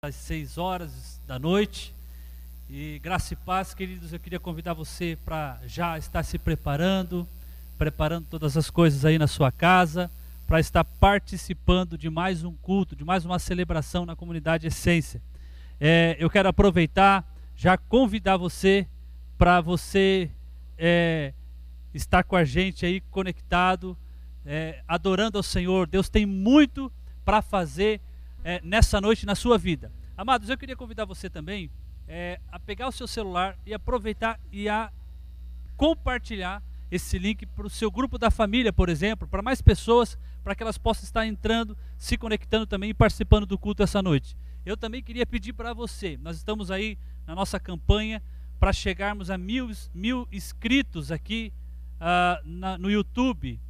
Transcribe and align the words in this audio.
às 0.00 0.14
6 0.14 0.58
horas 0.58 1.20
da 1.26 1.40
noite. 1.40 1.92
E 2.70 3.00
graça 3.02 3.34
e 3.34 3.36
paz, 3.36 3.74
queridos, 3.74 4.12
eu 4.12 4.20
queria 4.20 4.38
convidar 4.38 4.72
você 4.72 5.18
para 5.24 5.58
já 5.66 5.98
estar 5.98 6.22
se 6.22 6.38
preparando, 6.38 7.26
preparando 7.76 8.24
todas 8.30 8.56
as 8.56 8.70
coisas 8.70 9.04
aí 9.04 9.18
na 9.18 9.26
sua 9.26 9.50
casa, 9.50 10.08
para 10.46 10.60
estar 10.60 10.84
participando 10.84 11.98
de 11.98 12.08
mais 12.08 12.44
um 12.44 12.52
culto, 12.52 12.94
de 12.94 13.04
mais 13.04 13.24
uma 13.24 13.40
celebração 13.40 14.06
na 14.06 14.14
comunidade 14.14 14.68
Essência. 14.68 15.20
É, 15.80 16.16
eu 16.20 16.30
quero 16.30 16.48
aproveitar, 16.48 17.28
já 17.56 17.76
convidar 17.76 18.36
você 18.36 18.86
para 19.36 19.60
você 19.60 20.30
é, 20.78 21.32
estar 21.92 22.22
com 22.22 22.36
a 22.36 22.44
gente 22.44 22.86
aí 22.86 23.00
conectado, 23.10 23.96
é, 24.46 24.80
adorando 24.86 25.38
ao 25.38 25.42
Senhor. 25.42 25.88
Deus 25.88 26.08
tem 26.08 26.24
muito 26.24 26.88
para 27.24 27.42
fazer 27.42 28.00
é, 28.44 28.60
nessa 28.62 29.00
noite 29.00 29.26
na 29.26 29.34
sua 29.34 29.58
vida. 29.58 29.92
Amados, 30.16 30.48
eu 30.48 30.58
queria 30.58 30.76
convidar 30.76 31.04
você 31.04 31.30
também 31.30 31.70
é, 32.06 32.40
a 32.50 32.58
pegar 32.58 32.88
o 32.88 32.92
seu 32.92 33.06
celular 33.06 33.56
e 33.66 33.74
aproveitar 33.74 34.40
e 34.50 34.68
a 34.68 34.90
compartilhar 35.76 36.62
esse 36.90 37.18
link 37.18 37.44
para 37.46 37.66
o 37.66 37.70
seu 37.70 37.90
grupo 37.90 38.18
da 38.18 38.30
família, 38.30 38.72
por 38.72 38.88
exemplo, 38.88 39.28
para 39.28 39.42
mais 39.42 39.60
pessoas, 39.60 40.18
para 40.42 40.54
que 40.54 40.62
elas 40.62 40.78
possam 40.78 41.04
estar 41.04 41.26
entrando, 41.26 41.76
se 41.96 42.16
conectando 42.16 42.66
também 42.66 42.90
e 42.90 42.94
participando 42.94 43.46
do 43.46 43.58
culto 43.58 43.82
essa 43.82 44.02
noite. 44.02 44.36
Eu 44.64 44.76
também 44.76 45.02
queria 45.02 45.26
pedir 45.26 45.52
para 45.52 45.72
você, 45.72 46.18
nós 46.22 46.36
estamos 46.36 46.70
aí 46.70 46.98
na 47.26 47.34
nossa 47.34 47.60
campanha 47.60 48.22
para 48.58 48.72
chegarmos 48.72 49.30
a 49.30 49.38
mil, 49.38 49.70
mil 49.94 50.26
inscritos 50.32 51.12
aqui 51.12 51.52
uh, 52.00 52.42
na, 52.44 52.76
no 52.78 52.90
YouTube. 52.90 53.60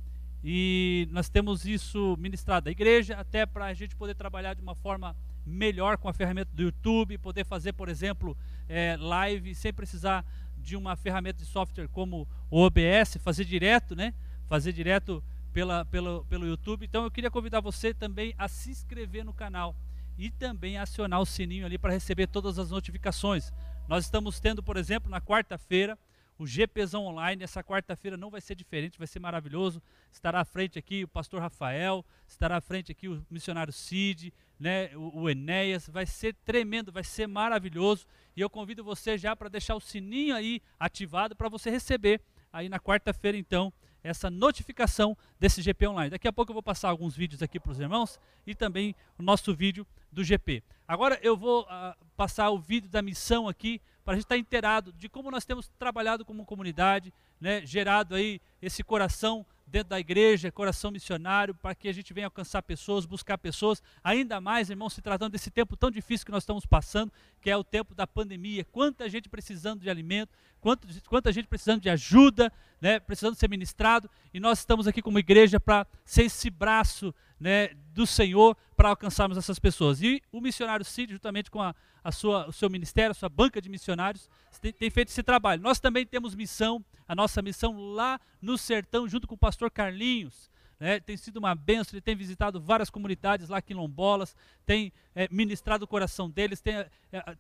E 0.42 1.08
nós 1.10 1.28
temos 1.28 1.64
isso 1.64 2.16
ministrado 2.18 2.68
à 2.68 2.72
igreja, 2.72 3.16
até 3.16 3.44
para 3.44 3.66
a 3.66 3.74
gente 3.74 3.96
poder 3.96 4.14
trabalhar 4.14 4.54
de 4.54 4.62
uma 4.62 4.74
forma 4.74 5.16
melhor 5.44 5.96
com 5.96 6.08
a 6.08 6.12
ferramenta 6.12 6.50
do 6.54 6.62
YouTube, 6.62 7.18
poder 7.18 7.44
fazer, 7.44 7.72
por 7.72 7.88
exemplo, 7.88 8.36
é, 8.68 8.96
live 8.96 9.54
sem 9.54 9.72
precisar 9.72 10.24
de 10.56 10.76
uma 10.76 10.94
ferramenta 10.96 11.42
de 11.42 11.46
software 11.48 11.88
como 11.88 12.28
o 12.50 12.60
OBS, 12.60 13.16
fazer 13.20 13.44
direto, 13.44 13.96
né? 13.96 14.14
Fazer 14.46 14.72
direto 14.72 15.22
pela, 15.52 15.84
pelo, 15.86 16.24
pelo 16.26 16.46
YouTube. 16.46 16.84
Então 16.84 17.04
eu 17.04 17.10
queria 17.10 17.30
convidar 17.30 17.60
você 17.60 17.92
também 17.92 18.34
a 18.38 18.46
se 18.48 18.70
inscrever 18.70 19.24
no 19.24 19.32
canal 19.32 19.74
e 20.18 20.30
também 20.30 20.76
acionar 20.76 21.20
o 21.20 21.26
sininho 21.26 21.64
ali 21.64 21.78
para 21.78 21.92
receber 21.92 22.26
todas 22.26 22.58
as 22.58 22.70
notificações. 22.70 23.52
Nós 23.88 24.04
estamos 24.04 24.38
tendo, 24.40 24.62
por 24.62 24.76
exemplo, 24.76 25.10
na 25.10 25.20
quarta-feira, 25.20 25.98
o 26.38 26.46
GPzão 26.46 27.04
Online, 27.04 27.42
essa 27.42 27.64
quarta-feira 27.64 28.16
não 28.16 28.30
vai 28.30 28.40
ser 28.40 28.54
diferente, 28.54 28.96
vai 28.96 29.08
ser 29.08 29.18
maravilhoso. 29.18 29.82
Estará 30.10 30.40
à 30.40 30.44
frente 30.44 30.78
aqui 30.78 31.02
o 31.02 31.08
pastor 31.08 31.40
Rafael, 31.40 32.04
estará 32.28 32.58
à 32.58 32.60
frente 32.60 32.92
aqui 32.92 33.08
o 33.08 33.26
missionário 33.28 33.72
Cid, 33.72 34.32
né, 34.58 34.96
o, 34.96 35.22
o 35.22 35.30
Enéas. 35.30 35.88
Vai 35.88 36.06
ser 36.06 36.34
tremendo, 36.44 36.92
vai 36.92 37.02
ser 37.02 37.26
maravilhoso. 37.26 38.06
E 38.36 38.40
eu 38.40 38.48
convido 38.48 38.84
você 38.84 39.18
já 39.18 39.34
para 39.34 39.48
deixar 39.48 39.74
o 39.74 39.80
sininho 39.80 40.34
aí 40.34 40.62
ativado 40.78 41.34
para 41.34 41.48
você 41.48 41.70
receber 41.70 42.20
aí 42.52 42.68
na 42.68 42.78
quarta-feira, 42.78 43.36
então, 43.36 43.72
essa 44.02 44.30
notificação 44.30 45.16
desse 45.40 45.60
GP 45.60 45.88
Online. 45.88 46.10
Daqui 46.10 46.28
a 46.28 46.32
pouco 46.32 46.50
eu 46.50 46.54
vou 46.54 46.62
passar 46.62 46.88
alguns 46.88 47.16
vídeos 47.16 47.42
aqui 47.42 47.58
para 47.58 47.72
os 47.72 47.80
irmãos 47.80 48.18
e 48.46 48.54
também 48.54 48.94
o 49.18 49.22
nosso 49.22 49.54
vídeo 49.54 49.86
do 50.10 50.22
GP. 50.22 50.62
Agora 50.86 51.18
eu 51.20 51.36
vou 51.36 51.62
uh, 51.62 51.94
passar 52.16 52.50
o 52.50 52.58
vídeo 52.58 52.88
da 52.88 53.02
missão 53.02 53.48
aqui 53.48 53.80
para 54.08 54.14
a 54.14 54.16
gente 54.16 54.24
estar 54.24 54.38
inteirado 54.38 54.90
de 54.94 55.06
como 55.06 55.30
nós 55.30 55.44
temos 55.44 55.68
trabalhado 55.78 56.24
como 56.24 56.42
comunidade, 56.46 57.12
né, 57.38 57.60
gerado 57.66 58.14
aí 58.14 58.40
esse 58.62 58.82
coração 58.82 59.44
dentro 59.66 59.90
da 59.90 60.00
igreja, 60.00 60.50
coração 60.50 60.90
missionário, 60.90 61.54
para 61.54 61.74
que 61.74 61.90
a 61.90 61.92
gente 61.92 62.14
venha 62.14 62.26
alcançar 62.26 62.62
pessoas, 62.62 63.04
buscar 63.04 63.36
pessoas, 63.36 63.82
ainda 64.02 64.40
mais, 64.40 64.70
irmãos, 64.70 64.94
se 64.94 65.02
tratando 65.02 65.32
desse 65.32 65.50
tempo 65.50 65.76
tão 65.76 65.90
difícil 65.90 66.24
que 66.24 66.32
nós 66.32 66.42
estamos 66.42 66.64
passando, 66.64 67.12
que 67.42 67.50
é 67.50 67.56
o 67.58 67.62
tempo 67.62 67.94
da 67.94 68.06
pandemia. 68.06 68.64
Quanta 68.64 69.10
gente 69.10 69.28
precisando 69.28 69.82
de 69.82 69.90
alimento, 69.90 70.32
quanta, 70.60 70.86
quanta 71.06 71.32
gente 71.32 71.46
precisando 71.46 71.80
de 71.80 71.90
ajuda, 71.90 72.52
né, 72.80 73.00
precisando 73.00 73.34
ser 73.34 73.48
ministrado, 73.48 74.08
e 74.32 74.38
nós 74.40 74.60
estamos 74.60 74.86
aqui 74.86 75.02
como 75.02 75.18
igreja 75.18 75.58
para 75.58 75.86
ser 76.04 76.24
esse 76.24 76.50
braço 76.50 77.14
né, 77.40 77.70
do 77.92 78.06
Senhor 78.06 78.56
para 78.76 78.90
alcançarmos 78.90 79.36
essas 79.36 79.58
pessoas. 79.58 80.02
E 80.02 80.22
o 80.32 80.40
missionário 80.40 80.84
Cid, 80.84 81.12
juntamente 81.12 81.50
com 81.50 81.60
a, 81.60 81.74
a 82.02 82.12
sua, 82.12 82.48
o 82.48 82.52
seu 82.52 82.68
ministério, 82.70 83.10
a 83.12 83.14
sua 83.14 83.28
banca 83.28 83.60
de 83.60 83.68
missionários, 83.68 84.28
tem, 84.60 84.72
tem, 84.72 84.90
feito 84.90 85.08
esse 85.08 85.22
trabalho. 85.22 85.62
Nós 85.62 85.80
também 85.80 86.06
temos 86.06 86.34
missão, 86.34 86.84
a 87.06 87.14
nossa 87.14 87.40
missão 87.42 87.92
lá 87.94 88.20
no 88.40 88.58
sertão, 88.58 89.08
junto 89.08 89.26
com 89.26 89.34
o 89.34 89.38
pastor 89.38 89.70
Carlinhos. 89.70 90.50
Né, 90.80 91.00
tem 91.00 91.16
sido 91.16 91.38
uma 91.38 91.56
benção, 91.56 91.94
ele 91.94 92.00
tem 92.00 92.14
visitado 92.14 92.60
várias 92.60 92.88
comunidades 92.88 93.48
lá 93.48 93.60
quilombolas, 93.60 94.36
tem 94.64 94.92
é, 95.12 95.26
ministrado 95.28 95.84
o 95.84 95.88
coração 95.88 96.30
deles, 96.30 96.60
tem, 96.60 96.76
é, 96.76 96.90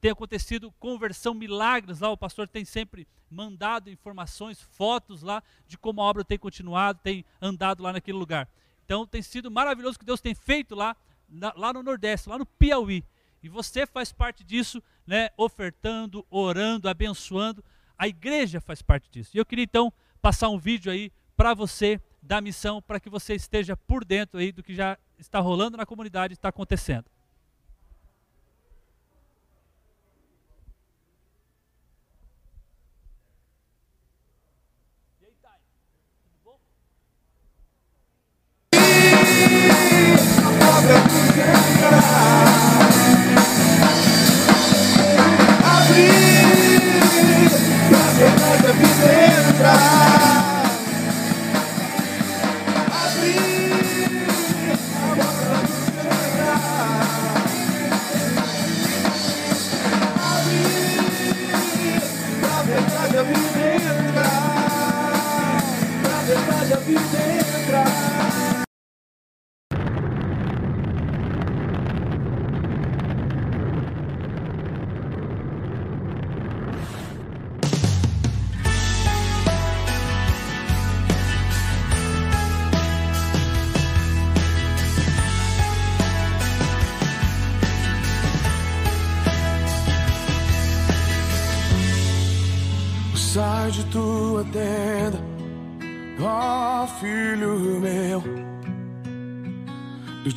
tem 0.00 0.10
acontecido 0.10 0.72
conversão, 0.80 1.34
milagres 1.34 2.00
lá, 2.00 2.10
o 2.10 2.16
pastor 2.16 2.48
tem 2.48 2.64
sempre 2.64 3.06
mandado 3.30 3.90
informações, 3.90 4.60
fotos 4.60 5.22
lá 5.22 5.40
de 5.68 5.78
como 5.78 6.00
a 6.00 6.04
obra 6.04 6.24
tem 6.24 6.36
continuado, 6.36 6.98
tem 7.00 7.24
andado 7.40 7.80
lá 7.80 7.92
naquele 7.92 8.18
lugar. 8.18 8.48
Então 8.84 9.06
tem 9.06 9.22
sido 9.22 9.50
maravilhoso 9.50 9.96
o 9.96 9.98
que 10.00 10.06
Deus 10.06 10.20
tem 10.20 10.34
feito 10.34 10.74
lá, 10.74 10.96
na, 11.28 11.52
lá 11.56 11.72
no 11.72 11.82
Nordeste, 11.82 12.28
lá 12.28 12.38
no 12.38 12.46
Piauí. 12.46 13.04
E 13.40 13.48
você 13.48 13.86
faz 13.86 14.12
parte 14.12 14.42
disso, 14.42 14.82
né, 15.06 15.30
ofertando, 15.36 16.26
orando, 16.28 16.88
abençoando. 16.88 17.62
A 17.96 18.08
igreja 18.08 18.60
faz 18.60 18.82
parte 18.82 19.08
disso. 19.10 19.30
E 19.34 19.38
eu 19.38 19.46
queria 19.46 19.64
então 19.64 19.92
passar 20.20 20.48
um 20.48 20.58
vídeo 20.58 20.90
aí 20.90 21.12
para 21.36 21.54
você 21.54 22.00
da 22.28 22.42
missão, 22.42 22.82
para 22.82 23.00
que 23.00 23.08
você 23.08 23.34
esteja 23.34 23.74
por 23.74 24.04
dentro 24.04 24.38
aí 24.38 24.52
do 24.52 24.62
que 24.62 24.74
já 24.74 24.98
está 25.18 25.40
rolando 25.40 25.78
na 25.78 25.86
comunidade, 25.86 26.34
está 26.34 26.50
acontecendo. 26.50 27.06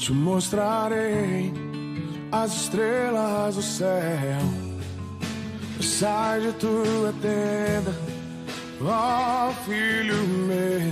Te 0.01 0.13
mostrarei 0.13 1.53
as 2.31 2.63
estrelas 2.63 3.55
do 3.55 3.61
céu. 3.61 4.41
Sai 5.79 6.41
de 6.41 6.51
tua 6.53 7.13
tenda, 7.21 7.95
ó 8.81 9.51
filho 9.63 10.15
meu. 10.47 10.91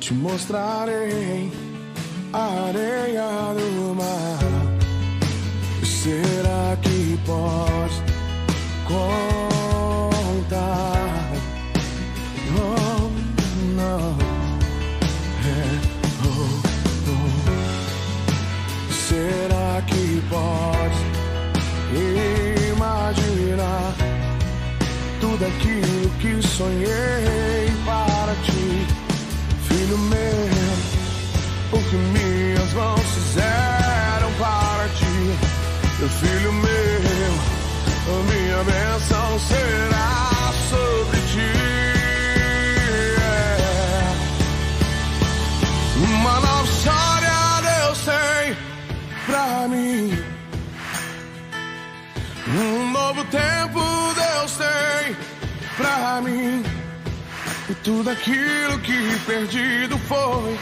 Te 0.00 0.12
mostrarei 0.12 1.50
a 2.32 2.68
areia 2.68 3.54
do 3.54 3.94
mar. 3.94 4.38
Será 5.82 6.76
que 6.82 7.18
pode 7.24 9.51
tudo 25.32 25.46
aquilo 25.46 26.10
que 26.20 26.46
sonhei 26.46 27.72
para 27.86 28.34
ti, 28.44 28.86
filho 29.66 29.98
meu? 29.98 30.52
O 31.72 31.78
que 31.88 31.96
minhas 31.96 32.72
mãos 32.74 33.00
fizeram 33.00 34.30
para 34.38 34.88
ti, 34.88 35.38
Filho 36.20 36.52
meu, 36.52 37.32
a 38.08 38.22
minha 38.24 38.64
bênção 38.64 39.38
será 39.38 40.52
sobre 40.68 41.11
Um 52.54 52.90
novo 52.90 53.24
tempo 53.24 53.80
Deus 54.14 54.58
tem 54.58 55.16
pra 55.76 56.20
mim. 56.20 56.62
E 57.70 57.74
tudo 57.76 58.10
aquilo 58.10 58.78
que 58.80 59.18
perdido 59.24 59.96
foi, 60.00 60.58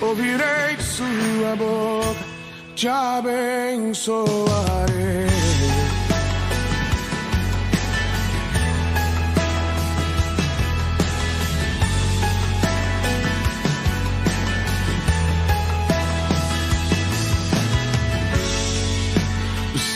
ouvirei 0.00 0.76
de 0.76 0.82
sua 0.82 1.56
boca, 1.56 2.16
te 2.74 2.88
abençoarei. 2.88 4.16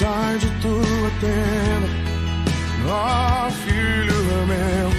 Sai 0.00 0.38
de 0.38 0.48
tua 1.10 1.20
tenda, 1.20 1.88
ó 2.88 3.50
filho 3.50 4.46
meu 4.46 4.90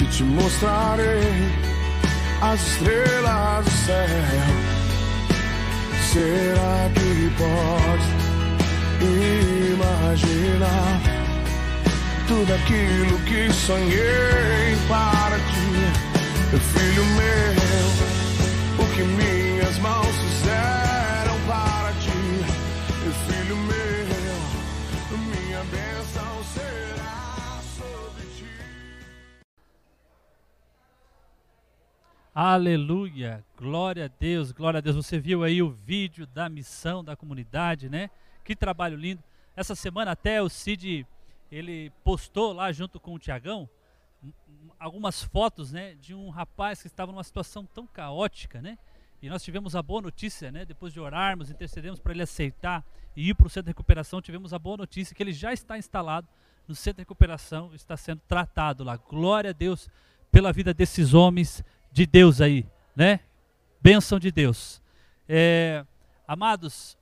e 0.00 0.04
te 0.06 0.22
mostrarei 0.22 1.52
as 2.40 2.60
estrelas 2.60 3.64
do 3.64 3.70
céu. 3.70 4.04
Será 6.12 6.90
que 6.94 7.30
pode 7.36 8.08
imaginar 9.72 11.00
tudo 12.28 12.54
aquilo 12.54 13.18
que 13.20 13.52
sonhei 13.52 14.76
para 14.88 15.38
ti, 15.38 16.58
filho 16.60 17.04
meu? 17.04 17.88
O 18.78 18.86
que 18.94 19.02
minhas 19.02 19.43
Aleluia, 32.36 33.44
glória 33.56 34.06
a 34.06 34.08
Deus, 34.08 34.50
glória 34.50 34.78
a 34.78 34.80
Deus. 34.80 34.96
Você 34.96 35.20
viu 35.20 35.44
aí 35.44 35.62
o 35.62 35.70
vídeo 35.70 36.26
da 36.26 36.48
missão 36.48 37.04
da 37.04 37.14
comunidade, 37.14 37.88
né? 37.88 38.10
Que 38.42 38.56
trabalho 38.56 38.96
lindo. 38.96 39.22
Essa 39.54 39.76
semana 39.76 40.10
até 40.10 40.42
o 40.42 40.48
Cid, 40.48 41.06
ele 41.48 41.92
postou 42.02 42.52
lá 42.52 42.72
junto 42.72 42.98
com 42.98 43.14
o 43.14 43.20
Tiagão 43.20 43.70
algumas 44.80 45.22
fotos, 45.22 45.70
né, 45.70 45.94
de 45.94 46.12
um 46.12 46.28
rapaz 46.28 46.82
que 46.82 46.88
estava 46.88 47.12
numa 47.12 47.22
situação 47.22 47.64
tão 47.64 47.86
caótica, 47.86 48.60
né? 48.60 48.78
E 49.22 49.28
nós 49.28 49.44
tivemos 49.44 49.76
a 49.76 49.82
boa 49.82 50.02
notícia, 50.02 50.50
né, 50.50 50.64
depois 50.64 50.92
de 50.92 50.98
orarmos, 50.98 51.52
intercedemos 51.52 52.00
para 52.00 52.12
ele 52.12 52.22
aceitar 52.24 52.84
e 53.14 53.28
ir 53.28 53.34
para 53.34 53.46
o 53.46 53.48
centro 53.48 53.66
de 53.66 53.70
recuperação, 53.70 54.20
tivemos 54.20 54.52
a 54.52 54.58
boa 54.58 54.78
notícia 54.78 55.14
que 55.14 55.22
ele 55.22 55.32
já 55.32 55.52
está 55.52 55.78
instalado 55.78 56.26
no 56.66 56.74
centro 56.74 56.96
de 56.96 57.02
recuperação, 57.02 57.72
está 57.76 57.96
sendo 57.96 58.22
tratado 58.26 58.82
lá. 58.82 58.96
Glória 58.96 59.50
a 59.50 59.52
Deus 59.52 59.88
pela 60.32 60.52
vida 60.52 60.74
desses 60.74 61.14
homens 61.14 61.62
de 61.94 62.06
Deus 62.06 62.40
aí, 62.40 62.66
né? 62.96 63.20
Bênção 63.80 64.18
de 64.18 64.32
Deus. 64.32 64.82
É, 65.28 65.86
amados, 66.26 66.98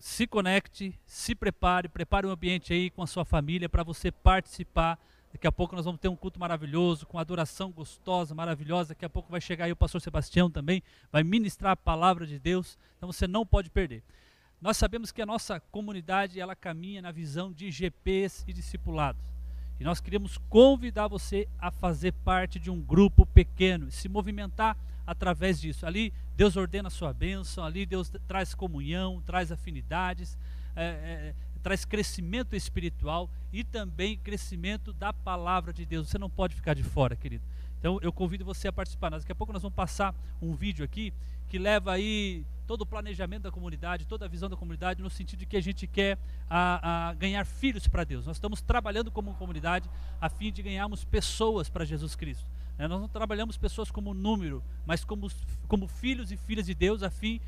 se 0.00 0.26
conecte, 0.26 0.98
se 1.06 1.32
prepare, 1.32 1.88
prepare 1.88 2.26
o 2.26 2.30
ambiente 2.30 2.72
aí 2.72 2.90
com 2.90 3.04
a 3.04 3.06
sua 3.06 3.24
família 3.24 3.68
para 3.68 3.84
você 3.84 4.10
participar. 4.10 4.98
Daqui 5.32 5.46
a 5.46 5.52
pouco 5.52 5.76
nós 5.76 5.84
vamos 5.84 6.00
ter 6.00 6.08
um 6.08 6.16
culto 6.16 6.40
maravilhoso, 6.40 7.06
com 7.06 7.20
adoração 7.20 7.70
gostosa, 7.70 8.34
maravilhosa. 8.34 8.88
Daqui 8.88 9.04
a 9.04 9.10
pouco 9.10 9.30
vai 9.30 9.40
chegar 9.40 9.66
aí 9.66 9.72
o 9.72 9.76
pastor 9.76 10.00
Sebastião 10.00 10.50
também, 10.50 10.82
vai 11.12 11.22
ministrar 11.22 11.70
a 11.70 11.76
palavra 11.76 12.26
de 12.26 12.40
Deus. 12.40 12.76
Então 12.96 13.12
você 13.12 13.28
não 13.28 13.46
pode 13.46 13.70
perder. 13.70 14.02
Nós 14.60 14.76
sabemos 14.76 15.12
que 15.12 15.22
a 15.22 15.26
nossa 15.26 15.60
comunidade 15.70 16.40
ela 16.40 16.56
caminha 16.56 17.00
na 17.00 17.12
visão 17.12 17.52
de 17.52 17.70
GPs 17.70 18.44
e 18.48 18.52
discipulados. 18.52 19.33
E 19.78 19.84
nós 19.84 20.00
queremos 20.00 20.38
convidar 20.48 21.08
você 21.08 21.48
a 21.58 21.70
fazer 21.70 22.12
parte 22.12 22.58
de 22.58 22.70
um 22.70 22.80
grupo 22.80 23.26
pequeno, 23.26 23.90
se 23.90 24.08
movimentar 24.08 24.76
através 25.06 25.60
disso. 25.60 25.86
Ali 25.86 26.12
Deus 26.36 26.56
ordena 26.56 26.88
a 26.88 26.90
sua 26.90 27.12
bênção, 27.12 27.64
ali 27.64 27.84
Deus 27.84 28.10
traz 28.26 28.54
comunhão, 28.54 29.22
traz 29.26 29.50
afinidades, 29.50 30.38
é, 30.76 30.84
é, 30.84 31.34
traz 31.62 31.84
crescimento 31.84 32.54
espiritual 32.54 33.28
e 33.52 33.64
também 33.64 34.16
crescimento 34.18 34.92
da 34.92 35.12
palavra 35.12 35.72
de 35.72 35.84
Deus. 35.84 36.08
Você 36.08 36.18
não 36.18 36.30
pode 36.30 36.54
ficar 36.54 36.74
de 36.74 36.82
fora, 36.82 37.16
querido. 37.16 37.44
Então 37.78 37.98
eu 38.00 38.12
convido 38.12 38.44
você 38.44 38.68
a 38.68 38.72
participar. 38.72 39.10
Daqui 39.10 39.30
a 39.30 39.34
pouco 39.34 39.52
nós 39.52 39.62
vamos 39.62 39.76
passar 39.76 40.14
um 40.40 40.54
vídeo 40.54 40.84
aqui 40.84 41.12
que 41.48 41.58
leva 41.58 41.92
aí 41.92 42.44
todo 42.66 42.82
o 42.82 42.86
planejamento 42.86 43.42
da 43.42 43.50
comunidade, 43.50 44.06
toda 44.06 44.24
a 44.24 44.28
visão 44.28 44.48
da 44.48 44.56
comunidade, 44.56 45.02
no 45.02 45.10
sentido 45.10 45.40
de 45.40 45.46
que 45.46 45.56
a 45.56 45.60
gente 45.60 45.86
quer 45.86 46.18
a, 46.48 47.08
a 47.08 47.14
ganhar 47.14 47.44
filhos 47.44 47.86
para 47.86 48.04
Deus. 48.04 48.26
Nós 48.26 48.36
estamos 48.36 48.60
trabalhando 48.60 49.10
como 49.10 49.34
comunidade 49.34 49.88
a 50.20 50.28
fim 50.28 50.50
de 50.50 50.62
ganharmos 50.62 51.04
pessoas 51.04 51.68
para 51.68 51.84
Jesus 51.84 52.16
Cristo. 52.16 52.44
Né? 52.78 52.88
Nós 52.88 53.00
não 53.00 53.08
trabalhamos 53.08 53.56
pessoas 53.56 53.90
como 53.90 54.14
número, 54.14 54.62
mas 54.86 55.04
como, 55.04 55.30
como 55.68 55.86
filhos 55.86 56.32
e 56.32 56.36
filhas 56.36 56.66
de 56.66 56.74
Deus, 56.74 57.02
a 57.02 57.10
fim 57.10 57.40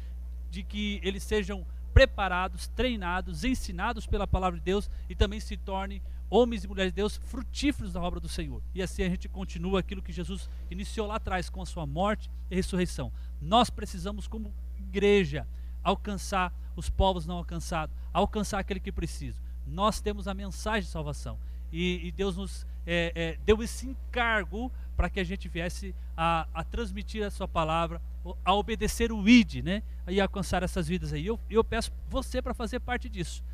de 0.50 0.62
que 0.62 1.00
eles 1.02 1.22
sejam 1.22 1.66
preparados, 1.92 2.68
treinados, 2.68 3.42
ensinados 3.42 4.06
pela 4.06 4.26
palavra 4.26 4.58
de 4.58 4.64
Deus 4.64 4.90
e 5.08 5.14
também 5.14 5.40
se 5.40 5.56
tornem 5.56 6.02
homens 6.28 6.64
e 6.64 6.68
mulheres 6.68 6.92
de 6.92 6.96
Deus 6.96 7.16
frutíferos 7.16 7.94
na 7.94 8.00
obra 8.00 8.20
do 8.20 8.28
Senhor. 8.28 8.62
E 8.74 8.82
assim 8.82 9.02
a 9.02 9.08
gente 9.08 9.28
continua 9.28 9.80
aquilo 9.80 10.02
que 10.02 10.12
Jesus 10.12 10.48
iniciou 10.70 11.06
lá 11.06 11.16
atrás 11.16 11.48
com 11.48 11.62
a 11.62 11.66
sua 11.66 11.86
morte 11.86 12.30
e 12.50 12.56
ressurreição. 12.56 13.12
Nós 13.40 13.70
precisamos, 13.70 14.26
como 14.26 14.52
igreja, 14.78 15.46
alcançar 15.82 16.52
os 16.74 16.90
povos 16.90 17.26
não 17.26 17.36
alcançados, 17.36 17.94
alcançar 18.12 18.58
aquele 18.58 18.80
que 18.80 18.92
precisa. 18.92 19.40
Nós 19.66 20.00
temos 20.00 20.28
a 20.28 20.34
mensagem 20.34 20.82
de 20.82 20.88
salvação 20.88 21.38
e, 21.72 22.06
e 22.06 22.12
Deus 22.12 22.36
nos 22.36 22.66
é, 22.86 23.12
é, 23.14 23.38
deu 23.44 23.62
esse 23.62 23.88
encargo 23.88 24.70
para 24.96 25.10
que 25.10 25.20
a 25.20 25.24
gente 25.24 25.48
viesse 25.48 25.94
a, 26.16 26.46
a, 26.54 26.64
transmitir 26.64 27.24
a 27.24 27.30
sua 27.30 27.48
palavra, 27.48 28.00
a 28.44 28.54
obedecer 28.54 29.12
o 29.12 29.28
ID, 29.28 29.62
né? 29.62 29.82
E 30.08 30.20
alcançar 30.20 30.62
essas 30.62 30.88
vidas 30.88 31.12
aí. 31.12 31.26
Eu, 31.26 31.38
eu 31.50 31.62
peço 31.62 31.92
você 32.08 32.40
para 32.40 32.54
fazer 32.54 32.80
parte 32.80 33.08
disso. 33.08 33.44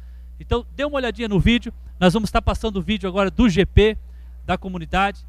Então, 0.42 0.66
dê 0.74 0.84
uma 0.84 0.96
olhadinha 0.96 1.28
no 1.28 1.38
vídeo. 1.38 1.72
Nós 2.00 2.12
vamos 2.12 2.26
estar 2.26 2.42
passando 2.42 2.78
o 2.78 2.82
vídeo 2.82 3.08
agora 3.08 3.30
do 3.30 3.48
GP, 3.48 3.96
da 4.44 4.58
comunidade. 4.58 5.24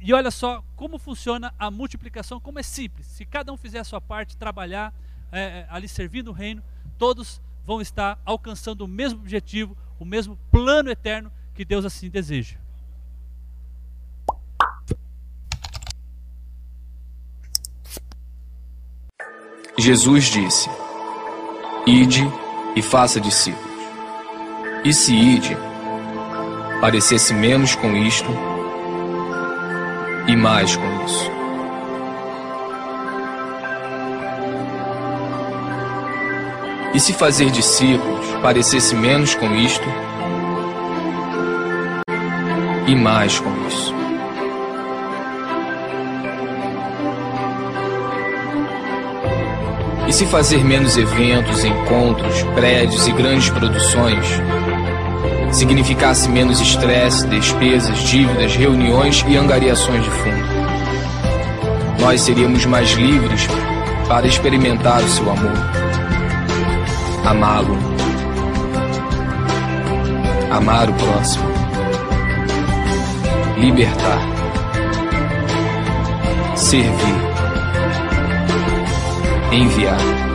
E 0.00 0.12
olha 0.14 0.30
só 0.30 0.64
como 0.74 0.98
funciona 0.98 1.52
a 1.58 1.70
multiplicação, 1.70 2.40
como 2.40 2.58
é 2.58 2.62
simples. 2.62 3.06
Se 3.06 3.26
cada 3.26 3.52
um 3.52 3.58
fizer 3.58 3.78
a 3.78 3.84
sua 3.84 4.00
parte, 4.00 4.34
trabalhar 4.34 4.92
é, 5.30 5.40
é, 5.40 5.66
ali 5.68 5.86
servindo 5.86 6.28
o 6.28 6.32
reino, 6.32 6.62
todos 6.96 7.42
vão 7.66 7.82
estar 7.82 8.18
alcançando 8.24 8.86
o 8.86 8.88
mesmo 8.88 9.20
objetivo, 9.20 9.76
o 10.00 10.04
mesmo 10.04 10.38
plano 10.50 10.90
eterno 10.90 11.30
que 11.54 11.62
Deus 11.62 11.84
assim 11.84 12.08
deseja. 12.08 12.56
Jesus 19.76 20.24
disse: 20.24 20.70
Ide 21.86 22.22
e 22.74 22.80
faça 22.80 23.20
discípulos. 23.20 23.71
E 24.84 24.92
se 24.92 25.14
ide 25.14 25.56
parecesse 26.80 27.32
menos 27.32 27.76
com 27.76 27.96
isto 27.96 28.28
e 30.26 30.34
mais 30.34 30.74
com 30.74 31.04
isso. 31.04 31.30
E 36.92 36.98
se 36.98 37.12
fazer 37.12 37.50
discípulos 37.50 38.26
parecesse 38.42 38.96
menos 38.96 39.36
com 39.36 39.54
isto 39.54 39.86
e 42.88 42.96
mais 42.96 43.38
com 43.38 43.50
isso. 43.68 43.94
E 50.08 50.12
se 50.12 50.26
fazer 50.26 50.64
menos 50.64 50.96
eventos, 50.96 51.64
encontros, 51.64 52.42
prédios 52.54 53.06
e 53.06 53.12
grandes 53.12 53.48
produções 53.48 54.26
significasse 55.52 56.28
menos 56.28 56.60
estresse, 56.60 57.26
despesas, 57.28 57.98
dívidas, 57.98 58.56
reuniões 58.56 59.24
e 59.28 59.36
angariações 59.36 60.02
de 60.02 60.10
fundo? 60.10 60.44
Nós 62.00 62.22
seríamos 62.22 62.64
mais 62.66 62.90
livres 62.92 63.46
para 64.08 64.26
experimentar 64.26 65.00
o 65.00 65.08
seu 65.08 65.30
amor, 65.30 65.52
amá-lo, 67.24 67.78
amar 70.50 70.90
o 70.90 70.94
próximo, 70.94 71.44
libertar, 73.58 74.18
servir. 76.56 77.22
Enviar. 79.52 80.31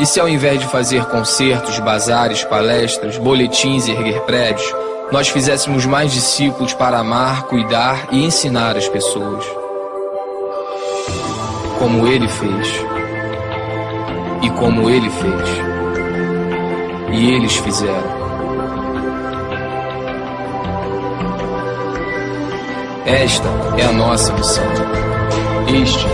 E 0.00 0.06
se 0.06 0.18
ao 0.18 0.26
invés 0.26 0.58
de 0.58 0.66
fazer 0.66 1.04
concertos, 1.04 1.78
bazares, 1.78 2.42
palestras, 2.42 3.18
boletins 3.18 3.86
e 3.86 3.90
erguer 3.90 4.22
prédios, 4.22 4.74
nós 5.12 5.28
fizéssemos 5.28 5.84
mais 5.84 6.10
discípulos 6.10 6.72
para 6.72 6.98
amar, 6.98 7.42
cuidar 7.42 8.08
e 8.10 8.24
ensinar 8.24 8.78
as 8.78 8.88
pessoas? 8.88 9.44
Como 11.78 12.06
ele 12.06 12.26
fez. 12.28 12.68
E 14.40 14.48
como 14.58 14.88
ele 14.88 15.10
fez. 15.10 15.48
E 17.12 17.34
eles 17.34 17.56
fizeram. 17.56 18.20
Esta 23.04 23.48
é 23.76 23.84
a 23.84 23.92
nossa 23.92 24.32
missão. 24.32 24.64
Este 25.82 26.06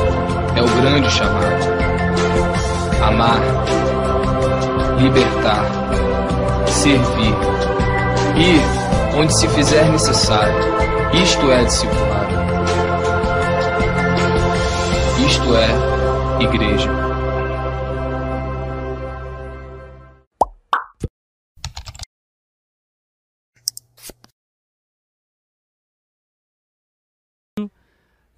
é 0.56 0.62
o 0.62 0.80
grande 0.80 1.08
chamado. 1.08 1.75
Amar, 3.02 3.40
libertar, 4.98 5.64
servir, 6.68 7.34
ir 8.36 8.86
onde 9.18 9.38
se 9.38 9.48
fizer 9.48 9.88
necessário. 9.90 10.54
Isto 11.14 11.50
é 11.50 11.64
discipulado. 11.64 12.36
Isto 15.26 15.56
é 15.56 16.42
igreja. 16.42 16.90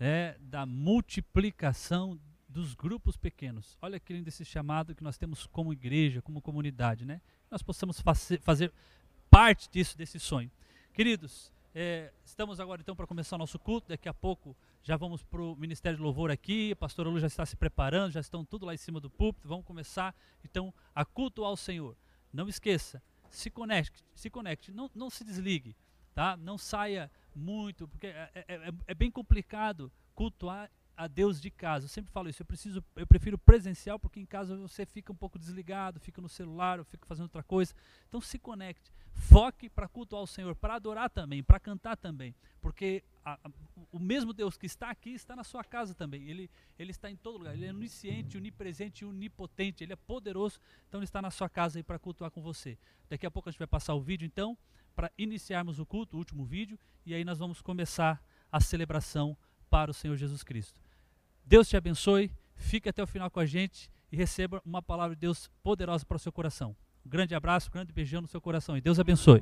É 0.01 0.37
da 0.41 0.65
multiplicação 0.65 2.17
dos 2.49 2.75
grupos 2.75 3.17
pequenos. 3.17 3.77
Olha 3.83 4.01
que 4.01 4.13
lindo 4.13 4.29
esse 4.29 4.45
chamado 4.45 4.95
que 4.95 5.05
nós 5.05 5.19
temos 5.19 5.47
como 5.47 5.73
igreja, 5.73 6.23
como 6.23 6.41
comunidade, 6.41 7.05
né? 7.05 7.21
Nós 7.51 7.63
possamos 7.63 8.01
fazer, 8.01 8.73
parte 9.31 9.69
disso, 9.71 9.97
desse 9.97 10.19
sonho. 10.19 10.51
Queridos, 10.93 11.53
é, 11.75 12.13
estamos 12.25 12.59
agora 12.59 12.81
então 12.81 12.97
para 12.97 13.07
começar 13.07 13.37
o 13.37 13.39
nosso 13.39 13.59
culto. 13.59 13.89
Daqui 13.89 14.09
a 14.09 14.15
pouco 14.15 14.57
já 14.83 14.97
vamos 14.97 15.23
para 15.23 15.43
o 15.43 15.55
Ministério 15.57 15.99
de 15.99 16.03
Louvor 16.03 16.31
aqui. 16.31 16.73
A 16.73 16.77
pastora 16.77 17.09
Lu 17.09 17.21
já 17.21 17.27
está 17.27 17.45
se 17.45 17.57
preparando, 17.57 18.13
já 18.13 18.21
estão 18.21 18.45
tudo 18.45 18.65
lá 18.65 18.73
em 18.73 18.79
cima 18.79 18.99
do 18.99 19.11
púlpito. 19.11 19.47
Vamos 19.47 19.67
começar 19.67 20.15
então 20.43 20.73
a 20.95 21.05
culto 21.05 21.45
ao 21.45 21.57
Senhor. 21.57 21.97
Não 22.33 22.49
esqueça, 22.49 23.03
se 23.31 23.51
conecte, 23.51 24.05
se 24.15 24.31
conecte, 24.31 24.73
não, 24.73 24.91
não 24.95 25.11
se 25.11 25.25
desligue, 25.25 25.77
tá? 26.15 26.37
Não 26.37 26.59
saia 26.59 27.11
muito, 27.35 27.87
porque 27.89 28.07
é, 28.09 28.31
é, 28.35 28.45
é, 28.49 28.73
é 28.87 28.95
bem 28.95 29.11
complicado 29.11 29.91
cultuar 30.15 30.71
a 30.99 31.07
Deus 31.07 31.41
de 31.41 31.49
casa. 31.49 31.85
Eu 31.85 31.89
sempre 31.89 32.11
falo 32.11 32.29
isso, 32.29 32.43
eu 32.43 32.47
preciso, 32.47 32.85
eu 32.97 33.07
prefiro 33.07 33.39
presencial 33.39 34.01
porque 34.01 34.19
em 34.19 34.27
casa 34.27 34.57
você 34.57 34.85
fica 34.85 35.13
um 35.13 35.17
pouco 35.17 35.39
desligado, 35.39 36.01
fica 36.01 36.21
no 36.21 36.29
celular, 36.29 36.85
fica 36.85 37.07
fazendo 37.07 37.27
outra 37.27 37.45
coisa. 37.45 37.73
Então 38.09 38.21
se 38.21 38.37
conecte, 38.37 38.93
foque 39.13 39.71
para 39.71 39.87
cultuar 39.87 40.23
o 40.23 40.27
Senhor, 40.27 40.57
para 40.57 40.75
adorar 40.75 41.09
também, 41.09 41.41
para 41.41 41.61
cantar 41.61 41.97
também, 41.97 42.35
porque 42.61 43.05
a, 43.25 43.35
a, 43.35 43.51
o 43.93 43.99
mesmo 44.01 44.33
Deus 44.33 44.57
que 44.57 44.67
está 44.67 44.91
aqui 44.91 45.11
está 45.11 45.37
na 45.37 45.45
sua 45.45 45.63
casa 45.63 45.95
também. 45.95 46.29
Ele 46.29 46.51
ele 46.77 46.91
está 46.91 47.09
em 47.09 47.17
todo 47.17 47.39
lugar. 47.39 47.55
Ele 47.55 47.67
é 47.67 47.71
onisciente, 47.71 48.37
onipresente, 48.37 49.05
onipotente. 49.05 49.85
Ele 49.85 49.93
é 49.93 49.97
poderoso. 49.97 50.59
Então 50.89 50.99
ele 50.99 51.05
está 51.05 51.23
na 51.23 51.31
sua 51.31 51.49
casa 51.49 51.79
aí 51.79 51.83
para 51.85 51.99
cultuar 51.99 52.33
com 52.33 52.43
você. 52.43 52.77
Daqui 53.09 53.25
a 53.25 53.31
pouco 53.31 53.49
a 53.49 53.53
gente 53.53 53.59
vai 53.59 53.69
passar 53.69 53.95
o 53.95 54.01
vídeo 54.01 54.27
então 54.27 54.59
para 54.97 55.13
iniciarmos 55.17 55.79
o 55.79 55.87
culto, 55.87 56.17
o 56.17 56.19
último 56.19 56.45
vídeo, 56.45 56.77
e 57.07 57.15
aí 57.15 57.25
nós 57.25 57.39
vamos 57.39 57.63
começar 57.63 58.21
a 58.51 58.61
celebração 58.61 59.37
para 59.71 59.93
o 59.93 59.95
Senhor 59.95 60.17
Jesus 60.17 60.43
Cristo. 60.43 60.81
Deus 61.49 61.67
te 61.67 61.79
abençoe, 61.79 62.31
fique 62.57 62.91
até 62.91 63.03
o 63.03 63.07
final 63.07 63.31
com 63.31 63.41
a 63.41 63.47
gente 63.47 63.91
e 64.13 64.17
receba 64.19 64.61
uma 64.67 64.83
palavra 64.83 65.17
de 65.17 65.21
Deus 65.23 65.49
poderosa 65.63 66.05
para 66.05 66.17
o 66.17 66.19
seu 66.19 66.31
coração. 66.31 66.77
Um 67.07 67.09
grande 67.09 67.35
abraço, 67.35 67.71
um 67.71 67.73
grande 67.73 67.91
beijão 67.91 68.21
no 68.21 68.29
seu 68.29 68.39
coração 68.39 68.77
e 68.77 68.83
Deus 68.83 69.01
abençoe. 69.01 69.41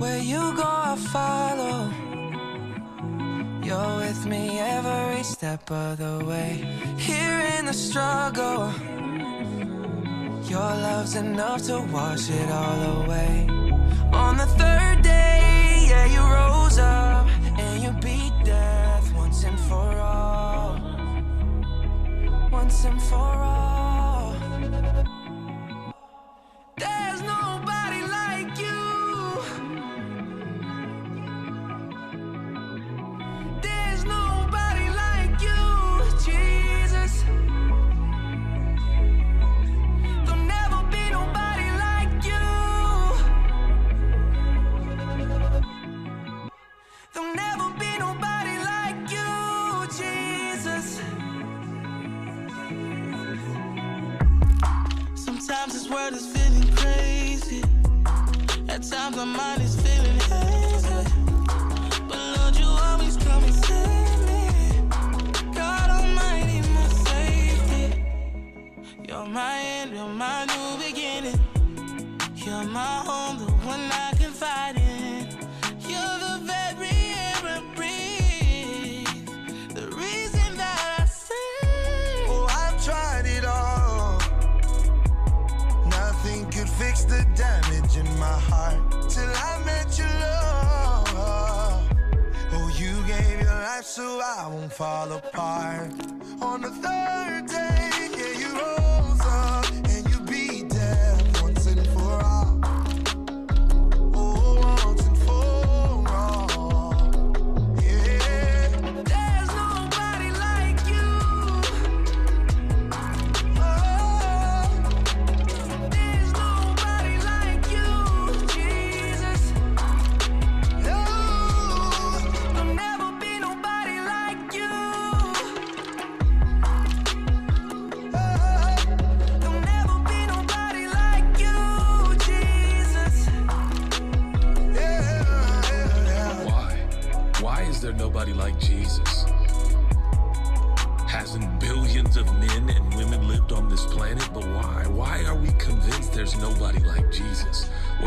Where 0.00 0.22
you 0.22 0.54
go, 0.54 0.62
I 0.62 0.96
follow. 1.12 1.90
You're 3.62 3.98
with 3.98 4.24
me 4.24 4.58
every 4.58 5.22
step 5.22 5.70
of 5.70 5.98
the 5.98 6.24
way. 6.24 6.64
Here 6.96 7.58
in 7.58 7.66
the 7.66 7.74
struggle, 7.74 8.72
your 10.48 10.60
love's 10.60 11.14
enough 11.14 11.66
to 11.66 11.82
wash 11.92 12.30
it 12.30 12.50
all 12.50 13.02
away. 13.02 13.46
On 14.14 14.38
the 14.38 14.46
third 14.56 15.05
day. 16.08 16.14
you 16.14 16.20
rose 16.20 16.78
up 16.78 17.26
and 17.58 17.82
you 17.82 17.90
beat 18.00 18.32
death 18.44 19.12
once 19.14 19.44
and 19.44 19.58
for 19.60 19.98
all. 20.00 20.80
Once 22.50 22.84
and 22.84 23.00
for 23.02 23.16
all. 23.16 23.95
So 93.96 94.20
I 94.20 94.46
won't 94.48 94.70
fall 94.70 95.10
apart. 95.10 95.90
On 96.42 96.60
the 96.60 96.68
third 96.68 97.15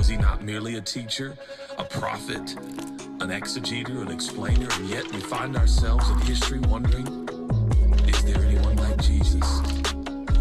he 0.10 0.18
not 0.18 0.44
merely 0.44 0.76
a 0.76 0.82
teacher, 0.82 1.38
a 1.78 1.84
prophet, 1.84 2.56
an 3.22 3.30
exegeter, 3.30 4.02
an 4.02 4.10
explainer? 4.10 4.68
And 4.74 4.90
yet 4.90 5.10
we 5.12 5.20
find 5.20 5.56
ourselves 5.56 6.10
in 6.10 6.18
history 6.22 6.60
wondering 6.60 7.28
is 8.08 8.24
there 8.24 8.44
anyone 8.44 8.76
like 8.78 8.98
Jesus? 9.02 9.44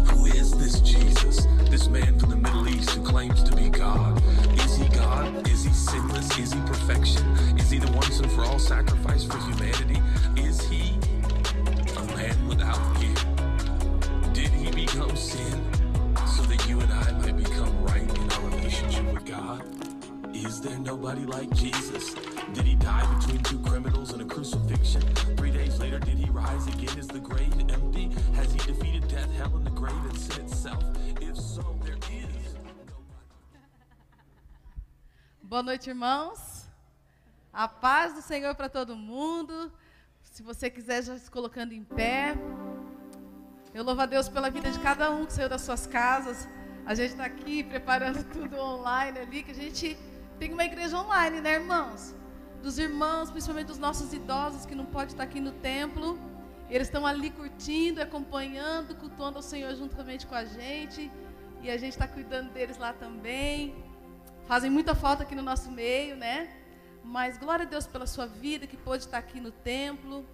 Who 0.09 0.25
is 0.25 0.57
this 0.57 0.79
Jesus? 0.81 1.45
This 1.69 1.87
man 1.87 2.17
from 2.19 2.31
the 2.31 2.35
Middle 2.35 2.67
East 2.67 2.89
who 2.91 3.03
claims 3.03 3.43
to 3.43 3.55
be 3.55 3.69
God? 3.69 4.21
Is 4.59 4.75
he 4.75 4.87
God? 4.89 5.47
Is 5.47 5.63
he 5.65 5.71
sinless? 5.71 6.37
Is 6.39 6.51
he 6.51 6.59
perfection? 6.61 7.27
Is 7.57 7.69
he 7.69 7.77
the 7.77 7.91
once 7.91 8.19
and 8.19 8.31
for 8.31 8.43
all 8.45 8.59
sacrifice 8.59 9.23
for 9.23 9.37
humanity? 9.37 9.98
Nobody 20.89 21.23
like 21.23 21.51
Jesus? 21.53 22.15
Did 22.55 22.65
he 22.65 22.73
die 22.73 23.05
between 23.15 23.43
two 23.43 23.59
criminals 23.59 24.11
and 24.11 24.23
a 24.23 24.25
crucifixion? 24.25 25.01
Three 25.37 25.51
days 25.51 25.79
later, 25.79 25.99
did 25.99 26.17
he 26.17 26.27
rise 26.31 26.65
again? 26.65 26.97
Is 26.97 27.07
the 27.07 27.19
grave 27.19 27.53
empty? 27.69 28.09
Has 28.33 28.51
he 28.51 28.59
defeated 28.71 29.07
death, 29.07 29.31
hell, 29.37 29.55
and 29.55 29.65
the 29.67 29.75
grave 29.81 30.03
and 30.09 30.17
sin 30.17 30.45
itself? 30.45 30.83
If 31.21 31.37
so, 31.37 31.63
there 31.85 31.99
is. 32.11 32.55
Boa 35.43 35.61
noite, 35.61 35.87
irmãos. 35.91 36.67
A 37.53 37.67
paz 37.67 38.15
do 38.15 38.23
Senhor 38.23 38.55
para 38.55 38.67
todo 38.67 38.95
mundo. 38.95 39.71
Se 40.23 40.41
você 40.41 40.71
quiser 40.71 41.03
já 41.03 41.15
se 41.19 41.29
colocando 41.29 41.71
em 41.71 41.83
pé. 41.83 42.33
Eu 43.75 43.83
louvo 43.83 44.01
a 44.01 44.07
Deus 44.07 44.27
pela 44.27 44.49
vida 44.49 44.71
de 44.71 44.79
cada 44.79 45.11
um 45.11 45.27
que 45.27 45.33
saiu 45.33 45.49
das 45.49 45.61
suas 45.61 45.85
casas. 45.85 46.47
A 46.83 46.95
gente 46.95 47.11
está 47.11 47.25
aqui 47.25 47.63
preparando 47.63 48.23
tudo 48.33 48.57
online 48.57 49.19
ali, 49.19 49.43
que 49.43 49.51
a 49.51 49.53
gente 49.53 49.95
tem 50.39 50.53
uma 50.53 50.63
igreja 50.63 50.97
online, 50.97 51.41
né, 51.41 51.55
irmãos? 51.55 52.15
Dos 52.63 52.79
irmãos, 52.79 53.29
principalmente 53.29 53.67
dos 53.67 53.77
nossos 53.77 54.13
idosos 54.13 54.65
que 54.65 54.73
não 54.73 54.85
podem 54.85 55.09
estar 55.09 55.23
aqui 55.23 55.39
no 55.39 55.51
templo. 55.51 56.17
Eles 56.69 56.87
estão 56.87 57.05
ali 57.05 57.29
curtindo, 57.29 58.01
acompanhando, 58.01 58.95
cultuando 58.95 59.37
ao 59.37 59.41
Senhor 59.41 59.75
juntamente 59.75 60.25
com 60.25 60.35
a 60.35 60.45
gente. 60.45 61.11
E 61.61 61.69
a 61.69 61.77
gente 61.77 61.91
está 61.91 62.07
cuidando 62.07 62.51
deles 62.51 62.77
lá 62.77 62.93
também. 62.93 63.75
Fazem 64.47 64.69
muita 64.69 64.95
falta 64.95 65.23
aqui 65.23 65.35
no 65.35 65.41
nosso 65.41 65.69
meio, 65.69 66.15
né? 66.15 66.49
Mas 67.03 67.37
glória 67.37 67.65
a 67.65 67.69
Deus 67.69 67.85
pela 67.85 68.07
sua 68.07 68.25
vida 68.25 68.65
que 68.65 68.77
pôde 68.77 69.03
estar 69.03 69.17
aqui 69.17 69.41
no 69.41 69.51
templo. 69.51 70.25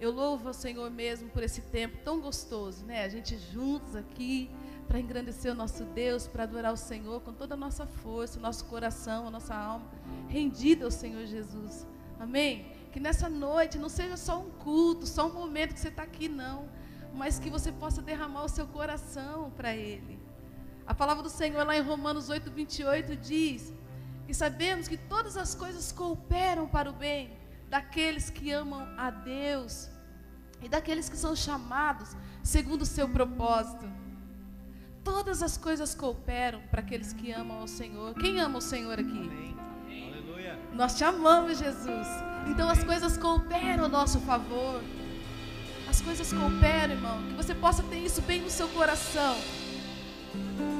Eu 0.00 0.10
louvo 0.10 0.48
ao 0.48 0.54
Senhor 0.54 0.90
mesmo 0.90 1.30
por 1.30 1.44
esse 1.44 1.60
tempo 1.60 1.98
tão 2.04 2.20
gostoso, 2.20 2.84
né? 2.84 3.04
A 3.04 3.08
gente 3.08 3.38
juntos 3.38 3.94
aqui 3.94 4.50
para 4.86 5.00
engrandecer 5.00 5.52
o 5.52 5.54
nosso 5.54 5.84
Deus, 5.84 6.26
para 6.26 6.44
adorar 6.44 6.72
o 6.72 6.76
Senhor 6.76 7.20
com 7.20 7.32
toda 7.32 7.54
a 7.54 7.56
nossa 7.56 7.86
força, 7.86 8.38
o 8.38 8.42
nosso 8.42 8.64
coração, 8.66 9.26
a 9.26 9.30
nossa 9.30 9.54
alma, 9.54 9.86
rendida 10.28 10.84
ao 10.84 10.90
Senhor 10.90 11.26
Jesus. 11.26 11.86
Amém? 12.18 12.66
Que 12.92 13.00
nessa 13.00 13.28
noite 13.28 13.78
não 13.78 13.88
seja 13.88 14.16
só 14.16 14.40
um 14.40 14.50
culto, 14.50 15.06
só 15.06 15.26
um 15.26 15.32
momento 15.32 15.74
que 15.74 15.80
você 15.80 15.88
está 15.88 16.02
aqui, 16.02 16.28
não. 16.28 16.68
Mas 17.12 17.38
que 17.38 17.50
você 17.50 17.72
possa 17.72 18.02
derramar 18.02 18.44
o 18.44 18.48
seu 18.48 18.66
coração 18.66 19.50
para 19.56 19.74
Ele. 19.74 20.18
A 20.86 20.94
palavra 20.94 21.22
do 21.22 21.30
Senhor 21.30 21.66
lá 21.66 21.76
em 21.76 21.80
Romanos 21.80 22.28
8, 22.28 22.50
28 22.50 23.16
diz: 23.16 23.72
E 24.28 24.34
sabemos 24.34 24.86
que 24.86 24.96
todas 24.96 25.36
as 25.36 25.54
coisas 25.54 25.90
cooperam 25.92 26.68
para 26.68 26.90
o 26.90 26.92
bem 26.92 27.36
daqueles 27.68 28.30
que 28.30 28.50
amam 28.52 28.86
a 28.98 29.10
Deus 29.10 29.88
e 30.60 30.68
daqueles 30.68 31.08
que 31.08 31.16
são 31.16 31.34
chamados 31.34 32.16
segundo 32.42 32.82
o 32.82 32.86
seu 32.86 33.08
propósito. 33.08 34.03
Todas 35.04 35.42
as 35.42 35.58
coisas 35.58 35.94
cooperam 35.94 36.62
para 36.70 36.80
aqueles 36.80 37.12
que 37.12 37.30
amam 37.30 37.60
ao 37.60 37.68
Senhor. 37.68 38.14
Quem 38.14 38.40
ama 38.40 38.58
o 38.58 38.62
Senhor 38.62 38.98
aqui? 38.98 39.54
Nós 40.72 40.96
te 40.96 41.04
amamos, 41.04 41.58
Jesus. 41.58 42.08
Então 42.48 42.68
as 42.68 42.82
coisas 42.82 43.16
cooperam 43.18 43.84
ao 43.84 43.90
nosso 43.90 44.18
favor. 44.20 44.82
As 45.88 46.00
coisas 46.00 46.32
cooperam, 46.32 46.94
irmão. 46.94 47.22
Que 47.28 47.34
você 47.34 47.54
possa 47.54 47.82
ter 47.82 47.98
isso 47.98 48.22
bem 48.22 48.40
no 48.40 48.50
seu 48.50 48.66
coração. 48.68 49.36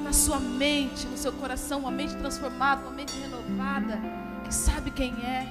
Na 0.02 0.12
sua 0.12 0.40
mente, 0.40 1.06
no 1.06 1.16
seu 1.16 1.32
coração, 1.34 1.80
uma 1.80 1.90
mente 1.90 2.16
transformada, 2.16 2.82
uma 2.82 2.92
mente 2.92 3.12
renovada, 3.16 4.00
que 4.44 4.54
sabe 4.54 4.90
quem 4.90 5.12
é. 5.22 5.46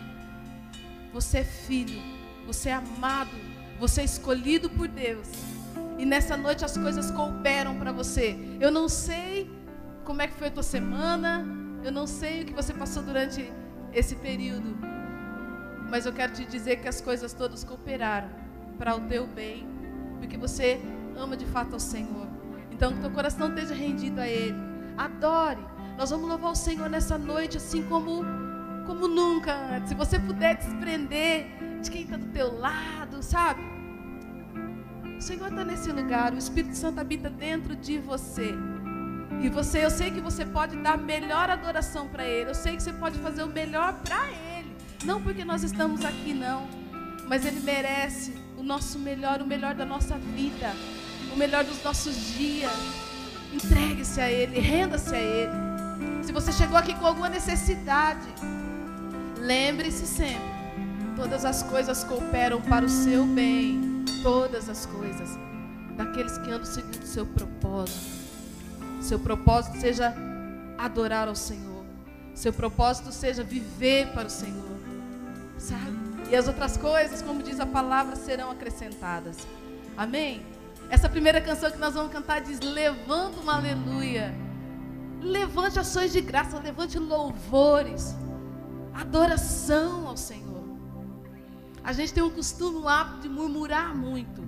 Você 1.13 1.39
é 1.39 1.43
filho, 1.43 2.01
você 2.45 2.69
é 2.69 2.73
amado, 2.73 3.31
você 3.79 4.01
é 4.01 4.03
escolhido 4.03 4.69
por 4.69 4.87
Deus. 4.87 5.52
E 5.97 6.05
nessa 6.05 6.35
noite 6.35 6.65
as 6.65 6.77
coisas 6.77 7.11
cooperam 7.11 7.77
para 7.77 7.91
você. 7.91 8.37
Eu 8.59 8.71
não 8.71 8.89
sei 8.89 9.49
como 10.03 10.21
é 10.21 10.27
que 10.27 10.33
foi 10.33 10.47
a 10.47 10.51
tua 10.51 10.63
semana, 10.63 11.45
eu 11.83 11.91
não 11.91 12.07
sei 12.07 12.41
o 12.41 12.45
que 12.45 12.53
você 12.53 12.73
passou 12.73 13.03
durante 13.03 13.51
esse 13.93 14.15
período. 14.15 14.77
Mas 15.89 16.05
eu 16.05 16.13
quero 16.13 16.33
te 16.33 16.45
dizer 16.45 16.77
que 16.77 16.87
as 16.87 16.99
coisas 16.99 17.33
todas 17.33 17.63
cooperaram 17.63 18.29
para 18.77 18.95
o 18.95 19.01
teu 19.01 19.27
bem, 19.27 19.67
porque 20.19 20.37
você 20.37 20.81
ama 21.15 21.37
de 21.37 21.45
fato 21.45 21.73
ao 21.73 21.79
Senhor. 21.79 22.27
Então 22.71 22.93
que 22.93 22.99
teu 22.99 23.11
coração 23.11 23.49
esteja 23.49 23.75
rendido 23.75 24.19
a 24.19 24.27
Ele. 24.27 24.57
Adore. 24.97 25.63
Nós 25.97 26.09
vamos 26.09 26.27
louvar 26.27 26.51
o 26.51 26.55
Senhor 26.55 26.89
nessa 26.89 27.17
noite, 27.17 27.57
assim 27.57 27.83
como, 27.83 28.23
como 28.87 29.07
nunca 29.07 29.53
antes. 29.53 29.89
Se 29.89 29.95
você 29.95 30.17
puder 30.17 30.57
desprender 30.57 31.45
de 31.81 31.91
quem 31.91 32.03
está 32.03 32.17
do 32.17 32.25
teu 32.27 32.57
lado, 32.57 33.21
sabe? 33.21 33.61
O 35.17 35.21
Senhor 35.21 35.47
está 35.47 35.63
nesse 35.63 35.91
lugar, 35.91 36.33
o 36.33 36.37
Espírito 36.37 36.75
Santo 36.75 36.99
habita 36.99 37.29
dentro 37.29 37.75
de 37.75 37.97
você. 37.97 38.53
E 39.41 39.49
você, 39.49 39.83
eu 39.83 39.89
sei 39.89 40.09
que 40.09 40.21
você 40.21 40.45
pode 40.45 40.75
dar 40.77 40.97
melhor 40.97 41.49
adoração 41.49 42.07
para 42.07 42.25
Ele. 42.25 42.49
Eu 42.49 42.55
sei 42.55 42.75
que 42.77 42.83
você 42.83 42.93
pode 42.93 43.19
fazer 43.19 43.43
o 43.43 43.47
melhor 43.47 43.93
para 44.03 44.29
Ele. 44.31 44.73
Não 45.03 45.21
porque 45.21 45.43
nós 45.43 45.63
estamos 45.63 46.05
aqui, 46.05 46.33
não. 46.33 46.67
Mas 47.27 47.45
Ele 47.45 47.59
merece 47.59 48.33
o 48.57 48.63
nosso 48.63 48.97
melhor, 48.97 49.41
o 49.41 49.45
melhor 49.45 49.75
da 49.75 49.85
nossa 49.85 50.17
vida, 50.17 50.73
o 51.33 51.37
melhor 51.37 51.63
dos 51.63 51.83
nossos 51.83 52.15
dias. 52.35 52.71
Entregue-se 53.51 54.21
a 54.21 54.31
Ele, 54.31 54.59
renda-se 54.59 55.13
a 55.13 55.19
Ele. 55.19 55.51
Se 56.23 56.31
você 56.31 56.51
chegou 56.51 56.77
aqui 56.77 56.95
com 56.95 57.05
alguma 57.05 57.27
necessidade, 57.27 58.27
lembre-se 59.37 60.07
sempre: 60.07 60.41
todas 61.17 61.43
as 61.43 61.63
coisas 61.63 62.03
cooperam 62.03 62.61
para 62.61 62.85
o 62.85 62.89
seu 62.89 63.25
bem. 63.25 63.92
Todas 64.21 64.69
as 64.69 64.85
coisas. 64.85 65.37
Daqueles 65.95 66.37
que 66.39 66.51
andam 66.51 66.65
segundo 66.65 67.03
o 67.03 67.07
seu 67.07 67.25
propósito. 67.25 68.23
Seu 69.01 69.19
propósito 69.19 69.79
seja 69.79 70.13
adorar 70.77 71.27
ao 71.27 71.35
Senhor. 71.35 71.85
Seu 72.33 72.51
propósito 72.51 73.11
seja 73.11 73.43
viver 73.43 74.07
para 74.13 74.27
o 74.27 74.29
Senhor. 74.29 74.77
Sabe? 75.57 76.03
E 76.31 76.35
as 76.35 76.47
outras 76.47 76.77
coisas, 76.77 77.21
como 77.21 77.43
diz 77.43 77.59
a 77.59 77.65
palavra, 77.65 78.15
serão 78.15 78.49
acrescentadas. 78.49 79.37
Amém? 79.95 80.41
Essa 80.89 81.07
primeira 81.07 81.39
canção 81.41 81.69
que 81.71 81.77
nós 81.77 81.93
vamos 81.93 82.11
cantar 82.11 82.41
diz: 82.41 82.59
Levanta 82.59 83.39
uma 83.39 83.55
aleluia. 83.57 84.33
Levante 85.21 85.79
ações 85.79 86.11
de 86.11 86.19
graça, 86.19 86.59
levante 86.59 86.99
louvores, 86.99 88.13
adoração 88.93 90.07
ao 90.07 90.17
Senhor. 90.17 90.42
A 91.83 91.91
gente 91.91 92.13
tem 92.13 92.23
um 92.23 92.29
costume, 92.29 92.77
um 92.77 92.87
hábito 92.87 93.21
de 93.21 93.29
murmurar 93.29 93.95
muito. 93.95 94.41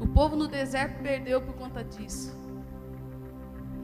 O 0.00 0.06
povo 0.06 0.36
no 0.36 0.46
deserto 0.46 1.02
perdeu 1.02 1.40
por 1.40 1.54
conta 1.54 1.82
disso. 1.82 2.32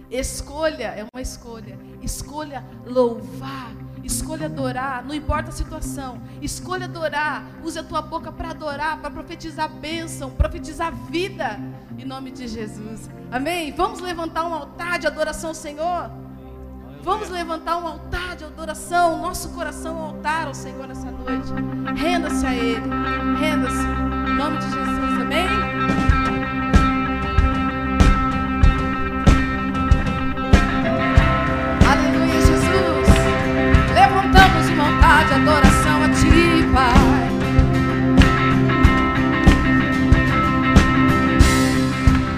Escolha, 0.09 0.87
é 0.97 1.05
uma 1.12 1.21
escolha. 1.21 1.77
Escolha 2.01 2.64
louvar, 2.87 3.73
escolha 4.05 4.47
adorar, 4.47 5.05
não 5.05 5.14
importa 5.14 5.49
a 5.49 5.53
situação. 5.53 6.21
Escolha 6.40 6.85
adorar. 6.85 7.45
Use 7.64 7.77
a 7.77 7.83
tua 7.83 8.01
boca 8.01 8.31
para 8.31 8.51
adorar, 8.51 9.01
para 9.01 9.11
profetizar 9.11 9.69
bênção, 9.69 10.31
profetizar 10.31 10.95
vida. 10.95 11.59
Em 11.99 12.05
nome 12.05 12.31
de 12.31 12.47
Jesus. 12.47 13.11
Amém? 13.33 13.73
Vamos 13.73 13.99
levantar 13.99 14.47
um 14.47 14.55
altar 14.55 15.01
de 15.01 15.09
adoração 15.09 15.51
ao 15.51 15.55
Senhor? 15.55 16.11
Vamos 17.05 17.29
levantar 17.29 17.77
um 17.77 17.87
altar 17.87 18.35
de 18.35 18.45
adoração, 18.45 19.21
nosso 19.21 19.51
coração 19.51 19.99
ao 19.99 20.05
altar 20.07 20.47
ao 20.47 20.55
Senhor 20.55 20.87
nessa 20.87 21.11
noite. 21.11 21.53
Renda-se 22.01 22.47
a 22.47 22.55
Ele. 22.55 22.81
Renda-se. 23.38 23.85
Em 24.27 24.35
nome 24.35 24.57
de 24.57 24.64
Jesus. 24.64 25.21
Amém? 25.21 25.47
Aleluia, 31.87 32.40
Jesus. 32.40 33.09
Levantamos 33.93 34.69
uma 34.71 34.87
altar 34.87 35.27
de 35.27 35.35
adoração 35.35 36.05
a 36.05 36.09
Ti, 36.09 36.64
Pai. 36.73 36.95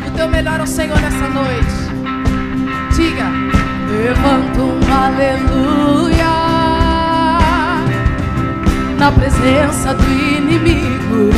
O 0.08 0.10
Teu 0.16 0.28
melhor 0.28 0.58
ao 0.58 0.66
Senhor 0.66 1.00
nessa 1.00 1.28
noite. 1.28 1.86
Diga. 2.96 3.45
Levanto 4.06 4.62
um 4.62 4.94
aleluia 4.94 6.26
na 8.96 9.10
presença 9.10 9.94
do 9.94 10.12
inimigo. 10.12 11.30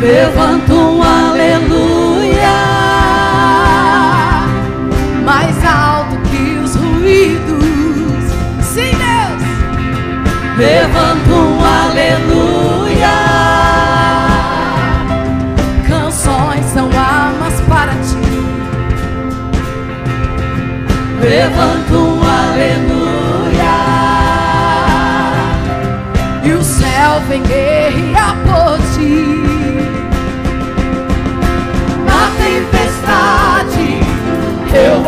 Levanto 0.00 0.74
um 0.74 1.00
aleluia 1.00 2.67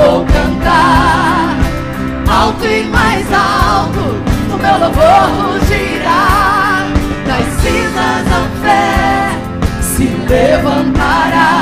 vou 0.00 0.24
cantar 0.24 1.56
alto 2.26 2.64
e 2.64 2.84
mais 2.84 3.26
alto, 3.32 4.00
o 4.52 4.56
meu 4.56 4.78
louvor 4.78 5.24
rugirá. 5.36 6.86
Das 7.26 7.46
cinzas 7.60 8.26
a 8.32 8.42
fé 8.62 9.30
se 9.82 10.06
levantará, 10.28 11.59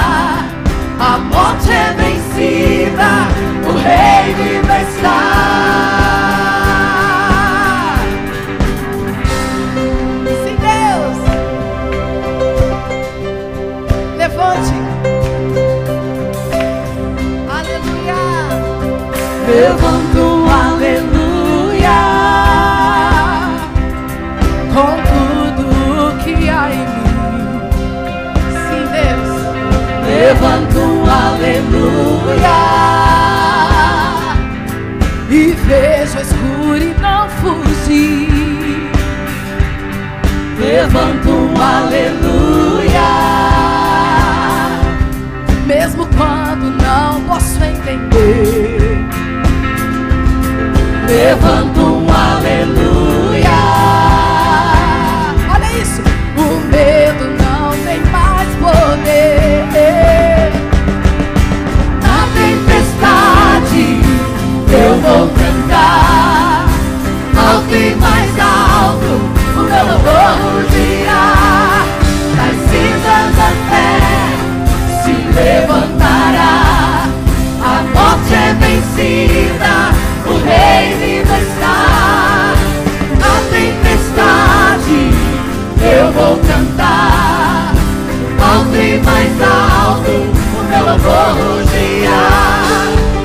o 90.89 90.99
meu 90.99 91.07
louvor 91.07 91.29
rugirá. 91.37 92.31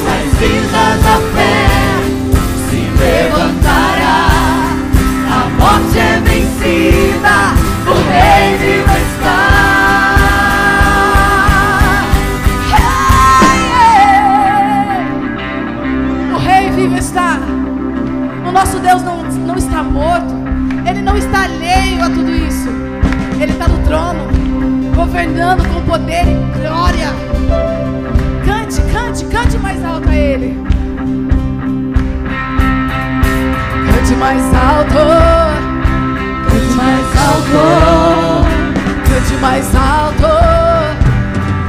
Das 0.04 0.26
cinzas 0.38 0.96
da 1.04 1.18
fé 1.34 1.56
se 2.70 2.80
levantará. 3.00 4.20
A 5.32 5.50
morte 5.58 5.98
é 6.00 6.20
vencida, 6.20 7.38
o 7.88 7.94
rei 8.10 8.58
vivo 8.58 8.96
está. 8.98 9.42
O 16.34 16.38
rei 16.38 16.70
vivo 16.72 16.98
está. 16.98 17.40
O 18.46 18.52
nosso 18.52 18.80
Deus 18.80 19.02
não, 19.04 19.24
não 19.24 19.56
está 19.56 19.84
morto. 19.84 20.34
Ele 20.86 21.02
não 21.02 21.16
está 21.18 21.44
alheio 21.44 22.04
a 22.04 22.10
tudo 22.10 22.36
isso. 22.36 22.70
Ele 23.40 23.52
está 23.52 23.68
no 23.68 23.78
trono, 23.86 24.28
governando 24.96 25.68
com 25.74 25.82
poder 25.82 26.26
e 26.28 26.60
glória. 26.60 27.03
Cante, 29.54 29.62
mais 29.62 29.86
alto 29.86 30.10
a 30.10 30.16
Ele. 30.16 30.58
Cante 33.86 34.16
mais 34.16 34.42
alto. 34.56 34.98
Cante 36.50 36.74
mais 36.76 37.06
alto. 37.28 37.62
Cante 39.06 39.36
mais 39.40 39.76
alto. 39.76 40.32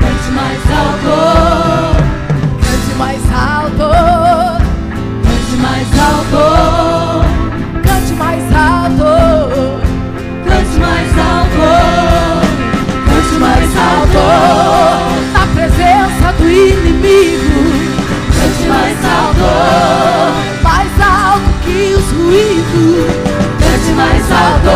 Cante 0.00 0.30
mais 0.32 0.62
alto. 0.70 1.14
Cante 2.64 2.94
mais 2.96 3.22
alto. 3.34 3.88
Cante 5.22 5.56
mais 5.60 5.88
alto. 6.00 6.40
Cante 7.84 8.14
mais 8.14 8.48
alto. 8.56 9.12
Cante 10.48 10.76
mais 10.80 11.12
alto. 11.18 11.68
Cante 13.04 13.36
mais 13.38 13.72
alto. 13.76 14.24
Na 15.34 15.44
presença 15.54 16.26
do 16.38 16.48
Mais 20.62 20.90
alto 21.00 21.50
que 21.62 21.94
os 21.94 22.12
ruídos. 22.12 23.06
Cante 23.58 23.92
mais 23.94 24.24
alto. 24.32 24.74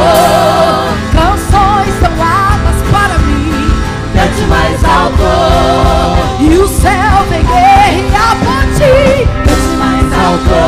Canções 1.12 1.94
são 2.00 2.12
armas 2.22 2.78
para 2.90 3.18
mim. 3.18 3.70
Cante 4.14 4.42
mais 4.48 4.84
alto. 4.84 5.28
E 6.40 6.58
o 6.58 6.68
céu 6.68 7.24
vem 7.30 7.44
guerrear 7.44 8.36
por 8.38 8.62
ti. 8.76 9.26
Cante 9.44 9.76
mais 9.78 10.12
alto. 10.12 10.60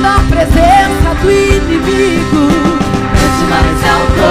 Na 0.00 0.16
presença 0.28 1.14
do 1.22 1.30
inimigo. 1.30 2.48
Cante 3.14 3.44
mais 3.50 3.80
alto. 3.94 4.28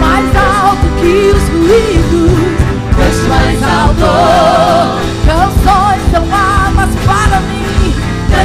Mais 0.00 0.30
alto 0.36 0.86
que 1.00 1.14
os 1.34 1.44
ruídos. 1.48 2.32
Cante 2.96 3.22
mais 3.28 3.62
alto. 3.62 5.21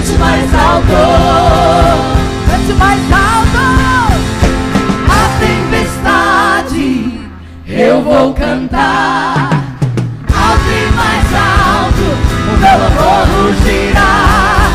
Cante 0.07 0.19
mais 0.19 0.53
alto. 0.53 0.87
Cante 2.49 2.73
mais 2.79 3.01
alto. 3.11 3.59
A 5.09 5.21
tempestade 5.41 6.85
eu 7.67 8.01
vou 8.01 8.33
cantar 8.33 9.49
alto 10.33 10.69
e 10.69 10.91
mais 10.95 11.33
alto, 11.35 12.05
o 12.47 12.57
meu 12.57 12.77
louvor 12.79 13.27
rugirá. 13.35 14.71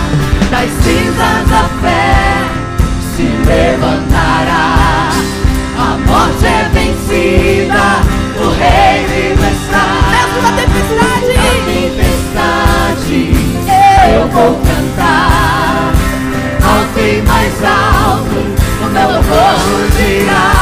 Das 0.51 0.71
cinzas 0.85 1.49
a 1.51 1.65
fé 1.81 2.37
se 3.17 3.23
levantará. 3.23 5.09
A 5.79 5.97
morte 6.07 6.45
é 6.45 6.69
vencida, 6.75 7.85
o 8.39 8.51
rei 8.51 9.07
vivo 9.07 9.52
mais 17.43 17.65
alto, 17.65 18.39
o 18.81 18.87
meu 18.91 19.09
louvor 19.11 19.55
rugirá. 19.67 20.53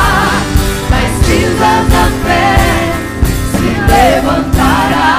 Das 0.89 1.11
cinzas 1.27 1.85
da 1.93 2.07
fé 2.25 2.57
se 3.53 3.69
levantará. 3.93 5.13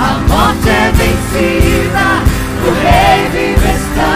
A 0.00 0.02
morte 0.28 0.68
é 0.68 0.90
vencida, 0.92 2.06
o 2.66 2.68
rei 2.82 3.18
vive 3.30 3.70
está. 3.70 4.14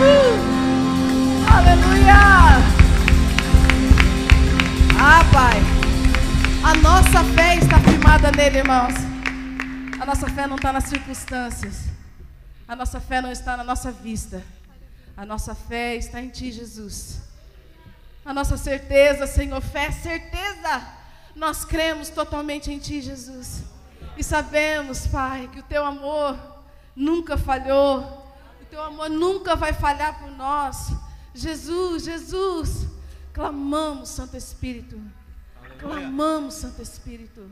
Uh! 0.00 0.34
Aleluia! 1.54 2.22
Ah, 4.98 5.22
Pai, 5.30 5.62
a 6.64 6.74
nossa 6.76 7.22
fé 7.34 7.56
está 7.56 7.78
firmada 7.80 8.32
nele, 8.34 8.58
irmãos. 8.58 9.01
Nossa 10.22 10.34
fé 10.36 10.46
não 10.46 10.54
está 10.54 10.72
nas 10.72 10.84
circunstâncias. 10.84 11.86
A 12.68 12.76
nossa 12.76 13.00
fé 13.00 13.20
não 13.20 13.32
está 13.32 13.56
na 13.56 13.64
nossa 13.64 13.90
vista. 13.90 14.40
A 15.16 15.26
nossa 15.26 15.52
fé 15.52 15.96
está 15.96 16.20
em 16.22 16.28
Ti, 16.28 16.52
Jesus. 16.52 17.22
A 18.24 18.32
nossa 18.32 18.56
certeza, 18.56 19.26
Senhor, 19.26 19.60
fé, 19.60 19.90
certeza. 19.90 20.80
Nós 21.34 21.64
cremos 21.64 22.08
totalmente 22.08 22.70
em 22.70 22.78
Ti, 22.78 23.00
Jesus. 23.00 23.64
E 24.16 24.22
sabemos, 24.22 25.08
Pai, 25.08 25.50
que 25.52 25.58
o 25.58 25.64
Teu 25.64 25.84
amor 25.84 26.38
nunca 26.94 27.36
falhou. 27.36 28.24
O 28.62 28.64
Teu 28.66 28.80
amor 28.80 29.10
nunca 29.10 29.56
vai 29.56 29.72
falhar 29.72 30.20
por 30.20 30.30
nós. 30.30 30.92
Jesus, 31.34 32.04
Jesus, 32.04 32.86
clamamos, 33.32 34.10
Santo 34.10 34.36
Espírito. 34.36 35.02
Clamamos, 35.80 36.54
Santo 36.54 36.80
Espírito. 36.80 37.50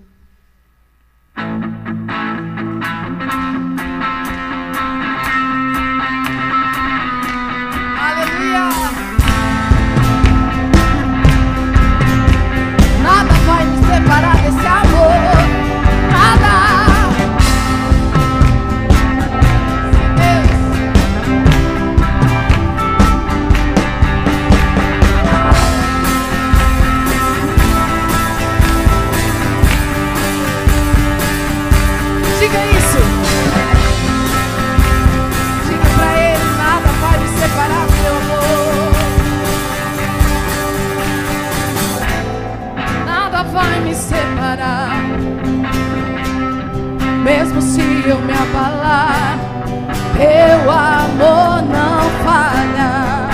se 47.71 47.81
eu 48.05 48.19
me 48.19 48.33
abalar, 48.33 49.39
teu 50.17 50.71
amor 50.71 51.63
não 51.63 52.01
falha, 52.25 53.29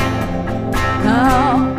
não. 1.03 1.75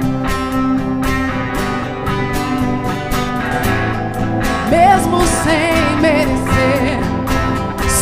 Mesmo 4.71 5.21
sem 5.43 5.97
merecer, 6.01 6.99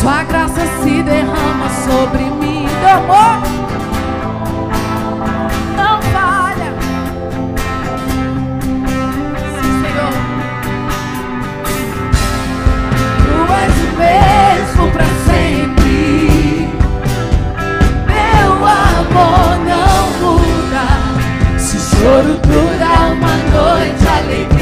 sua 0.00 0.22
graça 0.22 0.62
se 0.82 1.02
derrama 1.02 1.68
sobre 1.84 2.24
mim, 2.24 2.66
amor. 2.82 3.55
Ouro 22.06 22.38
dura 22.38 23.12
uma 23.12 23.36
noite. 23.50 24.55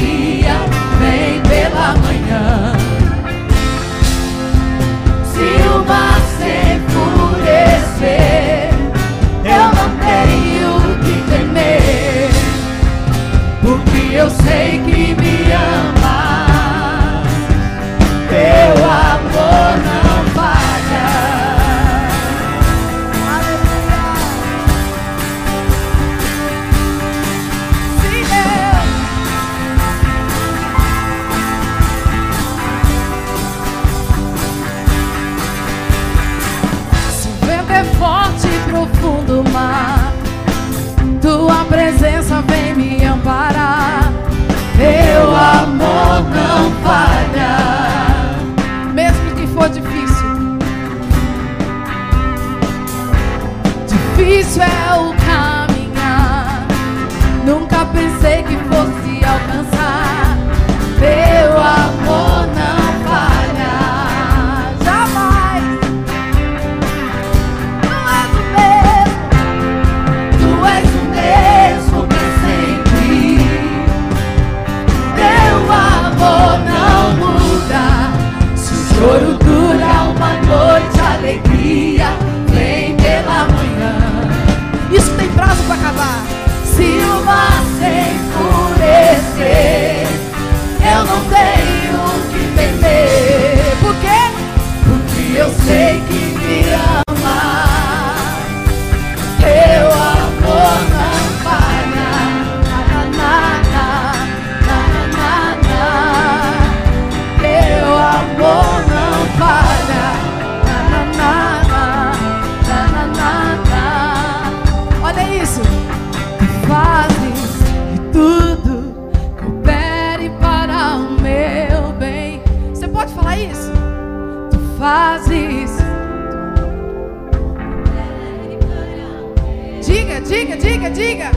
diga, 130.20 130.20
diga, 130.20 130.56
diga, 130.56 130.90
diga. 130.90 131.30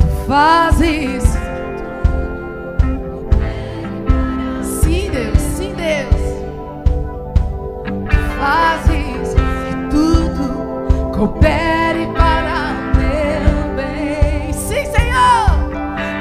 Tu 0.00 0.06
fazes. 0.26 1.24
Sim, 4.62 5.10
Deus, 5.10 5.38
sim, 5.38 5.72
Deus. 5.74 6.22
Tu 8.10 8.16
fazes 8.38 9.34
que 9.34 9.74
tudo 9.90 11.12
coopere 11.14 12.06
para 12.14 12.56
o 12.72 12.92
teu 12.98 13.76
bem. 13.76 14.52
Sim, 14.52 14.84
Senhor. 14.84 15.46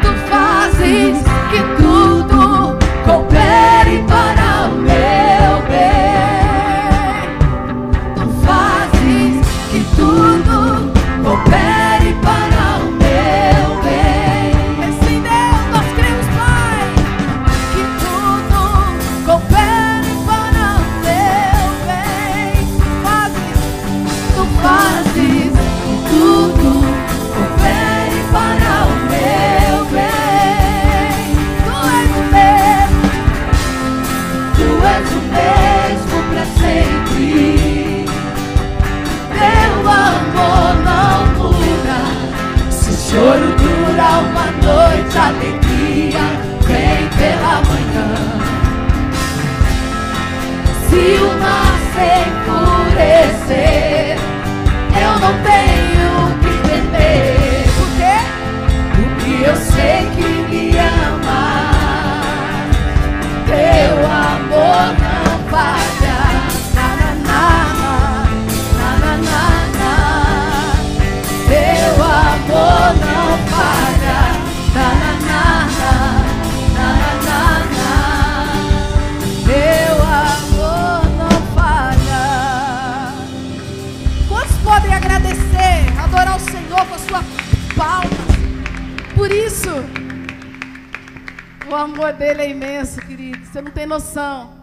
Tu 0.02 0.12
fazes 0.30 1.18
que 1.50 1.62
tudo 1.82 2.78
coopere 3.06 4.04
para 4.08 4.35
por 89.26 89.32
isso. 89.32 89.70
O 91.68 91.74
amor 91.74 92.14
dele 92.14 92.44
é 92.44 92.50
imenso, 92.52 93.02
querido. 93.02 93.44
Você 93.44 93.60
não 93.60 93.72
tem 93.72 93.88
noção. 93.88 94.54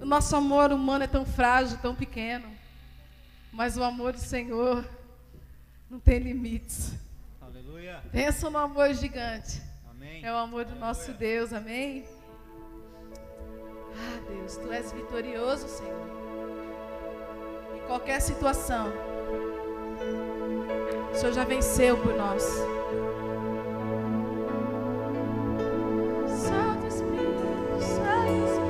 O 0.00 0.06
nosso 0.06 0.34
amor 0.34 0.72
humano 0.72 1.04
é 1.04 1.06
tão 1.06 1.26
frágil, 1.26 1.76
tão 1.82 1.94
pequeno. 1.94 2.46
Mas 3.52 3.76
o 3.76 3.84
amor 3.84 4.14
do 4.14 4.20
Senhor 4.20 4.88
não 5.90 6.00
tem 6.00 6.18
limites. 6.18 6.94
Aleluia. 7.42 8.02
Pensa 8.10 8.48
no 8.48 8.56
amor 8.56 8.94
gigante. 8.94 9.60
Amém. 9.90 10.24
É 10.24 10.32
o 10.32 10.36
amor 10.36 10.64
do 10.64 10.70
Aleluia. 10.70 10.86
nosso 10.86 11.12
Deus. 11.12 11.52
Amém. 11.52 12.06
Ah, 13.94 14.30
Deus, 14.30 14.56
tu 14.56 14.72
és 14.72 14.90
vitorioso, 14.92 15.68
Senhor. 15.68 16.08
Em 17.76 17.86
qualquer 17.86 18.18
situação, 18.22 18.90
o 21.12 21.14
Senhor 21.14 21.34
já 21.34 21.44
venceu 21.44 21.98
por 21.98 22.16
nós. 22.16 22.42
Seis. 27.82 28.61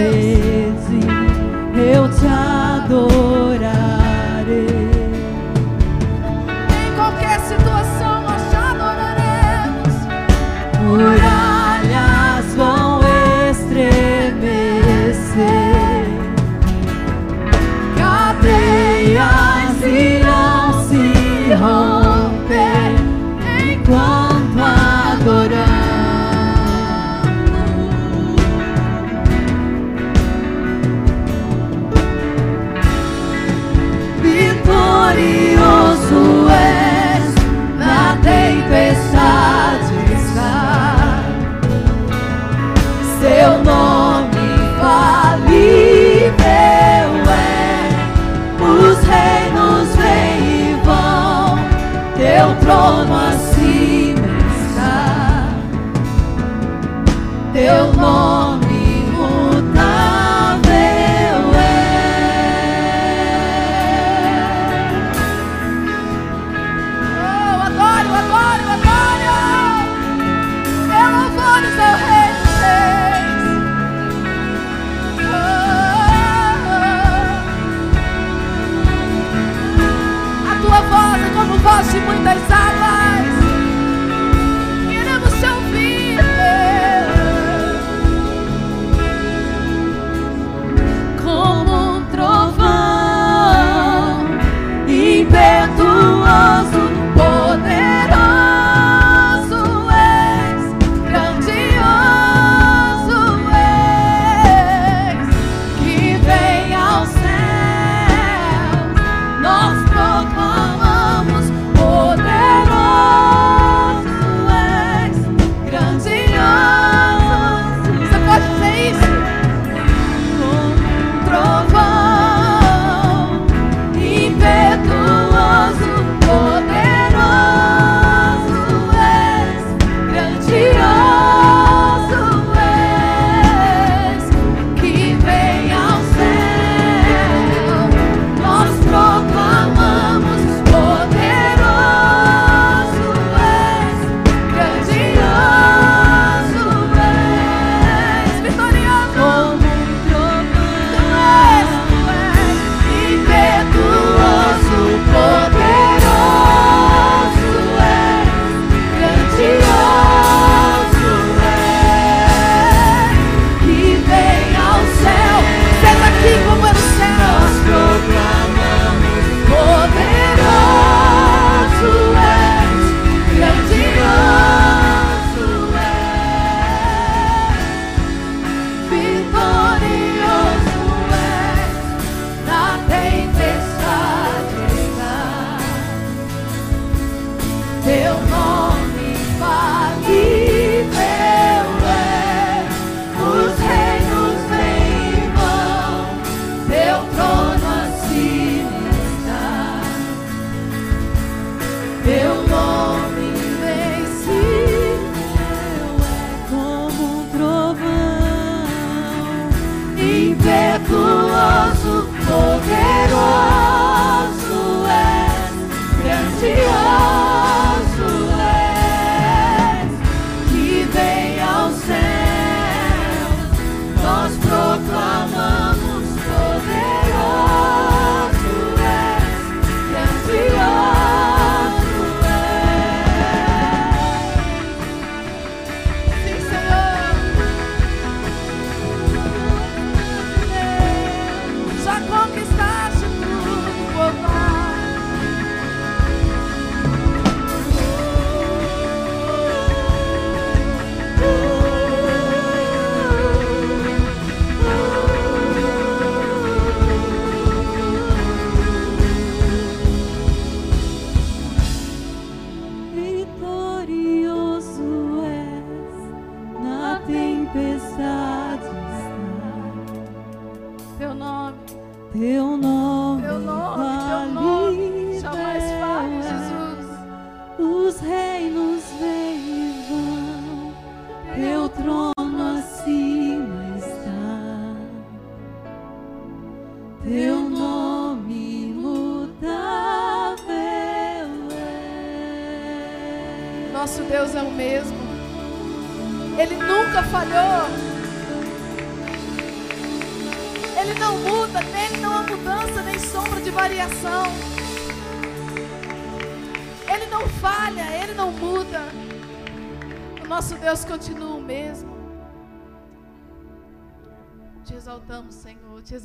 Me 0.00 0.39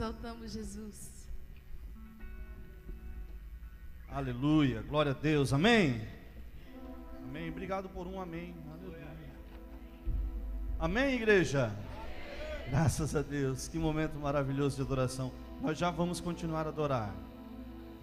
exaltamos, 0.06 0.52
Jesus. 0.52 1.28
Aleluia, 4.08 4.84
glória 4.84 5.12
a 5.12 5.16
Deus, 5.16 5.52
amém. 5.52 6.08
Amém, 7.24 7.50
obrigado 7.50 7.90
por 7.90 8.06
um 8.06 8.22
amém. 8.22 8.56
Amém, 10.80 11.16
igreja. 11.16 11.76
Graças 12.70 13.16
a 13.16 13.24
Deus, 13.24 13.68
que 13.68 13.80
momento 13.80 14.16
maravilhoso 14.20 14.76
de 14.76 14.84
adoração. 14.84 15.32
Nós 15.60 15.78
já 15.78 15.90
vamos 15.90 16.20
continuar 16.20 16.68
a 16.68 16.70
adorar, 16.70 17.16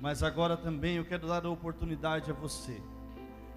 mas 0.00 0.24
agora 0.24 0.56
também 0.56 0.96
eu 0.96 1.04
quero 1.04 1.28
dar 1.28 1.46
a 1.46 1.50
oportunidade 1.50 2.30
a 2.32 2.34
você. 2.34 2.82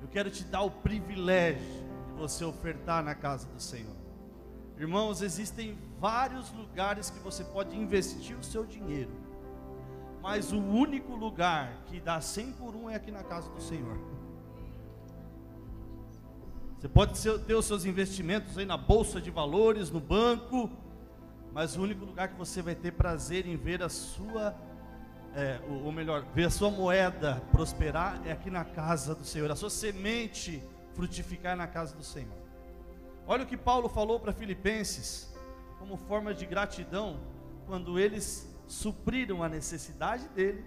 Eu 0.01 0.07
quero 0.07 0.29
te 0.29 0.43
dar 0.43 0.61
o 0.61 0.69
privilégio 0.69 1.83
de 2.07 2.13
você 2.13 2.45
ofertar 2.45 3.03
na 3.03 3.15
casa 3.15 3.47
do 3.47 3.59
Senhor. 3.59 3.94
Irmãos, 4.77 5.21
existem 5.21 5.77
vários 5.99 6.51
lugares 6.51 7.09
que 7.09 7.19
você 7.19 7.43
pode 7.43 7.75
investir 7.77 8.37
o 8.37 8.43
seu 8.43 8.65
dinheiro, 8.65 9.11
mas 10.21 10.51
o 10.51 10.59
único 10.59 11.15
lugar 11.15 11.83
que 11.85 11.99
dá 11.99 12.19
100 12.19 12.51
por 12.53 12.75
um 12.75 12.89
é 12.89 12.95
aqui 12.95 13.09
na 13.09 13.23
casa 13.23 13.49
do 13.49 13.61
Senhor. 13.61 13.97
Você 16.77 16.89
pode 16.89 17.39
ter 17.45 17.55
os 17.55 17.65
seus 17.65 17.85
investimentos 17.85 18.57
aí 18.57 18.65
na 18.65 18.75
bolsa 18.75 19.21
de 19.21 19.31
valores, 19.31 19.89
no 19.89 20.01
banco, 20.01 20.69
mas 21.53 21.77
o 21.77 21.81
único 21.81 22.03
lugar 22.03 22.27
que 22.27 22.37
você 22.37 22.61
vai 22.61 22.75
ter 22.75 22.91
prazer 22.91 23.47
em 23.47 23.55
ver 23.55 23.81
a 23.81 23.87
sua, 23.87 24.53
é, 25.33 25.59
ou 25.83 25.91
melhor, 25.91 26.25
ver 26.33 26.45
a 26.45 26.49
sua 26.49 26.69
moeda 26.69 27.41
prosperar 27.49 28.21
é 28.25 28.33
aqui 28.33 28.51
na 28.51 28.65
casa 28.65 29.15
do 29.15 29.23
Senhor, 29.23 29.49
a 29.49 29.55
sua 29.55 29.69
semente 29.69 30.61
frutificar 30.93 31.55
na 31.55 31.65
casa 31.65 31.95
do 31.95 32.03
Senhor. 32.03 32.44
Olha 33.27 33.43
o 33.43 33.47
que 33.47 33.57
Paulo 33.57 33.89
falou 33.89 34.19
para 34.19 34.31
Filipenses, 34.31 35.33
como 35.79 35.97
forma 35.97 36.33
de 36.33 36.45
gratidão, 36.45 37.17
quando 37.65 37.99
eles 37.99 38.47
supriram 38.67 39.41
a 39.41 39.49
necessidade 39.49 40.27
dele 40.29 40.63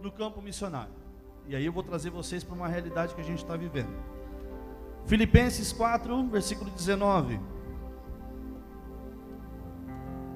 no 0.00 0.10
campo 0.10 0.42
missionário. 0.42 0.92
E 1.46 1.54
aí 1.54 1.64
eu 1.64 1.72
vou 1.72 1.82
trazer 1.82 2.10
vocês 2.10 2.42
para 2.42 2.54
uma 2.54 2.68
realidade 2.68 3.14
que 3.14 3.20
a 3.20 3.24
gente 3.24 3.42
está 3.42 3.56
vivendo. 3.56 3.92
Filipenses 5.06 5.72
4, 5.72 6.28
versículo 6.28 6.70
19. 6.70 7.40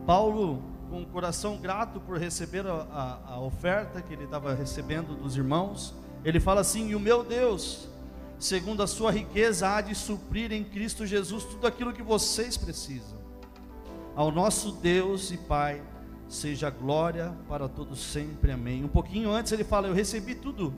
Paulo, 0.06 0.62
com 0.90 1.02
o 1.02 1.06
coração 1.06 1.56
grato 1.56 2.00
por 2.00 2.18
receber 2.18 2.66
a, 2.66 2.72
a, 2.72 3.34
a 3.34 3.40
oferta 3.40 4.02
que 4.02 4.12
ele 4.12 4.24
estava 4.24 4.54
recebendo 4.54 5.16
dos 5.16 5.36
irmãos, 5.36 5.94
ele 6.24 6.40
fala 6.40 6.60
assim: 6.60 6.90
E 6.90 6.94
o 6.94 7.00
meu 7.00 7.24
Deus, 7.24 7.88
segundo 8.38 8.82
a 8.82 8.86
sua 8.86 9.10
riqueza, 9.10 9.68
há 9.68 9.80
de 9.80 9.94
suprir 9.94 10.52
em 10.52 10.64
Cristo 10.64 11.06
Jesus 11.06 11.44
tudo 11.44 11.66
aquilo 11.66 11.92
que 11.92 12.02
vocês 12.02 12.56
precisam. 12.56 13.18
Ao 14.14 14.30
nosso 14.30 14.72
Deus 14.72 15.30
e 15.30 15.36
Pai, 15.36 15.82
seja 16.28 16.70
glória 16.70 17.36
para 17.48 17.68
todos 17.68 18.00
sempre. 18.00 18.52
Amém. 18.52 18.84
Um 18.84 18.88
pouquinho 18.88 19.30
antes 19.30 19.52
ele 19.52 19.64
fala: 19.64 19.88
Eu 19.88 19.94
recebi 19.94 20.34
tudo, 20.34 20.74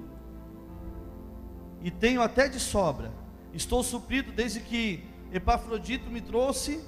e 1.82 1.90
tenho 1.90 2.22
até 2.22 2.48
de 2.48 2.60
sobra. 2.60 3.12
Estou 3.52 3.82
suprido 3.82 4.32
desde 4.32 4.60
que 4.60 5.04
Epafrodito 5.32 6.10
me 6.10 6.20
trouxe 6.20 6.80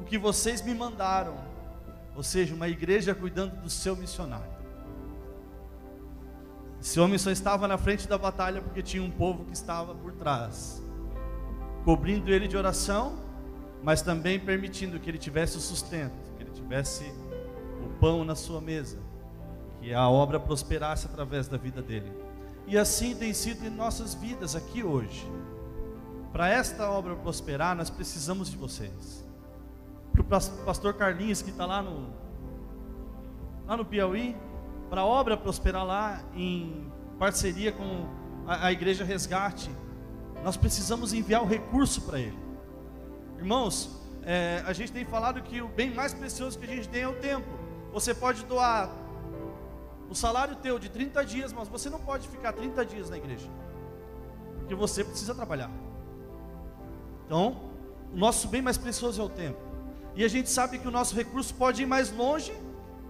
o 0.00 0.04
que 0.04 0.18
vocês 0.18 0.62
me 0.62 0.74
mandaram 0.74 1.52
ou 2.14 2.22
seja, 2.22 2.54
uma 2.54 2.68
igreja 2.68 3.14
cuidando 3.14 3.56
do 3.56 3.70
seu 3.70 3.96
missionário. 3.96 4.51
Esse 6.82 6.98
homem 6.98 7.16
só 7.16 7.30
estava 7.30 7.68
na 7.68 7.78
frente 7.78 8.08
da 8.08 8.18
batalha 8.18 8.60
porque 8.60 8.82
tinha 8.82 9.00
um 9.00 9.10
povo 9.10 9.44
que 9.44 9.52
estava 9.52 9.94
por 9.94 10.10
trás, 10.14 10.82
cobrindo 11.84 12.28
ele 12.28 12.48
de 12.48 12.56
oração, 12.56 13.14
mas 13.84 14.02
também 14.02 14.40
permitindo 14.40 14.98
que 14.98 15.08
ele 15.08 15.16
tivesse 15.16 15.56
o 15.56 15.60
sustento, 15.60 16.12
que 16.36 16.42
ele 16.42 16.50
tivesse 16.50 17.04
o 17.84 17.88
pão 18.00 18.24
na 18.24 18.34
sua 18.34 18.60
mesa, 18.60 18.98
que 19.80 19.94
a 19.94 20.08
obra 20.08 20.40
prosperasse 20.40 21.06
através 21.06 21.46
da 21.46 21.56
vida 21.56 21.80
dele. 21.80 22.12
E 22.66 22.76
assim 22.76 23.14
tem 23.14 23.32
sido 23.32 23.64
em 23.64 23.70
nossas 23.70 24.14
vidas 24.14 24.56
aqui 24.56 24.82
hoje. 24.82 25.24
Para 26.32 26.48
esta 26.48 26.90
obra 26.90 27.14
prosperar, 27.14 27.76
nós 27.76 27.90
precisamos 27.90 28.50
de 28.50 28.56
vocês 28.56 29.22
para 30.12 30.20
o 30.20 30.64
pastor 30.64 30.94
Carlinhos, 30.94 31.42
que 31.42 31.50
está 31.50 31.64
lá 31.64 31.80
no, 31.80 32.10
lá 33.66 33.76
no 33.76 33.84
Piauí, 33.84 34.36
para 34.92 35.00
a 35.00 35.06
obra 35.06 35.38
prosperar 35.38 35.86
lá 35.86 36.20
em 36.34 36.92
parceria 37.18 37.72
com 37.72 38.06
a, 38.46 38.66
a 38.66 38.72
Igreja 38.72 39.02
Resgate. 39.02 39.70
Nós 40.44 40.54
precisamos 40.54 41.14
enviar 41.14 41.42
o 41.42 41.46
recurso 41.46 42.02
para 42.02 42.20
ele. 42.20 42.38
Irmãos, 43.38 43.98
é, 44.22 44.62
a 44.66 44.72
gente 44.74 44.92
tem 44.92 45.02
falado 45.06 45.40
que 45.40 45.62
o 45.62 45.68
bem 45.68 45.94
mais 45.94 46.12
precioso 46.12 46.58
que 46.58 46.66
a 46.66 46.68
gente 46.68 46.90
tem 46.90 47.04
é 47.04 47.08
o 47.08 47.14
tempo. 47.14 47.48
Você 47.90 48.12
pode 48.12 48.44
doar 48.44 48.90
o 50.10 50.14
salário 50.14 50.56
teu 50.56 50.78
de 50.78 50.90
30 50.90 51.24
dias, 51.24 51.54
mas 51.54 51.68
você 51.68 51.88
não 51.88 51.98
pode 51.98 52.28
ficar 52.28 52.52
30 52.52 52.84
dias 52.84 53.08
na 53.08 53.16
igreja. 53.16 53.48
Porque 54.58 54.74
você 54.74 55.02
precisa 55.02 55.34
trabalhar. 55.34 55.70
Então, 57.24 57.62
o 58.12 58.16
nosso 58.18 58.46
bem 58.46 58.60
mais 58.60 58.76
precioso 58.76 59.22
é 59.22 59.24
o 59.24 59.30
tempo. 59.30 59.58
E 60.14 60.22
a 60.22 60.28
gente 60.28 60.50
sabe 60.50 60.78
que 60.78 60.86
o 60.86 60.90
nosso 60.90 61.16
recurso 61.16 61.54
pode 61.54 61.82
ir 61.82 61.86
mais 61.86 62.14
longe 62.14 62.52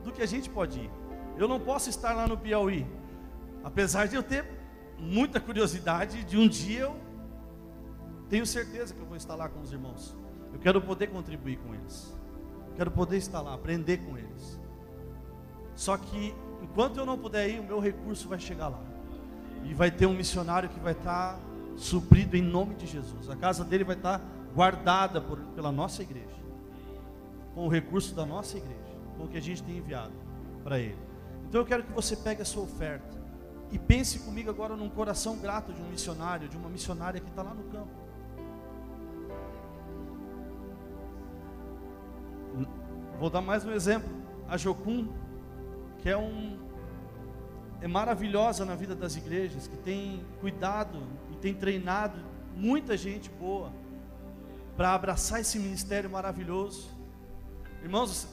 do 0.04 0.12
que 0.12 0.22
a 0.22 0.26
gente 0.26 0.48
pode 0.48 0.78
ir. 0.78 1.01
Eu 1.36 1.48
não 1.48 1.58
posso 1.58 1.88
estar 1.88 2.12
lá 2.14 2.26
no 2.26 2.36
Piauí, 2.36 2.86
apesar 3.64 4.06
de 4.06 4.16
eu 4.16 4.22
ter 4.22 4.44
muita 4.98 5.40
curiosidade 5.40 6.24
de 6.24 6.36
um 6.36 6.46
dia 6.46 6.80
eu 6.80 6.96
tenho 8.28 8.46
certeza 8.46 8.94
que 8.94 9.00
eu 9.00 9.06
vou 9.06 9.16
estar 9.16 9.34
lá 9.34 9.48
com 9.48 9.60
os 9.60 9.72
irmãos. 9.72 10.16
Eu 10.52 10.58
quero 10.58 10.80
poder 10.80 11.08
contribuir 11.08 11.58
com 11.58 11.74
eles. 11.74 12.16
quero 12.76 12.90
poder 12.90 13.18
estar 13.18 13.42
lá, 13.42 13.52
aprender 13.52 13.98
com 13.98 14.16
eles. 14.16 14.58
Só 15.74 15.98
que 15.98 16.34
enquanto 16.62 16.96
eu 16.96 17.04
não 17.04 17.18
puder 17.18 17.48
ir, 17.50 17.60
o 17.60 17.64
meu 17.64 17.78
recurso 17.78 18.28
vai 18.28 18.38
chegar 18.38 18.68
lá. 18.68 18.80
E 19.64 19.74
vai 19.74 19.90
ter 19.90 20.06
um 20.06 20.14
missionário 20.14 20.68
que 20.70 20.80
vai 20.80 20.92
estar 20.92 21.38
suprido 21.76 22.34
em 22.34 22.42
nome 22.42 22.74
de 22.74 22.86
Jesus. 22.86 23.28
A 23.28 23.36
casa 23.36 23.64
dele 23.64 23.84
vai 23.84 23.96
estar 23.96 24.20
guardada 24.54 25.20
por, 25.20 25.38
pela 25.54 25.70
nossa 25.70 26.02
igreja 26.02 26.42
com 27.54 27.66
o 27.66 27.68
recurso 27.68 28.14
da 28.14 28.24
nossa 28.24 28.56
igreja, 28.56 28.96
com 29.16 29.24
o 29.24 29.28
que 29.28 29.36
a 29.36 29.42
gente 29.42 29.62
tem 29.62 29.76
enviado 29.76 30.12
para 30.64 30.78
ele. 30.78 30.98
Então 31.52 31.60
eu 31.60 31.66
quero 31.66 31.82
que 31.82 31.92
você 31.92 32.16
pegue 32.16 32.40
a 32.40 32.46
sua 32.46 32.62
oferta 32.62 33.14
e 33.70 33.78
pense 33.78 34.20
comigo 34.20 34.48
agora 34.48 34.74
num 34.74 34.88
coração 34.88 35.36
grato 35.36 35.70
de 35.70 35.82
um 35.82 35.88
missionário, 35.90 36.48
de 36.48 36.56
uma 36.56 36.70
missionária 36.70 37.20
que 37.20 37.28
está 37.28 37.42
lá 37.42 37.52
no 37.52 37.64
campo. 37.64 37.90
Vou 43.20 43.28
dar 43.28 43.42
mais 43.42 43.66
um 43.66 43.70
exemplo. 43.70 44.08
A 44.48 44.56
Jocum, 44.56 45.12
que 45.98 46.08
é 46.08 46.16
um 46.16 46.58
é 47.82 47.86
maravilhosa 47.86 48.64
na 48.64 48.74
vida 48.74 48.94
das 48.94 49.14
igrejas, 49.16 49.66
que 49.66 49.76
tem 49.76 50.24
cuidado 50.40 51.02
e 51.30 51.36
tem 51.36 51.52
treinado 51.52 52.18
muita 52.56 52.96
gente 52.96 53.28
boa 53.28 53.70
para 54.74 54.94
abraçar 54.94 55.42
esse 55.42 55.58
ministério 55.58 56.08
maravilhoso. 56.08 56.88
Irmãos, 57.82 58.26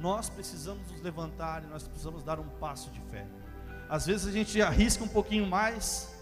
nós 0.00 0.30
precisamos 0.30 0.90
nos 0.90 1.02
levantar 1.02 1.62
e 1.62 1.66
nós 1.66 1.82
precisamos 1.82 2.22
dar 2.22 2.40
um 2.40 2.48
passo 2.58 2.90
de 2.90 3.00
fé. 3.10 3.26
Às 3.88 4.06
vezes 4.06 4.26
a 4.26 4.32
gente 4.32 4.60
arrisca 4.62 5.04
um 5.04 5.08
pouquinho 5.08 5.46
mais, 5.46 6.14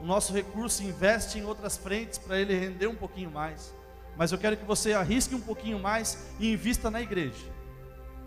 o 0.00 0.04
nosso 0.04 0.32
recurso 0.32 0.82
investe 0.82 1.38
em 1.38 1.44
outras 1.44 1.76
frentes 1.76 2.18
para 2.18 2.38
ele 2.38 2.58
render 2.58 2.88
um 2.88 2.94
pouquinho 2.94 3.30
mais. 3.30 3.72
Mas 4.16 4.32
eu 4.32 4.38
quero 4.38 4.56
que 4.56 4.64
você 4.64 4.92
arrisque 4.92 5.34
um 5.34 5.40
pouquinho 5.40 5.78
mais 5.78 6.26
e 6.40 6.52
invista 6.52 6.90
na 6.90 7.00
igreja. 7.00 7.46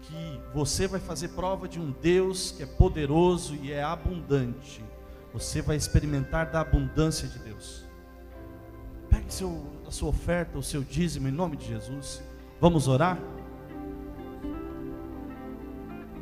Que 0.02 0.42
você 0.54 0.88
vai 0.88 1.00
fazer 1.00 1.30
prova 1.30 1.68
de 1.68 1.80
um 1.80 1.92
Deus 1.92 2.52
que 2.52 2.64
é 2.64 2.66
poderoso 2.66 3.56
e 3.56 3.72
é 3.72 3.84
abundante. 3.84 4.84
Você 5.34 5.62
vai 5.62 5.76
experimentar 5.76 6.50
da 6.50 6.62
abundância 6.62 7.28
de 7.28 7.40
Deus. 7.40 7.84
Pegue 9.10 9.34
seu, 9.34 9.66
a 9.86 9.92
sua 9.92 10.10
oferta, 10.10 10.58
o 10.58 10.64
seu 10.64 10.82
dízimo 10.82 11.28
em 11.28 11.32
nome 11.32 11.58
de 11.58 11.68
Jesus. 11.68 12.24
Vamos 12.62 12.88
orar? 12.88 13.20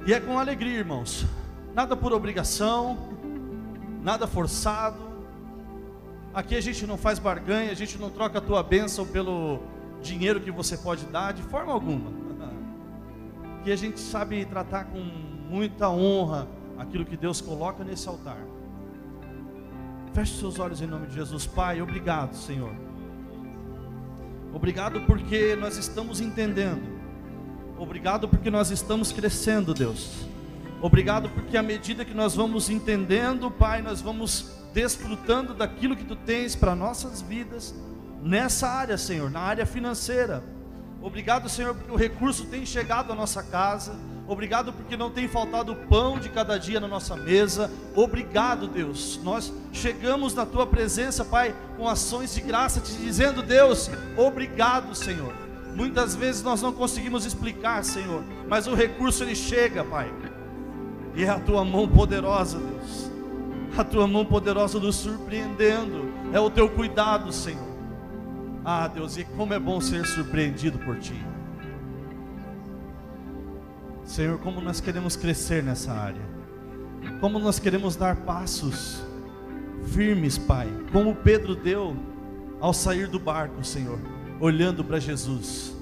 E 0.05 0.11
é 0.13 0.19
com 0.19 0.37
alegria, 0.37 0.79
irmãos. 0.79 1.25
Nada 1.73 1.95
por 1.95 2.11
obrigação, 2.11 2.97
nada 4.01 4.27
forçado. 4.27 4.99
Aqui 6.33 6.55
a 6.55 6.61
gente 6.61 6.85
não 6.85 6.97
faz 6.97 7.19
barganha, 7.19 7.71
a 7.71 7.75
gente 7.75 7.97
não 7.97 8.09
troca 8.09 8.39
a 8.39 8.41
tua 8.41 8.61
bênção 8.61 9.07
pelo 9.07 9.61
dinheiro 10.01 10.41
que 10.41 10.51
você 10.51 10.75
pode 10.75 11.05
dar, 11.05 11.31
de 11.31 11.41
forma 11.43 11.71
alguma. 11.71 12.11
Que 13.63 13.71
a 13.71 13.77
gente 13.77 13.97
sabe 13.97 14.43
tratar 14.43 14.83
com 14.83 14.99
muita 14.99 15.89
honra 15.89 16.49
aquilo 16.77 17.05
que 17.05 17.15
Deus 17.15 17.39
coloca 17.39 17.81
nesse 17.81 18.09
altar. 18.09 18.39
Feche 20.13 20.37
seus 20.37 20.59
olhos 20.59 20.81
em 20.81 20.85
nome 20.85 21.07
de 21.07 21.13
Jesus. 21.13 21.47
Pai, 21.47 21.81
obrigado, 21.81 22.35
Senhor. 22.35 22.73
Obrigado 24.53 24.99
porque 25.07 25.55
nós 25.55 25.77
estamos 25.77 26.19
entendendo. 26.19 27.02
Obrigado 27.83 28.29
porque 28.29 28.49
nós 28.49 28.71
estamos 28.71 29.11
crescendo, 29.11 29.73
Deus. 29.73 30.25
Obrigado 30.81 31.27
porque 31.27 31.57
à 31.57 31.61
medida 31.61 32.05
que 32.05 32.13
nós 32.13 32.33
vamos 32.33 32.69
entendendo, 32.69 33.51
Pai, 33.51 33.81
nós 33.81 33.99
vamos 33.99 34.53
desfrutando 34.73 35.53
daquilo 35.53 35.93
que 35.93 36.05
tu 36.05 36.15
tens 36.15 36.55
para 36.55 36.77
nossas 36.77 37.21
vidas 37.21 37.75
nessa 38.21 38.69
área, 38.69 38.97
Senhor, 38.97 39.29
na 39.29 39.41
área 39.41 39.65
financeira. 39.65 40.41
Obrigado, 41.01 41.49
Senhor, 41.49 41.75
porque 41.75 41.91
o 41.91 41.97
recurso 41.97 42.45
tem 42.45 42.65
chegado 42.65 43.11
à 43.11 43.15
nossa 43.15 43.43
casa. 43.43 43.93
Obrigado 44.29 44.71
porque 44.71 44.95
não 44.95 45.11
tem 45.11 45.27
faltado 45.27 45.75
pão 45.75 46.17
de 46.17 46.29
cada 46.29 46.57
dia 46.57 46.79
na 46.79 46.87
nossa 46.87 47.17
mesa. 47.17 47.69
Obrigado, 47.93 48.65
Deus. 48.65 49.19
Nós 49.21 49.51
chegamos 49.73 50.33
na 50.33 50.45
tua 50.45 50.65
presença, 50.65 51.25
Pai, 51.25 51.53
com 51.75 51.89
ações 51.89 52.33
de 52.33 52.39
graça, 52.39 52.79
te 52.79 52.93
dizendo, 52.93 53.43
Deus, 53.43 53.91
obrigado, 54.15 54.95
Senhor. 54.95 55.42
Muitas 55.75 56.15
vezes 56.15 56.43
nós 56.43 56.61
não 56.61 56.71
conseguimos 56.71 57.25
explicar, 57.25 57.83
Senhor, 57.83 58.23
mas 58.47 58.67
o 58.67 58.75
recurso 58.75 59.23
ele 59.23 59.35
chega, 59.35 59.83
Pai. 59.83 60.11
E 61.15 61.23
é 61.23 61.29
a 61.29 61.39
tua 61.39 61.63
mão 61.63 61.87
poderosa, 61.87 62.59
Deus. 62.59 63.11
A 63.77 63.83
tua 63.83 64.07
mão 64.07 64.25
poderosa 64.25 64.79
nos 64.79 64.95
surpreendendo. 64.95 66.11
É 66.31 66.39
o 66.39 66.49
teu 66.49 66.69
cuidado, 66.69 67.31
Senhor. 67.31 67.73
Ah, 68.63 68.87
Deus, 68.87 69.17
e 69.17 69.23
como 69.23 69.53
é 69.53 69.59
bom 69.59 69.81
ser 69.81 70.05
surpreendido 70.05 70.77
por 70.79 70.97
ti. 70.99 71.19
Senhor, 74.05 74.37
como 74.39 74.61
nós 74.61 74.79
queremos 74.79 75.15
crescer 75.15 75.63
nessa 75.63 75.91
área. 75.91 76.21
Como 77.19 77.39
nós 77.39 77.59
queremos 77.59 77.95
dar 77.95 78.15
passos 78.17 79.03
firmes, 79.87 80.37
Pai. 80.37 80.67
Como 80.91 81.15
Pedro 81.15 81.55
deu 81.55 81.95
ao 82.59 82.73
sair 82.73 83.07
do 83.07 83.19
barco, 83.19 83.63
Senhor, 83.63 83.99
olhando 84.43 84.83
para 84.83 84.99
Jesus, 84.99 85.73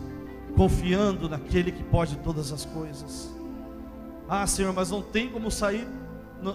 confiando 0.55 1.28
naquele 1.28 1.72
que 1.72 1.82
pode 1.84 2.18
todas 2.18 2.51
as 2.51 2.64
coisas. 2.64 3.28
Ah, 4.30 4.45
Senhor, 4.45 4.72
mas 4.72 4.91
não 4.91 5.01
tem 5.01 5.30
como 5.30 5.49
sair, 5.49 5.88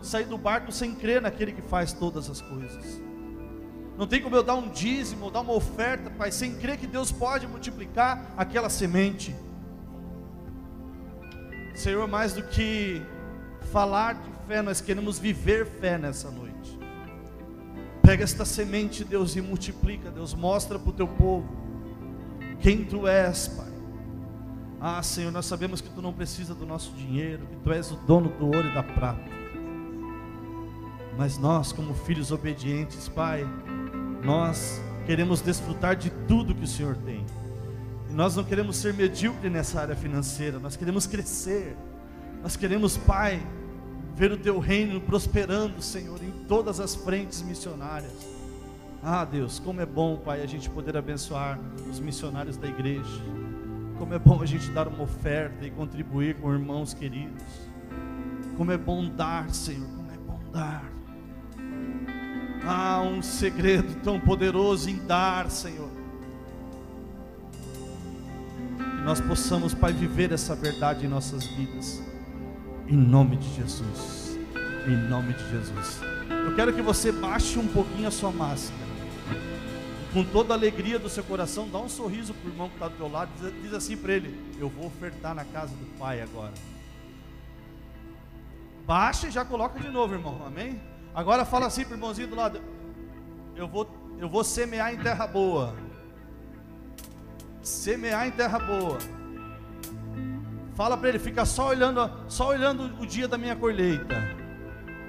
sair 0.04 0.24
do 0.26 0.38
barco 0.38 0.70
sem 0.70 0.94
crer 0.94 1.20
naquele 1.20 1.50
que 1.50 1.62
faz 1.62 1.92
todas 1.92 2.30
as 2.30 2.40
coisas. 2.40 3.02
Não 3.98 4.06
tem 4.06 4.22
como 4.22 4.36
eu 4.36 4.44
dar 4.44 4.54
um 4.54 4.68
dízimo, 4.68 5.32
dar 5.32 5.40
uma 5.40 5.54
oferta, 5.54 6.08
Pai, 6.08 6.30
sem 6.30 6.54
crer 6.54 6.76
que 6.76 6.86
Deus 6.86 7.10
pode 7.10 7.44
multiplicar 7.48 8.32
aquela 8.36 8.70
semente. 8.70 9.34
Senhor, 11.74 12.06
mais 12.06 12.34
do 12.34 12.42
que 12.44 13.02
falar 13.72 14.14
de 14.14 14.30
fé, 14.46 14.62
nós 14.62 14.80
queremos 14.80 15.18
viver 15.18 15.66
fé 15.66 15.98
nessa 15.98 16.30
noite. 16.30 16.78
Pega 18.00 18.22
esta 18.22 18.44
semente, 18.44 19.02
Deus, 19.02 19.34
e 19.34 19.40
multiplica, 19.40 20.08
Deus, 20.08 20.34
mostra 20.34 20.78
para 20.78 20.90
o 20.90 20.92
teu 20.92 21.08
povo 21.08 21.65
quem 22.60 22.84
tu 22.84 23.06
és, 23.06 23.48
Pai. 23.48 23.66
Ah, 24.80 25.02
Senhor, 25.02 25.32
nós 25.32 25.46
sabemos 25.46 25.80
que 25.80 25.88
tu 25.88 26.02
não 26.02 26.12
precisa 26.12 26.54
do 26.54 26.66
nosso 26.66 26.92
dinheiro, 26.92 27.46
que 27.46 27.56
tu 27.56 27.72
és 27.72 27.90
o 27.90 27.96
dono 27.96 28.28
do 28.28 28.46
ouro 28.46 28.68
e 28.68 28.74
da 28.74 28.82
prata. 28.82 29.30
Mas 31.16 31.38
nós, 31.38 31.72
como 31.72 31.94
filhos 31.94 32.30
obedientes, 32.30 33.08
Pai, 33.08 33.46
nós 34.22 34.80
queremos 35.06 35.40
desfrutar 35.40 35.96
de 35.96 36.10
tudo 36.28 36.54
que 36.54 36.64
o 36.64 36.68
Senhor 36.68 36.96
tem. 36.96 37.24
Nós 38.10 38.36
não 38.36 38.44
queremos 38.44 38.76
ser 38.76 38.94
medíocre 38.94 39.48
nessa 39.48 39.80
área 39.80 39.96
financeira, 39.96 40.58
nós 40.58 40.76
queremos 40.76 41.06
crescer. 41.06 41.76
Nós 42.42 42.56
queremos, 42.56 42.96
Pai, 42.96 43.44
ver 44.14 44.32
o 44.32 44.36
teu 44.36 44.58
reino 44.58 45.00
prosperando, 45.00 45.82
Senhor, 45.82 46.22
em 46.22 46.30
todas 46.46 46.80
as 46.80 46.94
frentes 46.94 47.42
missionárias. 47.42 48.35
Ah, 49.08 49.24
Deus, 49.24 49.60
como 49.60 49.80
é 49.80 49.86
bom, 49.86 50.16
Pai, 50.16 50.42
a 50.42 50.46
gente 50.46 50.68
poder 50.68 50.96
abençoar 50.96 51.60
os 51.88 52.00
missionários 52.00 52.56
da 52.56 52.66
igreja. 52.66 53.22
Como 54.00 54.12
é 54.12 54.18
bom 54.18 54.42
a 54.42 54.46
gente 54.46 54.68
dar 54.72 54.88
uma 54.88 55.04
oferta 55.04 55.64
e 55.64 55.70
contribuir 55.70 56.34
com 56.40 56.52
irmãos 56.52 56.92
queridos. 56.92 57.44
Como 58.56 58.72
é 58.72 58.76
bom 58.76 59.08
dar, 59.08 59.48
Senhor, 59.50 59.86
como 59.86 60.10
é 60.10 60.16
bom 60.16 60.40
dar. 60.50 60.84
Há 62.66 63.00
um 63.00 63.22
segredo 63.22 63.94
tão 64.02 64.18
poderoso 64.18 64.90
em 64.90 64.98
dar, 65.06 65.48
Senhor 65.52 65.96
nós 69.06 69.20
possamos, 69.20 69.72
Pai, 69.72 69.92
viver 69.92 70.32
essa 70.32 70.56
verdade 70.56 71.06
em 71.06 71.08
nossas 71.08 71.46
vidas. 71.46 72.02
Em 72.88 72.96
nome 72.96 73.36
de 73.36 73.54
Jesus. 73.54 74.36
Em 74.84 74.96
nome 75.08 75.32
de 75.32 75.48
Jesus. 75.48 76.00
Eu 76.28 76.56
quero 76.56 76.72
que 76.72 76.82
você 76.82 77.12
baixe 77.12 77.56
um 77.56 77.68
pouquinho 77.68 78.08
a 78.08 78.10
sua 78.10 78.32
máscara. 78.32 78.85
Com 80.16 80.24
toda 80.24 80.54
a 80.54 80.56
alegria 80.56 80.98
do 80.98 81.10
seu 81.10 81.22
coração, 81.22 81.68
dá 81.68 81.78
um 81.78 81.90
sorriso 81.90 82.32
para 82.32 82.48
o 82.48 82.52
irmão 82.52 82.68
que 82.70 82.76
está 82.76 82.88
do 82.88 82.96
teu 82.96 83.10
lado. 83.10 83.30
Diz, 83.38 83.62
diz 83.62 83.74
assim 83.74 83.98
para 83.98 84.14
ele: 84.14 84.34
Eu 84.58 84.70
vou 84.70 84.86
ofertar 84.86 85.34
na 85.34 85.44
casa 85.44 85.74
do 85.76 85.98
Pai 85.98 86.22
agora. 86.22 86.54
Baixa 88.86 89.26
e 89.26 89.30
já 89.30 89.44
coloca 89.44 89.78
de 89.78 89.90
novo, 89.90 90.14
irmão. 90.14 90.40
Amém? 90.46 90.80
Agora 91.14 91.44
fala 91.44 91.66
assim 91.66 91.84
para 91.84 91.92
o 91.92 91.96
irmãozinho 91.96 92.28
do 92.28 92.34
lado: 92.34 92.62
Eu 93.54 93.68
vou, 93.68 93.86
eu 94.18 94.26
vou 94.26 94.42
semear 94.42 94.94
em 94.94 94.96
terra 94.96 95.26
boa 95.26 95.76
semear 97.66 98.28
em 98.28 98.30
terra 98.30 98.58
boa. 98.58 98.98
Fala 100.74 100.96
para 100.96 101.08
ele, 101.08 101.18
fica 101.18 101.44
só 101.44 101.68
olhando, 101.68 102.10
só 102.28 102.48
olhando 102.48 102.94
o 103.00 103.06
dia 103.06 103.26
da 103.26 103.36
minha 103.36 103.56
colheita. 103.56 104.16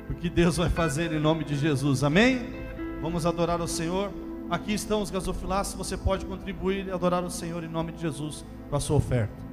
Porque 0.07 0.29
Deus 0.29 0.57
vai 0.57 0.69
fazer 0.69 1.11
em 1.11 1.19
nome 1.19 1.43
de 1.43 1.55
Jesus. 1.55 2.03
Amém? 2.03 2.53
Vamos 3.01 3.25
adorar 3.25 3.61
o 3.61 3.67
Senhor. 3.67 4.11
Aqui 4.49 4.73
estão 4.73 5.01
os 5.01 5.09
gasofilaços, 5.09 5.75
você 5.75 5.97
pode 5.97 6.25
contribuir 6.25 6.87
e 6.87 6.91
adorar 6.91 7.23
o 7.23 7.29
Senhor 7.29 7.63
em 7.63 7.67
nome 7.67 7.91
de 7.91 8.01
Jesus 8.01 8.45
com 8.69 8.75
a 8.77 8.79
sua 8.79 8.95
oferta. 8.95 9.46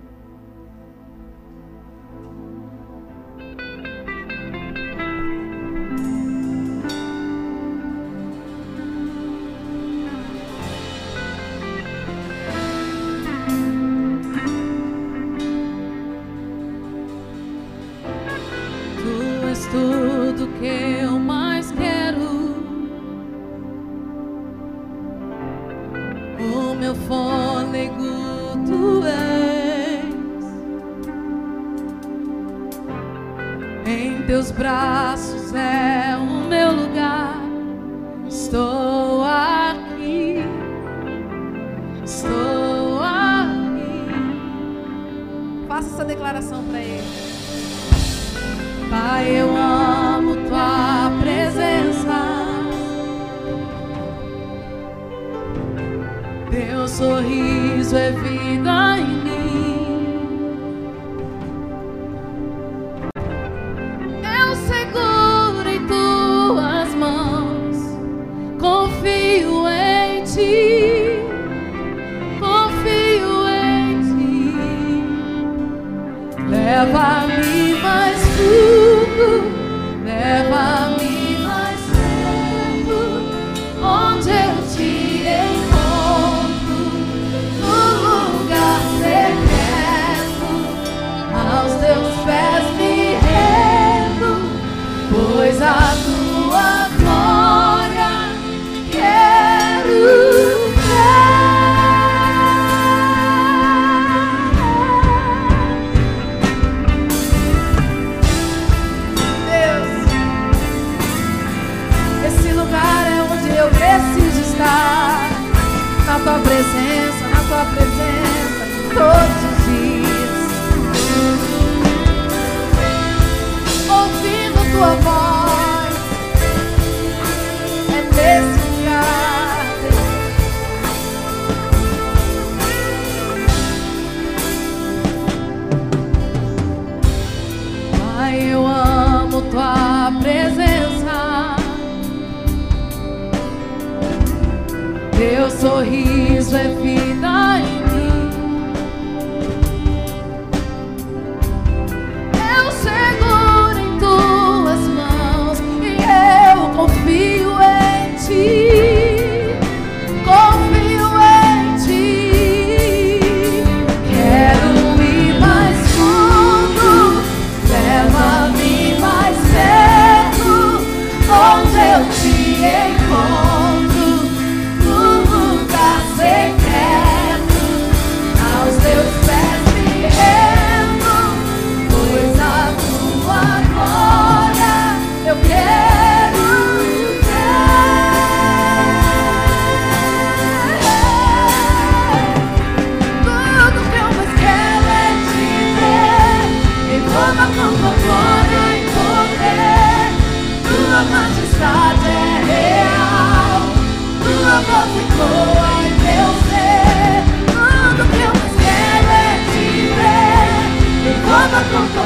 go, 211.70 211.88
go, 211.88 211.94
go. 211.94 212.03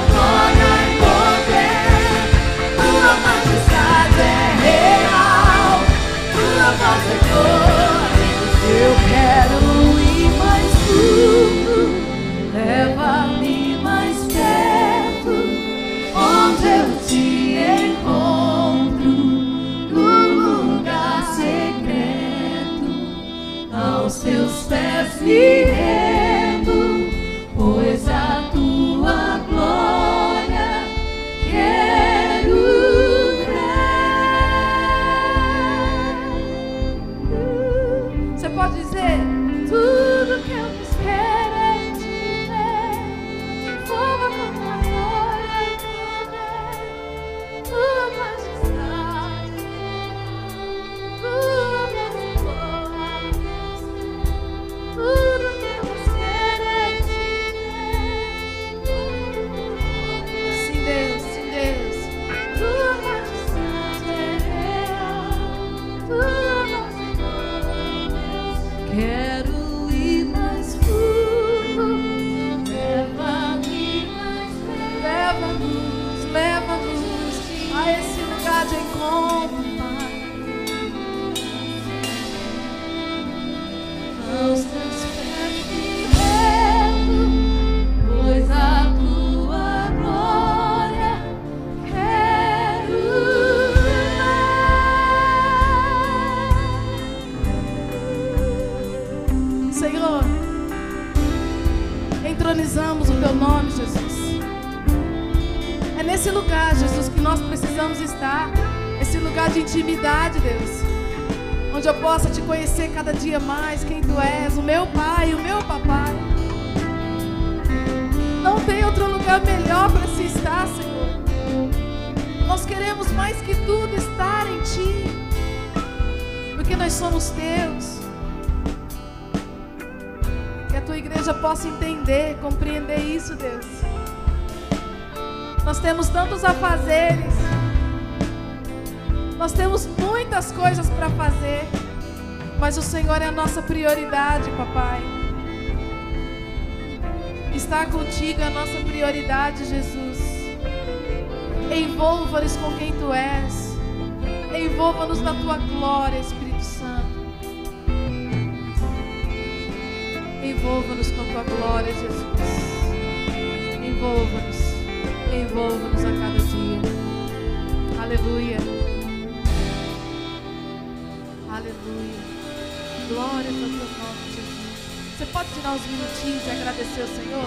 tirar 175.69 175.73
uns 175.75 175.87
minutinhos 175.87 176.47
e 176.47 176.51
agradecer 176.51 177.03
ao 177.03 177.09
Senhor? 177.09 177.45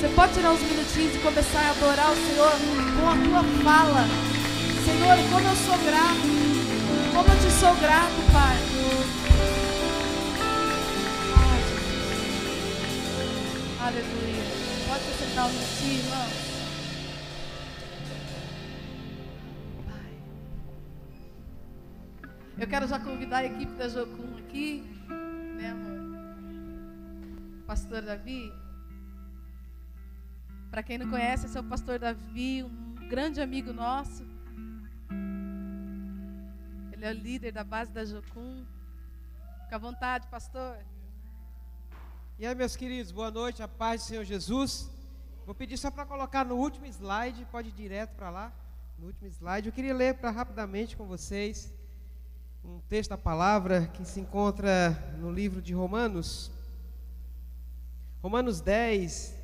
Você 0.00 0.08
pode 0.14 0.32
tirar 0.32 0.52
uns 0.52 0.62
minutinhos 0.62 1.14
e 1.14 1.18
começar 1.18 1.60
a 1.60 1.70
adorar 1.70 2.10
o 2.10 2.16
Senhor 2.16 2.52
com 2.96 3.08
a 3.08 3.16
tua 3.16 3.42
fala? 3.62 4.04
Senhor, 4.84 5.16
como 5.30 5.48
eu 5.48 5.56
sou 5.56 5.78
grato, 5.84 6.26
como 7.12 7.28
eu 7.28 7.36
te 7.36 7.50
sou 7.52 7.74
grato, 7.76 8.32
Pai. 8.32 8.56
Aleluia. 13.80 14.44
Pode 14.88 15.04
se 15.04 15.24
sentar 15.24 15.46
um 15.46 15.52
minutinho, 15.52 15.98
irmão. 15.98 16.28
Eu 22.56 22.68
quero 22.68 22.86
já 22.86 22.98
convidar 23.00 23.38
a 23.38 23.44
equipe 23.44 23.72
da 23.72 23.88
Jocum 23.88 24.38
aqui. 24.38 24.82
Pastor 27.74 28.02
Davi. 28.02 28.54
Para 30.70 30.80
quem 30.80 30.96
não 30.96 31.10
conhece, 31.10 31.46
esse 31.46 31.58
é 31.58 31.60
o 31.60 31.64
pastor 31.64 31.98
Davi, 31.98 32.62
um 32.62 33.08
grande 33.08 33.40
amigo 33.40 33.72
nosso. 33.72 34.22
Ele 36.92 37.04
é 37.04 37.10
o 37.10 37.12
líder 37.12 37.50
da 37.50 37.64
base 37.64 37.90
da 37.90 38.04
Jocum. 38.04 38.64
Fica 39.64 39.74
à 39.74 39.78
vontade, 39.80 40.28
pastor. 40.28 40.76
E 42.38 42.46
aí, 42.46 42.54
meus 42.54 42.76
queridos, 42.76 43.10
boa 43.10 43.32
noite, 43.32 43.60
a 43.60 43.66
paz 43.66 44.02
do 44.02 44.06
Senhor 44.06 44.24
Jesus. 44.24 44.88
Vou 45.44 45.52
pedir 45.52 45.76
só 45.76 45.90
para 45.90 46.06
colocar 46.06 46.44
no 46.44 46.54
último 46.54 46.86
slide, 46.86 47.44
pode 47.46 47.70
ir 47.70 47.72
direto 47.72 48.14
para 48.14 48.30
lá, 48.30 48.52
no 48.96 49.06
último 49.06 49.26
slide. 49.26 49.66
Eu 49.66 49.72
queria 49.72 49.92
ler 49.92 50.14
para 50.14 50.30
rapidamente 50.30 50.96
com 50.96 51.06
vocês 51.06 51.74
um 52.64 52.78
texto 52.88 53.10
da 53.10 53.18
palavra 53.18 53.88
que 53.88 54.04
se 54.04 54.20
encontra 54.20 54.92
no 55.18 55.32
livro 55.32 55.60
de 55.60 55.74
Romanos. 55.74 56.53
Romanos 58.24 58.62
10, 58.62 59.34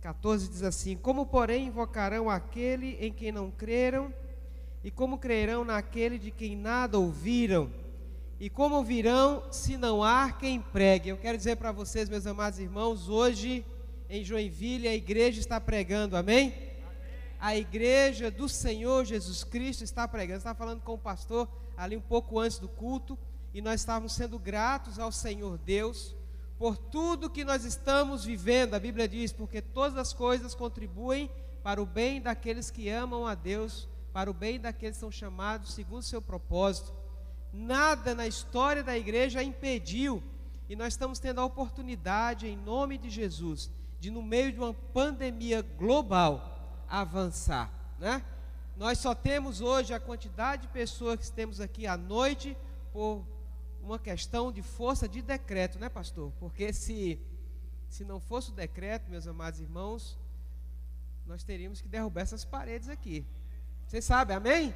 14 0.00 0.48
diz 0.48 0.64
assim: 0.64 0.96
Como, 0.96 1.24
porém, 1.24 1.68
invocarão 1.68 2.28
aquele 2.28 2.96
em 3.00 3.12
quem 3.12 3.30
não 3.30 3.52
creram, 3.52 4.12
e 4.82 4.90
como 4.90 5.16
crerão 5.16 5.64
naquele 5.64 6.18
de 6.18 6.32
quem 6.32 6.56
nada 6.56 6.98
ouviram? 6.98 7.70
E 8.40 8.50
como 8.50 8.74
ouvirão 8.74 9.44
se 9.52 9.76
não 9.76 10.02
há 10.02 10.32
quem 10.32 10.60
pregue? 10.60 11.10
Eu 11.10 11.16
quero 11.16 11.38
dizer 11.38 11.54
para 11.54 11.70
vocês, 11.70 12.08
meus 12.08 12.26
amados 12.26 12.58
irmãos, 12.58 13.08
hoje 13.08 13.64
em 14.10 14.24
Joinville 14.24 14.88
a 14.88 14.94
igreja 14.96 15.38
está 15.38 15.60
pregando, 15.60 16.16
amém? 16.16 16.52
A 17.38 17.56
igreja 17.56 18.28
do 18.28 18.48
Senhor 18.48 19.04
Jesus 19.04 19.44
Cristo 19.44 19.84
está 19.84 20.08
pregando. 20.08 20.38
Estava 20.38 20.58
falando 20.58 20.80
com 20.80 20.94
o 20.94 20.98
pastor 20.98 21.48
ali 21.76 21.96
um 21.96 22.00
pouco 22.00 22.40
antes 22.40 22.58
do 22.58 22.66
culto, 22.66 23.16
e 23.54 23.62
nós 23.62 23.82
estávamos 23.82 24.14
sendo 24.14 24.36
gratos 24.36 24.98
ao 24.98 25.12
Senhor 25.12 25.56
Deus 25.58 26.16
por 26.58 26.76
tudo 26.76 27.30
que 27.30 27.44
nós 27.44 27.64
estamos 27.64 28.24
vivendo. 28.24 28.74
A 28.74 28.80
Bíblia 28.80 29.08
diz: 29.08 29.32
porque 29.32 29.60
todas 29.60 29.96
as 29.98 30.12
coisas 30.12 30.54
contribuem 30.54 31.30
para 31.62 31.82
o 31.82 31.86
bem 31.86 32.20
daqueles 32.20 32.70
que 32.70 32.88
amam 32.88 33.26
a 33.26 33.34
Deus, 33.34 33.88
para 34.12 34.30
o 34.30 34.34
bem 34.34 34.60
daqueles 34.60 34.96
que 34.96 35.00
são 35.00 35.10
chamados 35.10 35.74
segundo 35.74 36.00
o 36.00 36.02
seu 36.02 36.22
propósito. 36.22 36.92
Nada 37.52 38.14
na 38.14 38.26
história 38.26 38.82
da 38.82 38.96
igreja 38.96 39.42
impediu, 39.42 40.22
e 40.68 40.76
nós 40.76 40.94
estamos 40.94 41.18
tendo 41.18 41.40
a 41.40 41.44
oportunidade, 41.44 42.46
em 42.46 42.56
nome 42.56 42.98
de 42.98 43.08
Jesus, 43.08 43.70
de 44.00 44.10
no 44.10 44.22
meio 44.22 44.52
de 44.52 44.58
uma 44.58 44.74
pandemia 44.74 45.62
global 45.62 46.84
avançar, 46.88 47.70
né? 47.98 48.22
Nós 48.76 48.98
só 48.98 49.14
temos 49.14 49.60
hoje 49.60 49.94
a 49.94 50.00
quantidade 50.00 50.62
de 50.62 50.68
pessoas 50.68 51.20
que 51.20 51.32
temos 51.32 51.60
aqui 51.60 51.86
à 51.86 51.96
noite 51.96 52.56
por 52.92 53.24
uma 53.84 53.98
questão 53.98 54.50
de 54.50 54.62
força 54.62 55.08
de 55.08 55.22
decreto, 55.22 55.78
né, 55.78 55.88
pastor? 55.88 56.32
Porque 56.38 56.72
se 56.72 57.18
se 57.88 58.04
não 58.04 58.18
fosse 58.18 58.50
o 58.50 58.54
decreto, 58.54 59.08
meus 59.08 59.26
amados 59.28 59.60
irmãos, 59.60 60.18
nós 61.26 61.44
teríamos 61.44 61.80
que 61.80 61.86
derrubar 61.86 62.22
essas 62.22 62.44
paredes 62.44 62.88
aqui. 62.88 63.24
Vocês 63.86 64.04
sabem, 64.04 64.36
amém? 64.36 64.74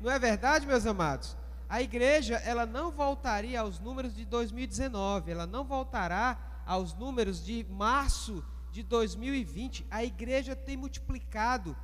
Não 0.00 0.08
é 0.08 0.18
verdade, 0.18 0.66
meus 0.66 0.86
amados? 0.86 1.36
A 1.68 1.82
igreja, 1.82 2.36
ela 2.36 2.64
não 2.66 2.92
voltaria 2.92 3.60
aos 3.60 3.80
números 3.80 4.14
de 4.14 4.24
2019, 4.24 5.32
ela 5.32 5.46
não 5.46 5.64
voltará 5.64 6.62
aos 6.64 6.94
números 6.94 7.44
de 7.44 7.66
março 7.68 8.44
de 8.70 8.84
2020. 8.84 9.84
A 9.90 10.04
igreja 10.04 10.54
tem 10.54 10.76
multiplicado 10.76 11.76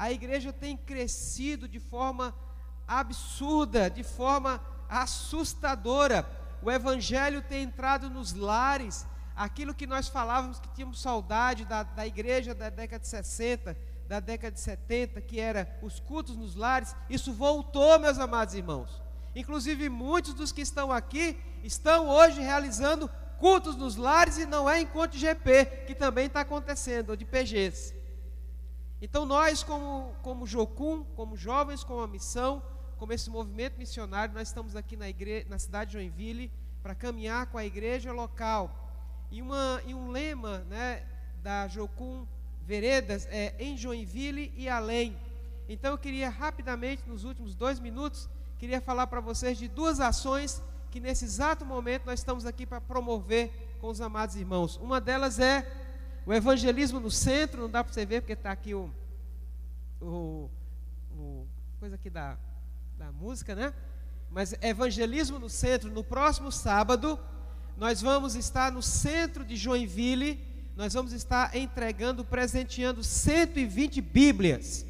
a 0.00 0.10
igreja 0.10 0.50
tem 0.50 0.78
crescido 0.78 1.68
de 1.68 1.78
forma 1.78 2.34
absurda, 2.88 3.90
de 3.90 4.02
forma 4.02 4.58
assustadora. 4.90 6.28
O 6.60 6.70
evangelho 6.70 7.40
tem 7.42 7.62
entrado 7.62 8.10
nos 8.10 8.34
lares. 8.34 9.06
Aquilo 9.36 9.72
que 9.72 9.86
nós 9.86 10.08
falávamos 10.08 10.58
que 10.58 10.68
tínhamos 10.70 11.00
saudade 11.00 11.64
da, 11.64 11.82
da 11.82 12.06
igreja 12.06 12.54
da 12.54 12.68
década 12.68 13.00
de 13.00 13.08
60, 13.08 13.76
da 14.06 14.20
década 14.20 14.52
de 14.52 14.60
70, 14.60 15.20
que 15.20 15.38
era 15.38 15.78
os 15.80 16.00
cultos 16.00 16.36
nos 16.36 16.56
lares, 16.56 16.94
isso 17.08 17.32
voltou, 17.32 17.98
meus 17.98 18.18
amados 18.18 18.54
irmãos. 18.54 19.00
Inclusive, 19.34 19.88
muitos 19.88 20.34
dos 20.34 20.50
que 20.50 20.60
estão 20.60 20.90
aqui 20.90 21.40
estão 21.62 22.08
hoje 22.08 22.40
realizando 22.40 23.08
cultos 23.38 23.76
nos 23.76 23.96
lares 23.96 24.36
e 24.36 24.44
não 24.44 24.68
é 24.68 24.80
encontro 24.80 25.16
de 25.16 25.18
GP, 25.18 25.84
que 25.86 25.94
também 25.94 26.26
está 26.26 26.40
acontecendo, 26.40 27.10
ou 27.10 27.16
de 27.16 27.24
PGs. 27.24 27.94
Então 29.00 29.24
nós, 29.24 29.62
como, 29.62 30.12
como 30.22 30.46
Jocum, 30.46 31.04
como 31.16 31.36
jovens 31.36 31.82
com 31.82 32.00
a 32.00 32.06
missão, 32.06 32.62
como 33.00 33.14
esse 33.14 33.30
movimento 33.30 33.78
missionário, 33.78 34.34
nós 34.34 34.48
estamos 34.48 34.76
aqui 34.76 34.94
na, 34.94 35.06
na 35.48 35.58
cidade 35.58 35.92
de 35.92 35.96
Joinville 35.96 36.52
para 36.82 36.94
caminhar 36.94 37.46
com 37.46 37.56
a 37.56 37.64
igreja 37.64 38.12
local. 38.12 38.92
E, 39.30 39.40
uma, 39.40 39.80
e 39.86 39.94
um 39.94 40.10
lema 40.10 40.58
né, 40.68 41.06
da 41.42 41.66
Jocum 41.66 42.26
Veredas 42.66 43.26
é 43.30 43.54
em 43.58 43.74
Joinville 43.74 44.52
e 44.54 44.68
além. 44.68 45.16
Então 45.66 45.92
eu 45.92 45.98
queria 45.98 46.28
rapidamente, 46.28 47.02
nos 47.08 47.24
últimos 47.24 47.54
dois 47.54 47.80
minutos, 47.80 48.28
queria 48.58 48.82
falar 48.82 49.06
para 49.06 49.20
vocês 49.20 49.56
de 49.56 49.66
duas 49.66 49.98
ações 49.98 50.62
que 50.90 51.00
nesse 51.00 51.24
exato 51.24 51.64
momento 51.64 52.04
nós 52.04 52.20
estamos 52.20 52.44
aqui 52.44 52.66
para 52.66 52.82
promover 52.82 53.78
com 53.80 53.88
os 53.88 54.02
amados 54.02 54.36
irmãos. 54.36 54.76
Uma 54.76 55.00
delas 55.00 55.38
é 55.38 55.66
o 56.26 56.34
evangelismo 56.34 57.00
no 57.00 57.10
centro, 57.10 57.62
não 57.62 57.70
dá 57.70 57.82
para 57.82 57.94
você 57.94 58.04
ver 58.04 58.20
porque 58.20 58.34
está 58.34 58.52
aqui 58.52 58.74
o, 58.74 58.90
o, 60.02 60.50
o, 61.16 61.46
coisa 61.78 61.94
aqui 61.94 62.10
da, 62.10 62.36
da 63.00 63.10
música, 63.10 63.54
né? 63.54 63.72
Mas 64.30 64.54
evangelismo 64.60 65.38
no 65.38 65.48
centro, 65.48 65.90
no 65.90 66.04
próximo 66.04 66.52
sábado, 66.52 67.18
nós 67.74 68.02
vamos 68.02 68.34
estar 68.34 68.70
no 68.70 68.82
centro 68.82 69.42
de 69.42 69.56
Joinville, 69.56 70.38
nós 70.76 70.92
vamos 70.92 71.14
estar 71.14 71.56
entregando, 71.56 72.22
presenteando 72.26 73.02
120 73.02 74.02
Bíblias. 74.02 74.84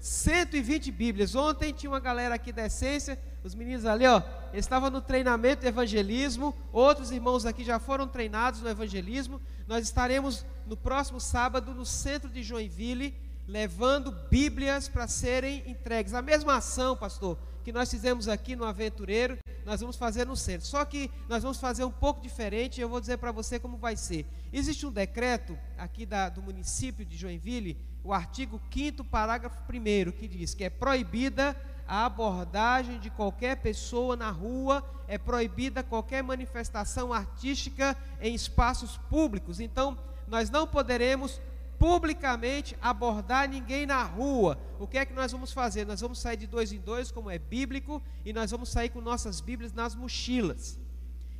120 0.00 0.90
Bíblias. 0.90 1.36
Ontem 1.36 1.72
tinha 1.72 1.88
uma 1.88 2.00
galera 2.00 2.34
aqui 2.34 2.50
da 2.50 2.66
essência, 2.66 3.16
os 3.44 3.54
meninos 3.54 3.86
ali, 3.86 4.04
ó, 4.04 4.20
estavam 4.52 4.90
no 4.90 5.00
treinamento 5.00 5.60
de 5.60 5.68
evangelismo, 5.68 6.52
outros 6.72 7.12
irmãos 7.12 7.46
aqui 7.46 7.62
já 7.62 7.78
foram 7.78 8.08
treinados 8.08 8.62
no 8.62 8.68
evangelismo. 8.68 9.40
Nós 9.68 9.84
estaremos 9.84 10.44
no 10.66 10.76
próximo 10.76 11.20
sábado 11.20 11.72
no 11.72 11.86
centro 11.86 12.28
de 12.28 12.42
Joinville, 12.42 13.14
levando 13.48 14.12
Bíblias 14.12 14.88
para 14.88 15.08
serem 15.08 15.62
entregues. 15.66 16.12
A 16.12 16.20
mesma 16.20 16.56
ação, 16.56 16.94
pastor, 16.94 17.38
que 17.64 17.72
nós 17.72 17.90
fizemos 17.90 18.28
aqui 18.28 18.54
no 18.54 18.64
Aventureiro, 18.64 19.38
nós 19.64 19.80
vamos 19.80 19.96
fazer 19.96 20.26
no 20.26 20.36
centro. 20.36 20.66
Só 20.66 20.84
que 20.84 21.10
nós 21.28 21.42
vamos 21.42 21.58
fazer 21.58 21.82
um 21.84 21.90
pouco 21.90 22.20
diferente 22.20 22.78
e 22.78 22.82
eu 22.82 22.88
vou 22.90 23.00
dizer 23.00 23.16
para 23.16 23.32
você 23.32 23.58
como 23.58 23.78
vai 23.78 23.96
ser. 23.96 24.26
Existe 24.52 24.86
um 24.86 24.92
decreto 24.92 25.58
aqui 25.78 26.04
da, 26.04 26.28
do 26.28 26.42
município 26.42 27.06
de 27.06 27.16
Joinville, 27.16 27.78
o 28.04 28.12
artigo 28.12 28.60
5 28.70 29.02
parágrafo 29.04 29.60
1 29.62 30.12
que 30.12 30.28
diz 30.28 30.54
que 30.54 30.64
é 30.64 30.70
proibida 30.70 31.56
a 31.86 32.04
abordagem 32.04 32.98
de 32.98 33.08
qualquer 33.08 33.56
pessoa 33.56 34.14
na 34.14 34.30
rua, 34.30 34.84
é 35.06 35.16
proibida 35.16 35.82
qualquer 35.82 36.22
manifestação 36.22 37.14
artística 37.14 37.96
em 38.20 38.34
espaços 38.34 38.98
públicos. 39.08 39.58
Então, 39.58 39.96
nós 40.26 40.50
não 40.50 40.66
poderemos 40.66 41.40
publicamente 41.78 42.76
abordar 42.80 43.48
ninguém 43.48 43.86
na 43.86 44.02
rua. 44.02 44.58
O 44.78 44.86
que 44.86 44.98
é 44.98 45.06
que 45.06 45.12
nós 45.12 45.30
vamos 45.30 45.52
fazer? 45.52 45.86
Nós 45.86 46.00
vamos 46.00 46.18
sair 46.18 46.36
de 46.36 46.46
dois 46.46 46.72
em 46.72 46.80
dois, 46.80 47.10
como 47.10 47.30
é 47.30 47.38
bíblico, 47.38 48.02
e 48.24 48.32
nós 48.32 48.50
vamos 48.50 48.68
sair 48.68 48.88
com 48.88 49.00
nossas 49.00 49.40
Bíblias 49.40 49.72
nas 49.72 49.94
mochilas. 49.94 50.78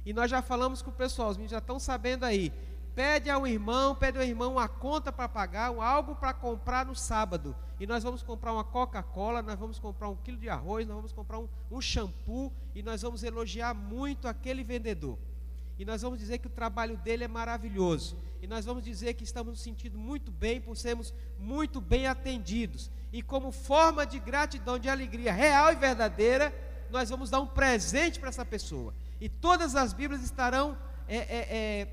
E 0.06 0.12
nós 0.12 0.30
já 0.30 0.40
falamos 0.40 0.80
com 0.80 0.90
o 0.90 0.94
pessoal, 0.94 1.30
os 1.30 1.36
meninos 1.36 1.50
já 1.50 1.58
estão 1.58 1.78
sabendo 1.78 2.24
aí. 2.24 2.52
Pede 2.94 3.30
ao 3.30 3.46
irmão, 3.46 3.94
pede 3.94 4.18
ao 4.18 4.24
irmão 4.24 4.52
uma 4.52 4.68
conta 4.68 5.12
para 5.12 5.28
pagar, 5.28 5.66
algo 5.66 6.14
para 6.14 6.32
comprar 6.32 6.86
no 6.86 6.94
sábado. 6.94 7.54
E 7.78 7.86
nós 7.86 8.02
vamos 8.02 8.22
comprar 8.22 8.52
uma 8.52 8.64
Coca-Cola, 8.64 9.42
nós 9.42 9.58
vamos 9.58 9.78
comprar 9.78 10.08
um 10.08 10.16
quilo 10.16 10.36
de 10.36 10.48
arroz, 10.48 10.86
nós 10.86 10.96
vamos 10.96 11.12
comprar 11.12 11.38
um, 11.38 11.48
um 11.70 11.80
shampoo 11.80 12.52
e 12.74 12.82
nós 12.82 13.02
vamos 13.02 13.22
elogiar 13.22 13.72
muito 13.74 14.26
aquele 14.26 14.64
vendedor. 14.64 15.16
E 15.78 15.84
nós 15.84 16.02
vamos 16.02 16.18
dizer 16.18 16.38
que 16.38 16.46
o 16.46 16.50
trabalho 16.50 16.96
dele 16.96 17.24
é 17.24 17.28
maravilhoso. 17.28 18.18
E 18.42 18.46
nós 18.46 18.64
vamos 18.64 18.84
dizer 18.84 19.14
que 19.14 19.24
estamos 19.24 19.52
nos 19.52 19.60
sentindo 19.62 19.96
muito 19.96 20.30
bem 20.30 20.60
por 20.60 20.76
sermos 20.76 21.14
muito 21.38 21.80
bem 21.80 22.06
atendidos. 22.06 22.90
E 23.12 23.22
como 23.22 23.52
forma 23.52 24.04
de 24.04 24.18
gratidão, 24.18 24.78
de 24.78 24.88
alegria 24.88 25.32
real 25.32 25.72
e 25.72 25.76
verdadeira, 25.76 26.52
nós 26.90 27.08
vamos 27.08 27.30
dar 27.30 27.40
um 27.40 27.46
presente 27.46 28.18
para 28.18 28.28
essa 28.28 28.44
pessoa. 28.44 28.92
E 29.20 29.28
todas 29.28 29.76
as 29.76 29.92
Bíblias 29.92 30.22
estarão 30.22 30.76
é, 31.06 31.16
é, 31.16 31.26
é, 31.50 31.88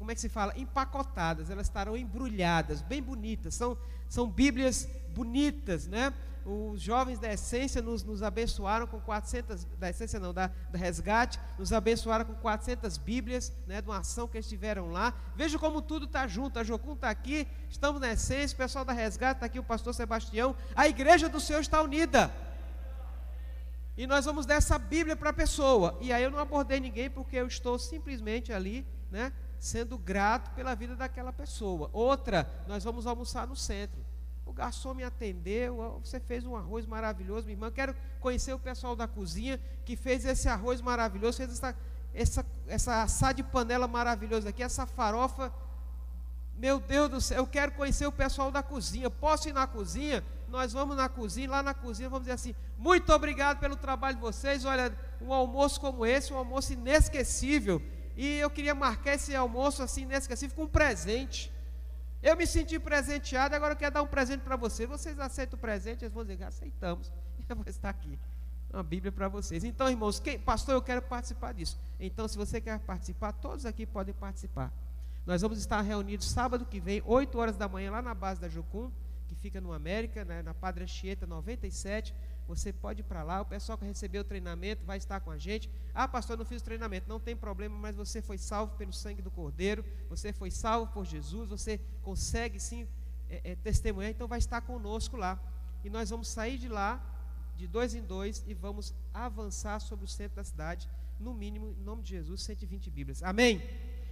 como 0.00 0.10
é 0.10 0.14
que 0.14 0.20
se 0.22 0.30
fala? 0.30 0.54
Empacotadas, 0.56 1.50
elas 1.50 1.66
estarão 1.66 1.94
embrulhadas, 1.94 2.80
bem 2.80 3.02
bonitas. 3.02 3.54
São, 3.54 3.76
são 4.08 4.26
Bíblias 4.26 4.88
bonitas, 5.14 5.86
né? 5.86 6.10
Os 6.42 6.80
jovens 6.80 7.18
da 7.18 7.30
Essência 7.30 7.82
nos, 7.82 8.02
nos 8.02 8.22
abençoaram 8.22 8.86
com 8.86 8.98
400, 8.98 9.66
da 9.78 9.90
Essência 9.90 10.18
não, 10.18 10.32
da, 10.32 10.46
da 10.46 10.78
Resgate, 10.78 11.38
nos 11.58 11.70
abençoaram 11.70 12.24
com 12.24 12.32
400 12.32 12.96
Bíblias, 12.96 13.52
né? 13.66 13.82
De 13.82 13.88
uma 13.88 13.98
ação 13.98 14.26
que 14.26 14.38
eles 14.38 14.48
tiveram 14.48 14.90
lá. 14.90 15.12
Veja 15.36 15.58
como 15.58 15.82
tudo 15.82 16.06
está 16.06 16.26
junto. 16.26 16.58
A 16.58 16.64
Jocum 16.64 16.94
está 16.94 17.10
aqui, 17.10 17.46
estamos 17.68 18.00
na 18.00 18.10
Essência, 18.10 18.54
o 18.54 18.56
pessoal 18.56 18.86
da 18.86 18.94
Resgate 18.94 19.34
está 19.34 19.44
aqui, 19.44 19.58
o 19.58 19.62
pastor 19.62 19.92
Sebastião. 19.92 20.56
A 20.74 20.88
igreja 20.88 21.28
do 21.28 21.38
Senhor 21.38 21.60
está 21.60 21.82
unida. 21.82 22.32
E 23.98 24.06
nós 24.06 24.24
vamos 24.24 24.46
dar 24.46 24.54
essa 24.54 24.78
Bíblia 24.78 25.14
para 25.14 25.28
a 25.28 25.34
pessoa. 25.34 25.98
E 26.00 26.10
aí 26.10 26.24
eu 26.24 26.30
não 26.30 26.38
abordei 26.38 26.80
ninguém 26.80 27.10
porque 27.10 27.36
eu 27.36 27.46
estou 27.46 27.78
simplesmente 27.78 28.50
ali, 28.50 28.86
né, 29.10 29.30
sendo 29.60 29.98
grato 29.98 30.50
pela 30.52 30.74
vida 30.74 30.96
daquela 30.96 31.32
pessoa. 31.32 31.90
Outra, 31.92 32.50
nós 32.66 32.82
vamos 32.82 33.06
almoçar 33.06 33.46
no 33.46 33.54
centro. 33.54 34.00
O 34.46 34.52
garçom 34.52 34.94
me 34.94 35.04
atendeu, 35.04 36.00
você 36.02 36.18
fez 36.18 36.44
um 36.46 36.56
arroz 36.56 36.86
maravilhoso, 36.86 37.46
minha 37.46 37.54
irmã. 37.54 37.70
Quero 37.70 37.94
conhecer 38.18 38.54
o 38.54 38.58
pessoal 38.58 38.96
da 38.96 39.06
cozinha 39.06 39.60
que 39.84 39.96
fez 39.96 40.24
esse 40.24 40.48
arroz 40.48 40.80
maravilhoso, 40.80 41.36
fez 41.36 41.52
essa, 41.52 41.76
essa, 42.14 42.46
essa 42.66 43.02
assada 43.02 43.34
de 43.34 43.42
panela 43.42 43.86
maravilhosa 43.86 44.48
aqui, 44.48 44.62
essa 44.62 44.86
farofa. 44.86 45.52
Meu 46.56 46.80
Deus 46.80 47.10
do 47.10 47.20
céu, 47.20 47.38
eu 47.38 47.46
quero 47.46 47.72
conhecer 47.72 48.06
o 48.06 48.12
pessoal 48.12 48.50
da 48.50 48.62
cozinha. 48.62 49.10
Posso 49.10 49.48
ir 49.48 49.52
na 49.52 49.66
cozinha? 49.66 50.24
Nós 50.48 50.72
vamos 50.72 50.96
na 50.96 51.08
cozinha, 51.08 51.50
lá 51.50 51.62
na 51.62 51.74
cozinha, 51.74 52.08
vamos 52.08 52.24
dizer 52.24 52.34
assim: 52.34 52.54
muito 52.78 53.12
obrigado 53.12 53.60
pelo 53.60 53.76
trabalho 53.76 54.16
de 54.16 54.22
vocês. 54.22 54.64
Olha, 54.64 54.92
um 55.20 55.32
almoço 55.32 55.78
como 55.80 56.04
esse, 56.04 56.32
um 56.32 56.36
almoço 56.36 56.72
inesquecível. 56.72 57.80
E 58.22 58.38
eu 58.38 58.50
queria 58.50 58.74
marcar 58.74 59.14
esse 59.14 59.34
almoço 59.34 59.82
assim 59.82 60.02
inesquecível 60.02 60.54
com 60.54 60.64
um 60.64 60.68
presente. 60.68 61.50
Eu 62.22 62.36
me 62.36 62.46
senti 62.46 62.78
presenteado, 62.78 63.54
agora 63.54 63.72
eu 63.72 63.78
quero 63.78 63.94
dar 63.94 64.02
um 64.02 64.06
presente 64.06 64.42
para 64.42 64.56
vocês. 64.56 64.86
Vocês 64.86 65.18
aceitam 65.18 65.56
o 65.56 65.60
presente? 65.60 66.04
Eles 66.04 66.12
vão 66.12 66.22
dizer, 66.22 66.44
aceitamos. 66.44 67.10
Eu 67.48 67.56
vou 67.56 67.64
estar 67.66 67.88
aqui. 67.88 68.18
Uma 68.70 68.82
Bíblia 68.82 69.10
para 69.10 69.26
vocês. 69.26 69.64
Então, 69.64 69.88
irmãos, 69.88 70.20
quem, 70.20 70.38
pastor, 70.38 70.74
eu 70.74 70.82
quero 70.82 71.02
participar 71.02 71.52
disso. 71.52 71.76
Então, 71.98 72.28
se 72.28 72.36
você 72.36 72.60
quer 72.60 72.78
participar, 72.80 73.32
todos 73.32 73.66
aqui 73.66 73.86
podem 73.86 74.14
participar. 74.14 74.70
Nós 75.26 75.40
vamos 75.40 75.58
estar 75.58 75.80
reunidos 75.80 76.30
sábado 76.30 76.66
que 76.66 76.78
vem, 76.78 77.02
8 77.06 77.38
horas 77.38 77.56
da 77.56 77.66
manhã, 77.68 77.90
lá 77.90 78.02
na 78.02 78.14
base 78.14 78.40
da 78.40 78.48
Jucum, 78.48 78.92
que 79.26 79.34
fica 79.34 79.60
no 79.60 79.72
América, 79.72 80.24
né, 80.24 80.42
na 80.42 80.52
Padre 80.52 80.84
Anchieta 80.84 81.26
97. 81.26 82.14
Você 82.50 82.72
pode 82.72 83.00
ir 83.00 83.04
para 83.04 83.22
lá, 83.22 83.40
o 83.40 83.44
pessoal 83.44 83.78
que 83.78 83.84
recebeu 83.84 84.22
o 84.22 84.24
treinamento 84.24 84.84
vai 84.84 84.98
estar 84.98 85.20
com 85.20 85.30
a 85.30 85.38
gente. 85.38 85.70
Ah, 85.94 86.08
pastor, 86.08 86.36
não 86.36 86.44
fiz 86.44 86.60
o 86.60 86.64
treinamento. 86.64 87.08
Não 87.08 87.20
tem 87.20 87.36
problema, 87.36 87.76
mas 87.78 87.94
você 87.94 88.20
foi 88.20 88.38
salvo 88.38 88.76
pelo 88.76 88.92
sangue 88.92 89.22
do 89.22 89.30
Cordeiro, 89.30 89.84
você 90.08 90.32
foi 90.32 90.50
salvo 90.50 90.92
por 90.92 91.04
Jesus, 91.04 91.48
você 91.48 91.78
consegue 92.02 92.58
sim 92.58 92.88
é, 93.28 93.52
é, 93.52 93.54
testemunhar, 93.54 94.10
então 94.10 94.26
vai 94.26 94.40
estar 94.40 94.60
conosco 94.62 95.16
lá. 95.16 95.40
E 95.84 95.88
nós 95.88 96.10
vamos 96.10 96.26
sair 96.26 96.58
de 96.58 96.68
lá, 96.68 97.00
de 97.56 97.68
dois 97.68 97.94
em 97.94 98.02
dois, 98.02 98.42
e 98.48 98.52
vamos 98.52 98.92
avançar 99.14 99.78
sobre 99.80 100.04
o 100.04 100.08
centro 100.08 100.36
da 100.36 100.44
cidade, 100.44 100.88
no 101.20 101.32
mínimo, 101.32 101.76
em 101.78 101.84
nome 101.84 102.02
de 102.02 102.10
Jesus, 102.10 102.42
120 102.42 102.90
Bíblias. 102.90 103.22
Amém? 103.22 103.62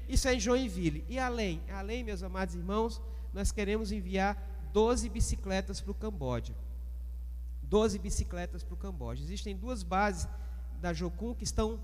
Isso 0.08 0.28
é 0.28 0.34
em 0.34 0.40
Joinville. 0.40 1.04
E 1.08 1.18
além, 1.18 1.60
além, 1.72 2.04
meus 2.04 2.22
amados 2.22 2.54
irmãos, 2.54 3.02
nós 3.34 3.50
queremos 3.50 3.90
enviar 3.90 4.36
12 4.72 5.08
bicicletas 5.08 5.80
para 5.80 5.90
o 5.90 5.94
Camboja. 5.94 6.54
12 7.68 7.98
bicicletas 7.98 8.62
para 8.62 8.74
o 8.74 8.76
Camboja. 8.76 9.22
Existem 9.22 9.56
duas 9.56 9.82
bases 9.82 10.26
da 10.80 10.92
Jocum 10.92 11.34
que 11.34 11.44
estão 11.44 11.78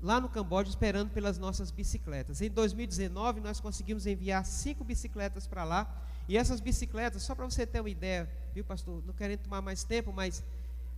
lá 0.00 0.20
no 0.20 0.28
Camboja 0.28 0.70
esperando 0.70 1.10
pelas 1.10 1.38
nossas 1.38 1.70
bicicletas. 1.70 2.40
Em 2.40 2.50
2019, 2.50 3.40
nós 3.40 3.60
conseguimos 3.60 4.06
enviar 4.06 4.44
cinco 4.46 4.82
bicicletas 4.82 5.46
para 5.46 5.62
lá. 5.64 6.04
E 6.26 6.38
essas 6.38 6.60
bicicletas, 6.60 7.22
só 7.22 7.34
para 7.34 7.44
você 7.44 7.66
ter 7.66 7.80
uma 7.80 7.90
ideia, 7.90 8.30
viu, 8.54 8.64
pastor? 8.64 9.02
Não 9.04 9.12
querendo 9.12 9.40
tomar 9.40 9.60
mais 9.60 9.84
tempo, 9.84 10.12
mas 10.12 10.42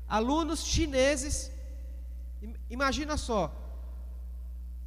alunos 0.08 0.64
chineses, 0.64 1.50
imagina 2.70 3.16
só, 3.16 3.52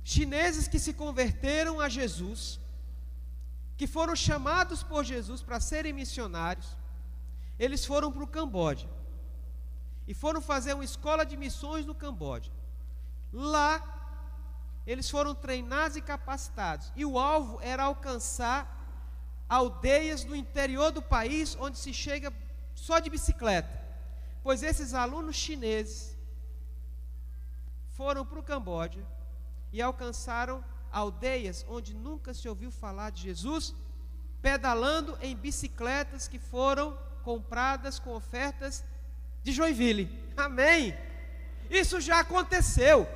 chineses 0.04 0.68
que 0.68 0.80
se 0.80 0.94
converteram 0.94 1.82
a 1.82 1.90
Jesus, 1.90 2.60
que 3.76 3.88
foram 3.88 4.16
chamados 4.16 4.84
por 4.84 5.04
Jesus 5.04 5.42
para 5.42 5.60
serem 5.60 5.92
missionários, 5.92 6.78
eles 7.58 7.86
foram 7.86 8.12
para 8.12 8.24
o 8.24 8.28
Camboja 8.28 8.95
e 10.08 10.14
foram 10.14 10.42
fazer 10.42 10.74
uma 10.74 10.84
escola 10.84 11.26
de 11.26 11.36
missões 11.36 11.86
no 11.86 11.96
Camboja. 11.96 12.52
Lá, 13.34 13.84
eles 14.86 15.10
foram 15.10 15.34
treinados 15.34 15.98
e 15.98 16.02
capacitados, 16.02 16.92
e 16.96 17.06
o 17.06 17.18
alvo 17.18 17.60
era 17.62 17.84
alcançar 17.84 18.72
aldeias 19.48 20.24
do 20.24 20.36
interior 20.36 20.92
do 20.92 21.02
país 21.02 21.56
onde 21.60 21.78
se 21.78 21.94
chega 21.94 22.34
só 22.74 23.00
de 23.00 23.10
bicicleta, 23.10 23.84
pois 24.44 24.64
esses 24.64 24.94
alunos 24.94 25.36
chineses 25.36 26.16
foram 27.92 28.26
para 28.26 28.40
o 28.40 28.44
Camboja 28.44 29.06
e 29.72 29.82
alcançaram 29.82 30.64
aldeias 30.92 31.66
onde 31.68 31.94
nunca 31.94 32.34
se 32.34 32.48
ouviu 32.48 32.72
falar 32.72 33.10
de 33.10 33.24
Jesus, 33.24 33.74
pedalando 34.42 35.18
em 35.22 35.36
bicicletas 35.36 36.28
que 36.28 36.38
foram 36.38 36.98
compradas 37.24 37.98
com 37.98 38.14
ofertas 38.14 38.84
de 39.46 39.52
Joinville. 39.52 40.10
Amém. 40.36 40.98
Isso 41.70 42.02
já 42.02 42.20
aconteceu. 42.20 43.08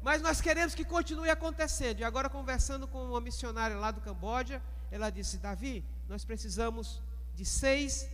Mas 0.00 0.22
nós 0.22 0.40
queremos 0.40 0.74
que 0.74 0.82
continue 0.82 1.28
acontecendo. 1.28 2.00
E 2.00 2.04
agora, 2.04 2.30
conversando 2.30 2.88
com 2.88 3.04
uma 3.04 3.20
missionária 3.20 3.76
lá 3.76 3.90
do 3.90 4.00
Camboja, 4.00 4.62
ela 4.90 5.10
disse: 5.10 5.36
Davi, 5.36 5.84
nós 6.08 6.24
precisamos 6.24 7.02
de 7.34 7.44
seis 7.44 8.08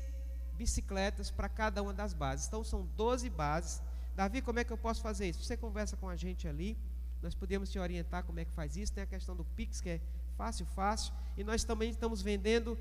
bicicletas 0.58 1.30
para 1.30 1.48
cada 1.48 1.80
uma 1.80 1.94
das 1.94 2.12
bases. 2.12 2.48
Então, 2.48 2.64
são 2.64 2.88
12 2.96 3.30
bases. 3.30 3.80
Davi, 4.16 4.42
como 4.42 4.58
é 4.58 4.64
que 4.64 4.72
eu 4.72 4.78
posso 4.86 5.00
fazer 5.00 5.28
isso? 5.28 5.44
Você 5.44 5.56
conversa 5.56 5.96
com 5.96 6.08
a 6.08 6.16
gente 6.16 6.48
ali. 6.48 6.76
Nós 7.22 7.36
podemos 7.36 7.70
te 7.70 7.78
orientar 7.78 8.24
como 8.24 8.40
é 8.40 8.44
que 8.44 8.50
faz 8.50 8.76
isso. 8.76 8.92
Tem 8.92 9.04
a 9.04 9.06
questão 9.06 9.36
do 9.36 9.44
Pix, 9.44 9.80
que 9.80 9.90
é 9.90 10.00
fácil, 10.36 10.66
fácil. 10.66 11.14
E 11.36 11.44
nós 11.44 11.62
também 11.62 11.88
estamos 11.90 12.20
vendendo 12.20 12.76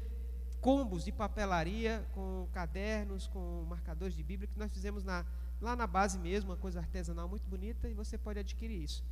combos 0.61 1.03
de 1.03 1.11
papelaria 1.11 2.05
com 2.13 2.47
cadernos, 2.53 3.27
com 3.27 3.65
marcadores 3.67 4.15
de 4.15 4.23
Bíblia 4.23 4.47
que 4.47 4.59
nós 4.59 4.71
fizemos 4.71 5.03
na, 5.03 5.25
lá 5.59 5.75
na 5.75 5.87
base 5.87 6.19
mesmo, 6.19 6.51
uma 6.51 6.57
coisa 6.57 6.79
artesanal 6.79 7.27
muito 7.27 7.47
bonita 7.49 7.89
e 7.89 7.93
você 7.93 8.17
pode 8.17 8.39
adquirir 8.39 8.83
isso. 8.83 9.03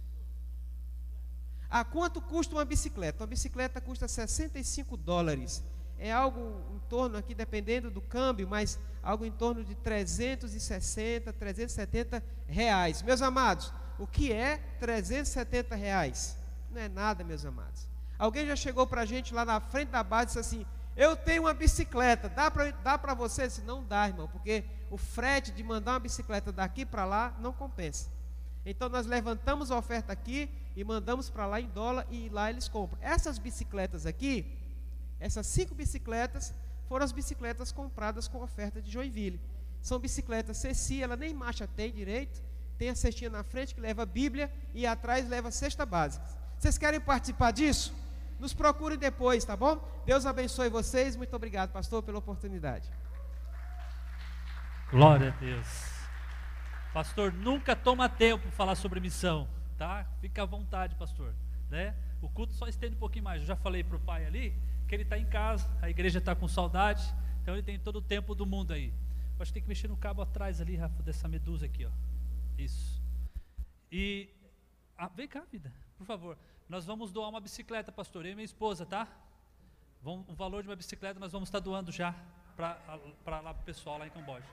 A 1.69 1.83
quanto 1.83 2.21
custa 2.21 2.55
uma 2.55 2.65
bicicleta? 2.65 3.23
Uma 3.23 3.27
bicicleta 3.27 3.81
custa 3.81 4.07
65 4.07 4.95
dólares. 4.95 5.63
É 5.97 6.11
algo 6.11 6.61
em 6.73 6.79
torno 6.87 7.17
aqui, 7.17 7.35
dependendo 7.35 7.91
do 7.91 8.01
câmbio, 8.01 8.47
mas 8.47 8.79
algo 9.03 9.25
em 9.25 9.31
torno 9.31 9.63
de 9.63 9.75
360, 9.75 11.33
370 11.33 12.23
reais. 12.47 13.01
Meus 13.01 13.21
amados, 13.21 13.73
o 13.99 14.07
que 14.07 14.31
é 14.31 14.57
370 14.79 15.75
reais? 15.75 16.37
Não 16.71 16.81
é 16.81 16.87
nada, 16.87 17.23
meus 17.23 17.43
amados. 17.45 17.87
Alguém 18.17 18.47
já 18.47 18.55
chegou 18.55 18.87
para 18.87 19.01
a 19.01 19.05
gente 19.05 19.33
lá 19.33 19.45
na 19.45 19.59
frente 19.59 19.89
da 19.89 20.03
base 20.03 20.23
e 20.23 20.27
disse 20.27 20.39
assim: 20.39 20.65
eu 20.99 21.15
tenho 21.15 21.43
uma 21.43 21.53
bicicleta, 21.53 22.27
dá 22.27 22.51
para 22.51 22.71
dá 22.71 22.97
você? 23.13 23.49
Se 23.49 23.61
não 23.61 23.81
dá, 23.81 24.09
irmão, 24.09 24.27
porque 24.27 24.65
o 24.91 24.97
frete 24.97 25.49
de 25.49 25.63
mandar 25.63 25.93
uma 25.93 25.99
bicicleta 25.99 26.51
daqui 26.51 26.85
para 26.85 27.05
lá 27.05 27.33
não 27.39 27.53
compensa. 27.53 28.09
Então 28.65 28.89
nós 28.89 29.05
levantamos 29.05 29.71
a 29.71 29.77
oferta 29.77 30.11
aqui 30.11 30.49
e 30.75 30.83
mandamos 30.83 31.29
para 31.29 31.45
lá 31.45 31.61
em 31.61 31.69
dólar 31.69 32.05
e 32.11 32.27
lá 32.27 32.49
eles 32.49 32.67
compram. 32.67 32.99
Essas 33.01 33.37
bicicletas 33.37 34.05
aqui, 34.05 34.45
essas 35.21 35.47
cinco 35.47 35.73
bicicletas, 35.73 36.53
foram 36.89 37.05
as 37.05 37.13
bicicletas 37.13 37.71
compradas 37.71 38.27
com 38.27 38.43
oferta 38.43 38.81
de 38.81 38.91
Joinville. 38.91 39.39
São 39.81 39.99
bicicletas 39.99 40.57
Ceci, 40.57 41.01
ela 41.01 41.15
nem 41.15 41.33
marcha 41.33 41.65
tem 41.65 41.93
direito, 41.93 42.43
tem 42.77 42.89
a 42.89 42.95
cestinha 42.95 43.29
na 43.29 43.43
frente 43.43 43.73
que 43.73 43.79
leva 43.79 44.03
a 44.03 44.05
Bíblia 44.05 44.51
e 44.73 44.85
atrás 44.85 45.29
leva 45.29 45.47
a 45.47 45.51
cesta 45.51 45.85
básica. 45.85 46.25
Vocês 46.57 46.77
querem 46.77 46.99
participar 46.99 47.51
disso? 47.51 47.93
Nos 48.39 48.53
procure 48.53 48.95
depois, 48.95 49.43
tá 49.43 49.55
bom? 49.55 49.77
Deus 50.05 50.25
abençoe 50.25 50.69
vocês. 50.69 51.15
Muito 51.15 51.35
obrigado, 51.35 51.71
pastor, 51.71 52.01
pela 52.01 52.19
oportunidade. 52.19 52.89
Glória 54.89 55.29
a 55.29 55.39
Deus. 55.39 55.67
Pastor, 56.93 57.31
nunca 57.33 57.75
toma 57.75 58.09
tempo 58.09 58.49
falar 58.51 58.75
sobre 58.75 58.99
missão, 58.99 59.47
tá? 59.77 60.07
Fica 60.21 60.41
à 60.41 60.45
vontade, 60.45 60.95
pastor, 60.95 61.35
né? 61.69 61.93
O 62.21 62.29
culto 62.29 62.53
só 62.53 62.67
estende 62.67 62.95
um 62.95 62.99
pouquinho 62.99 63.25
mais. 63.25 63.41
Eu 63.41 63.47
já 63.47 63.55
falei 63.55 63.83
para 63.83 63.97
o 63.97 63.99
pai 63.99 64.25
ali 64.25 64.55
que 64.87 64.95
ele 64.95 65.03
está 65.03 65.17
em 65.17 65.25
casa, 65.25 65.69
a 65.81 65.89
igreja 65.89 66.17
está 66.17 66.33
com 66.33 66.47
saudade, 66.47 67.03
então 67.43 67.53
ele 67.53 67.61
tem 67.61 67.77
todo 67.77 67.97
o 67.97 68.01
tempo 68.01 68.33
do 68.33 68.45
mundo 68.45 68.73
aí. 68.73 68.91
Eu 69.37 69.41
acho 69.43 69.51
que 69.51 69.53
tem 69.53 69.61
que 69.63 69.69
mexer 69.69 69.87
no 69.87 69.95
cabo 69.95 70.21
atrás 70.23 70.59
ali, 70.59 70.75
Rafa, 70.75 71.03
dessa 71.03 71.27
medusa 71.27 71.67
aqui, 71.67 71.85
ó. 71.85 71.91
Isso. 72.57 72.99
E 73.91 74.29
ah, 74.97 75.07
vem 75.15 75.27
cá, 75.27 75.43
vida, 75.51 75.71
por 75.97 76.05
favor. 76.05 76.37
Nós 76.70 76.86
vamos 76.86 77.11
doar 77.11 77.30
uma 77.30 77.39
bicicleta, 77.39 77.91
pastor, 77.91 78.28
eu 78.28 78.34
e 78.34 78.36
minha 78.36 78.45
esposa, 78.45 78.86
tá? 78.86 79.07
Vamos, 80.03 80.30
o 80.30 80.36
valor 80.36 80.61
de 80.61 80.70
uma 80.70 80.76
bicicleta 80.76 81.20
nós 81.20 81.32
vamos 81.32 81.49
estar 81.49 81.57
doando 81.59 81.91
já 81.91 82.13
para 82.55 82.78
o 83.59 83.63
pessoal 83.63 83.97
lá 83.97 84.05
em 84.05 84.11
Camboja. 84.11 84.45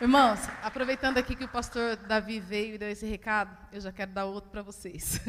Irmãos, 0.00 0.40
aproveitando 0.60 1.16
aqui 1.16 1.36
que 1.36 1.44
o 1.44 1.48
pastor 1.48 1.94
Davi 1.94 2.40
veio 2.40 2.74
e 2.74 2.78
deu 2.78 2.90
esse 2.90 3.06
recado, 3.06 3.56
eu 3.70 3.80
já 3.80 3.92
quero 3.92 4.10
dar 4.10 4.24
outro 4.24 4.50
para 4.50 4.60
vocês. 4.60 5.20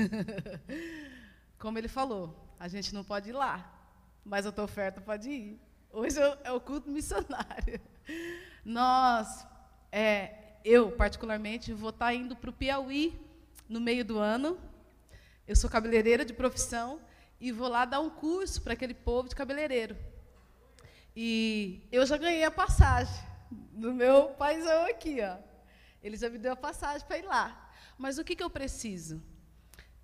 Como 1.59 1.77
ele 1.77 1.87
falou, 1.87 2.35
a 2.59 2.67
gente 2.67 2.91
não 2.91 3.03
pode 3.03 3.29
ir 3.29 3.33
lá, 3.33 3.71
mas 4.25 4.47
a 4.47 4.51
tua 4.51 4.63
oferta 4.63 4.99
pode 4.99 5.29
ir. 5.29 5.61
Hoje 5.91 6.17
é 6.43 6.51
o 6.51 6.59
culto 6.59 6.89
missionário. 6.89 7.79
Nós, 8.65 9.45
é, 9.91 10.55
eu 10.65 10.91
particularmente, 10.93 11.71
vou 11.71 11.91
estar 11.91 12.15
indo 12.15 12.35
para 12.35 12.49
o 12.49 12.53
Piauí 12.53 13.15
no 13.69 13.79
meio 13.79 14.03
do 14.03 14.17
ano 14.17 14.57
eu 15.49 15.55
sou 15.55 15.67
cabeleireira 15.67 16.23
de 16.23 16.31
profissão 16.31 17.01
e 17.41 17.51
vou 17.51 17.67
lá 17.67 17.83
dar 17.83 18.01
um 18.01 18.09
curso 18.11 18.61
para 18.61 18.73
aquele 18.73 18.93
povo 18.93 19.27
de 19.27 19.35
cabeleireiro. 19.35 19.97
E 21.15 21.81
eu 21.91 22.05
já 22.05 22.17
ganhei 22.17 22.43
a 22.43 22.51
passagem 22.51 23.15
no 23.73 23.91
meu 23.91 24.27
paizão 24.43 24.85
aqui, 24.85 25.17
ó. 25.23 25.37
Ele 26.03 26.15
já 26.15 26.29
me 26.29 26.37
deu 26.37 26.53
a 26.53 26.55
passagem 26.55 27.05
para 27.07 27.17
ir 27.17 27.23
lá. 27.23 27.71
Mas 27.97 28.19
o 28.19 28.23
que, 28.23 28.35
que 28.35 28.43
eu 28.43 28.49
preciso? 28.51 29.23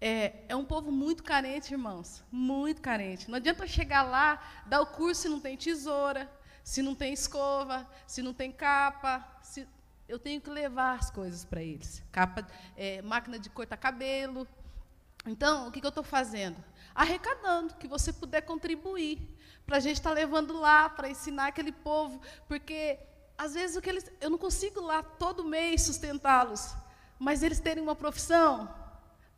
É, 0.02 0.46
é 0.50 0.56
um 0.56 0.66
povo 0.66 0.92
muito 0.92 1.22
carente, 1.22 1.72
irmãos. 1.72 2.24
Muito 2.32 2.82
carente. 2.82 3.30
Não 3.30 3.36
adianta 3.36 3.68
chegar 3.68 4.02
lá, 4.02 4.42
dar 4.66 4.82
o 4.82 4.88
curso 4.88 5.22
se 5.22 5.30
não 5.30 5.40
tem 5.40 5.56
tesoura, 5.56 6.28
se 6.64 6.82
não 6.82 6.96
tem 6.96 7.14
escova, 7.14 7.88
se 8.08 8.24
não 8.24 8.34
tem 8.34 8.52
capa. 8.52 9.24
Se... 9.44 9.68
Eu 10.10 10.18
tenho 10.18 10.42
que 10.42 10.50
levar 10.50 10.98
as 10.98 11.12
coisas 11.12 11.46
para 11.46 11.62
eles. 11.62 12.02
Capa, 12.12 12.48
é, 12.76 13.00
máquina 13.04 13.38
de 13.38 13.48
cortar 13.48 13.78
cabelo. 13.78 14.48
Então, 15.26 15.68
o 15.68 15.72
que, 15.72 15.80
que 15.80 15.86
eu 15.86 15.90
estou 15.90 16.04
fazendo? 16.04 16.58
Arrecadando, 16.94 17.76
que 17.76 17.88
você 17.88 18.14
puder 18.14 18.42
contribuir. 18.42 19.20
Para 19.66 19.78
a 19.78 19.80
gente 19.80 19.98
estar 19.98 20.12
tá 20.12 20.16
levando 20.16 20.54
lá, 20.60 20.88
para 20.88 21.10
ensinar 21.10 21.48
aquele 21.48 21.72
povo. 21.72 22.22
Porque, 22.48 23.00
às 23.38 23.54
vezes, 23.56 23.76
o 23.76 23.82
que 23.82 23.90
eles, 23.90 24.12
eu 24.22 24.30
não 24.30 24.38
consigo 24.38 24.82
lá 24.82 25.02
todo 25.02 25.44
mês 25.44 25.82
sustentá-los. 25.82 26.76
Mas 27.18 27.42
eles 27.42 27.60
terem 27.60 27.82
uma 27.82 27.96
profissão, 27.96 28.70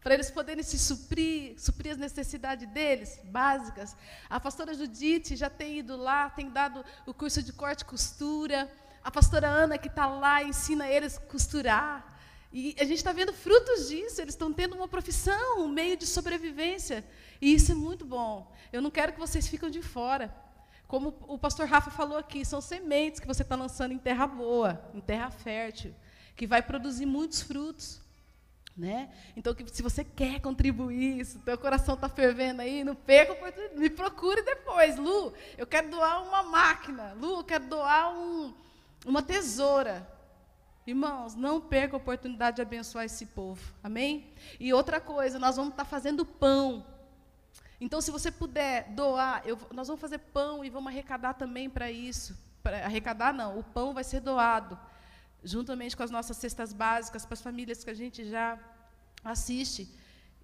para 0.04 0.14
eles 0.14 0.32
poderem 0.32 0.64
se 0.64 0.80
suprir, 0.80 1.60
suprir 1.60 1.92
as 1.92 1.98
necessidades 1.98 2.68
deles, 2.70 3.20
básicas. 3.26 3.96
A 4.30 4.40
pastora 4.40 4.74
Judite 4.74 5.36
já 5.36 5.50
tem 5.50 5.80
ido 5.80 5.96
lá, 5.96 6.30
tem 6.30 6.50
dado 6.50 6.84
o 7.06 7.14
curso 7.14 7.42
de 7.44 7.54
corte 7.54 7.82
e 7.82 7.86
costura. 7.86 8.72
A 9.04 9.12
pastora 9.12 9.48
Ana, 9.48 9.78
que 9.78 9.88
está 9.88 10.08
lá, 10.08 10.44
ensina 10.44 10.88
eles 10.88 11.18
a 11.18 11.22
costurar. 11.22 12.17
E 12.52 12.76
a 12.80 12.84
gente 12.84 12.98
está 12.98 13.12
vendo 13.12 13.34
frutos 13.34 13.90
disso, 13.90 14.22
eles 14.22 14.34
estão 14.34 14.54
tendo 14.54 14.76
uma 14.76 14.88
profissão, 14.88 15.60
um 15.60 15.68
meio 15.68 15.98
de 15.98 16.06
sobrevivência. 16.08 17.06
E 17.42 17.54
isso 17.54 17.72
é 17.72 17.76
muito 17.76 18.06
bom. 18.06 18.52
Eu 18.72 18.82
não 18.82 18.90
quero 18.90 19.14
que 19.14 19.20
vocês 19.20 19.48
fiquem 19.48 19.70
de 19.70 19.82
fora. 19.82 20.34
Como 20.88 21.14
o 21.28 21.38
pastor 21.38 21.68
Rafa 21.68 21.92
falou 21.92 22.18
aqui, 22.18 22.46
são 22.46 22.62
sementes 22.62 23.20
que 23.20 23.28
você 23.28 23.42
está 23.42 23.56
lançando 23.56 23.92
em 23.92 23.98
terra 23.98 24.26
boa, 24.26 24.82
em 24.94 25.02
terra 25.02 25.30
fértil, 25.30 25.94
que 26.36 26.48
vai 26.48 26.62
produzir 26.62 27.06
muitos 27.06 27.42
frutos. 27.42 28.00
Né? 28.76 29.10
Então, 29.36 29.56
que, 29.56 29.68
se 29.74 29.82
você 29.82 30.04
quer 30.04 30.40
contribuir, 30.40 31.26
se 31.26 31.38
o 31.38 31.40
teu 31.40 31.58
coração 31.58 31.96
está 31.96 32.08
fervendo 32.08 32.62
aí, 32.62 32.84
não 32.84 32.96
perca 32.96 33.36
me 33.76 33.90
procure 33.90 34.44
depois. 34.44 34.98
Lu, 34.98 35.34
eu 35.58 35.66
quero 35.66 35.90
doar 35.90 36.24
uma 36.24 36.44
máquina. 36.44 37.14
Lu, 37.14 37.40
eu 37.40 37.44
quero 37.44 37.66
doar 37.66 38.16
um, 38.16 38.54
uma 39.06 39.24
tesoura. 39.24 40.08
Irmãos, 40.88 41.36
não 41.36 41.60
perca 41.60 41.96
a 41.96 41.98
oportunidade 41.98 42.56
de 42.56 42.62
abençoar 42.62 43.04
esse 43.04 43.26
povo. 43.26 43.62
Amém? 43.84 44.34
E 44.58 44.74
outra 44.74 45.02
coisa, 45.02 45.38
nós 45.38 45.58
vamos 45.58 45.72
estar 45.72 45.84
tá 45.84 45.90
fazendo 45.90 46.26
pão. 46.26 46.86
Então, 47.80 48.00
se 48.00 48.10
você 48.10 48.32
puder 48.32 48.90
doar, 48.94 49.44
eu, 49.46 49.60
nós 49.74 49.88
vamos 49.88 50.00
fazer 50.00 50.18
pão 50.18 50.64
e 50.64 50.70
vamos 50.70 50.88
arrecadar 50.88 51.34
também 51.34 51.70
para 51.70 51.92
isso. 51.92 52.38
Pra, 52.64 52.86
arrecadar 52.86 53.34
não, 53.34 53.60
o 53.60 53.64
pão 53.64 53.94
vai 53.94 54.06
ser 54.06 54.22
doado 54.22 54.80
juntamente 55.44 55.96
com 55.96 56.04
as 56.04 56.12
nossas 56.12 56.38
cestas 56.38 56.74
básicas, 56.74 57.26
para 57.26 57.34
as 57.34 57.42
famílias 57.42 57.84
que 57.84 57.90
a 57.90 57.94
gente 57.94 58.24
já 58.26 58.58
assiste, 59.24 59.94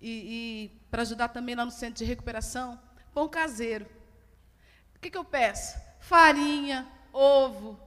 e, 0.02 0.10
e 0.10 0.82
para 0.92 1.04
ajudar 1.04 1.30
também 1.30 1.56
lá 1.56 1.64
no 1.64 1.72
centro 1.72 1.96
de 1.96 2.06
recuperação, 2.06 2.80
pão 3.14 3.30
caseiro. 3.30 3.86
O 4.96 5.00
que, 5.00 5.10
que 5.10 5.18
eu 5.18 5.24
peço? 5.24 5.78
Farinha, 6.00 6.88
ovo, 7.14 7.80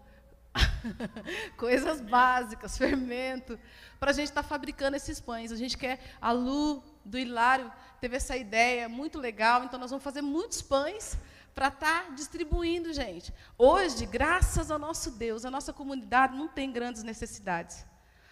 coisas 1.57 2.01
básicas, 2.01 2.77
fermento, 2.77 3.59
para 3.99 4.11
a 4.11 4.15
gente 4.15 4.29
estar 4.29 4.43
tá 4.43 4.49
fabricando 4.49 4.97
esses 4.97 5.21
pães. 5.21 5.53
A 5.53 5.57
gente 5.57 5.77
quer, 5.77 6.01
a 6.21 6.33
Lu 6.33 6.83
do 7.05 7.19
Hilário 7.19 7.71
teve 8.01 8.17
essa 8.17 8.37
ideia 8.37 8.89
muito 8.89 9.19
legal, 9.19 9.65
então 9.65 9.79
nós 9.79 9.91
vamos 9.91 10.05
fazer 10.05 10.23
muitos 10.23 10.63
pães 10.63 11.19
para 11.55 11.69
estar 11.69 12.05
tá 12.05 12.11
distribuindo, 12.11 12.93
gente. 12.93 13.33
Hoje, 13.57 14.05
graças 14.05 14.71
ao 14.71 14.79
nosso 14.79 15.11
Deus, 15.13 15.45
a 15.45 15.51
nossa 15.51 15.73
comunidade 15.73 16.37
não 16.37 16.49
tem 16.49 16.71
grandes 16.71 17.03
necessidades. 17.03 17.85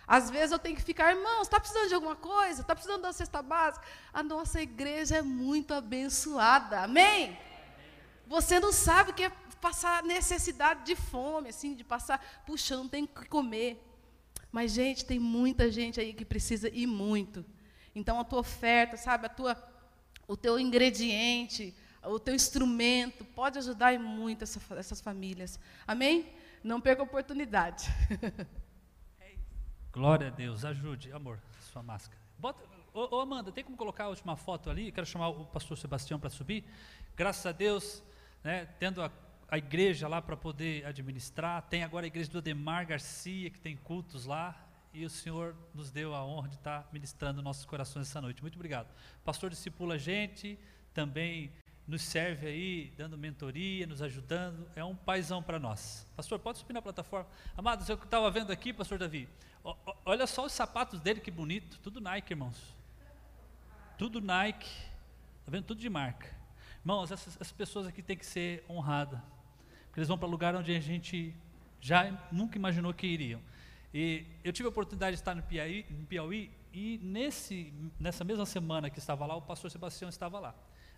Às 0.07 0.31
vezes 0.31 0.53
eu 0.53 0.59
tenho 0.59 0.77
que 0.77 0.83
ficar, 0.83 1.15
irmãos, 1.17 1.43
está 1.43 1.59
precisando 1.59 1.89
de 1.89 1.95
alguma 1.95 2.15
coisa? 2.15 2.61
Está 2.61 2.75
precisando 2.75 3.01
da 3.01 3.13
cesta 3.13 3.41
básica? 3.41 3.87
A 4.13 4.23
nossa 4.23 4.61
igreja 4.61 5.17
é 5.17 5.23
muito 5.23 5.73
abençoada. 5.73 6.83
Amém? 6.83 7.39
Você 8.27 8.61
não 8.61 8.73
sabe 8.73 9.11
o 9.11 9.15
que 9.15 9.25
é 9.25 9.33
passar 9.65 10.03
necessidade 10.03 10.85
de 10.85 10.95
fome, 10.95 11.49
assim, 11.49 11.75
de 11.75 11.83
passar, 11.83 12.21
puxa, 12.45 12.77
não 12.77 12.87
tem 12.87 13.05
o 13.05 13.09
que 13.09 13.27
comer. 13.27 13.83
Mas, 14.53 14.73
gente, 14.73 15.07
tem 15.07 15.19
muita 15.19 15.73
gente 15.73 15.99
aí 15.99 16.13
que 16.13 16.23
precisa 16.23 16.69
ir 16.69 16.87
muito. 16.87 17.43
Então, 17.95 18.21
a 18.21 18.25
tua 18.25 18.41
oferta, 18.41 18.99
sabe, 18.99 19.25
a 19.25 19.29
tua, 19.31 19.57
o 20.29 20.37
teu 20.37 20.61
ingrediente, 20.61 21.75
o 22.03 22.19
teu 22.19 22.35
instrumento 22.35 23.25
pode 23.25 23.57
ajudar 23.57 23.99
muito 23.99 24.45
essa, 24.45 24.61
essas 24.77 25.01
famílias. 25.01 25.59
Amém? 25.87 26.29
Não 26.63 26.79
perca 26.79 27.01
a 27.01 27.05
oportunidade. 27.05 27.87
Glória 29.91 30.27
a 30.27 30.31
Deus. 30.31 30.63
Ajude, 30.63 31.11
amor, 31.11 31.41
sua 31.73 31.83
máscara. 31.83 32.21
Bota, 32.39 32.63
ô, 32.93 33.17
ô, 33.17 33.21
Amanda, 33.21 33.51
tem 33.51 33.65
como 33.65 33.79
colocar 33.79 34.05
a 34.05 34.09
última 34.09 34.37
foto 34.37 34.69
ali? 34.69 34.93
Quero 34.93 35.07
chamar 35.07 35.31
o 35.31 35.47
pastor 35.47 35.79
Sebastião 35.79 36.21
para 36.21 36.29
subir. 36.29 36.65
Graças 37.17 37.47
a 37.47 37.53
Deus, 37.53 38.03
né, 38.43 38.67
tendo 38.79 39.01
a, 39.01 39.11
a 39.55 39.59
igreja 39.59 40.09
lá 40.09 40.21
para 40.21 40.37
poder 40.37 40.85
administrar. 40.85 41.63
Tem 41.63 41.85
agora 41.85 42.07
a 42.07 42.09
igreja 42.09 42.29
do 42.29 42.39
Ademar 42.39 42.87
Garcia, 42.87 43.49
que 43.51 43.61
tem 43.61 43.77
cultos 43.77 44.27
lá. 44.27 44.61
E 44.93 45.05
o 45.05 45.11
Senhor 45.11 45.55
nos 45.73 45.93
deu 45.93 46.13
a 46.13 46.25
honra 46.25 46.49
de 46.49 46.57
estar 46.57 46.89
ministrando 46.93 47.41
nossos 47.41 47.65
corações 47.65 48.09
essa 48.09 48.21
noite. 48.21 48.43
Muito 48.43 48.57
obrigado. 48.57 48.89
Pastor 49.25 49.51
discipula 49.51 49.95
a 49.95 49.99
gente, 49.99 50.59
também 50.93 51.53
nos 51.87 52.03
serve 52.03 52.49
aí, 52.49 52.93
dando 52.97 53.17
mentoria, 53.17 53.87
nos 53.87 54.03
ajudando, 54.03 54.69
é 54.75 54.85
um 54.85 54.97
paizão 54.97 55.41
para 55.41 55.59
nós. 55.59 56.05
Pastor, 56.17 56.39
pode 56.41 56.59
subir 56.59 56.73
na 56.73 56.83
plataforma. 56.83 57.29
Amados, 57.57 57.89
eu 57.89 57.95
estava 57.95 58.31
vendo 58.31 58.51
aqui, 58.51 58.73
pastor 58.73 58.99
Davi, 58.99 59.29
olha 60.05 60.27
só 60.27 60.47
os 60.47 60.53
sapatos 60.53 60.99
dele, 61.01 61.21
que 61.21 61.31
bonito, 61.31 61.79
tudo 61.81 62.01
Nike, 62.01 62.33
irmãos. 62.33 62.75
Tudo 63.99 64.21
Nike, 64.21 64.71
está 65.41 65.51
vendo? 65.51 65.65
Tudo 65.65 65.81
de 65.81 65.91
marca. 65.91 66.35
Irmãos, 66.81 67.11
essas, 67.11 67.37
essas 67.37 67.53
pessoas 67.53 67.87
aqui 67.87 68.03
têm 68.03 68.17
que 68.17 68.27
ser 68.27 68.65
honradas, 68.69 69.21
porque 69.95 70.01
eles 70.01 70.09
vão 70.09 70.19
para 70.19 70.27
lugar 70.27 70.57
onde 70.57 70.75
a 70.75 70.81
gente 70.81 71.33
já 71.81 72.11
nunca 72.33 72.59
imaginou 72.59 72.93
que 72.93 73.07
iriam. 73.07 73.41
E 73.95 74.27
eu 74.43 74.53
tive 74.53 74.67
a 74.67 74.71
oportunidade 74.71 75.15
de 75.15 75.21
estar 75.21 75.37
no 75.37 75.43
Piauí, 75.45 75.87
no 75.89 76.05
Piauí 76.05 76.51
e 76.73 76.99
nesse, 77.01 77.73
nessa 78.01 78.25
mesma 78.25 78.45
semana 78.45 78.91
que 78.91 78.99
estava 78.99 79.25
lá, 79.25 79.37
o 79.37 79.43
pastor 79.43 79.71
Sebastião 79.71 80.09
estava 80.09 80.41
lá. 80.41 80.53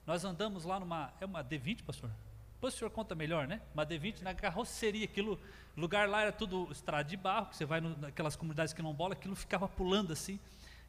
Nós 0.07 0.25
andamos 0.25 0.65
lá 0.65 0.81
numa. 0.81 1.13
É 1.21 1.27
uma 1.27 1.45
D20, 1.45 1.83
pastor? 1.85 2.11
Depois 2.55 2.73
o 2.73 2.79
senhor 2.79 2.91
conta 2.91 3.15
melhor, 3.15 3.47
né? 3.47 3.61
Uma 3.75 3.85
D20 3.85 4.23
na 4.23 4.35
carroceria, 4.35 5.05
aquilo. 5.05 5.39
lugar 5.77 6.09
lá 6.09 6.23
era 6.23 6.33
tudo 6.33 6.67
estrada 6.73 7.05
de 7.05 7.19
barro, 7.19 7.51
que 7.51 7.57
você 7.57 7.67
vai 7.67 7.83
no, 7.83 7.95
naquelas 7.99 8.35
comunidades 8.35 8.73
que 8.73 8.81
não 8.81 8.95
bola, 8.95 9.13
aquilo 9.13 9.37
ficava 9.37 9.69
pulando 9.69 10.15
assim. 10.15 10.41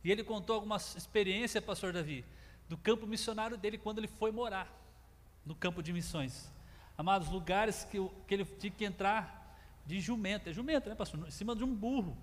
E 0.01 0.09
ele 0.09 0.23
contou 0.23 0.55
algumas 0.55 0.95
experiências, 0.95 1.61
pastor 1.61 1.91
Davi, 1.91 2.23
do 2.69 2.77
campo 2.77 3.05
missionário 3.05 3.57
dele 3.57 3.77
quando 3.77 3.97
ele 3.97 4.07
foi 4.07 4.31
morar 4.31 4.73
no 5.45 5.53
campo 5.53 5.83
de 5.83 5.91
missões. 5.91 6.55
Amados, 6.97 7.29
lugares 7.29 7.83
que, 7.83 7.97
que 8.27 8.33
ele 8.33 8.45
tinha 8.45 8.71
que 8.71 8.83
entrar 8.83 9.55
de 9.85 10.01
jumento, 10.01 10.49
é 10.49 10.53
jumento, 10.53 10.89
né, 10.89 10.95
pastor? 10.95 11.27
Em 11.27 11.31
cima 11.31 11.55
de 11.55 11.63
um 11.63 11.73
burro, 11.73 12.17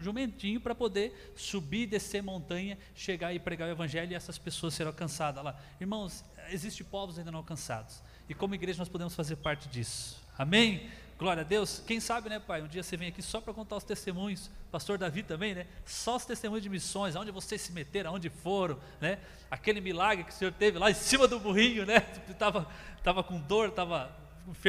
jumentinho 0.00 0.60
para 0.60 0.74
poder 0.74 1.34
subir, 1.36 1.86
descer 1.86 2.22
montanha, 2.22 2.78
chegar 2.94 3.34
e 3.34 3.38
pregar 3.38 3.68
o 3.68 3.72
evangelho 3.72 4.12
e 4.12 4.14
essas 4.14 4.38
pessoas 4.38 4.74
serem 4.74 4.88
alcançadas 4.88 5.44
lá. 5.44 5.60
Irmãos, 5.80 6.24
existem 6.48 6.86
povos 6.86 7.18
ainda 7.18 7.30
não 7.30 7.40
alcançados. 7.40 8.02
E 8.28 8.34
como 8.34 8.54
igreja 8.54 8.78
nós 8.78 8.88
podemos 8.88 9.14
fazer 9.14 9.36
parte 9.36 9.68
disso. 9.68 10.20
Amém? 10.38 10.90
Glória 11.18 11.40
a 11.40 11.44
Deus. 11.44 11.82
Quem 11.86 11.98
sabe, 11.98 12.28
né, 12.28 12.38
pai? 12.38 12.60
Um 12.60 12.68
dia 12.68 12.82
você 12.82 12.94
vem 12.94 13.08
aqui 13.08 13.22
só 13.22 13.40
para 13.40 13.54
contar 13.54 13.76
os 13.76 13.84
testemunhos. 13.84 14.50
Pastor 14.70 14.98
Davi 14.98 15.22
também, 15.22 15.54
né? 15.54 15.66
Só 15.86 16.16
os 16.16 16.26
testemunhos 16.26 16.62
de 16.62 16.68
missões, 16.68 17.16
aonde 17.16 17.30
vocês 17.30 17.62
se 17.62 17.72
meteram, 17.72 18.10
aonde 18.10 18.28
foram, 18.28 18.78
né? 19.00 19.18
Aquele 19.50 19.80
milagre 19.80 20.24
que 20.24 20.30
o 20.30 20.34
Senhor 20.34 20.52
teve 20.52 20.78
lá 20.78 20.90
em 20.90 20.94
cima 20.94 21.26
do 21.26 21.40
burrinho, 21.40 21.86
né? 21.86 22.00
Tava, 22.38 22.68
tava 23.02 23.24
com 23.24 23.40
dor, 23.40 23.70
tava 23.70 24.14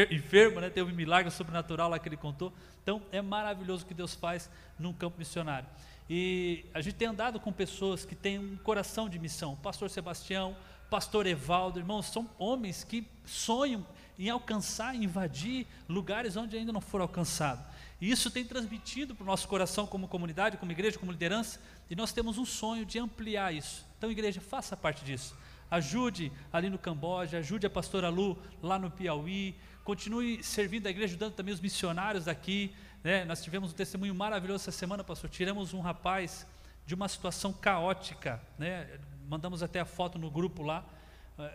enfermo, 0.10 0.62
né? 0.62 0.70
Teve 0.70 0.90
um 0.90 0.96
milagre 0.96 1.30
sobrenatural 1.30 1.90
lá 1.90 2.00
que 2.00 2.08
ele 2.08 2.16
contou. 2.16 2.54
Então 2.82 3.02
é 3.12 3.22
maravilhoso 3.22 3.84
o 3.84 3.88
que 3.88 3.94
Deus 3.94 4.16
faz 4.16 4.50
num 4.80 4.94
campo 4.94 5.18
missionário. 5.20 5.68
E 6.10 6.64
a 6.74 6.80
gente 6.80 6.96
tem 6.96 7.10
andado 7.10 7.42
com 7.42 7.52
pessoas 7.52 8.06
que 8.06 8.16
têm 8.16 8.40
um 8.40 8.56
coração 8.56 9.10
de 9.10 9.20
missão. 9.20 9.58
pastor 9.58 9.90
Sebastião, 9.90 10.56
pastor 10.90 11.28
Evaldo, 11.28 11.78
irmãos, 11.78 12.06
são 12.06 12.30
homens 12.40 12.86
que 12.86 13.06
sonham 13.26 13.86
em 14.18 14.30
alcançar, 14.30 14.96
invadir 14.96 15.68
lugares 15.88 16.36
onde 16.36 16.58
ainda 16.58 16.74
não 16.74 16.82
foram 16.82 17.04
alcançados. 17.04 17.64
E 18.00 18.12
isso 18.12 18.30
tem 18.30 18.46
transmitido 18.46 19.16
para 19.16 19.24
o 19.24 19.28
nosso 19.28 19.48
coração 19.48 19.88
como 19.88 20.08
comunidade, 20.08 20.58
como 20.58 20.72
igreja, 20.72 21.00
como 21.00 21.12
liderança, 21.12 21.60
e 21.90 21.96
nós 21.96 22.12
temos 22.12 22.38
um 22.38 22.46
sonho 22.46 22.86
de 22.86 23.00
ampliar 23.00 23.54
isso. 23.54 23.86
Então, 23.98 24.12
igreja, 24.12 24.40
faça 24.40 24.78
parte 24.78 25.04
disso. 25.04 25.36
Ajude 25.70 26.32
ali 26.52 26.70
no 26.70 26.78
Camboja, 26.78 27.40
ajude 27.40 27.66
a 27.66 27.70
pastora 27.70 28.10
Lu 28.10 28.38
lá 28.62 28.78
no 28.78 28.92
Piauí, 28.92 29.56
continue 29.84 30.44
servindo 30.44 30.88
a 30.88 30.90
igreja, 30.90 31.14
ajudando 31.14 31.34
também 31.34 31.54
os 31.54 31.60
missionários 31.60 32.26
daqui. 32.26 32.74
Né? 33.04 33.26
Nós 33.26 33.44
tivemos 33.44 33.72
um 33.72 33.76
testemunho 33.76 34.14
maravilhoso 34.14 34.64
essa 34.64 34.72
semana, 34.72 35.04
pastor. 35.04 35.30
Tiramos 35.30 35.74
um 35.74 35.82
rapaz 35.82 36.46
de 36.86 36.94
uma 36.94 37.08
situação 37.08 37.52
caótica, 37.52 38.42
né? 38.58 38.88
mandamos 39.28 39.64
até 39.64 39.80
a 39.80 39.86
foto 39.86 40.18
no 40.20 40.30
grupo 40.30 40.64
lá. 40.64 40.86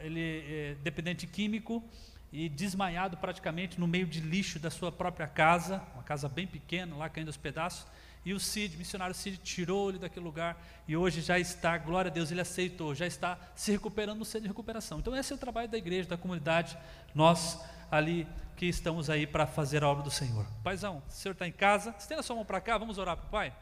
Ele 0.00 0.44
é 0.46 0.76
dependente 0.82 1.26
químico 1.26 1.82
e 2.32 2.48
desmaiado 2.48 3.16
praticamente 3.18 3.78
no 3.78 3.86
meio 3.86 4.06
de 4.06 4.20
lixo 4.20 4.58
da 4.58 4.70
sua 4.70 4.90
própria 4.90 5.28
casa, 5.28 5.82
uma 5.94 6.02
casa 6.02 6.28
bem 6.28 6.46
pequena, 6.46 6.96
lá 6.96 7.08
caindo 7.08 7.28
aos 7.28 7.36
pedaços. 7.36 7.86
E 8.24 8.32
o 8.32 8.40
Cid, 8.40 8.76
missionário 8.76 9.14
Cid, 9.14 9.38
tirou 9.38 9.90
ele 9.90 9.98
daquele 9.98 10.24
lugar 10.24 10.56
e 10.88 10.96
hoje 10.96 11.20
já 11.20 11.38
está, 11.38 11.76
glória 11.76 12.10
a 12.10 12.14
Deus, 12.14 12.30
ele 12.30 12.40
aceitou, 12.40 12.94
já 12.94 13.06
está 13.06 13.38
se 13.54 13.70
recuperando 13.70 14.18
no 14.18 14.24
centro 14.24 14.42
de 14.42 14.48
recuperação. 14.48 15.00
Então, 15.00 15.14
esse 15.14 15.32
é 15.32 15.36
o 15.36 15.38
trabalho 15.38 15.68
da 15.68 15.76
igreja, 15.76 16.08
da 16.08 16.16
comunidade, 16.16 16.78
nós 17.14 17.60
ali 17.90 18.26
que 18.56 18.66
estamos 18.66 19.10
aí 19.10 19.26
para 19.26 19.46
fazer 19.46 19.82
a 19.82 19.88
obra 19.88 20.04
do 20.04 20.10
Senhor. 20.10 20.46
Paizão, 20.62 21.02
o 21.06 21.10
senhor 21.10 21.32
está 21.32 21.46
em 21.46 21.52
casa, 21.52 21.94
estenda 21.98 22.20
a 22.20 22.22
sua 22.22 22.36
mão 22.36 22.44
para 22.44 22.60
cá, 22.60 22.78
vamos 22.78 22.96
orar 22.96 23.16
para 23.16 23.26
o 23.26 23.28
Pai. 23.28 23.52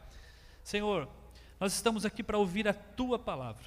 Senhor, 0.63 1.09
nós 1.59 1.73
estamos 1.73 2.05
aqui 2.05 2.23
para 2.23 2.37
ouvir 2.37 2.67
a 2.67 2.73
tua 2.73 3.19
palavra, 3.19 3.65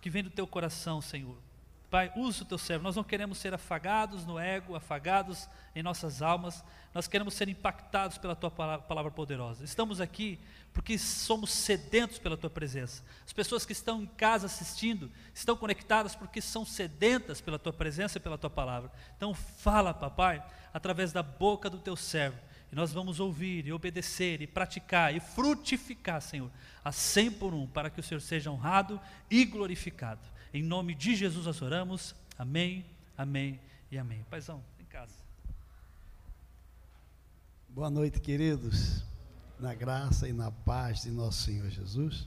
que 0.00 0.10
vem 0.10 0.22
do 0.22 0.30
teu 0.30 0.46
coração, 0.46 1.00
Senhor. 1.00 1.38
Pai, 1.90 2.12
usa 2.16 2.42
o 2.42 2.46
teu 2.46 2.58
servo. 2.58 2.82
Nós 2.82 2.96
não 2.96 3.04
queremos 3.04 3.38
ser 3.38 3.54
afagados 3.54 4.26
no 4.26 4.38
ego, 4.38 4.74
afagados 4.74 5.48
em 5.74 5.82
nossas 5.82 6.20
almas. 6.20 6.64
Nós 6.92 7.06
queremos 7.06 7.34
ser 7.34 7.48
impactados 7.48 8.18
pela 8.18 8.34
tua 8.34 8.50
palavra 8.50 9.10
poderosa. 9.10 9.64
Estamos 9.64 10.00
aqui 10.00 10.38
porque 10.72 10.98
somos 10.98 11.50
sedentos 11.50 12.18
pela 12.18 12.36
tua 12.36 12.50
presença. 12.50 13.04
As 13.24 13.32
pessoas 13.32 13.64
que 13.64 13.72
estão 13.72 14.02
em 14.02 14.06
casa 14.06 14.46
assistindo 14.46 15.10
estão 15.32 15.56
conectadas 15.56 16.16
porque 16.16 16.40
são 16.40 16.64
sedentas 16.64 17.40
pela 17.40 17.58
tua 17.58 17.72
presença 17.72 18.18
e 18.18 18.20
pela 18.20 18.36
tua 18.36 18.50
palavra. 18.50 18.90
Então, 19.16 19.32
fala, 19.32 19.94
papai, 19.94 20.44
através 20.74 21.12
da 21.12 21.22
boca 21.22 21.70
do 21.70 21.78
teu 21.78 21.94
servo. 21.94 22.38
E 22.70 22.74
nós 22.74 22.92
vamos 22.92 23.20
ouvir 23.20 23.64
e 23.66 23.72
obedecer 23.72 24.42
e 24.42 24.46
praticar 24.46 25.14
e 25.14 25.20
frutificar, 25.20 26.20
Senhor, 26.20 26.50
a 26.84 26.90
cem 26.90 27.30
por 27.30 27.54
um, 27.54 27.66
para 27.66 27.88
que 27.88 28.00
o 28.00 28.02
Senhor 28.02 28.20
seja 28.20 28.50
honrado 28.50 29.00
e 29.30 29.44
glorificado. 29.44 30.35
Em 30.56 30.62
nome 30.62 30.94
de 30.94 31.14
Jesus 31.14 31.44
nós 31.44 31.60
oramos. 31.60 32.14
Amém, 32.38 32.82
amém 33.14 33.60
e 33.90 33.98
amém. 33.98 34.24
Paizão, 34.30 34.64
em 34.80 34.86
casa. 34.86 35.12
Boa 37.68 37.90
noite, 37.90 38.18
queridos. 38.22 39.04
Na 39.60 39.74
graça 39.74 40.26
e 40.26 40.32
na 40.32 40.50
paz 40.50 41.02
de 41.02 41.10
nosso 41.10 41.42
Senhor 41.42 41.68
Jesus. 41.68 42.26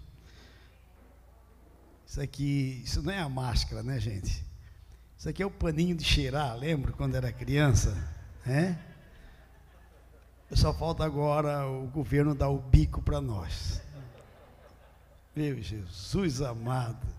Isso 2.06 2.22
aqui, 2.22 2.84
isso 2.86 3.02
não 3.02 3.12
é 3.12 3.18
a 3.18 3.28
máscara, 3.28 3.82
né, 3.82 4.00
gente? 4.00 4.46
Isso 5.18 5.28
aqui 5.28 5.42
é 5.42 5.46
o 5.48 5.50
paninho 5.50 5.96
de 5.96 6.04
cheirar, 6.04 6.56
lembro 6.56 6.94
quando 6.94 7.16
era 7.16 7.34
criança? 7.34 7.98
É? 8.46 8.78
Só 10.56 10.72
falta 10.72 11.04
agora 11.04 11.68
o 11.68 11.88
governo 11.88 12.36
dar 12.36 12.50
o 12.50 12.60
bico 12.60 13.02
para 13.02 13.20
nós. 13.20 13.82
Meu 15.36 15.60
Jesus 15.60 16.44
amado. 16.44 17.19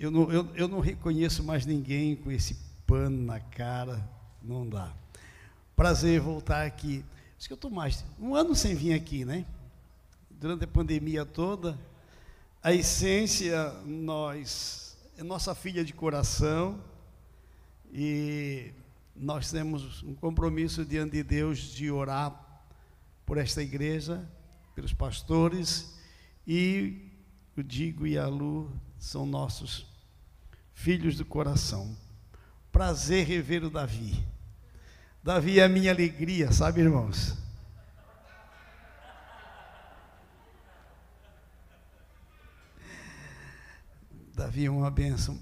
Eu 0.00 0.10
não, 0.10 0.32
eu, 0.32 0.48
eu 0.54 0.66
não 0.66 0.80
reconheço 0.80 1.44
mais 1.44 1.66
ninguém 1.66 2.16
com 2.16 2.32
esse 2.32 2.56
pano 2.86 3.22
na 3.22 3.38
cara, 3.38 4.02
não 4.42 4.66
dá. 4.66 4.90
Prazer 5.76 6.18
voltar 6.22 6.64
aqui. 6.64 7.04
Acho 7.36 7.46
que 7.46 7.52
eu 7.52 7.56
estou 7.56 7.70
mais 7.70 8.02
um 8.18 8.34
ano 8.34 8.54
sem 8.54 8.74
vir 8.74 8.94
aqui, 8.94 9.26
né? 9.26 9.44
Durante 10.30 10.64
a 10.64 10.66
pandemia 10.66 11.26
toda, 11.26 11.78
a 12.62 12.72
essência, 12.72 13.74
nós, 13.84 14.96
é 15.18 15.22
nossa 15.22 15.54
filha 15.54 15.84
de 15.84 15.92
coração 15.92 16.82
e 17.92 18.72
nós 19.14 19.50
temos 19.50 20.02
um 20.02 20.14
compromisso 20.14 20.82
diante 20.82 21.12
de 21.12 21.22
Deus 21.22 21.58
de 21.58 21.90
orar 21.90 22.62
por 23.26 23.36
esta 23.36 23.62
igreja, 23.62 24.26
pelos 24.74 24.94
pastores 24.94 25.94
e 26.46 27.06
o 27.54 27.62
Digo 27.62 28.06
e 28.06 28.16
a 28.16 28.26
Lu 28.26 28.72
são 28.98 29.26
nossos 29.26 29.89
filhos 30.80 31.16
do 31.16 31.26
coração. 31.26 31.94
Prazer 32.72 33.26
rever 33.26 33.62
o 33.62 33.70
Davi. 33.70 34.24
Davi 35.22 35.60
é 35.60 35.64
a 35.64 35.68
minha 35.68 35.92
alegria, 35.92 36.50
sabe, 36.52 36.80
irmãos? 36.80 37.36
Davi 44.34 44.64
é 44.64 44.70
uma 44.70 44.90
bênção. 44.90 45.38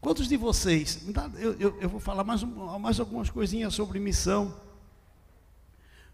Quantos 0.00 0.26
de 0.26 0.38
vocês? 0.38 1.02
Eu, 1.36 1.52
eu, 1.60 1.80
eu 1.82 1.88
vou 1.88 2.00
falar 2.00 2.24
mais, 2.24 2.42
mais 2.42 2.98
algumas 2.98 3.28
coisinhas 3.28 3.74
sobre 3.74 4.00
missão. 4.00 4.58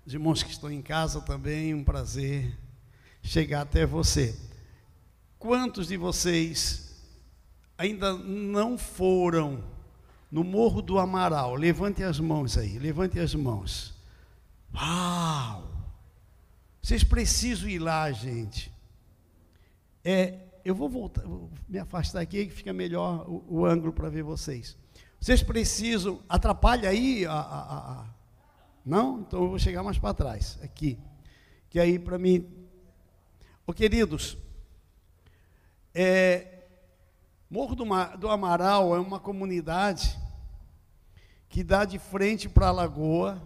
Os 0.05 0.13
irmãos 0.13 0.43
que 0.43 0.51
estão 0.51 0.71
em 0.71 0.83
casa 0.83 1.21
também, 1.21 1.73
um 1.73 1.85
prazer 1.85 2.59
chegar 3.23 3.61
até 3.61 3.87
você. 3.87 4.37
Quantos 5.39 5.87
de 5.87 5.97
vocês 5.97 6.84
ainda 7.77 8.15
não 8.15 8.79
foram 8.79 9.65
no 10.31 10.43
Morro 10.43 10.83
do 10.83 10.99
Amaral, 10.99 11.55
levante 11.55 12.03
as 12.03 12.19
mãos 12.19 12.59
aí, 12.59 12.79
levante 12.79 13.19
as 13.19 13.35
mãos. 13.35 13.95
Uau! 14.75 15.71
Vocês 16.83 17.05
precisam 17.05 17.69
ir 17.69 17.79
lá, 17.79 18.11
gente. 18.11 18.73
É, 20.05 20.39
eu 20.65 20.75
vou 20.75 20.89
voltar, 20.89 21.23
vou 21.23 21.51
me 21.69 21.79
afastar 21.79 22.21
aqui 22.21 22.47
que 22.47 22.53
fica 22.53 22.73
melhor 22.73 23.25
o, 23.29 23.45
o 23.49 23.65
ângulo 23.65 23.93
para 23.93 24.09
ver 24.09 24.23
vocês. 24.23 24.77
Vocês 25.21 25.43
precisam, 25.43 26.21
atrapalha 26.29 26.89
aí 26.89 27.25
a, 27.25 27.33
a, 27.33 27.79
a, 27.93 28.07
não? 28.85 29.21
Então 29.21 29.43
eu 29.43 29.49
vou 29.51 29.59
chegar 29.59 29.83
mais 29.83 29.99
para 29.99 30.13
trás, 30.13 30.59
aqui. 30.63 30.99
Que 31.71 31.81
aí 31.81 31.99
para 31.99 32.19
mim, 32.19 32.47
ô 33.67 33.73
queridos, 33.73 34.37
é, 35.95 36.54
Morro 37.55 37.77
do, 37.77 38.29
Amaral 38.29 38.97
é 38.97 38.99
uma 38.99 39.21
comunidade 39.21 40.19
que 41.49 41.63
dá 41.63 41.85
de 41.85 42.01
frente 42.01 42.49
para 42.49 42.67
a 42.67 42.73
lagoa. 42.73 43.41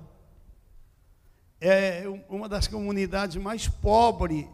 É 1.60 2.04
uma 2.26 2.48
das 2.48 2.66
comunidades 2.66 3.36
mais 3.36 3.68
pobres 3.68 4.48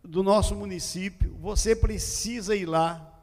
do 0.00 0.22
nosso 0.22 0.54
município. 0.54 1.36
Você 1.40 1.74
precisa 1.74 2.54
ir 2.54 2.66
lá. 2.66 3.20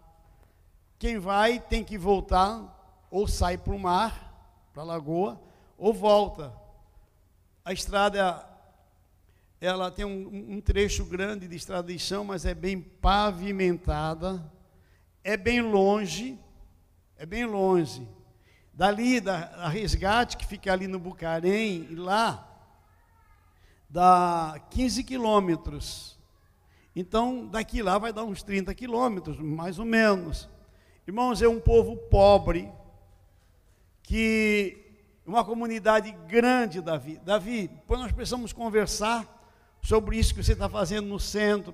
Quem 1.00 1.18
vai 1.18 1.62
tem 1.62 1.82
que 1.82 1.98
voltar, 1.98 3.08
ou 3.10 3.30
sai 3.30 3.58
para 3.58 3.74
o 3.74 3.80
mar, 3.80 4.68
para 4.74 4.84
a 4.84 4.88
lagoa, 4.88 5.42
ou 5.78 5.94
volta. 5.94 6.52
A 7.64 7.72
estrada 7.72 8.46
ela 9.60 9.90
tem 9.90 10.06
um, 10.06 10.56
um, 10.56 10.62
trecho 10.62 11.04
grande 11.04 11.48
de 11.48 11.56
estrada 11.56 11.92
de 11.92 11.98
chão, 11.98 12.24
mas 12.24 12.46
é 12.46 12.54
bem 12.54 12.80
pavimentada, 12.80 14.52
é 15.24 15.36
bem 15.36 15.62
longe, 15.62 16.40
é 17.18 17.26
bem 17.26 17.46
longe. 17.46 18.08
Dali, 18.72 19.20
da 19.20 19.48
a 19.56 19.68
resgate, 19.68 20.38
que 20.38 20.46
fica 20.46 20.72
ali 20.72 20.88
no 20.88 21.00
Bucarém, 21.00 21.88
e 21.90 21.96
lá, 21.96 22.48
dá 23.90 24.62
15 24.70 25.04
quilômetros. 25.04 26.20
Então, 26.96 27.48
daqui 27.48 27.82
lá 27.82 27.98
vai 27.98 28.14
dar 28.14 28.24
uns 28.24 28.44
30 28.44 28.76
quilômetros, 28.76 29.40
mais 29.40 29.80
ou 29.80 29.86
menos. 29.86 30.48
Irmãos, 31.08 31.42
é 31.42 31.48
um 31.48 31.60
povo 31.60 31.98
pobre, 31.98 32.72
que 34.04 34.84
uma 35.26 35.44
comunidade 35.44 36.12
grande, 36.28 36.80
Davi. 36.80 37.18
Davi, 37.18 37.68
depois 37.68 38.00
nós 38.00 38.12
precisamos 38.12 38.54
conversar 38.54 39.37
sobre 39.88 40.18
isso 40.18 40.36
que 40.36 40.44
você 40.44 40.52
está 40.52 40.68
fazendo 40.68 41.08
no 41.08 41.18
centro. 41.18 41.74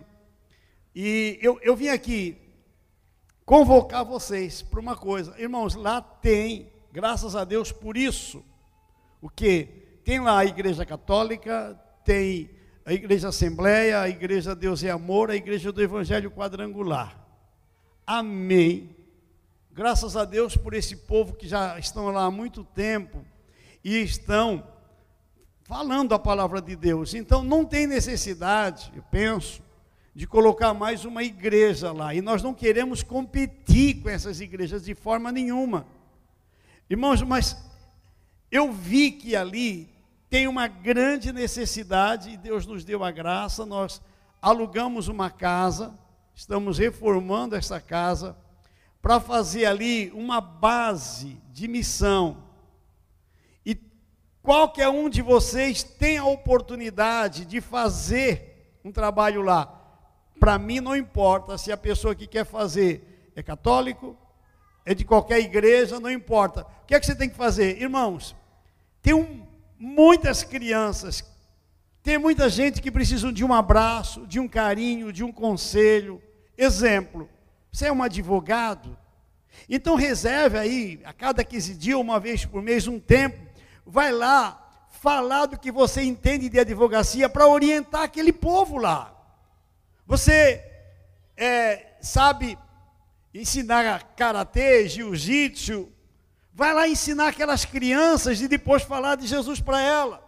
E 0.94 1.40
eu, 1.42 1.60
eu 1.64 1.76
vim 1.76 1.88
aqui 1.88 2.38
convocar 3.44 4.06
vocês 4.06 4.62
para 4.62 4.80
uma 4.80 4.96
coisa. 4.96 5.34
Irmãos, 5.42 5.74
lá 5.74 6.00
tem, 6.00 6.72
graças 6.92 7.36
a 7.36 7.44
Deus 7.44 7.72
por 7.72 7.98
isso, 7.98 8.46
o 9.20 9.28
que? 9.28 9.64
Tem 10.06 10.20
lá 10.20 10.38
a 10.38 10.46
Igreja 10.46 10.86
Católica, 10.86 11.74
tem 12.06 12.52
a 12.86 12.94
Igreja 12.94 13.30
Assembleia, 13.30 14.02
a 14.02 14.08
Igreja 14.08 14.54
Deus 14.54 14.84
e 14.84 14.92
Amor, 14.92 15.32
a 15.32 15.36
Igreja 15.36 15.72
do 15.72 15.82
Evangelho 15.82 16.30
Quadrangular. 16.30 17.20
Amém. 18.06 18.96
Graças 19.72 20.16
a 20.16 20.24
Deus 20.24 20.56
por 20.56 20.76
esse 20.76 20.98
povo 20.98 21.34
que 21.34 21.48
já 21.48 21.80
estão 21.80 22.12
lá 22.12 22.26
há 22.26 22.32
muito 22.32 22.64
tempo 22.64 23.26
e 23.84 23.98
estão 24.04 24.72
falando 25.64 26.14
a 26.14 26.20
palavra 26.20 26.62
de 26.62 26.76
Deus. 26.76 27.14
Então 27.14 27.44
não 27.44 27.66
tem 27.66 27.88
necessidade, 27.88 28.92
eu 28.96 29.04
penso, 29.04 29.62
de 30.14 30.28
colocar 30.28 30.74
mais 30.74 31.06
uma 31.06 31.24
igreja 31.24 31.92
lá. 31.92 32.14
E 32.14 32.22
nós 32.22 32.44
não 32.44 32.54
queremos 32.54 33.02
competir 33.02 34.02
com 34.02 34.10
essas 34.10 34.40
igrejas 34.40 34.84
de 34.84 34.94
forma 34.94 35.32
nenhuma. 35.32 35.88
Irmãos, 36.90 37.22
mas 37.24 37.58
eu 38.52 38.72
vi 38.72 39.12
que 39.12 39.36
ali 39.36 39.90
tem 40.30 40.48
uma 40.48 40.68
grande 40.68 41.32
necessidade 41.32 42.32
e 42.32 42.38
Deus 42.38 42.66
nos 42.66 42.84
deu 42.84 43.04
a 43.04 43.10
graça. 43.10 43.66
Nós 43.66 44.02
alugamos 44.42 45.08
uma 45.08 45.32
casa, 45.32 45.98
estamos 46.36 46.78
reformando 46.78 47.56
essa 47.56 47.80
casa 47.80 48.38
para 49.02 49.20
fazer 49.20 49.66
ali 49.66 50.12
uma 50.12 50.40
base 50.40 51.42
de 51.52 51.68
missão 51.68 52.44
Qualquer 54.44 54.90
um 54.90 55.10
de 55.10 55.22
vocês 55.22 55.84
tem 55.84 56.18
a 56.18 56.26
oportunidade 56.26 57.46
de 57.46 57.62
fazer 57.62 58.78
um 58.84 58.92
trabalho 58.92 59.42
lá. 59.42 59.82
Para 60.38 60.60
mim 60.60 60.82
não 60.82 60.96
importa 60.96 61.58
se 61.58 61.72
a 61.72 61.78
pessoa 61.78 62.14
que 62.14 62.28
quer 62.28 62.46
fazer 62.46 63.32
é 63.36 63.42
católico, 63.42 64.18
é 64.86 64.94
de 64.94 65.06
qualquer 65.06 65.40
igreja, 65.40 65.98
não 65.98 66.12
importa. 66.12 66.68
O 66.84 66.86
que 66.86 66.94
é 66.94 67.00
que 67.00 67.06
você 67.06 67.16
tem 67.16 67.30
que 67.30 67.38
fazer? 67.38 67.82
Irmãos, 67.82 68.36
tem 69.02 69.14
um, 69.14 69.48
muitas 69.80 70.44
crianças 70.44 71.24
Tem 72.04 72.18
muita 72.18 72.50
gente 72.50 72.82
que 72.82 72.92
precisa 72.92 73.32
de 73.32 73.46
um 73.46 73.54
abraço, 73.54 74.28
de 74.28 74.38
um 74.38 74.48
carinho, 74.48 75.14
de 75.14 75.24
um 75.24 75.32
conselho. 75.32 76.22
Exemplo, 76.58 77.30
você 77.72 77.88
é 77.88 77.94
um 77.94 78.04
advogado, 78.04 78.98
então 79.70 79.96
reserve 79.96 80.58
aí, 80.58 81.00
a 81.06 81.14
cada 81.14 81.46
15 81.46 81.76
dias, 81.76 81.98
uma 81.98 82.20
vez 82.20 82.46
por 82.46 82.62
mês, 82.62 82.88
um 82.88 83.00
tempo, 83.00 83.43
vai 83.86 84.12
lá 84.12 84.60
falar 84.90 85.48
do 85.48 85.60
que 85.60 85.72
você 85.72 86.02
entende 86.02 86.48
de 86.50 86.60
advocacia 86.60 87.28
para 87.28 87.48
orientar 87.48 88.04
aquele 88.04 88.32
povo 88.32 88.78
lá. 88.78 89.14
Você 90.06 90.64
é, 91.36 91.96
sabe 92.02 92.58
ensinar 93.34 94.16
karatê, 94.16 94.88
jiu-jitsu, 94.88 95.92
vai 96.54 96.74
lá 96.74 96.88
ensinar 96.88 97.30
aquelas 97.30 97.66
crianças 97.66 98.40
e 98.42 98.48
depois 98.48 98.84
falar 98.84 99.16
de 99.16 99.28
Jesus 99.28 99.60
para 99.60 99.82
ela. 99.82 100.24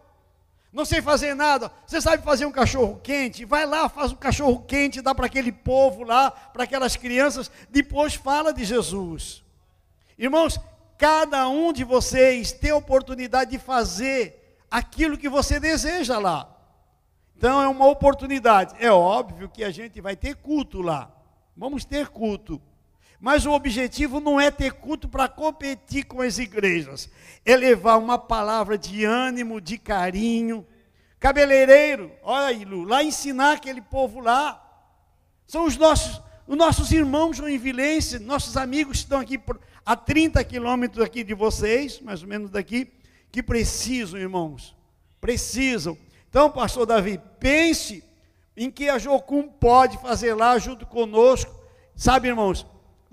Não 0.73 0.83
sei 0.83 1.01
fazer 1.01 1.33
nada. 1.35 1.71
Você 1.87 2.01
sabe 2.01 2.21
fazer 2.21 2.45
um 2.45 2.51
cachorro 2.51 2.99
quente? 3.01 3.45
Vai 3.45 3.65
lá, 3.65 3.87
faz 3.87 4.11
um 4.11 4.17
cachorro 4.17 4.61
quente, 4.67 5.01
dá 5.01 5.15
para 5.15 5.27
aquele 5.27 5.51
povo 5.51 6.03
lá, 6.03 6.29
para 6.29 6.65
aquelas 6.65 6.97
crianças, 6.97 7.49
depois 7.69 8.15
fala 8.15 8.51
de 8.51 8.65
Jesus. 8.65 9.41
Irmãos, 10.17 10.59
cada 10.97 11.47
um 11.47 11.73
de 11.73 11.83
vocês 11.83 12.51
tem 12.51 12.71
a 12.71 12.75
oportunidade 12.75 13.51
de 13.51 13.59
fazer 13.59 14.57
aquilo 14.69 15.17
que 15.17 15.29
você 15.29 15.59
deseja 15.59 16.17
lá. 16.17 16.49
Então 17.37 17.61
é 17.61 17.67
uma 17.67 17.87
oportunidade. 17.87 18.75
É 18.79 18.91
óbvio 18.91 19.49
que 19.49 19.63
a 19.63 19.71
gente 19.71 19.99
vai 20.01 20.15
ter 20.15 20.35
culto 20.35 20.81
lá. 20.81 21.11
Vamos 21.55 21.85
ter 21.85 22.07
culto. 22.07 22.61
Mas 23.19 23.45
o 23.45 23.51
objetivo 23.51 24.19
não 24.19 24.39
é 24.39 24.51
ter 24.51 24.73
culto 24.73 25.07
para 25.07 25.27
competir 25.27 26.05
com 26.05 26.21
as 26.21 26.37
igrejas, 26.37 27.09
é 27.45 27.55
levar 27.55 27.97
uma 27.97 28.17
palavra 28.17 28.77
de 28.77 29.05
ânimo, 29.05 29.61
de 29.61 29.77
carinho. 29.77 30.67
Cabeleireiro, 31.19 32.11
olha 32.21 32.47
aí, 32.47 32.65
Lu, 32.65 32.83
lá 32.83 33.03
ensinar 33.03 33.53
aquele 33.53 33.81
povo 33.81 34.19
lá. 34.19 34.61
São 35.47 35.65
os 35.65 35.77
nossos, 35.77 36.21
os 36.45 36.57
nossos 36.57 36.91
irmãos 36.91 37.37
joinvilenses, 37.37 38.19
nossos 38.19 38.57
amigos 38.57 38.97
que 38.97 39.03
estão 39.05 39.19
aqui 39.21 39.39
a 39.85 39.95
30 39.95 40.43
quilômetros 40.43 41.03
aqui 41.03 41.23
de 41.23 41.33
vocês, 41.33 42.01
mais 42.01 42.21
ou 42.21 42.27
menos 42.27 42.49
daqui, 42.49 42.91
que 43.31 43.43
precisam, 43.43 44.19
irmãos, 44.19 44.75
precisam. 45.21 45.97
Então, 46.29 46.49
pastor 46.49 46.85
Davi, 46.85 47.19
pense 47.39 48.03
em 48.57 48.71
que 48.71 48.89
a 48.89 48.97
Jocum 48.97 49.47
pode 49.47 49.97
fazer 49.99 50.33
lá 50.33 50.57
junto 50.57 50.85
conosco. 50.85 51.53
Sabe, 51.95 52.29
irmãos, 52.29 52.65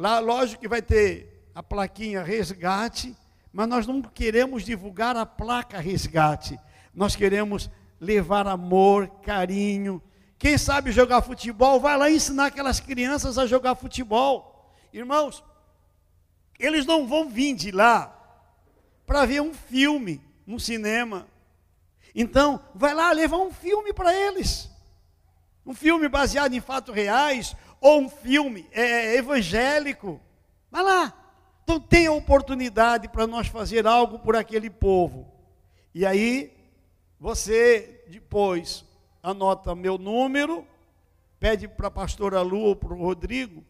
Lá, 0.03 0.19
lógico 0.19 0.63
que 0.63 0.69
vai 0.69 0.81
ter 0.81 1.49
a 1.55 1.63
plaquinha 1.63 2.23
resgate, 2.23 3.17
mas 3.53 3.69
nós 3.69 3.87
não 3.87 4.01
queremos 4.01 4.65
divulgar 4.65 5.17
a 5.17 5.27
placa 5.27 5.79
resgate. 5.79 6.59
Nós 6.95 7.15
queremos 7.15 7.71
levar 8.01 8.47
amor, 8.47 9.07
carinho. 9.23 10.03
Quem 10.39 10.57
sabe 10.57 10.91
jogar 10.91 11.23
futebol, 11.23 11.79
vai 11.79 11.97
lá 11.97 12.11
ensinar 12.11 12.47
aquelas 12.47 12.81
crianças 12.81 13.39
a 13.39 13.47
jogar 13.47 13.75
futebol. 13.75 14.75
Irmãos, 14.93 15.45
eles 16.65 16.87
não 16.87 17.07
vão 17.07 17.29
vir 17.29 17.55
de 17.55 17.71
lá 17.71 18.19
para 19.05 19.27
ver 19.27 19.43
um 19.43 19.53
filme 19.53 20.23
no 20.47 20.61
cinema. 20.61 21.27
Então, 22.15 22.63
vai 22.75 22.95
lá 22.95 23.11
levar 23.11 23.39
um 23.39 23.53
filme 23.53 23.93
para 23.93 24.15
eles. 24.15 24.71
Um 25.67 25.75
filme 25.75 26.09
baseado 26.09 26.55
em 26.55 26.61
fatos 26.61 26.95
reais, 26.95 27.57
ou 27.81 28.01
um 28.03 28.09
filme 28.09 28.69
é, 28.71 28.83
é, 28.83 29.17
evangélico. 29.17 30.21
Vai 30.71 30.85
lá. 30.85 31.13
Então 31.65 31.81
tem 31.81 32.07
a 32.07 32.13
oportunidade 32.13 33.09
para 33.09 33.27
nós 33.27 33.49
fazer 33.49 33.87
algo 33.87 34.19
por 34.21 34.37
aquele 34.37 34.71
povo. 34.71 35.31
E 35.95 36.07
aí, 36.07 36.53
você 37.19 38.05
depois 38.09 38.85
anota 39.23 39.75
meu 39.75 39.99
número, 39.99 40.67
pede 41.39 41.67
para 41.67 41.89
a 41.89 41.91
pastora 41.91 42.41
Lu 42.41 42.61
ou 42.61 42.77
para 42.77 42.93
o 42.95 42.99
Rodrigo, 42.99 43.65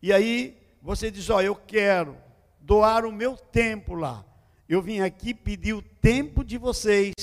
e 0.00 0.12
aí 0.12 0.56
você 0.80 1.10
diz: 1.10 1.28
Ó, 1.30 1.40
eu 1.40 1.54
quero 1.54 2.16
doar 2.62 3.04
o 3.04 3.12
meu 3.12 3.36
tempo 3.36 3.94
lá. 3.94 4.24
Eu 4.68 4.80
vim 4.80 5.00
aqui 5.00 5.34
pedir 5.34 5.74
o 5.74 5.82
tempo 5.82 6.44
de 6.44 6.56
vocês 6.56 7.14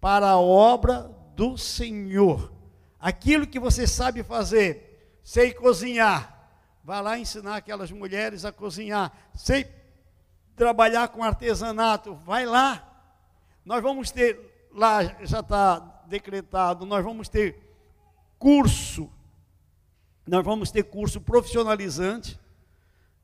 para 0.00 0.30
a 0.30 0.38
obra 0.38 1.10
do 1.36 1.56
Senhor. 1.56 2.52
Aquilo 2.98 3.46
que 3.46 3.58
você 3.58 3.86
sabe 3.86 4.22
fazer, 4.22 5.20
sei 5.22 5.52
cozinhar. 5.52 6.50
Vá 6.84 7.00
lá 7.00 7.18
ensinar 7.18 7.56
aquelas 7.56 7.92
mulheres 7.92 8.44
a 8.44 8.50
cozinhar. 8.50 9.12
Sei 9.34 9.66
trabalhar 10.56 11.08
com 11.08 11.22
artesanato. 11.22 12.14
Vai 12.24 12.44
lá. 12.44 12.88
Nós 13.64 13.82
vamos 13.82 14.10
ter, 14.10 14.68
lá 14.72 15.04
já 15.24 15.40
está 15.40 16.02
decretado, 16.06 16.84
nós 16.84 17.04
vamos 17.04 17.28
ter 17.28 17.56
curso. 18.38 19.08
Nós 20.26 20.44
vamos 20.44 20.70
ter 20.70 20.82
curso 20.82 21.20
profissionalizante. 21.20 22.38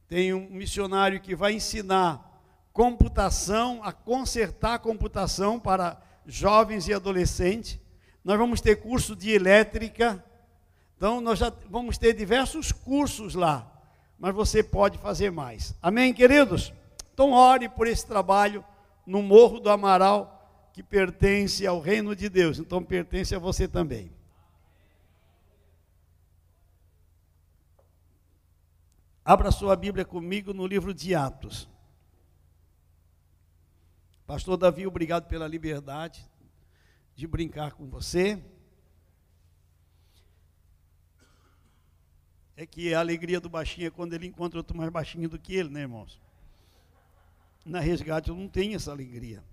Tem 0.08 0.32
um 0.32 0.48
missionário 0.50 1.20
que 1.20 1.36
vai 1.36 1.52
ensinar 1.52 2.42
computação, 2.72 3.80
a 3.84 3.92
consertar 3.92 4.78
computação 4.78 5.60
para 5.60 6.00
jovens 6.26 6.88
e 6.88 6.94
adolescentes. 6.94 7.78
Nós 8.24 8.38
vamos 8.38 8.60
ter 8.60 8.76
curso 8.76 9.14
de 9.14 9.30
elétrica, 9.30 10.24
então, 10.98 11.20
nós 11.20 11.38
já 11.38 11.52
vamos 11.70 11.96
ter 11.96 12.12
diversos 12.12 12.72
cursos 12.72 13.36
lá, 13.36 13.70
mas 14.18 14.34
você 14.34 14.64
pode 14.64 14.98
fazer 14.98 15.30
mais. 15.30 15.72
Amém, 15.80 16.12
queridos? 16.12 16.72
Então, 17.14 17.30
ore 17.30 17.68
por 17.68 17.86
esse 17.86 18.04
trabalho 18.04 18.64
no 19.06 19.22
Morro 19.22 19.60
do 19.60 19.70
Amaral, 19.70 20.68
que 20.72 20.82
pertence 20.82 21.64
ao 21.64 21.78
reino 21.78 22.16
de 22.16 22.28
Deus, 22.28 22.58
então 22.58 22.82
pertence 22.82 23.32
a 23.32 23.38
você 23.38 23.68
também. 23.68 24.10
Abra 29.28 29.50
sua 29.50 29.76
Bíblia 29.76 30.06
comigo 30.06 30.54
no 30.54 30.66
livro 30.66 30.94
de 30.94 31.14
Atos. 31.14 31.68
Pastor 34.26 34.56
Davi, 34.56 34.86
obrigado 34.86 35.28
pela 35.28 35.46
liberdade 35.46 36.26
de 37.14 37.26
brincar 37.26 37.72
com 37.72 37.90
você. 37.90 38.42
é 42.56 42.64
que 42.64 42.94
a 42.94 43.00
alegria 43.00 43.38
do 43.38 43.50
baixinho 43.50 43.88
é 43.88 43.90
quando 43.90 44.14
ele 44.14 44.26
encontra 44.26 44.58
outro 44.60 44.74
mais 44.74 44.90
baixinho 44.90 45.28
do 45.28 45.38
que 45.38 45.54
ele, 45.54 45.68
né, 45.68 45.82
irmãos? 45.82 46.18
Na 47.66 47.80
resgate 47.80 48.30
eu 48.30 48.34
não 48.34 48.48
tenho 48.48 48.76
essa 48.76 48.90
alegria. 48.90 49.44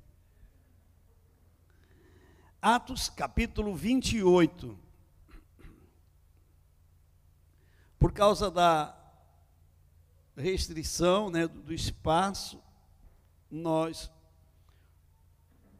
Atos 2.61 3.09
capítulo 3.09 3.75
28. 3.75 4.79
Por 7.99 8.13
causa 8.13 8.49
da 8.49 9.01
restrição 10.35 11.29
né, 11.29 11.47
do 11.47 11.73
espaço, 11.73 12.61
nós 13.49 14.11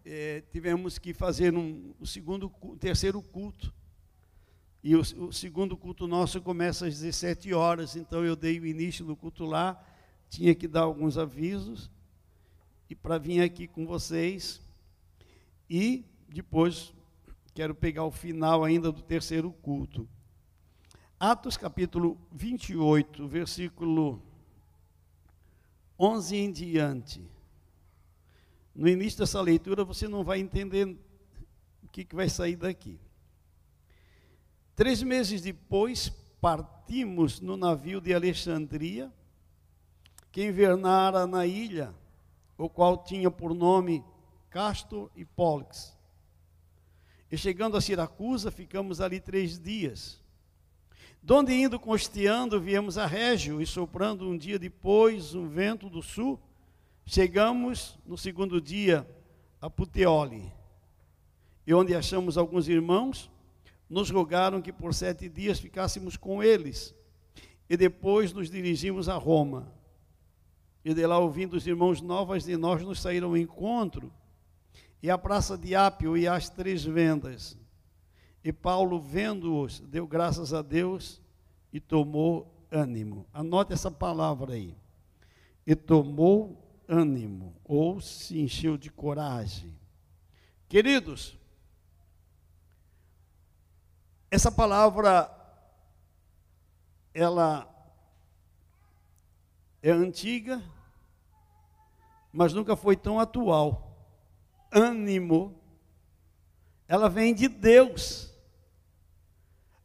é, 0.06 0.42
tivemos 0.52 0.98
que 0.98 1.14
fazer 1.14 1.56
um, 1.56 1.94
o 2.00 2.06
segundo, 2.06 2.52
o 2.62 2.78
terceiro 2.78 3.22
culto 3.22 3.74
e 4.84 4.96
o, 4.96 5.00
o, 5.00 5.34
segundo 5.34 5.76
culto 5.76 6.08
nosso 6.08 6.40
começa 6.40 6.86
às 6.86 7.00
17 7.00 7.52
horas, 7.56 7.96
então 7.96 8.24
eu 8.24 8.36
dei 8.36 8.60
o 8.60 8.68
início 8.68 9.04
do 9.04 9.16
culto 9.16 9.44
lá, 9.44 9.84
tinha 10.30 10.54
que 10.54 10.68
dar 10.68 10.82
alguns 10.82 11.18
avisos, 11.18 11.90
e 12.88 12.94
para 12.94 13.18
vir 13.18 13.42
aqui 13.42 13.68
com 13.68 13.84
vocês, 13.84 14.62
e 15.68 16.06
depois 16.30 16.94
quero 17.56 17.74
pegar 17.74 18.04
o 18.04 18.12
final 18.12 18.64
ainda 18.64 18.92
do 18.92 19.02
terceiro 19.02 19.52
culto. 19.52 20.08
Atos 21.20 21.58
capítulo 21.58 22.22
28, 22.32 23.28
versículo 23.28 24.22
11 26.00 26.36
em 26.36 26.52
diante. 26.52 27.24
No 28.74 28.88
início 28.88 29.20
dessa 29.20 29.40
leitura 29.42 29.86
você 29.86 30.08
não 30.08 30.24
vai 30.24 30.40
entender 30.40 30.86
o 31.84 31.88
que, 31.88 32.04
que 32.04 32.16
vai 32.16 32.30
sair 32.30 32.56
daqui. 32.56 33.00
Três 34.76 35.02
meses 35.02 35.42
depois, 35.42 36.10
partimos 36.42 37.40
no 37.40 37.56
navio 37.56 38.02
de 38.02 38.14
Alexandria, 38.14 39.12
que 40.32 40.46
invernara 40.46 41.26
na 41.26 41.46
ilha, 41.46 41.96
o 42.58 42.68
qual 42.68 43.02
tinha 43.02 43.32
por 43.32 43.54
nome 43.54 44.04
Castor 44.50 45.10
e 45.16 45.24
Pólix. 45.24 45.98
E 47.32 47.38
chegando 47.38 47.78
a 47.78 47.82
Siracusa, 47.82 48.52
ficamos 48.52 49.00
ali 49.00 49.20
três 49.22 49.58
dias. 49.58 50.22
Donde 51.26 51.56
indo 51.56 51.80
costeando, 51.80 52.62
viemos 52.62 53.00
a 53.00 53.08
Régio, 53.08 53.60
e 53.60 53.66
soprando 53.66 54.30
um 54.30 54.38
dia 54.38 54.60
depois 54.60 55.34
um 55.34 55.48
vento 55.48 55.90
do 55.90 56.00
sul, 56.00 56.40
chegamos 57.04 57.98
no 58.06 58.16
segundo 58.16 58.62
dia 58.62 59.10
a 59.60 59.68
Puteoli, 59.68 60.54
e 61.66 61.74
onde 61.74 61.96
achamos 61.96 62.38
alguns 62.38 62.68
irmãos, 62.68 63.32
nos 63.90 64.12
rogaram 64.12 64.62
que 64.62 64.72
por 64.72 64.94
sete 64.94 65.28
dias 65.28 65.60
ficássemos 65.60 66.16
com 66.16 66.44
eles, 66.44 66.94
e 67.68 67.76
depois 67.76 68.32
nos 68.32 68.48
dirigimos 68.48 69.10
a 69.10 69.16
Roma. 69.16 69.74
E 70.84 70.94
de 70.94 71.08
lá, 71.08 71.18
ouvindo 71.18 71.58
os 71.58 71.66
irmãos 71.66 72.02
novas 72.02 72.44
de 72.44 72.56
nós, 72.56 72.84
nos 72.84 73.02
saíram 73.02 73.30
ao 73.30 73.38
encontro, 73.38 74.14
e 75.02 75.10
a 75.10 75.18
praça 75.18 75.58
de 75.58 75.74
Ápio 75.74 76.16
e 76.16 76.28
as 76.28 76.52
três 76.52 76.84
vendas. 76.84 77.58
E 78.46 78.54
Paulo, 78.54 79.00
vendo-os, 79.00 79.80
deu 79.80 80.06
graças 80.06 80.54
a 80.54 80.62
Deus 80.62 81.20
e 81.74 81.80
tomou 81.80 82.56
ânimo. 82.70 83.26
Anote 83.34 83.74
essa 83.74 83.90
palavra 83.90 84.54
aí. 84.54 84.78
E 85.66 85.76
tomou 85.76 86.64
ânimo, 86.88 87.56
ou 87.64 88.00
se 88.00 88.40
encheu 88.40 88.78
de 88.78 88.92
coragem. 88.92 89.76
Queridos, 90.70 91.36
essa 94.30 94.52
palavra, 94.52 95.28
ela 97.16 97.68
é 99.82 99.90
antiga, 99.90 100.62
mas 102.32 102.54
nunca 102.54 102.76
foi 102.76 102.96
tão 102.96 103.20
atual. 103.20 103.98
Ânimo, 104.72 105.60
ela 106.88 107.10
vem 107.10 107.34
de 107.34 107.48
Deus. 107.48 108.35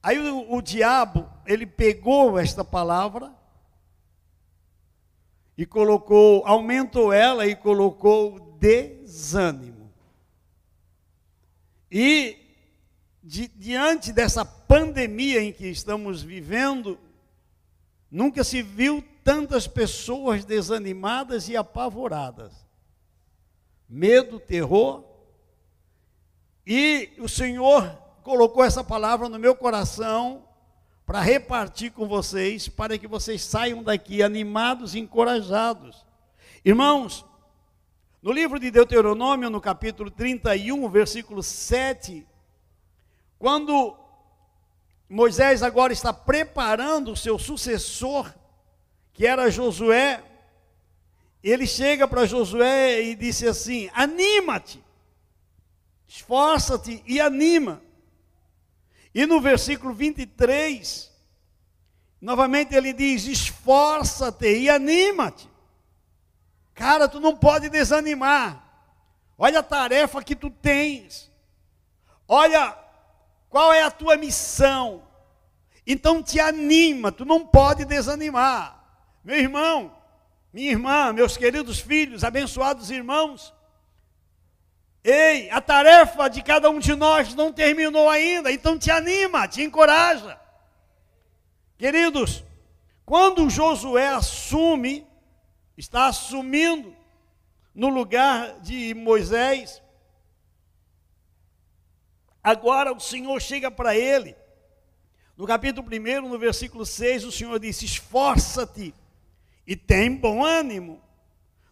Aí 0.03 0.19
o, 0.19 0.55
o 0.55 0.63
diabo, 0.63 1.29
ele 1.47 1.67
pegou 1.67 2.39
esta 2.39 2.65
palavra 2.65 3.35
e 5.57 5.67
colocou, 5.67 6.47
aumentou 6.47 7.13
ela 7.13 7.47
e 7.47 7.55
colocou 7.55 8.57
desânimo. 8.59 9.93
E 11.91 12.39
di, 13.23 13.49
diante 13.49 14.13
dessa 14.13 14.45
pandemia 14.45 15.43
em 15.43 15.53
que 15.53 15.67
estamos 15.67 16.23
vivendo, 16.23 16.99
nunca 18.11 18.43
se 18.43 18.63
viu 18.63 19.05
tantas 19.23 19.67
pessoas 19.67 20.45
desanimadas 20.47 21.49
e 21.49 21.57
apavoradas. 21.57 22.55
Medo, 23.87 24.41
terror. 24.41 25.05
E 26.67 27.11
o 27.19 27.29
Senhor 27.29 28.10
colocou 28.23 28.65
essa 28.65 28.85
palavra 28.85 29.29
no 29.29 29.39
meu 29.39 29.55
coração 29.55 30.45
para 31.05 31.21
repartir 31.21 31.91
com 31.91 32.07
vocês, 32.07 32.69
para 32.69 32.97
que 32.97 33.09
vocês 33.09 33.43
saiam 33.43 33.83
daqui 33.83 34.23
animados 34.23 34.95
e 34.95 35.01
encorajados. 35.01 36.07
Irmãos, 36.65 37.25
no 38.23 38.33
livro 38.33 38.61
de 38.61 38.71
Deuteronômio, 38.71 39.51
no 39.51 39.61
capítulo 39.61 40.11
31, 40.11 40.89
versículo 40.89 41.43
7, 41.43 42.27
quando 43.39 43.97
Moisés 45.09 45.63
agora 45.63 45.93
está 45.93 46.13
preparando 46.13 47.13
o 47.13 47.17
seu 47.17 47.39
sucessor, 47.39 48.33
que 49.13 49.27
era 49.27 49.51
Josué, 49.51 50.23
ele 51.43 51.67
chega 51.67 52.07
para 52.07 52.27
Josué 52.27 53.03
e 53.03 53.15
disse 53.15 53.49
assim: 53.49 53.91
Anima-te, 53.95 54.85
esforça-te 56.07 57.03
e 57.07 57.21
anima. 57.21 57.83
E 59.15 59.27
no 59.27 59.41
versículo 59.41 59.93
23, 59.93 61.11
novamente 62.21 62.75
ele 62.75 62.93
diz: 62.93 63.27
Esforça-te 63.27 64.47
e 64.47 64.71
anima-te. 64.71 65.49
Cara, 66.75 67.09
tu 67.09 67.21
não 67.21 67.37
pode 67.37 67.69
desanimar. 67.69 68.65
Olha 69.37 69.61
a 69.61 69.63
tarefa 69.63 70.23
que 70.23 70.37
tu 70.37 70.51
tens. 70.51 71.31
Olha 72.29 72.77
qual 73.49 73.73
é 73.73 73.83
a 73.83 73.91
tua 73.91 74.17
missão? 74.17 75.03
Então 75.87 76.23
te 76.23 76.39
anima, 76.39 77.11
tu 77.11 77.25
não 77.25 77.45
pode 77.45 77.85
desanimar. 77.85 78.81
Meu 79.25 79.37
irmão, 79.37 79.97
minha 80.53 80.71
irmã, 80.71 81.13
meus 81.13 81.37
queridos 81.37 81.81
filhos, 81.81 82.23
abençoados 82.23 82.91
irmãos, 82.91 83.53
ei, 85.03 85.51
a 85.51 85.61
tarefa 85.61 86.29
de 86.29 86.43
cada 86.43 86.71
um 86.71 86.79
de 86.79 86.95
nós 86.95 87.35
não 87.35 87.53
terminou 87.53 88.09
ainda, 88.09 88.53
então 88.53 88.79
te 88.79 88.91
anima, 88.91 89.49
te 89.49 89.63
encoraja. 89.63 90.39
Queridos, 91.79 92.45
quando 93.05 93.49
Josué 93.51 94.09
assume, 94.09 95.07
está 95.77 96.07
assumindo 96.07 96.95
no 97.75 97.89
lugar 97.89 98.61
de 98.61 98.95
Moisés, 98.95 99.83
Agora 102.43 102.93
o 102.93 103.01
Senhor 103.01 103.41
chega 103.41 103.71
para 103.71 103.95
ele. 103.95 104.35
No 105.37 105.47
capítulo 105.47 105.87
1, 105.87 106.29
no 106.29 106.39
versículo 106.39 106.85
6, 106.87 107.25
o 107.25 107.33
Senhor 107.33 107.59
disse: 107.59 107.85
Esforça-te 107.85 108.95
e 109.67 109.77
tem 109.77 110.15
bom 110.15 110.45
ânimo. 110.45 111.01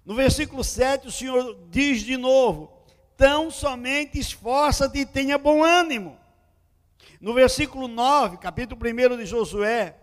No 0.04 0.14
versículo 0.14 0.62
7, 0.62 1.08
o 1.08 1.12
Senhor 1.12 1.58
diz 1.70 2.02
de 2.02 2.16
novo: 2.16 2.77
Tão 3.18 3.50
somente 3.50 4.18
esforça-te 4.18 5.00
e 5.00 5.04
tenha 5.04 5.36
bom 5.36 5.64
ânimo. 5.64 6.16
No 7.20 7.34
versículo 7.34 7.88
9, 7.88 8.36
capítulo 8.36 8.80
1 8.80 9.16
de 9.16 9.26
Josué, 9.26 9.96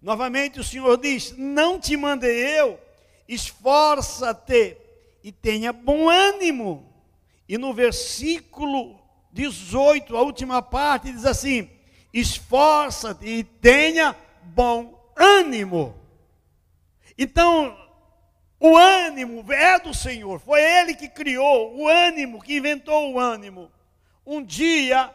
novamente 0.00 0.60
o 0.60 0.64
Senhor 0.64 0.98
diz: 0.98 1.34
Não 1.38 1.80
te 1.80 1.96
mandei 1.96 2.60
eu, 2.60 2.78
esforça-te 3.26 4.76
e 5.24 5.32
tenha 5.32 5.72
bom 5.72 6.10
ânimo. 6.10 6.86
E 7.48 7.56
no 7.56 7.72
versículo 7.72 9.00
18, 9.32 10.14
a 10.14 10.20
última 10.20 10.60
parte, 10.60 11.10
diz 11.10 11.24
assim: 11.24 11.70
esforça-te 12.12 13.26
e 13.26 13.42
tenha 13.42 14.14
bom 14.42 15.02
ânimo. 15.16 15.96
Então, 17.16 17.76
o 18.60 18.76
ânimo 18.76 19.50
é 19.50 19.78
do 19.80 19.94
Senhor, 19.94 20.38
foi 20.38 20.62
Ele 20.62 20.94
que 20.94 21.08
criou 21.08 21.74
o 21.74 21.88
ânimo, 21.88 22.42
que 22.42 22.58
inventou 22.58 23.12
o 23.12 23.18
ânimo. 23.18 23.72
Um 24.24 24.44
dia, 24.44 25.12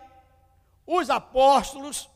os 0.85 1.09
apóstolos 1.11 2.09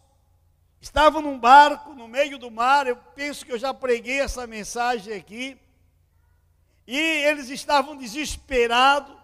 estavam 0.81 1.21
num 1.21 1.39
barco 1.39 1.93
no 1.93 2.07
meio 2.07 2.39
do 2.39 2.49
mar, 2.49 2.87
eu 2.87 2.95
penso 3.15 3.45
que 3.45 3.51
eu 3.51 3.59
já 3.59 3.73
preguei 3.73 4.19
essa 4.19 4.47
mensagem 4.47 5.13
aqui, 5.13 5.55
e 6.87 6.97
eles 6.97 7.49
estavam 7.49 7.95
desesperados, 7.95 9.15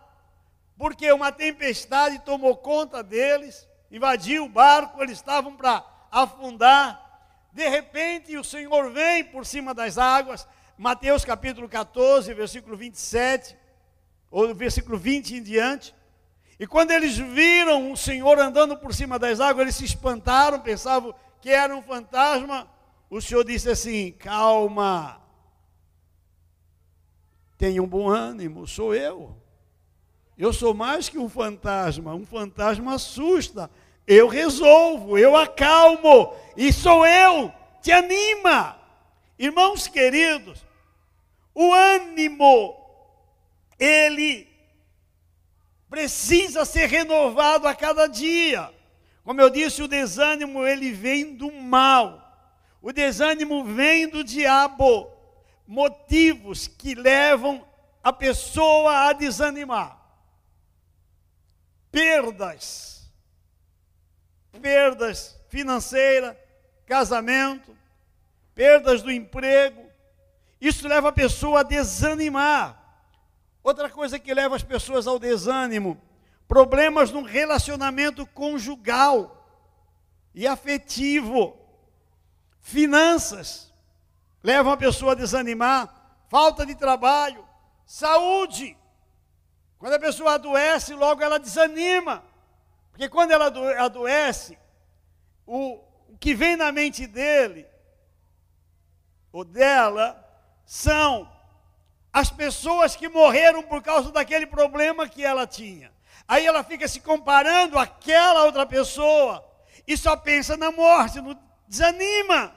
porque 0.77 1.11
uma 1.11 1.31
tempestade 1.31 2.19
tomou 2.19 2.55
conta 2.55 3.01
deles, 3.01 3.67
invadiu 3.89 4.45
o 4.45 4.49
barco, 4.49 5.01
eles 5.01 5.17
estavam 5.17 5.55
para 5.55 5.83
afundar. 6.11 7.01
De 7.51 7.67
repente, 7.67 8.37
o 8.37 8.43
Senhor 8.43 8.91
vem 8.91 9.23
por 9.23 9.45
cima 9.45 9.73
das 9.73 9.97
águas. 9.97 10.47
Mateus 10.77 11.23
capítulo 11.23 11.69
14, 11.69 12.33
versículo 12.33 12.75
27, 12.75 13.55
ou 14.29 14.53
versículo 14.53 14.97
20 14.97 15.35
em 15.35 15.43
diante. 15.43 15.95
E 16.59 16.67
quando 16.67 16.91
eles 16.91 17.17
viram 17.17 17.91
o 17.91 17.97
Senhor 17.97 18.39
andando 18.39 18.77
por 18.77 18.93
cima 18.93 19.17
das 19.17 19.39
águas, 19.39 19.63
eles 19.63 19.75
se 19.75 19.85
espantaram, 19.85 20.59
pensavam 20.59 21.13
que 21.41 21.49
era 21.49 21.75
um 21.75 21.81
fantasma. 21.81 22.67
O 23.09 23.21
Senhor 23.21 23.43
disse 23.45 23.69
assim: 23.69 24.11
Calma, 24.13 25.21
tenha 27.57 27.81
um 27.81 27.87
bom 27.87 28.09
ânimo, 28.09 28.67
sou 28.67 28.93
eu. 28.93 29.35
Eu 30.37 30.51
sou 30.51 30.73
mais 30.73 31.07
que 31.07 31.17
um 31.17 31.29
fantasma. 31.29 32.13
Um 32.13 32.25
fantasma 32.25 32.95
assusta. 32.95 33.71
Eu 34.05 34.27
resolvo, 34.27 35.17
eu 35.17 35.35
acalmo. 35.35 36.33
E 36.57 36.73
sou 36.73 37.05
eu. 37.05 37.51
Te 37.81 37.91
anima. 37.91 38.77
Irmãos 39.37 39.87
queridos, 39.87 40.64
o 41.55 41.73
ânimo, 41.73 42.75
ele 43.79 44.47
precisa 45.89 46.65
ser 46.65 46.87
renovado 46.87 47.67
a 47.67 47.73
cada 47.73 48.05
dia. 48.05 48.71
Como 49.23 49.41
eu 49.41 49.49
disse, 49.49 49.81
o 49.81 49.87
desânimo 49.87 50.67
ele 50.67 50.91
vem 50.91 51.33
do 51.33 51.51
mal. 51.51 52.21
O 52.81 52.91
desânimo 52.91 53.63
vem 53.63 54.07
do 54.07 54.23
diabo. 54.23 55.09
Motivos 55.65 56.67
que 56.67 56.93
levam 56.93 57.65
a 58.03 58.13
pessoa 58.13 59.07
a 59.07 59.13
desanimar 59.13 60.05
perdas, 61.95 63.09
perdas 64.61 65.39
financeiras, 65.47 66.35
casamento, 66.85 67.73
perdas 68.53 69.01
do 69.01 69.09
emprego. 69.09 69.89
Isso 70.67 70.87
leva 70.87 71.09
a 71.09 71.11
pessoa 71.11 71.59
a 71.59 71.63
desanimar. 71.63 72.75
Outra 73.63 73.87
coisa 73.87 74.17
que 74.17 74.33
leva 74.33 74.55
as 74.55 74.63
pessoas 74.63 75.05
ao 75.05 75.19
desânimo, 75.19 76.01
problemas 76.47 77.11
no 77.11 77.21
relacionamento 77.21 78.25
conjugal 78.25 79.47
e 80.33 80.47
afetivo. 80.47 81.55
Finanças 82.61 83.71
levam 84.41 84.73
a 84.73 84.77
pessoa 84.77 85.11
a 85.11 85.15
desanimar, 85.15 85.87
falta 86.29 86.65
de 86.65 86.73
trabalho, 86.73 87.47
saúde, 87.85 88.75
quando 89.77 89.93
a 89.93 89.99
pessoa 89.99 90.33
adoece, 90.33 90.95
logo 90.95 91.21
ela 91.21 91.37
desanima. 91.37 92.23
Porque 92.89 93.07
quando 93.07 93.29
ela 93.29 93.53
adoece, 93.85 94.57
o, 95.45 95.79
que 96.19 96.33
vem 96.33 96.55
na 96.55 96.71
mente 96.71 97.05
dele, 97.05 97.67
ou 99.31 99.43
dela, 99.43 100.24
são 100.65 101.31
as 102.11 102.31
pessoas 102.31 102.95
que 102.95 103.09
morreram 103.09 103.61
por 103.61 103.81
causa 103.81 104.11
daquele 104.11 104.47
problema 104.47 105.07
que 105.07 105.23
ela 105.23 105.45
tinha. 105.45 105.91
Aí 106.27 106.45
ela 106.45 106.63
fica 106.63 106.87
se 106.87 106.99
comparando 106.99 107.77
àquela 107.77 108.45
outra 108.45 108.65
pessoa. 108.65 109.43
e 109.87 109.95
só 109.95 110.15
pensa 110.17 110.57
na 110.57 110.71
morte, 110.71 111.21
no, 111.21 111.37
desanima. 111.67 112.55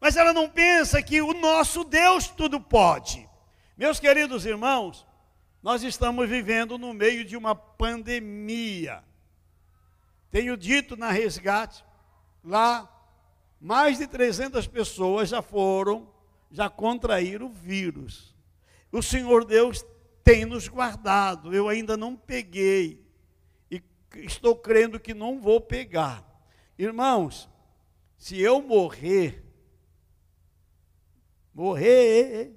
Mas 0.00 0.16
ela 0.16 0.32
não 0.32 0.48
pensa 0.48 1.02
que 1.02 1.20
o 1.20 1.34
nosso 1.34 1.84
Deus 1.84 2.28
tudo 2.28 2.60
pode. 2.60 3.28
Meus 3.76 3.98
queridos 3.98 4.46
irmãos, 4.46 5.06
nós 5.62 5.82
estamos 5.82 6.28
vivendo 6.28 6.78
no 6.78 6.94
meio 6.94 7.24
de 7.24 7.36
uma 7.36 7.54
pandemia. 7.54 9.02
Tenho 10.30 10.56
dito 10.56 10.96
na 10.96 11.10
resgate, 11.10 11.84
lá, 12.42 12.88
mais 13.60 13.98
de 13.98 14.06
300 14.06 14.66
pessoas 14.66 15.28
já 15.28 15.42
foram, 15.42 16.08
já 16.54 16.70
contraíram 16.70 17.46
o 17.46 17.52
vírus. 17.52 18.32
O 18.92 19.02
Senhor 19.02 19.44
Deus 19.44 19.84
tem 20.22 20.44
nos 20.44 20.68
guardado, 20.68 21.52
eu 21.52 21.68
ainda 21.68 21.96
não 21.96 22.14
peguei, 22.14 23.04
e 23.68 23.82
estou 24.14 24.54
crendo 24.54 25.00
que 25.00 25.12
não 25.12 25.40
vou 25.40 25.60
pegar. 25.60 26.24
Irmãos, 26.78 27.50
se 28.16 28.40
eu 28.40 28.62
morrer, 28.62 29.44
morrer 31.52 32.52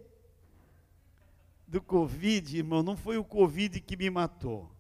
do 1.68 1.82
Covid, 1.82 2.56
irmão, 2.56 2.84
não 2.84 2.96
foi 2.96 3.18
o 3.18 3.24
Covid 3.24 3.82
que 3.82 3.98
me 3.98 4.12
matou, 4.12 4.72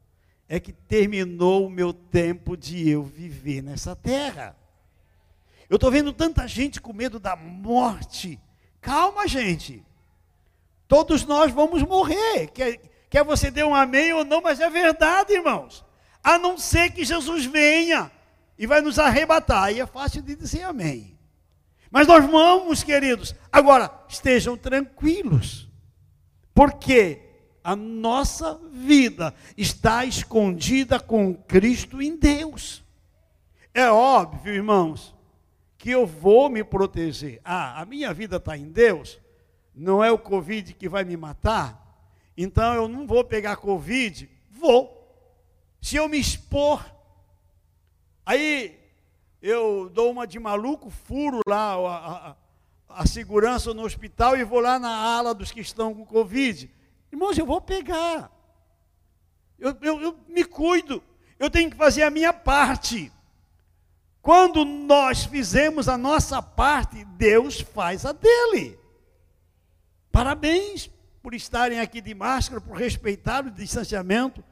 é 0.47 0.59
que 0.59 0.71
terminou 0.71 1.65
o 1.65 1.71
meu 1.71 1.91
tempo 1.91 2.55
de 2.55 2.87
eu 2.87 3.01
viver 3.01 3.63
nessa 3.63 3.95
terra. 3.95 4.55
Eu 5.67 5.77
estou 5.77 5.89
vendo 5.89 6.13
tanta 6.13 6.47
gente 6.47 6.79
com 6.79 6.93
medo 6.93 7.19
da 7.19 7.35
morte. 7.35 8.39
Calma, 8.87 9.27
gente. 9.27 9.83
Todos 10.87 11.25
nós 11.25 11.51
vamos 11.51 11.83
morrer. 11.83 12.47
Quer, 12.53 12.79
quer 13.09 13.21
você 13.21 13.51
dê 13.51 13.61
um 13.61 13.75
amém 13.75 14.13
ou 14.13 14.23
não, 14.23 14.41
mas 14.41 14.61
é 14.61 14.69
verdade, 14.69 15.33
irmãos. 15.33 15.83
A 16.23 16.37
não 16.37 16.57
ser 16.57 16.91
que 16.91 17.03
Jesus 17.03 17.43
venha 17.43 18.09
e 18.57 18.65
vai 18.65 18.79
nos 18.79 18.97
arrebatar. 18.97 19.63
Aí 19.63 19.81
é 19.81 19.85
fácil 19.85 20.21
de 20.21 20.37
dizer 20.37 20.63
amém. 20.63 21.19
Mas 21.91 22.07
nós 22.07 22.25
vamos, 22.31 22.81
queridos. 22.81 23.35
Agora, 23.51 23.91
estejam 24.07 24.55
tranquilos. 24.55 25.67
Porque 26.53 27.19
a 27.61 27.75
nossa 27.75 28.57
vida 28.71 29.33
está 29.57 30.05
escondida 30.05 30.97
com 30.97 31.33
Cristo 31.35 32.01
em 32.01 32.15
Deus. 32.15 32.81
É 33.73 33.91
óbvio, 33.91 34.53
irmãos, 34.53 35.13
que 35.77 35.91
eu 35.91 36.05
vou 36.05 36.49
me 36.49 36.63
proteger. 36.63 37.39
Ah, 37.43 37.81
a 37.81 37.85
minha 37.85 38.13
vida 38.13 38.37
está 38.37 38.57
em 38.57 38.69
Deus, 38.69 39.19
não 39.73 40.03
é 40.03 40.11
o 40.11 40.17
Covid 40.17 40.73
que 40.73 40.89
vai 40.89 41.03
me 41.03 41.15
matar, 41.15 41.87
então 42.35 42.73
eu 42.73 42.87
não 42.87 43.05
vou 43.05 43.23
pegar 43.23 43.57
Covid. 43.57 44.29
Vou. 44.51 44.95
Se 45.81 45.95
eu 45.95 46.07
me 46.09 46.19
expor, 46.19 46.83
aí 48.25 48.77
eu 49.41 49.89
dou 49.89 50.11
uma 50.11 50.25
de 50.25 50.39
maluco, 50.39 50.89
furo 50.89 51.41
lá 51.47 51.73
a, 51.73 52.29
a, 52.29 52.35
a 52.89 53.05
segurança 53.05 53.73
no 53.73 53.83
hospital 53.83 54.35
e 54.35 54.43
vou 54.43 54.59
lá 54.59 54.79
na 54.79 54.89
ala 54.89 55.33
dos 55.33 55.51
que 55.51 55.61
estão 55.61 55.93
com 55.93 56.05
Covid. 56.05 56.69
Irmãos, 57.11 57.37
eu 57.37 57.45
vou 57.45 57.61
pegar. 57.61 58.31
Eu, 59.57 59.75
eu, 59.81 60.01
eu 60.01 60.19
me 60.27 60.43
cuido. 60.43 61.01
Eu 61.39 61.49
tenho 61.49 61.69
que 61.69 61.77
fazer 61.77 62.03
a 62.03 62.11
minha 62.11 62.33
parte. 62.33 63.11
Quando 64.27 64.65
nós 64.65 65.23
fizemos 65.23 65.87
a 65.87 65.97
nossa 65.97 66.41
parte, 66.41 67.05
Deus 67.15 67.61
faz 67.61 68.05
a 68.05 68.11
dele. 68.11 68.77
Parabéns 70.11 70.91
por 71.23 71.33
estarem 71.33 71.79
aqui 71.79 72.01
de 72.01 72.13
máscara, 72.13 72.59
por 72.59 72.75
respeitar 72.75 73.45
o 73.45 73.49
distanciamento. 73.49 74.43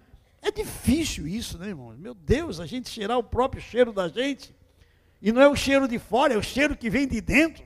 É 0.41 0.49
difícil 0.49 1.27
isso, 1.27 1.57
né, 1.57 1.68
irmãos? 1.68 1.97
Meu 1.97 2.14
Deus, 2.14 2.61
a 2.61 2.65
gente 2.65 2.89
cheirar 2.89 3.18
o 3.18 3.23
próprio 3.23 3.61
cheiro 3.61 3.91
da 3.91 4.07
gente. 4.07 4.56
E 5.22 5.30
não 5.34 5.41
é 5.41 5.49
o 5.49 5.57
cheiro 5.57 5.89
de 5.89 5.99
fora, 5.99 6.34
é 6.34 6.38
o 6.38 6.41
cheiro 6.41 6.77
que 6.77 6.89
vem 6.89 7.06
de 7.06 7.19
dentro. 7.19 7.61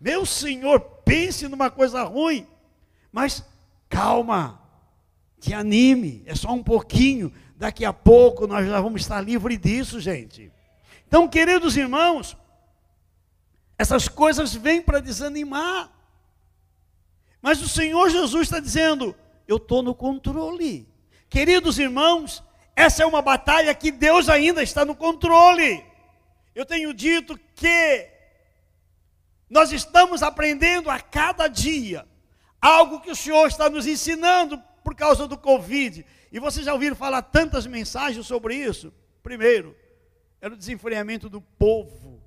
Meu 0.00 0.26
Senhor, 0.26 0.80
pense 1.04 1.46
numa 1.46 1.70
coisa 1.70 2.02
ruim. 2.02 2.44
Mas 3.12 3.44
calma, 3.88 4.60
te 5.38 5.54
anime, 5.54 6.24
é 6.26 6.34
só 6.34 6.50
um 6.50 6.62
pouquinho. 6.64 7.32
Daqui 7.56 7.84
a 7.84 7.92
pouco 7.92 8.48
nós 8.48 8.66
já 8.66 8.80
vamos 8.80 9.02
estar 9.02 9.20
livres 9.20 9.60
disso, 9.60 10.00
gente. 10.00 10.52
Então, 11.14 11.28
queridos 11.28 11.76
irmãos, 11.76 12.36
essas 13.78 14.08
coisas 14.08 14.52
vêm 14.52 14.82
para 14.82 14.98
desanimar. 14.98 15.88
Mas 17.40 17.62
o 17.62 17.68
Senhor 17.68 18.10
Jesus 18.10 18.48
está 18.48 18.58
dizendo: 18.58 19.14
eu 19.46 19.58
estou 19.58 19.80
no 19.80 19.94
controle. 19.94 20.88
Queridos 21.30 21.78
irmãos, 21.78 22.42
essa 22.74 23.04
é 23.04 23.06
uma 23.06 23.22
batalha 23.22 23.72
que 23.76 23.92
Deus 23.92 24.28
ainda 24.28 24.60
está 24.60 24.84
no 24.84 24.96
controle. 24.96 25.86
Eu 26.52 26.66
tenho 26.66 26.92
dito 26.92 27.38
que 27.54 28.10
nós 29.48 29.70
estamos 29.70 30.20
aprendendo 30.20 30.90
a 30.90 30.98
cada 30.98 31.46
dia 31.46 32.04
algo 32.60 33.00
que 33.00 33.12
o 33.12 33.16
Senhor 33.16 33.46
está 33.46 33.70
nos 33.70 33.86
ensinando 33.86 34.60
por 34.82 34.96
causa 34.96 35.28
do 35.28 35.38
Covid. 35.38 36.04
E 36.32 36.40
vocês 36.40 36.66
já 36.66 36.72
ouviram 36.72 36.96
falar 36.96 37.22
tantas 37.22 37.68
mensagens 37.68 38.26
sobre 38.26 38.56
isso? 38.56 38.92
Primeiro, 39.22 39.76
era 40.44 40.52
o 40.52 40.58
desenfreamento 40.58 41.30
do 41.30 41.40
povo, 41.40 42.22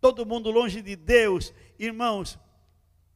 todo 0.00 0.26
mundo 0.26 0.50
longe 0.50 0.82
de 0.82 0.96
Deus. 0.96 1.54
Irmãos, 1.78 2.36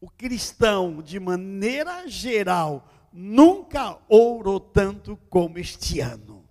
o 0.01 0.09
cristão, 0.09 1.03
de 1.03 1.19
maneira 1.19 2.07
geral, 2.07 2.89
nunca 3.13 3.99
orou 4.09 4.61
tanto 4.61 5.17
como 5.29 5.59
este 5.59 5.99
ano. 5.99 6.49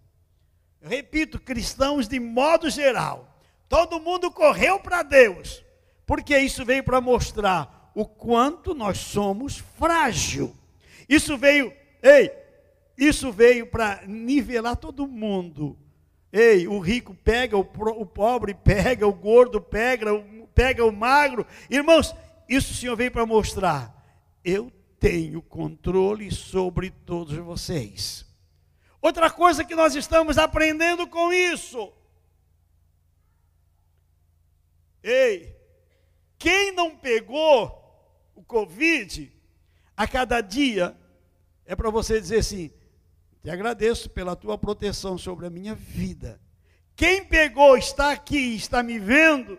Eu 0.81 0.89
repito, 0.89 1.39
cristãos 1.39 2.05
de 2.05 2.19
modo 2.19 2.69
geral, 2.69 3.39
todo 3.69 4.01
mundo 4.01 4.29
correu 4.29 4.81
para 4.81 5.01
Deus, 5.01 5.63
porque 6.05 6.37
isso 6.37 6.65
veio 6.65 6.83
para 6.83 6.99
mostrar 6.99 7.93
o 7.95 8.05
quanto 8.05 8.75
nós 8.75 8.97
somos 8.97 9.57
frágil. 9.57 10.53
Isso 11.07 11.37
veio, 11.37 11.71
ei, 12.03 12.29
isso 12.97 13.31
veio 13.31 13.67
para 13.67 14.05
nivelar 14.05 14.75
todo 14.75 15.07
mundo. 15.07 15.79
Ei, 16.31 16.67
o 16.67 16.79
rico 16.79 17.15
pega, 17.15 17.57
o, 17.57 17.61
o 17.61 18.05
pobre 18.05 18.53
pega, 18.53 19.07
o 19.07 19.13
gordo 19.13 19.59
pega, 19.59 20.13
o, 20.13 20.47
pega 20.47 20.85
o 20.85 20.91
magro. 20.91 21.45
Irmãos, 21.69 22.15
isso 22.47 22.71
o 22.71 22.75
Senhor 22.75 22.95
veio 22.95 23.11
para 23.11 23.25
mostrar. 23.25 23.95
Eu 24.43 24.71
tenho 24.99 25.41
controle 25.41 26.31
sobre 26.31 26.91
todos 26.91 27.35
vocês. 27.37 28.25
Outra 29.01 29.29
coisa 29.29 29.63
que 29.63 29.75
nós 29.75 29.95
estamos 29.95 30.37
aprendendo 30.37 31.07
com 31.07 31.31
isso. 31.31 31.91
Ei, 35.01 35.55
quem 36.37 36.73
não 36.73 36.95
pegou 36.95 37.77
o 38.35 38.43
Covid, 38.43 39.31
a 39.95 40.07
cada 40.07 40.41
dia, 40.41 40.95
é 41.65 41.75
para 41.75 41.89
você 41.89 42.19
dizer 42.19 42.39
assim: 42.39 42.71
te 43.41 43.49
agradeço 43.49 44.09
pela 44.09 44.35
tua 44.35 44.57
proteção 44.57 45.17
sobre 45.17 45.47
a 45.47 45.49
minha 45.49 45.73
vida. 45.73 46.39
Quem 46.95 47.23
pegou, 47.23 47.77
está 47.77 48.11
aqui, 48.11 48.55
está 48.55 48.83
me 48.83 48.99
vendo, 48.99 49.57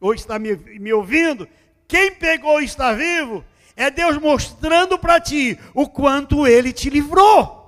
ou 0.00 0.12
está 0.12 0.38
me, 0.38 0.56
me 0.56 0.92
ouvindo, 0.92 1.48
quem 1.86 2.14
pegou 2.14 2.60
está 2.60 2.92
vivo 2.92 3.44
é 3.76 3.90
Deus 3.90 4.18
mostrando 4.18 4.98
para 4.98 5.20
ti 5.20 5.58
o 5.74 5.88
quanto 5.88 6.46
ele 6.46 6.72
te 6.72 6.90
livrou. 6.90 7.60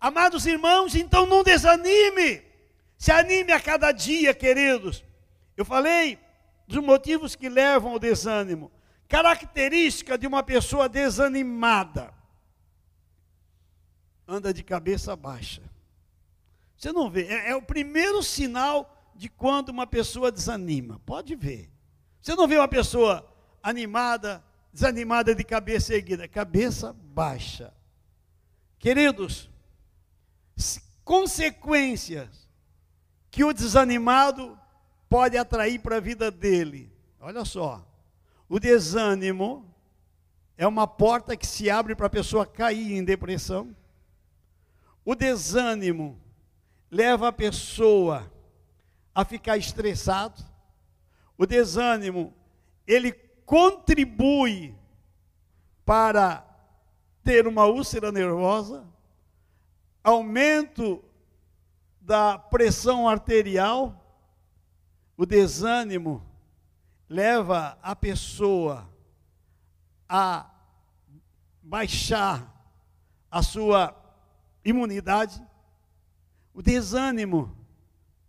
Amados 0.00 0.46
irmãos, 0.46 0.94
então 0.94 1.24
não 1.26 1.42
desanime. 1.42 2.42
Se 2.98 3.10
anime 3.10 3.52
a 3.52 3.60
cada 3.60 3.92
dia, 3.92 4.34
queridos. 4.34 5.04
Eu 5.56 5.64
falei 5.64 6.18
dos 6.66 6.82
motivos 6.82 7.34
que 7.34 7.48
levam 7.48 7.92
ao 7.92 7.98
desânimo. 7.98 8.70
Característica 9.08 10.18
de 10.18 10.26
uma 10.26 10.42
pessoa 10.42 10.88
desanimada: 10.88 12.12
anda 14.32 14.52
de 14.52 14.62
cabeça 14.62 15.14
baixa. 15.14 15.62
Você 16.76 16.90
não 16.90 17.10
vê, 17.10 17.26
é, 17.26 17.50
é 17.50 17.56
o 17.56 17.62
primeiro 17.62 18.22
sinal 18.22 19.12
de 19.14 19.28
quando 19.28 19.68
uma 19.68 19.86
pessoa 19.86 20.32
desanima. 20.32 21.00
Pode 21.04 21.36
ver. 21.36 21.70
Você 22.20 22.34
não 22.34 22.48
vê 22.48 22.56
uma 22.56 22.68
pessoa 22.68 23.28
animada, 23.62 24.42
desanimada 24.72 25.34
de 25.34 25.44
cabeça 25.44 25.94
erguida, 25.94 26.26
cabeça 26.26 26.92
baixa. 26.92 27.72
Queridos, 28.78 29.50
consequências 31.04 32.48
que 33.30 33.44
o 33.44 33.52
desanimado 33.52 34.58
pode 35.08 35.36
atrair 35.36 35.78
para 35.78 35.96
a 35.96 36.00
vida 36.00 36.30
dele. 36.30 36.90
Olha 37.20 37.44
só, 37.44 37.86
o 38.48 38.58
desânimo 38.58 39.72
é 40.56 40.66
uma 40.66 40.86
porta 40.86 41.36
que 41.36 41.46
se 41.46 41.70
abre 41.70 41.94
para 41.94 42.06
a 42.06 42.10
pessoa 42.10 42.46
cair 42.46 42.92
em 42.92 43.04
depressão. 43.04 43.74
O 45.04 45.14
desânimo 45.14 46.20
leva 46.90 47.28
a 47.28 47.32
pessoa 47.32 48.30
a 49.14 49.24
ficar 49.24 49.56
estressado. 49.56 50.42
O 51.36 51.46
desânimo, 51.46 52.34
ele 52.86 53.12
contribui 53.44 54.76
para 55.84 56.46
ter 57.24 57.46
uma 57.46 57.66
úlcera 57.66 58.12
nervosa, 58.12 58.86
aumento 60.02 61.02
da 62.00 62.38
pressão 62.38 63.08
arterial, 63.08 63.98
o 65.16 65.24
desânimo 65.24 66.24
leva 67.08 67.78
a 67.82 67.94
pessoa 67.94 68.88
a 70.08 70.50
baixar 71.62 72.50
a 73.30 73.42
sua 73.42 74.01
imunidade. 74.64 75.44
O 76.54 76.62
desânimo 76.62 77.56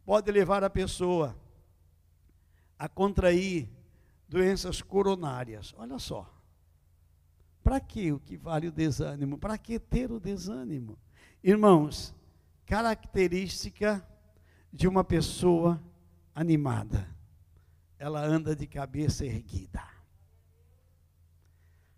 pode 0.05 0.31
levar 0.31 0.63
a 0.63 0.69
pessoa 0.69 1.35
a 2.77 2.87
contrair 2.87 3.69
doenças 4.27 4.81
coronárias. 4.81 5.73
Olha 5.77 5.99
só. 5.99 6.29
Para 7.63 7.79
que 7.79 8.11
o 8.11 8.19
que 8.19 8.35
vale 8.35 8.67
o 8.67 8.71
desânimo? 8.71 9.37
Para 9.37 9.57
que 9.57 9.79
ter 9.79 10.11
o 10.11 10.19
desânimo? 10.19 10.97
Irmãos, 11.41 12.13
característica 12.65 14.05
de 14.71 14.87
uma 14.87 15.03
pessoa 15.03 15.81
animada. 16.35 17.07
Ela 17.97 18.25
anda 18.25 18.55
de 18.55 18.67
cabeça 18.67 19.25
erguida. 19.25 19.81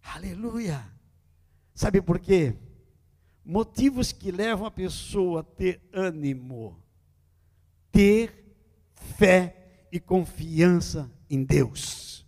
Aleluia! 0.04 0.86
Sabe 1.74 2.02
por 2.02 2.20
quê? 2.20 2.56
Motivos 3.46 4.12
que 4.12 4.32
levam 4.32 4.66
a 4.66 4.72
pessoa 4.72 5.42
a 5.42 5.44
ter 5.44 5.80
ânimo, 5.94 6.82
ter 7.92 8.58
fé 9.20 9.56
e 9.92 10.00
confiança 10.00 11.12
em 11.30 11.44
Deus. 11.44 12.26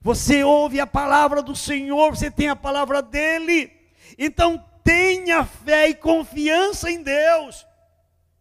Você 0.00 0.44
ouve 0.44 0.78
a 0.78 0.86
palavra 0.86 1.42
do 1.42 1.56
Senhor, 1.56 2.10
você 2.10 2.30
tem 2.30 2.48
a 2.48 2.54
palavra 2.54 3.02
dele, 3.02 3.72
então 4.16 4.64
tenha 4.84 5.44
fé 5.44 5.88
e 5.88 5.94
confiança 5.94 6.88
em 6.88 7.02
Deus, 7.02 7.66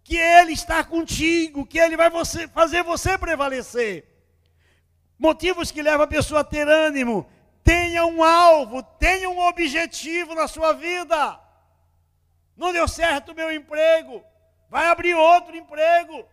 que 0.03 0.15
Ele 0.15 0.53
está 0.53 0.83
contigo, 0.83 1.65
que 1.65 1.79
Ele 1.79 1.97
vai 1.97 2.11
você, 2.11 2.47
fazer 2.47 2.83
você 2.83 3.17
prevalecer. 3.17 4.05
Motivos 5.17 5.71
que 5.71 5.81
levam 5.81 6.03
a 6.03 6.07
pessoa 6.07 6.41
a 6.41 6.43
ter 6.43 6.67
ânimo, 6.67 7.27
tenha 7.63 8.05
um 8.05 8.23
alvo, 8.23 8.83
tenha 8.83 9.27
um 9.27 9.39
objetivo 9.39 10.35
na 10.35 10.47
sua 10.47 10.73
vida. 10.73 11.40
Não 12.61 12.71
deu 12.71 12.87
certo 12.87 13.31
o 13.31 13.35
meu 13.35 13.51
emprego, 13.51 14.23
vai 14.69 14.85
abrir 14.85 15.15
outro 15.15 15.55
emprego. 15.55 16.23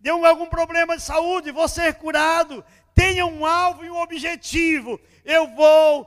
Deu 0.00 0.26
algum 0.26 0.46
problema 0.46 0.96
de 0.96 1.04
saúde, 1.04 1.52
vou 1.52 1.68
ser 1.68 1.94
curado. 1.94 2.64
Tenha 2.96 3.24
um 3.24 3.46
alvo 3.46 3.84
e 3.84 3.90
um 3.90 3.96
objetivo. 3.96 5.00
Eu 5.24 5.46
vou 5.54 6.04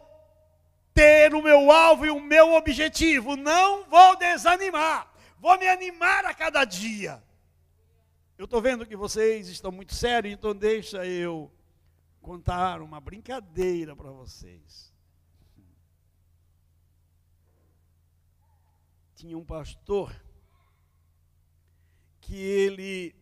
ter 0.94 1.34
o 1.34 1.42
meu 1.42 1.72
alvo 1.72 2.06
e 2.06 2.10
o 2.10 2.20
meu 2.20 2.54
objetivo. 2.54 3.38
Não 3.38 3.86
vou 3.86 4.18
desanimar. 4.18 5.10
Vou 5.40 5.58
me 5.58 5.70
animar 5.70 6.26
a 6.26 6.34
cada 6.34 6.66
dia. 6.66 7.24
Eu 8.38 8.44
estou 8.44 8.62
vendo 8.62 8.86
que 8.86 8.98
vocês 8.98 9.48
estão 9.48 9.72
muito 9.72 9.96
sérios, 9.96 10.34
então 10.34 10.54
deixa 10.54 11.06
eu 11.06 11.50
contar 12.22 12.82
uma 12.82 13.00
brincadeira 13.00 13.96
para 13.96 14.12
vocês. 14.12 14.93
Tinha 19.16 19.38
um 19.38 19.46
pastor 19.46 20.14
que 22.20 22.36
ele 22.36 23.16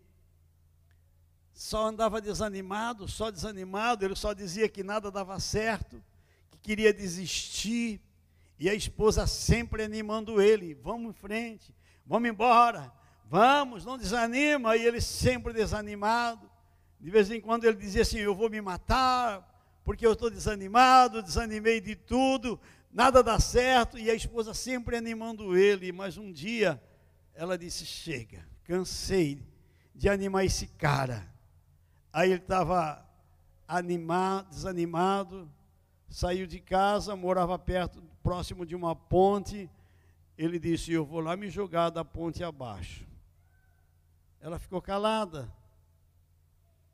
só 1.53 1.87
andava 1.87 2.21
desanimado, 2.21 3.07
só 3.07 3.29
desanimado, 3.29 4.03
ele 4.03 4.15
só 4.15 4.33
dizia 4.33 4.69
que 4.69 4.83
nada 4.83 5.11
dava 5.11 5.39
certo, 5.39 6.01
que 6.49 6.57
queria 6.57 6.93
desistir, 6.93 8.01
e 8.57 8.69
a 8.69 8.73
esposa 8.73 9.27
sempre 9.27 9.83
animando 9.83 10.41
ele: 10.41 10.73
vamos 10.73 11.11
em 11.11 11.13
frente, 11.13 11.75
vamos 12.05 12.29
embora, 12.29 12.91
vamos, 13.25 13.85
não 13.85 13.97
desanima, 13.97 14.77
e 14.77 14.85
ele 14.85 15.01
sempre 15.01 15.53
desanimado. 15.53 16.49
De 16.99 17.09
vez 17.09 17.29
em 17.31 17.41
quando 17.41 17.65
ele 17.65 17.77
dizia 17.77 18.03
assim: 18.03 18.19
Eu 18.19 18.35
vou 18.35 18.49
me 18.49 18.61
matar, 18.61 19.47
porque 19.83 20.05
eu 20.05 20.13
estou 20.13 20.29
desanimado, 20.29 21.23
desanimei 21.23 21.81
de 21.81 21.95
tudo, 21.95 22.59
nada 22.93 23.23
dá 23.23 23.39
certo. 23.39 23.97
E 23.97 24.09
a 24.09 24.13
esposa 24.13 24.53
sempre 24.53 24.95
animando 24.95 25.57
ele. 25.57 25.91
Mas 25.91 26.17
um 26.17 26.31
dia 26.31 26.81
ela 27.33 27.57
disse: 27.57 27.85
Chega, 27.85 28.45
cansei 28.63 29.45
de 29.93 30.09
animar 30.09 30.45
esse 30.45 30.67
cara. 30.67 31.31
Aí 32.13 32.31
ele 32.31 32.41
estava 32.41 33.05
animado, 33.67 34.49
desanimado, 34.49 35.49
saiu 36.09 36.45
de 36.45 36.59
casa, 36.59 37.15
morava 37.15 37.57
perto, 37.57 38.03
próximo 38.21 38.65
de 38.65 38.75
uma 38.75 38.95
ponte. 38.95 39.69
Ele 40.37 40.59
disse: 40.59 40.91
Eu 40.91 41.05
vou 41.05 41.19
lá 41.19 41.35
me 41.37 41.49
jogar 41.49 41.89
da 41.89 42.03
ponte 42.03 42.43
abaixo. 42.43 43.05
Ela 44.39 44.57
ficou 44.57 44.81
calada 44.81 45.51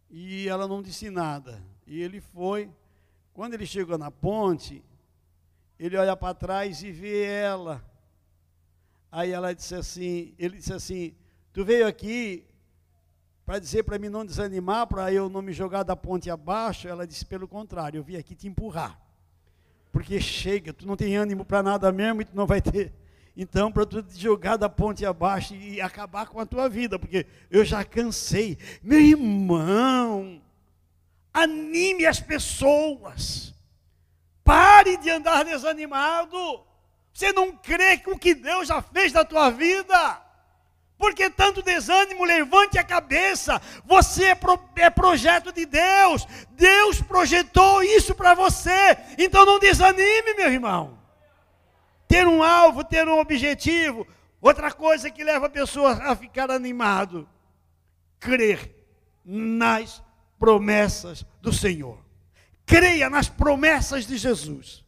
e 0.10 0.48
ela 0.48 0.68
não 0.68 0.82
disse 0.82 1.10
nada. 1.10 1.64
E 1.86 2.02
ele 2.02 2.22
foi. 2.22 2.70
Quando 3.34 3.54
ele 3.54 3.66
chegou 3.66 3.98
na 3.98 4.12
ponte, 4.12 4.84
ele 5.80 5.98
olha 5.98 6.16
para 6.16 6.34
trás 6.34 6.84
e 6.84 6.92
vê 6.92 7.24
ela. 7.24 7.84
Aí 9.12 9.32
ela 9.32 9.54
disse 9.54 9.76
assim, 9.76 10.34
ele 10.38 10.58
disse 10.58 10.74
assim: 10.74 11.16
"Tu 11.54 11.64
veio 11.64 11.88
aqui 11.88 12.46
para 13.46 13.60
dizer 13.60 13.84
para 13.84 13.98
mim 13.98 14.10
não 14.10 14.26
desanimar, 14.26 14.88
para 14.88 15.12
eu 15.14 15.30
não 15.30 15.42
me 15.42 15.54
jogar 15.54 15.84
da 15.84 15.96
ponte 15.96 16.30
abaixo?" 16.30 16.88
Ela 16.88 17.08
disse: 17.08 17.26
"Pelo 17.26 17.48
contrário, 17.48 18.00
eu 18.00 18.04
vim 18.04 18.16
aqui 18.16 18.36
te 18.36 18.48
empurrar. 18.48 19.00
Porque 19.92 20.20
chega, 20.20 20.74
tu 20.74 20.86
não 20.86 20.96
tem 20.96 21.16
ânimo 21.16 21.44
para 21.46 21.64
nada 21.64 21.92
mesmo 21.92 22.22
e 22.22 22.26
tu 22.26 22.36
não 22.36 22.46
vai 22.46 22.62
ter 22.62 22.94
então, 23.40 23.72
para 23.72 23.86
tu 23.86 24.02
te 24.02 24.20
jogar 24.20 24.58
da 24.58 24.68
ponte 24.68 25.06
abaixo 25.06 25.54
e 25.54 25.80
acabar 25.80 26.26
com 26.26 26.40
a 26.40 26.46
tua 26.46 26.68
vida, 26.68 26.98
porque 26.98 27.28
eu 27.52 27.64
já 27.64 27.84
cansei. 27.84 28.58
Meu 28.82 29.00
irmão, 29.00 30.42
anime 31.32 32.08
as 32.08 32.20
pessoas. 32.20 33.54
Pare 34.78 34.96
de 34.98 35.10
andar 35.10 35.44
desanimado. 35.44 36.38
Você 37.12 37.34
não 37.34 37.52
crê 37.52 37.98
com 37.98 38.12
o 38.12 38.20
que 38.20 38.36
Deus 38.36 38.68
já 38.68 38.80
fez 38.80 39.12
na 39.12 39.26
tua 39.26 39.50
vida? 39.50 40.22
Porque 41.00 41.32
tanto 41.32 41.64
desânimo, 41.64 42.24
levante 42.24 42.78
a 42.78 42.84
cabeça. 42.84 43.60
Você 43.86 44.26
é, 44.26 44.36
pro, 44.36 44.60
é 44.76 44.90
projeto 44.92 45.52
de 45.52 45.66
Deus. 45.66 46.28
Deus 46.52 47.02
projetou 47.02 47.82
isso 47.82 48.14
para 48.14 48.36
você. 48.36 48.96
Então 49.18 49.46
não 49.48 49.58
desanime, 49.58 50.36
meu 50.36 50.52
irmão 50.52 50.98
ter 52.08 52.26
um 52.26 52.42
alvo, 52.42 52.84
ter 52.84 53.08
um 53.08 53.20
objetivo. 53.20 54.08
Outra 54.40 54.72
coisa 54.72 55.10
que 55.10 55.24
leva 55.24 55.48
a 55.48 55.50
pessoa 55.50 55.92
a 55.92 56.16
ficar 56.16 56.50
animado, 56.50 57.28
crer 58.20 58.74
nas 59.26 60.02
promessas 60.40 61.26
do 61.42 61.52
Senhor. 61.52 62.07
Creia 62.68 63.10
nas 63.10 63.30
promessas 63.30 64.06
de 64.06 64.18
Jesus. 64.18 64.84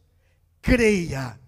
Creia 0.60 1.40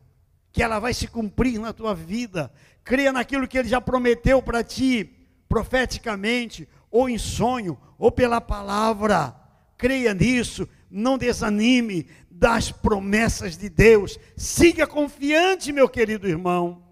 que 0.51 0.63
ela 0.63 0.81
vai 0.81 0.95
se 0.95 1.07
cumprir 1.07 1.61
na 1.61 1.75
tua 1.75 1.95
vida. 1.95 2.51
Creia 2.83 3.13
naquilo 3.13 3.47
que 3.47 3.59
ele 3.59 3.69
já 3.69 3.83
prometeu 3.83 4.41
para 4.41 4.65
ti, 4.65 5.15
profeticamente, 5.47 6.67
ou 6.91 7.07
em 7.07 7.19
sonho, 7.19 7.79
ou 7.99 8.11
pela 8.11 8.41
palavra. 8.41 9.37
Creia 9.77 10.15
nisso, 10.15 10.67
não 10.91 11.19
desanime, 11.19 12.09
das 12.31 12.73
promessas 12.73 13.59
de 13.59 13.69
Deus. 13.69 14.19
Siga 14.35 14.87
confiante, 14.87 15.71
meu 15.71 15.87
querido 15.87 16.27
irmão. 16.27 16.83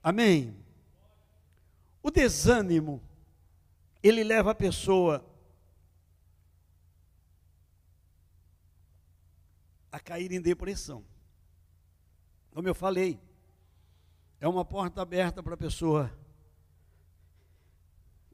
Amém. 0.00 0.54
O 2.00 2.12
desânimo, 2.12 3.02
ele 4.00 4.22
leva 4.22 4.52
a 4.52 4.54
pessoa 4.54 5.26
a 9.90 9.98
cair 9.98 10.32
em 10.32 10.40
depressão. 10.40 11.04
Como 12.50 12.66
eu 12.66 12.74
falei, 12.74 13.20
é 14.40 14.48
uma 14.48 14.64
porta 14.64 15.02
aberta 15.02 15.42
para 15.42 15.54
a 15.54 15.58
pessoa 15.58 16.10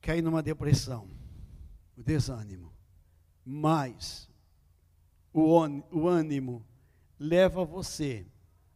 cair 0.01 0.23
numa 0.23 0.43
depressão, 0.43 1.11
o 1.97 2.03
desânimo. 2.03 2.73
Mas 3.45 4.31
o 5.33 6.09
ânimo 6.09 6.65
leva 7.19 7.65
você 7.65 8.27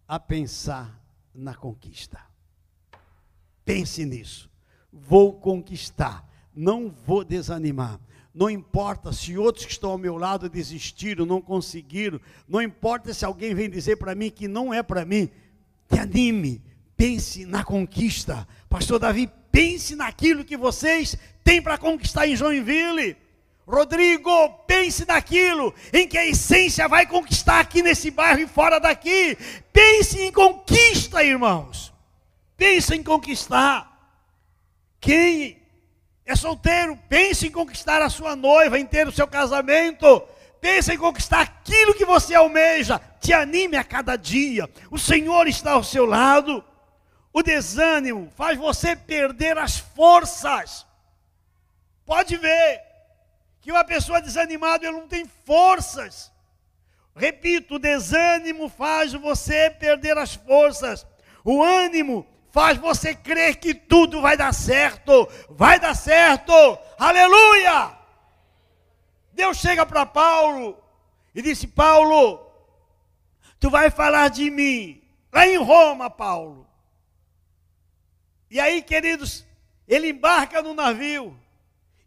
a 0.06 0.18
pensar 0.18 1.00
na 1.32 1.54
conquista. 1.54 2.20
Pense 3.64 4.04
nisso. 4.04 4.50
Vou 4.92 5.38
conquistar, 5.38 6.28
não 6.52 6.90
vou 6.90 7.24
desanimar. 7.24 8.00
Não 8.32 8.48
importa 8.48 9.12
se 9.12 9.36
outros 9.36 9.64
que 9.64 9.72
estão 9.72 9.90
ao 9.90 9.98
meu 9.98 10.16
lado 10.16 10.48
desistiram, 10.48 11.26
não 11.26 11.40
conseguiram, 11.40 12.20
não 12.48 12.62
importa 12.62 13.12
se 13.12 13.24
alguém 13.24 13.54
vem 13.54 13.68
dizer 13.68 13.96
para 13.96 14.14
mim 14.14 14.30
que 14.30 14.46
não 14.46 14.72
é 14.72 14.82
para 14.82 15.04
mim. 15.04 15.28
Te 15.88 15.98
anime, 15.98 16.62
pense 16.96 17.44
na 17.44 17.64
conquista. 17.64 18.46
Pastor 18.68 19.00
Davi, 19.00 19.28
pense 19.50 19.96
naquilo 19.96 20.44
que 20.44 20.56
vocês 20.56 21.16
têm 21.42 21.60
para 21.60 21.76
conquistar 21.76 22.28
em 22.28 22.36
Joinville. 22.36 23.16
Rodrigo, 23.66 24.48
pense 24.66 25.06
naquilo 25.06 25.74
em 25.92 26.06
que 26.06 26.18
a 26.18 26.26
essência 26.26 26.88
vai 26.88 27.06
conquistar 27.06 27.60
aqui 27.60 27.82
nesse 27.82 28.10
bairro 28.10 28.40
e 28.40 28.46
fora 28.46 28.78
daqui. 28.78 29.36
Pense 29.72 30.20
em 30.20 30.32
conquista, 30.32 31.22
irmãos. 31.22 31.92
Pense 32.56 32.94
em 32.94 33.02
conquistar. 33.02 33.88
Quem 35.00 35.59
é 36.30 36.36
solteiro, 36.36 36.96
pense 37.08 37.48
em 37.48 37.50
conquistar 37.50 38.00
a 38.00 38.08
sua 38.08 38.36
noiva, 38.36 38.78
em 38.78 38.86
ter 38.86 39.08
o 39.08 39.12
seu 39.12 39.26
casamento. 39.26 40.22
Pense 40.60 40.92
em 40.92 40.98
conquistar 40.98 41.40
aquilo 41.40 41.94
que 41.94 42.04
você 42.04 42.34
almeja. 42.34 43.00
Te 43.20 43.32
anime 43.32 43.76
a 43.76 43.82
cada 43.82 44.14
dia. 44.14 44.70
O 44.90 44.98
Senhor 44.98 45.48
está 45.48 45.72
ao 45.72 45.82
seu 45.82 46.06
lado. 46.06 46.64
O 47.32 47.42
desânimo 47.42 48.30
faz 48.36 48.56
você 48.56 48.94
perder 48.94 49.58
as 49.58 49.78
forças. 49.78 50.86
Pode 52.06 52.36
ver 52.36 52.80
que 53.60 53.72
uma 53.72 53.84
pessoa 53.84 54.20
desanimada 54.20 54.86
ele 54.86 54.96
não 54.96 55.08
tem 55.08 55.28
forças. 55.44 56.30
Repito, 57.16 57.74
o 57.74 57.78
desânimo 57.78 58.68
faz 58.68 59.12
você 59.12 59.68
perder 59.68 60.16
as 60.16 60.34
forças. 60.34 61.04
O 61.44 61.62
ânimo 61.62 62.24
faz 62.50 62.78
você 62.78 63.14
crer 63.14 63.56
que 63.56 63.74
tudo 63.74 64.20
vai 64.20 64.36
dar 64.36 64.52
certo. 64.52 65.28
Vai 65.48 65.78
dar 65.78 65.94
certo. 65.94 66.52
Aleluia! 66.98 67.98
Deus 69.32 69.56
chega 69.58 69.86
para 69.86 70.04
Paulo 70.04 70.82
e 71.34 71.40
disse: 71.40 71.66
Paulo, 71.66 72.46
tu 73.58 73.70
vai 73.70 73.90
falar 73.90 74.28
de 74.28 74.50
mim 74.50 75.02
lá 75.32 75.46
em 75.46 75.56
Roma, 75.56 76.10
Paulo. 76.10 76.66
E 78.50 78.58
aí, 78.58 78.82
queridos, 78.82 79.46
ele 79.86 80.10
embarca 80.10 80.60
no 80.60 80.74
navio, 80.74 81.38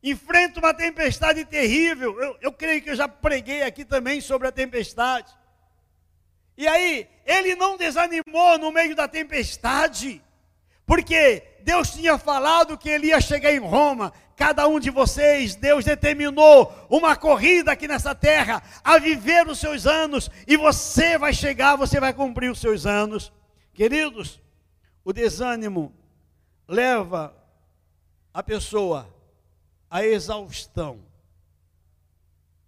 enfrenta 0.04 0.60
uma 0.60 0.74
tempestade 0.74 1.46
terrível. 1.46 2.20
Eu, 2.22 2.38
eu 2.42 2.52
creio 2.52 2.82
que 2.82 2.90
eu 2.90 2.96
já 2.96 3.08
preguei 3.08 3.64
aqui 3.64 3.86
também 3.86 4.20
sobre 4.20 4.48
a 4.48 4.52
tempestade. 4.52 5.34
E 6.58 6.68
aí, 6.68 7.10
ele 7.26 7.56
não 7.56 7.78
desanimou 7.78 8.58
no 8.60 8.72
meio 8.72 8.96
da 8.96 9.08
tempestade, 9.08 10.22
porque 10.86 11.44
Deus 11.62 11.92
tinha 11.92 12.18
falado 12.18 12.78
que 12.78 12.90
ele 12.90 13.08
ia 13.08 13.22
chegar 13.22 13.54
em 13.54 13.60
Roma. 13.60 14.12
Cada 14.36 14.68
um 14.68 14.80
de 14.80 14.90
vocês, 14.90 15.56
Deus 15.56 15.86
determinou 15.86 16.74
uma 16.90 17.16
corrida 17.16 17.72
aqui 17.72 17.88
nessa 17.88 18.14
terra, 18.14 18.62
a 18.84 18.98
viver 18.98 19.48
os 19.48 19.60
seus 19.60 19.86
anos, 19.86 20.30
e 20.48 20.58
você 20.58 21.18
vai 21.18 21.34
chegar, 21.34 21.76
você 21.76 22.00
vai 22.00 22.14
cumprir 22.14 22.52
os 22.52 22.60
seus 22.60 22.86
anos. 22.86 23.32
Queridos, 23.74 24.42
o 25.04 25.14
desânimo 25.14 25.94
leva 26.68 27.36
a 28.34 28.42
pessoa 28.42 29.08
à 29.90 30.04
exaustão. 30.06 31.00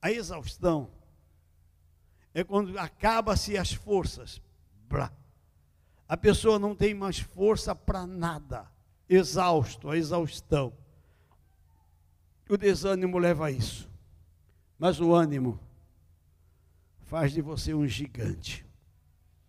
A 0.02 0.12
exaustão 0.12 0.90
é 2.34 2.44
quando 2.44 2.78
acaba-se 2.78 3.58
as 3.58 3.74
forças. 3.74 4.42
A 6.08 6.16
pessoa 6.16 6.60
não 6.60 6.76
tem 6.76 6.94
mais 6.94 7.20
força 7.20 7.76
para 7.76 8.06
nada. 8.06 8.70
Exausto, 9.10 9.90
a 9.90 9.98
exaustão. 9.98 10.74
O 12.48 12.58
desânimo 12.58 13.18
leva 13.18 13.48
a 13.48 13.52
isso. 13.52 13.90
Mas 14.78 15.00
o 15.00 15.14
ânimo 15.14 15.60
faz 17.06 17.32
de 17.32 17.42
você 17.42 17.74
um 17.74 17.88
gigante. 17.88 18.66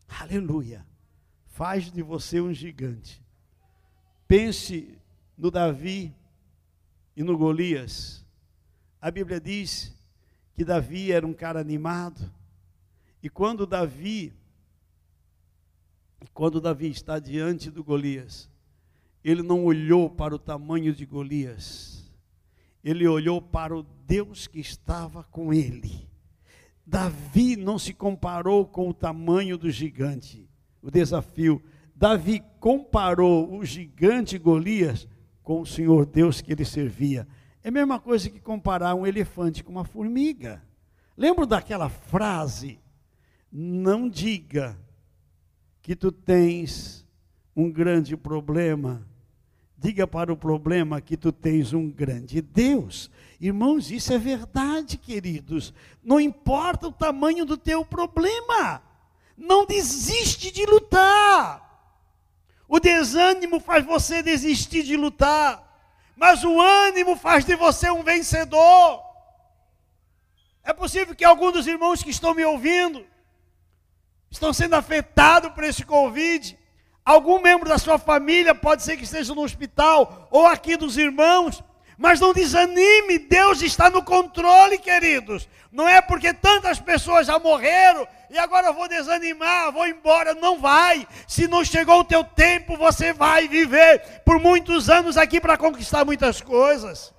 Aleluia. 0.09 0.87
Faz 1.47 1.91
de 1.91 2.03
você 2.03 2.41
um 2.41 2.53
gigante. 2.53 3.23
Pense 4.27 4.99
no 5.37 5.51
Davi 5.51 6.15
e 7.15 7.23
no 7.23 7.37
Golias. 7.37 8.25
A 9.01 9.11
Bíblia 9.11 9.41
diz 9.41 9.95
que 10.55 10.65
Davi 10.65 11.13
era 11.13 11.27
um 11.27 11.35
cara 11.35 11.61
animado. 11.61 12.33
E 13.23 13.29
quando 13.29 13.67
Davi 13.67 14.33
quando 16.33 16.61
Davi 16.61 16.91
está 16.91 17.19
diante 17.19 17.71
do 17.71 17.85
Golias, 17.85 18.51
ele 19.25 19.43
não 19.43 19.65
olhou 19.65 20.09
para 20.09 20.35
o 20.35 20.39
tamanho 20.39 20.95
de 20.95 21.05
Golias. 21.05 22.11
Ele 22.85 23.07
olhou 23.07 23.43
para 23.43 23.77
o 23.77 23.83
Deus 23.83 24.47
que 24.47 24.61
estava 24.61 25.25
com 25.25 25.53
ele. 25.53 26.09
Davi 26.87 27.57
não 27.57 27.79
se 27.79 27.93
comparou 27.93 28.65
com 28.65 28.89
o 28.89 28.95
tamanho 28.95 29.59
do 29.59 29.71
gigante. 29.71 30.49
O 30.81 30.91
desafio 30.91 31.61
Davi 31.95 32.43
comparou 32.61 33.57
o 33.57 33.65
gigante 33.65 34.39
Golias 34.39 35.09
com 35.43 35.63
o 35.63 35.67
Senhor 35.67 36.07
Deus 36.07 36.41
que 36.41 36.53
ele 36.53 36.65
servia. 36.65 37.27
É 37.65 37.69
a 37.69 37.73
mesma 37.73 37.99
coisa 37.99 38.31
que 38.31 38.39
comparar 38.39 38.95
um 38.95 39.07
elefante 39.07 39.65
com 39.65 39.73
uma 39.73 39.85
formiga. 39.85 40.63
Lembro 41.17 41.47
daquela 41.47 41.89
frase: 41.89 42.79
não 43.51 44.09
diga 44.09 44.79
que 45.87 45.95
tu 45.95 46.11
tens 46.11 47.07
um 47.55 47.71
grande 47.71 48.17
problema, 48.17 49.07
diga 49.79 50.05
para 50.05 50.33
o 50.33 50.37
problema 50.37 51.01
que 51.01 51.17
tu 51.17 51.31
tens 51.31 51.73
um 51.73 51.89
grande 51.89 52.43
Deus. 52.43 53.09
Irmãos, 53.41 53.89
isso 53.93 54.13
é 54.13 54.19
verdade, 54.19 54.99
queridos. 54.99 55.73
Não 56.03 56.19
importa 56.19 56.89
o 56.89 56.93
tamanho 56.93 57.45
do 57.45 57.57
teu 57.57 57.85
problema, 57.85 58.83
não 59.39 59.65
desiste 59.65 60.51
de 60.51 60.67
lutar. 60.67 61.63
O 62.67 62.81
desânimo 62.81 63.61
faz 63.61 63.87
você 63.87 64.25
desistir 64.25 64.83
de 64.83 64.97
lutar, 64.97 65.89
mas 66.17 66.43
o 66.43 66.61
ânimo 66.61 67.15
faz 67.15 67.45
de 67.45 67.55
você 67.55 67.93
um 67.93 68.03
vencedor. 68.03 69.05
É 70.65 70.73
possível 70.73 71.15
que 71.15 71.25
alguns 71.25 71.53
dos 71.53 71.67
irmãos 71.69 72.03
que 72.03 72.11
estão 72.11 72.35
me 72.35 72.45
ouvindo 72.45 73.07
estão 74.37 74.53
sendo 74.53 74.75
afetados 74.75 75.51
por 75.53 75.65
esse 75.65 75.85
Covid. 75.85 76.57
Algum 77.05 77.41
membro 77.41 77.69
da 77.69 77.79
sua 77.79 77.99
família 77.99 78.55
pode 78.55 78.83
ser 78.83 78.97
que 78.97 79.05
esteja 79.05 79.35
no 79.35 79.43
hospital, 79.43 80.29
ou 80.31 80.47
aqui 80.47 80.77
dos 80.77 80.97
irmãos, 80.97 81.63
mas 81.97 82.21
não 82.21 82.33
desanime, 82.33 83.19
Deus 83.19 83.63
está 83.63 83.89
no 83.89 84.03
controle, 84.03 84.79
queridos. 84.79 85.49
Não 85.73 85.89
é 85.89 86.01
porque 86.01 86.33
tantas 86.33 86.79
pessoas 86.79 87.27
já 87.27 87.39
morreram 87.39 88.07
e 88.29 88.39
agora 88.39 88.69
eu 88.69 88.75
vou 88.75 88.89
desanimar, 88.89 89.73
vou 89.73 89.87
embora. 89.87 90.35
Não 90.35 90.59
vai. 90.59 91.07
Se 91.27 91.47
não 91.47 91.65
chegou 91.65 92.01
o 92.01 92.05
teu 92.05 92.23
tempo, 92.25 92.77
você 92.77 93.13
vai 93.13 93.49
viver 93.49 94.23
por 94.25 94.39
muitos 94.39 94.91
anos 94.91 95.17
aqui 95.17 95.41
para 95.41 95.57
conquistar 95.57 96.05
muitas 96.05 96.41
coisas. 96.41 97.15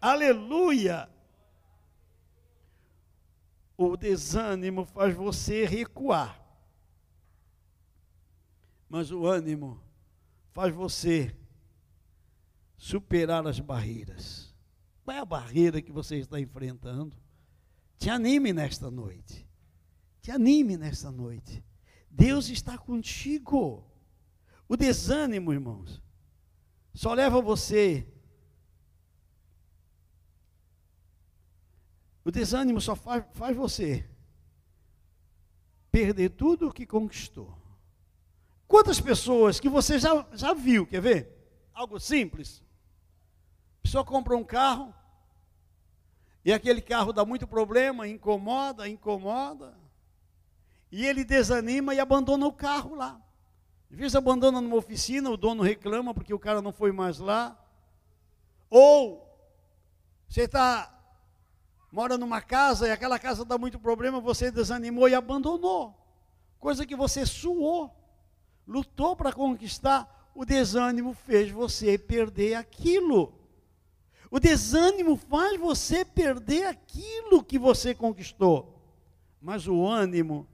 Aleluia. 0.00 1.08
O 3.76 3.96
desânimo 3.96 4.84
faz 4.84 5.14
você 5.14 5.66
recuar. 5.66 6.42
Mas 8.88 9.10
o 9.10 9.26
ânimo 9.26 9.80
faz 10.52 10.74
você 10.74 11.36
superar 12.76 13.46
as 13.46 13.60
barreiras. 13.60 14.54
Qual 15.04 15.16
é 15.16 15.20
a 15.20 15.24
barreira 15.24 15.82
que 15.82 15.92
você 15.92 16.16
está 16.16 16.40
enfrentando? 16.40 17.16
Te 17.98 18.10
anime 18.10 18.52
nesta 18.52 18.90
noite. 18.90 19.46
Te 20.20 20.30
anime 20.30 20.76
nesta 20.76 21.10
noite. 21.10 21.64
Deus 22.10 22.48
está 22.48 22.78
contigo. 22.78 23.84
O 24.68 24.76
desânimo, 24.76 25.52
irmãos, 25.52 26.02
só 26.94 27.14
leva 27.14 27.40
você. 27.40 28.12
O 32.26 32.30
desânimo 32.32 32.80
só 32.80 32.96
faz, 32.96 33.24
faz 33.34 33.56
você 33.56 34.04
perder 35.92 36.30
tudo 36.30 36.66
o 36.66 36.72
que 36.72 36.84
conquistou. 36.84 37.56
Quantas 38.66 39.00
pessoas 39.00 39.60
que 39.60 39.68
você 39.68 39.96
já, 39.96 40.26
já 40.32 40.52
viu, 40.52 40.84
quer 40.84 41.00
ver? 41.00 41.68
Algo 41.72 42.00
simples. 42.00 42.64
A 43.78 43.82
pessoa 43.82 44.04
compra 44.04 44.36
um 44.36 44.42
carro, 44.42 44.92
e 46.44 46.52
aquele 46.52 46.80
carro 46.80 47.12
dá 47.12 47.24
muito 47.24 47.46
problema, 47.46 48.08
incomoda, 48.08 48.88
incomoda. 48.88 49.78
E 50.90 51.06
ele 51.06 51.24
desanima 51.24 51.94
e 51.94 52.00
abandona 52.00 52.44
o 52.44 52.52
carro 52.52 52.96
lá. 52.96 53.22
Às 53.88 53.98
vezes 53.98 54.16
abandona 54.16 54.60
numa 54.60 54.74
oficina, 54.74 55.30
o 55.30 55.36
dono 55.36 55.62
reclama 55.62 56.12
porque 56.12 56.34
o 56.34 56.40
cara 56.40 56.60
não 56.60 56.72
foi 56.72 56.90
mais 56.90 57.20
lá. 57.20 57.56
Ou 58.68 59.24
você 60.28 60.42
está 60.42 60.95
mora 61.96 62.18
numa 62.18 62.42
casa 62.42 62.86
e 62.86 62.90
aquela 62.90 63.18
casa 63.18 63.42
dá 63.42 63.56
muito 63.56 63.78
problema, 63.78 64.20
você 64.20 64.50
desanimou 64.50 65.08
e 65.08 65.14
abandonou. 65.14 65.98
Coisa 66.58 66.84
que 66.84 66.94
você 66.94 67.24
suou, 67.24 67.90
lutou 68.66 69.16
para 69.16 69.32
conquistar, 69.32 70.30
o 70.34 70.44
desânimo 70.44 71.14
fez 71.14 71.50
você 71.50 71.96
perder 71.96 72.52
aquilo. 72.52 73.32
O 74.30 74.38
desânimo 74.38 75.16
faz 75.16 75.58
você 75.58 76.04
perder 76.04 76.66
aquilo 76.66 77.42
que 77.42 77.58
você 77.58 77.94
conquistou. 77.94 78.78
Mas 79.40 79.66
o 79.66 79.86
ânimo 79.86 80.46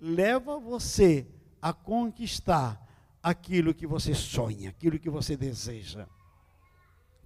leva 0.00 0.60
você 0.60 1.26
a 1.60 1.72
conquistar 1.72 2.80
aquilo 3.20 3.74
que 3.74 3.84
você 3.86 4.14
sonha, 4.14 4.70
aquilo 4.70 5.00
que 5.00 5.10
você 5.10 5.36
deseja. 5.36 6.06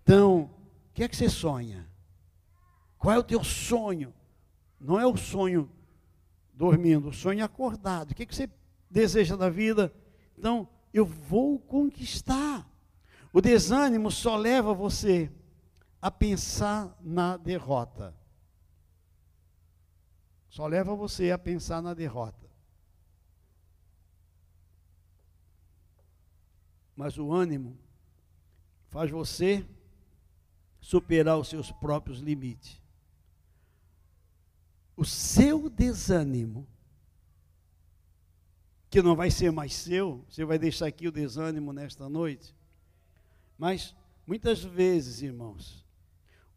Então, 0.02 0.50
o 0.88 0.94
que 0.94 1.02
é 1.02 1.08
que 1.08 1.16
você 1.16 1.28
sonha? 1.28 1.86
Qual 2.98 3.14
é 3.14 3.18
o 3.18 3.22
teu 3.22 3.44
sonho? 3.44 4.12
Não 4.80 4.98
é 4.98 5.06
o 5.06 5.16
sonho 5.16 5.70
dormindo, 6.52 7.08
o 7.08 7.12
sonho 7.12 7.44
acordado. 7.44 8.10
O 8.10 8.14
que, 8.14 8.24
é 8.24 8.26
que 8.26 8.34
você 8.34 8.50
deseja 8.90 9.36
da 9.36 9.48
vida? 9.48 9.94
Então, 10.36 10.68
eu 10.92 11.06
vou 11.06 11.58
conquistar. 11.58 12.68
O 13.32 13.40
desânimo 13.40 14.10
só 14.10 14.36
leva 14.36 14.74
você 14.74 15.30
a 16.02 16.10
pensar 16.10 16.96
na 17.00 17.36
derrota. 17.36 18.14
Só 20.48 20.66
leva 20.66 20.94
você 20.94 21.30
a 21.30 21.38
pensar 21.38 21.80
na 21.80 21.94
derrota. 21.94 22.48
Mas 26.96 27.16
o 27.16 27.32
ânimo 27.32 27.78
faz 28.88 29.10
você 29.10 29.64
superar 30.80 31.38
os 31.38 31.48
seus 31.48 31.70
próprios 31.70 32.18
limites. 32.18 32.82
O 34.98 35.04
seu 35.04 35.70
desânimo, 35.70 36.66
que 38.90 39.00
não 39.00 39.14
vai 39.14 39.30
ser 39.30 39.52
mais 39.52 39.72
seu, 39.72 40.24
você 40.28 40.44
vai 40.44 40.58
deixar 40.58 40.86
aqui 40.86 41.06
o 41.06 41.12
desânimo 41.12 41.72
nesta 41.72 42.08
noite, 42.08 42.52
mas 43.56 43.94
muitas 44.26 44.64
vezes, 44.64 45.22
irmãos, 45.22 45.86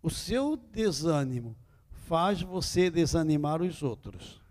o 0.02 0.10
seu 0.10 0.58
desânimo 0.58 1.56
faz 2.08 2.42
você 2.42 2.90
desanimar 2.90 3.62
os 3.62 3.84
outros. 3.84 4.42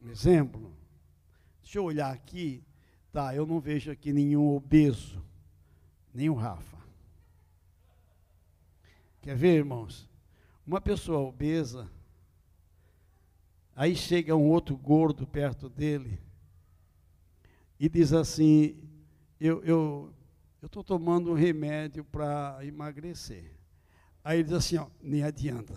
Um 0.00 0.08
exemplo, 0.08 0.74
deixa 1.60 1.78
eu 1.78 1.84
olhar 1.84 2.10
aqui, 2.10 2.64
tá, 3.12 3.34
eu 3.34 3.44
não 3.44 3.60
vejo 3.60 3.90
aqui 3.90 4.14
nenhum 4.14 4.56
obeso, 4.56 5.22
nem 6.14 6.30
o 6.30 6.34
Rafa. 6.34 6.78
Quer 9.20 9.36
ver, 9.36 9.58
irmãos? 9.58 10.08
Uma 10.70 10.80
pessoa 10.80 11.18
obesa, 11.18 11.90
aí 13.74 13.96
chega 13.96 14.36
um 14.36 14.48
outro 14.48 14.76
gordo 14.76 15.26
perto 15.26 15.68
dele 15.68 16.22
e 17.76 17.88
diz 17.88 18.12
assim: 18.12 18.80
Eu 19.40 19.64
eu 19.64 20.14
estou 20.62 20.84
tomando 20.84 21.32
um 21.32 21.34
remédio 21.34 22.04
para 22.04 22.64
emagrecer. 22.64 23.50
Aí 24.22 24.38
ele 24.38 24.44
diz 24.44 24.52
assim: 24.52 24.76
ó, 24.76 24.86
Nem 25.02 25.24
adianta. 25.24 25.74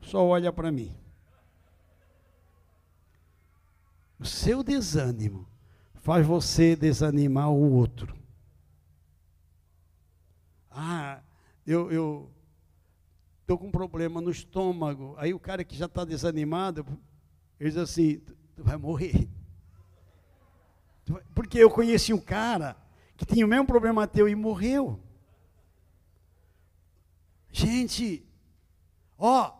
Só 0.00 0.24
olha 0.24 0.52
para 0.52 0.70
mim. 0.70 0.96
O 4.20 4.24
seu 4.24 4.62
desânimo 4.62 5.48
faz 5.96 6.24
você 6.24 6.76
desanimar 6.76 7.50
o 7.50 7.72
outro. 7.72 8.16
Ah, 10.70 11.20
eu, 11.66 11.90
eu 11.90 12.37
estou 13.48 13.56
com 13.56 13.68
um 13.68 13.70
problema 13.70 14.20
no 14.20 14.30
estômago. 14.30 15.14
Aí 15.16 15.32
o 15.32 15.40
cara 15.40 15.64
que 15.64 15.74
já 15.74 15.86
está 15.86 16.04
desanimado, 16.04 16.84
ele 17.58 17.70
diz 17.70 17.78
assim, 17.78 18.18
tu 18.54 18.62
vai 18.62 18.76
morrer. 18.76 19.26
Porque 21.34 21.56
eu 21.56 21.70
conheci 21.70 22.12
um 22.12 22.20
cara 22.20 22.76
que 23.16 23.24
tinha 23.24 23.46
o 23.46 23.48
mesmo 23.48 23.66
problema 23.66 24.06
teu 24.06 24.28
e 24.28 24.34
morreu. 24.34 25.00
Gente, 27.50 28.22
ó, 29.16 29.54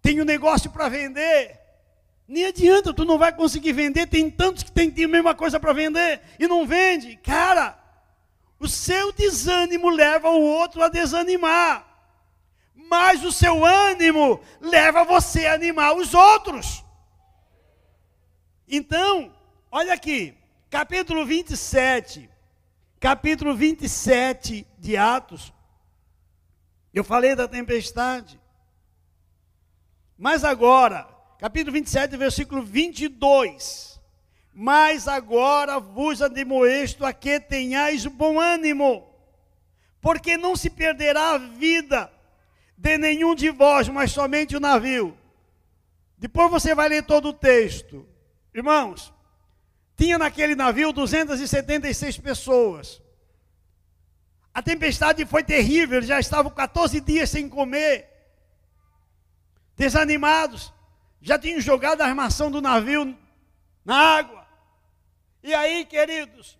tem 0.00 0.22
um 0.22 0.24
negócio 0.24 0.70
para 0.70 0.88
vender. 0.88 1.60
Nem 2.26 2.46
adianta, 2.46 2.94
tu 2.94 3.04
não 3.04 3.18
vai 3.18 3.36
conseguir 3.36 3.74
vender. 3.74 4.06
Tem 4.06 4.30
tantos 4.30 4.62
que 4.62 4.72
tem, 4.72 4.90
tem 4.90 5.04
a 5.04 5.08
mesma 5.08 5.34
coisa 5.34 5.60
para 5.60 5.74
vender 5.74 6.22
e 6.38 6.48
não 6.48 6.66
vende. 6.66 7.16
Cara, 7.18 7.78
o 8.58 8.66
seu 8.66 9.12
desânimo 9.12 9.90
leva 9.90 10.30
o 10.30 10.40
outro 10.40 10.82
a 10.82 10.88
desanimar. 10.88 11.89
Mas 12.88 13.24
o 13.24 13.32
seu 13.32 13.64
ânimo 13.64 14.40
leva 14.60 15.04
você 15.04 15.46
a 15.46 15.54
animar 15.54 15.94
os 15.94 16.14
outros. 16.14 16.84
Então, 18.66 19.34
olha 19.70 19.92
aqui, 19.92 20.34
capítulo 20.68 21.26
27, 21.26 22.30
capítulo 22.98 23.54
27 23.54 24.66
de 24.78 24.96
Atos. 24.96 25.52
Eu 26.92 27.04
falei 27.04 27.34
da 27.34 27.46
tempestade. 27.46 28.40
Mas 30.16 30.44
agora, 30.44 31.08
capítulo 31.38 31.72
27, 31.72 32.16
versículo 32.16 32.62
22. 32.62 34.00
Mas 34.52 35.06
agora 35.06 35.78
vos 35.78 36.20
admoesto 36.20 37.04
a 37.04 37.12
que 37.12 37.40
tenhais 37.40 38.04
bom 38.06 38.38
ânimo, 38.38 39.08
porque 40.00 40.36
não 40.36 40.56
se 40.56 40.68
perderá 40.70 41.30
a 41.30 41.38
vida 41.38 42.12
de 42.80 42.96
nenhum 42.96 43.34
de 43.34 43.50
vós, 43.50 43.88
mas 43.90 44.10
somente 44.10 44.56
o 44.56 44.60
navio. 44.60 45.16
Depois 46.16 46.50
você 46.50 46.74
vai 46.74 46.88
ler 46.88 47.02
todo 47.02 47.28
o 47.28 47.32
texto. 47.32 48.08
Irmãos, 48.54 49.12
tinha 49.94 50.16
naquele 50.16 50.54
navio 50.54 50.90
276 50.90 52.16
pessoas. 52.16 53.02
A 54.54 54.62
tempestade 54.62 55.26
foi 55.26 55.44
terrível, 55.44 56.00
já 56.00 56.18
estavam 56.18 56.50
14 56.50 56.98
dias 57.02 57.28
sem 57.28 57.50
comer, 57.50 58.08
desanimados, 59.76 60.72
já 61.20 61.38
tinham 61.38 61.60
jogado 61.60 62.00
a 62.00 62.06
armação 62.06 62.50
do 62.50 62.62
navio 62.62 63.14
na 63.84 63.94
água. 63.94 64.46
E 65.42 65.52
aí, 65.52 65.84
queridos, 65.84 66.58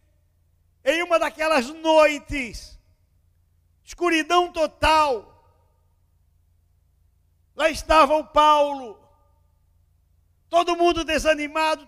em 0.84 1.02
uma 1.02 1.18
daquelas 1.18 1.66
noites, 1.68 2.78
escuridão 3.82 4.52
total, 4.52 5.29
lá 7.60 7.68
estava 7.68 8.16
o 8.16 8.24
Paulo, 8.24 8.98
todo 10.48 10.76
mundo 10.76 11.04
desanimado, 11.04 11.86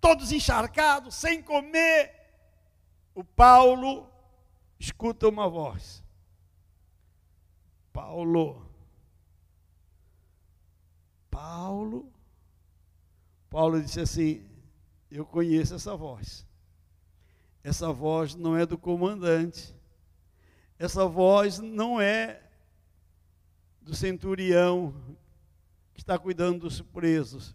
todos 0.00 0.30
encharcados, 0.30 1.16
sem 1.16 1.42
comer. 1.42 2.14
O 3.12 3.24
Paulo 3.24 4.08
escuta 4.78 5.28
uma 5.28 5.48
voz. 5.48 6.04
Paulo, 7.92 8.64
Paulo, 11.28 12.12
Paulo 13.50 13.82
disse 13.82 14.00
assim: 14.00 14.48
eu 15.10 15.26
conheço 15.26 15.74
essa 15.74 15.96
voz. 15.96 16.46
Essa 17.64 17.92
voz 17.92 18.36
não 18.36 18.56
é 18.56 18.64
do 18.64 18.78
comandante. 18.78 19.74
Essa 20.78 21.06
voz 21.06 21.58
não 21.58 22.00
é 22.00 22.41
do 23.82 23.94
centurião 23.94 24.94
que 25.92 26.00
está 26.00 26.18
cuidando 26.18 26.60
dos 26.60 26.80
presos. 26.80 27.54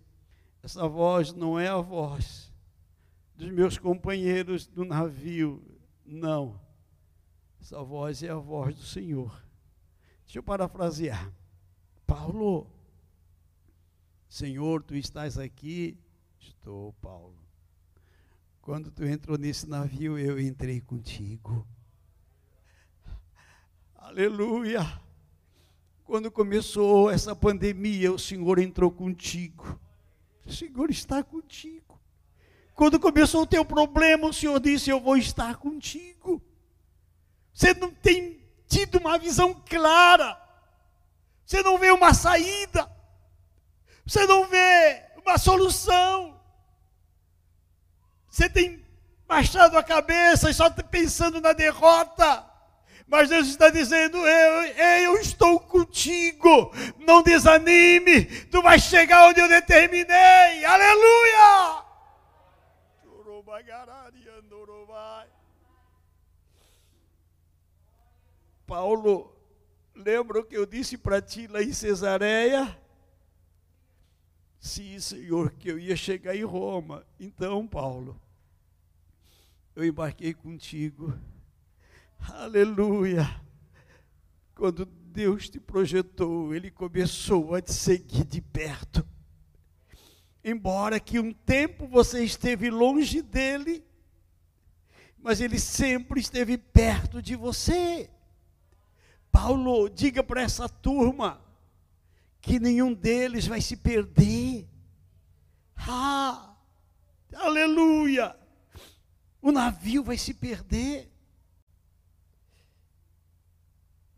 Essa 0.62 0.88
voz 0.88 1.34
não 1.34 1.60
é 1.60 1.68
a 1.68 1.78
voz 1.78 2.52
dos 3.36 3.49
meus 3.49 3.78
companheiros 3.78 4.68
do 4.68 4.84
navio. 4.84 5.64
Não. 6.06 6.60
Essa 7.62 7.82
voz 7.84 8.22
é 8.24 8.30
a 8.30 8.36
voz 8.36 8.76
do 8.76 8.84
Senhor. 8.84 9.32
Deixa 10.26 10.40
eu 10.40 10.44
parafrasear. 10.44 11.32
Paulo, 12.06 12.70
Senhor, 14.28 14.84
tu 14.84 14.95
estás 14.95 15.38
aqui. 15.38 15.98
Estou, 16.40 16.94
Paulo. 17.02 17.38
Quando 18.62 18.91
tu 18.91 19.06
entrou 19.06 19.38
nesse 19.38 19.68
navio, 19.68 20.18
eu 20.18 20.40
entrei 20.40 20.82
contigo. 20.82 21.66
Aleluia. 23.95 25.06
Quando 26.07 26.31
começou 26.31 27.11
essa 27.11 27.35
pandemia, 27.35 28.13
o 28.13 28.17
Senhor 28.17 28.59
entrou 28.59 28.89
contigo. 28.89 29.77
O 30.45 30.53
Senhor 30.53 30.89
está 30.89 31.21
contigo. 31.21 31.99
Quando 32.73 32.97
começou 32.97 33.41
o 33.41 33.45
teu 33.45 33.65
problema, 33.65 34.29
o 34.29 34.34
Senhor 34.34 34.57
disse: 34.57 34.89
Eu 34.89 35.01
vou 35.01 35.17
estar 35.17 35.57
contigo. 35.57 36.41
Você 37.53 37.73
não 37.73 37.91
tem 37.91 38.41
tido 38.69 38.99
uma 38.99 39.17
visão 39.17 39.53
clara. 39.53 40.41
Você 41.45 41.61
não 41.61 41.77
vê 41.77 41.91
uma 41.91 42.13
saída. 42.13 42.89
Você 44.05 44.25
não 44.25 44.47
vê 44.47 45.03
uma 45.17 45.38
solução. 45.38 46.39
Você 48.29 48.49
tem 48.49 48.81
baixado 49.27 49.77
a 49.77 49.84
cabeça 49.84 50.49
e 50.49 50.53
só 50.53 50.69
tá 50.69 50.84
pensando 50.84 51.41
na 51.41 51.51
derrota. 51.51 52.47
Mas 53.07 53.29
Deus 53.29 53.47
está 53.47 53.69
dizendo: 53.69 54.17
eu, 54.17 54.63
eu 55.03 55.17
estou 55.17 55.59
contigo, 55.59 56.71
não 56.99 57.23
desanime, 57.23 58.25
tu 58.47 58.61
vais 58.61 58.84
chegar 58.84 59.29
onde 59.29 59.39
eu 59.39 59.47
determinei, 59.47 60.65
aleluia! 60.65 61.85
Paulo, 68.65 69.34
lembra 69.95 70.41
o 70.41 70.43
que 70.43 70.57
eu 70.57 70.65
disse 70.65 70.97
para 70.97 71.21
ti 71.21 71.47
lá 71.47 71.63
em 71.63 71.71
Cesareia? 71.71 72.77
Sim, 74.59 74.99
Senhor, 74.99 75.51
que 75.51 75.71
eu 75.71 75.79
ia 75.79 75.95
chegar 75.95 76.35
em 76.35 76.43
Roma. 76.43 77.05
Então, 77.17 77.65
Paulo, 77.65 78.19
eu 79.73 79.85
embarquei 79.85 80.34
contigo. 80.34 81.17
Aleluia. 82.19 83.41
Quando 84.56 84.85
Deus 84.85 85.49
te 85.49 85.60
projetou, 85.60 86.53
Ele 86.53 86.72
começou 86.72 87.56
a 87.56 87.61
te 87.61 87.73
seguir 87.73 88.23
de 88.26 88.41
perto. 88.41 89.07
Embora 90.44 90.99
que 90.99 91.19
um 91.19 91.34
tempo 91.34 91.88
você 91.88 92.23
esteve 92.23 92.69
longe 92.69 93.22
dele, 93.22 93.84
mas 95.18 95.41
ele 95.41 95.60
sempre 95.60 96.22
esteve 96.22 96.57
perto 96.57 97.22
de 97.22 97.35
você. 97.35 98.10
Paulo, 99.30 99.89
diga 99.89 100.23
para 100.23 100.41
essa 100.41 100.69
turma 100.69 101.41
que 102.39 102.60
nenhum 102.60 102.94
deles 102.94 103.45
vai 103.45 103.60
se 103.60 103.76
perder. 103.76 104.65
Ah, 105.76 106.56
aleluia! 107.35 108.35
O 109.41 109.52
navio 109.52 110.02
vai 110.02 110.18
se 110.18 110.34
perder, 110.34 111.11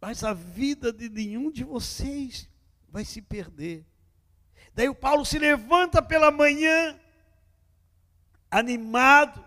mas 0.01 0.23
a 0.23 0.34
vida 0.34 0.91
de 0.93 1.09
nenhum 1.09 1.51
de 1.51 1.63
vocês 1.63 2.49
vai 2.89 3.03
se 3.03 3.21
perder. 3.21 3.85
Daí 4.73 4.88
o 4.88 4.95
Paulo 4.95 5.26
se 5.26 5.38
levanta 5.38 6.01
pela 6.01 6.31
manhã, 6.31 6.99
animado. 8.49 9.43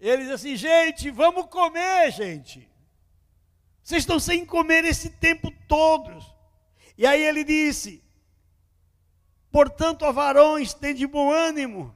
Ele 0.00 0.22
diz 0.22 0.32
assim: 0.32 0.56
gente, 0.56 1.10
vamos 1.10 1.46
comer, 1.46 2.10
gente. 2.10 2.68
Vocês 3.82 4.02
estão 4.02 4.18
sem 4.18 4.44
comer 4.44 4.84
esse 4.84 5.10
tempo 5.10 5.50
todos. 5.68 6.24
E 6.98 7.06
aí 7.06 7.22
ele 7.22 7.44
disse: 7.44 8.02
Portanto, 9.50 10.04
a 10.04 10.10
varões, 10.10 10.74
tem 10.74 10.94
de 10.94 11.06
bom 11.06 11.30
ânimo, 11.30 11.94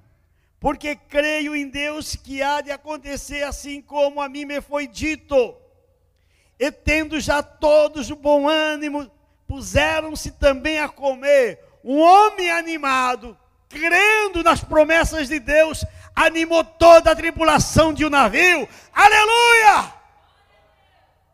porque 0.59 0.95
creio 0.95 1.55
em 1.55 1.69
Deus 1.69 2.17
que 2.17 2.43
há 2.43 2.61
de 2.61 2.71
acontecer 2.71 3.43
assim 3.43 3.83
como 3.83 4.21
a 4.21 4.29
mim 4.29 4.45
me 4.45 4.61
foi 4.61 4.87
dito. 4.87 5.60
E 6.61 6.71
tendo 6.71 7.19
já 7.19 7.43
todos 7.43 8.11
o 8.11 8.15
bom 8.15 8.47
ânimo, 8.47 9.11
puseram-se 9.49 10.31
também 10.33 10.79
a 10.79 10.91
comer. 10.91 11.59
Um 11.83 11.99
homem 11.99 12.51
animado, 12.51 13.35
crendo 13.67 14.43
nas 14.43 14.63
promessas 14.63 15.27
de 15.27 15.41
Deus, 15.41 15.83
animou 16.15 16.63
toda 16.63 17.13
a 17.13 17.17
tripulação 17.17 17.95
de 17.95 18.05
um 18.05 18.11
navio. 18.11 18.69
Aleluia! 18.93 19.95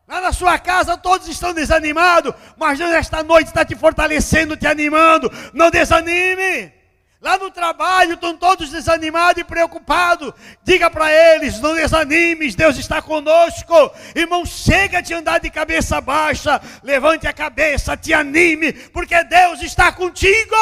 Lá 0.07 0.20
na 0.20 0.32
sua 0.32 0.61
casa 0.61 0.97
todos 0.97 1.27
estão 1.27 1.53
desanimados, 1.53 2.32
mas 2.57 2.78
Deus 2.78 2.94
esta 2.94 3.24
noite 3.24 3.48
está 3.48 3.65
te 3.65 3.74
fortalecendo, 3.74 4.57
te 4.57 4.69
animando. 4.69 5.28
Não 5.53 5.73
desanime. 5.73 6.73
Lá 7.21 7.39
no 7.39 7.51
trabalho 7.51 8.15
estão 8.15 8.37
todos 8.37 8.71
desanimados 8.71 9.41
e 9.41 9.45
preocupados. 9.45 10.33
Diga 10.63 10.91
para 10.91 11.11
eles: 11.11 11.61
não 11.61 11.75
desanimes, 11.75 12.55
Deus 12.55 12.77
está 12.77 13.01
conosco. 13.01 13.91
Irmão, 14.15 14.45
chega 14.45 15.01
de 15.01 15.15
andar 15.15 15.41
de 15.41 15.51
cabeça 15.51 16.01
baixa. 16.01 16.61
Levante 16.83 17.27
a 17.27 17.33
cabeça, 17.33 17.97
te 17.97 18.13
anime, 18.13 18.73
porque 18.73 19.25
Deus 19.25 19.63
está 19.63 19.91
contigo. 19.93 20.55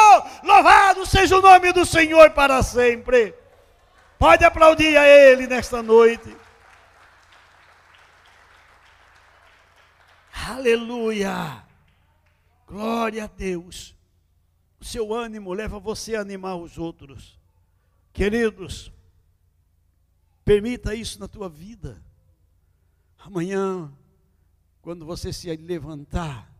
Louvado 0.43 1.05
seja 1.05 1.37
o 1.37 1.41
nome 1.41 1.73
do 1.73 1.85
Senhor 1.85 2.31
para 2.31 2.63
sempre. 2.63 3.33
Pode 4.17 4.45
aplaudir 4.45 4.97
a 4.97 5.05
Ele 5.05 5.47
nesta 5.47 5.83
noite. 5.83 6.35
Aleluia! 10.47 11.63
Glória 12.67 13.25
a 13.25 13.27
Deus. 13.27 13.94
Seu 14.85 15.15
ânimo 15.15 15.51
leva 15.51 15.79
você 15.79 16.15
a 16.15 16.21
animar 16.21 16.57
os 16.57 16.77
outros. 16.77 17.39
Queridos, 18.13 18.91
permita 20.45 20.93
isso 20.93 21.19
na 21.19 21.27
tua 21.27 21.49
vida. 21.49 21.99
Amanhã, 23.17 23.91
quando 24.83 25.03
você 25.03 25.33
se 25.33 25.49
levantar, 25.55 26.55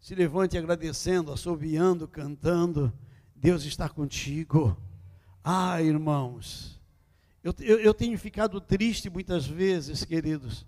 se 0.00 0.14
levante 0.14 0.56
agradecendo, 0.56 1.30
assobiando, 1.30 2.08
cantando. 2.08 2.90
Deus 3.36 3.64
está 3.64 3.86
contigo. 3.86 4.74
Ah, 5.44 5.82
irmãos, 5.82 6.80
eu, 7.44 7.54
eu, 7.60 7.78
eu 7.80 7.92
tenho 7.92 8.18
ficado 8.18 8.62
triste 8.62 9.10
muitas 9.10 9.46
vezes, 9.46 10.06
queridos, 10.06 10.66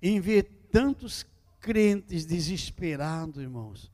em 0.00 0.18
ver 0.18 0.44
tantos 0.72 1.26
crentes 1.60 2.24
desesperados, 2.24 3.42
irmãos. 3.42 3.91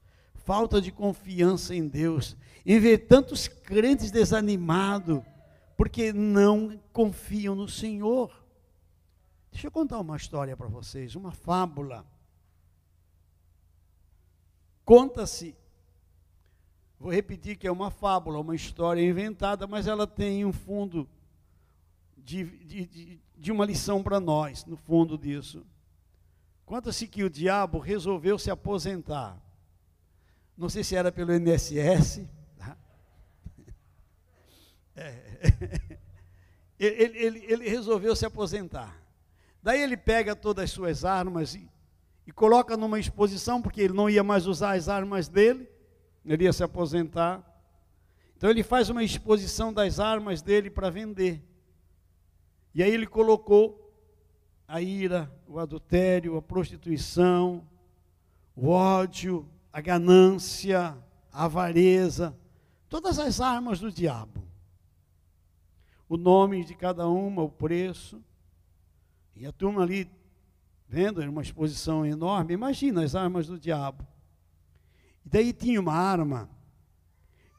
Falta 0.49 0.81
de 0.81 0.91
confiança 0.91 1.75
em 1.75 1.87
Deus. 1.87 2.35
Em 2.65 2.81
ver 2.81 3.07
tantos 3.07 3.47
crentes 3.47 4.11
desanimados, 4.11 5.20
porque 5.77 6.11
não 6.11 6.81
confiam 6.91 7.55
no 7.55 7.69
Senhor. 7.69 8.33
Deixa 9.53 9.66
eu 9.66 9.70
contar 9.70 10.01
uma 10.01 10.16
história 10.16 10.57
para 10.57 10.66
vocês, 10.66 11.15
uma 11.15 11.33
fábula. 11.33 12.03
Conta-se, 14.87 15.55
vou 16.99 17.12
repetir 17.12 17.59
que 17.59 17.66
é 17.66 17.70
uma 17.70 17.91
fábula, 17.91 18.41
uma 18.41 18.57
história 18.57 19.03
inventada, 19.03 19.66
mas 19.66 19.87
ela 19.87 20.07
tem 20.07 20.47
um 20.47 20.53
fundo 20.55 21.07
de, 22.16 22.45
de, 22.65 22.87
de, 22.87 23.20
de 23.37 23.53
uma 23.53 23.66
lição 23.66 24.03
para 24.03 24.19
nós, 24.19 24.65
no 24.65 24.79
fundo 24.79 25.19
disso. 25.19 25.62
Conta-se 26.65 27.07
que 27.07 27.23
o 27.23 27.29
diabo 27.29 27.79
resolveu 27.79 28.39
se 28.39 28.51
aposentar. 28.51 29.47
Não 30.59 30.69
sei 30.69 30.83
se 30.83 30.97
era 30.97 31.13
pelo 31.13 31.33
INSS. 31.33 32.27
Tá? 32.59 32.77
É. 34.97 35.29
Ele, 36.81 37.19
ele, 37.19 37.45
ele, 37.49 37.69
resolveu 37.69 38.15
se 38.15 38.25
aposentar. 38.25 38.97
Daí 39.61 39.83
ele 39.83 39.97
pega 39.97 40.37
todas 40.37 40.63
as 40.63 40.71
suas 40.71 41.05
armas 41.05 41.57
e, 41.57 41.69
e 42.25 42.31
coloca 42.31 42.77
numa 42.77 43.01
exposição, 43.01 43.61
porque 43.61 43.81
ele 43.81 43.93
não 43.93 44.09
ia 44.09 44.23
mais 44.23 44.47
usar 44.47 44.77
as 44.77 44.89
armas 44.89 45.27
dele, 45.27 45.69
ele 46.25 46.45
ia 46.45 46.53
se 46.53 46.63
aposentar. 46.63 47.43
Então 48.37 48.49
ele 48.49 48.63
faz 48.63 48.89
uma 48.91 49.03
exposição 49.03 49.73
das 49.73 49.99
armas 49.99 50.41
dele 50.41 50.71
para 50.71 50.89
vender. 50.89 51.43
E 52.73 52.81
aí 52.81 52.93
ele 52.93 53.09
colocou 53.09 53.93
a 54.69 54.81
ira, 54.81 55.29
o 55.49 55.59
adultério, 55.59 56.37
a 56.37 56.43
prostituição, 56.43 57.67
o 58.55 58.69
ódio, 58.69 59.49
a 59.79 59.81
ganância, 59.81 60.99
a 61.33 61.45
avareza, 61.45 62.37
todas 62.89 63.17
as 63.17 63.41
armas 63.41 63.79
do 63.79 63.93
diabo. 63.93 64.43
O 66.09 66.17
nome 66.17 66.65
de 66.65 66.75
cada 66.75 67.07
uma, 67.07 67.43
o 67.43 67.49
preço. 67.49 68.21
E 69.37 69.47
a 69.47 69.53
turma 69.53 69.83
ali, 69.83 70.11
vendo, 70.89 71.23
era 71.23 71.31
uma 71.31 71.43
exposição 71.43 72.05
enorme, 72.05 72.55
imagina 72.55 73.05
as 73.05 73.15
armas 73.15 73.47
do 73.47 73.57
diabo. 73.57 74.05
E 75.25 75.29
daí 75.29 75.53
tinha 75.53 75.81
uma 75.81 75.95
arma 75.95 76.51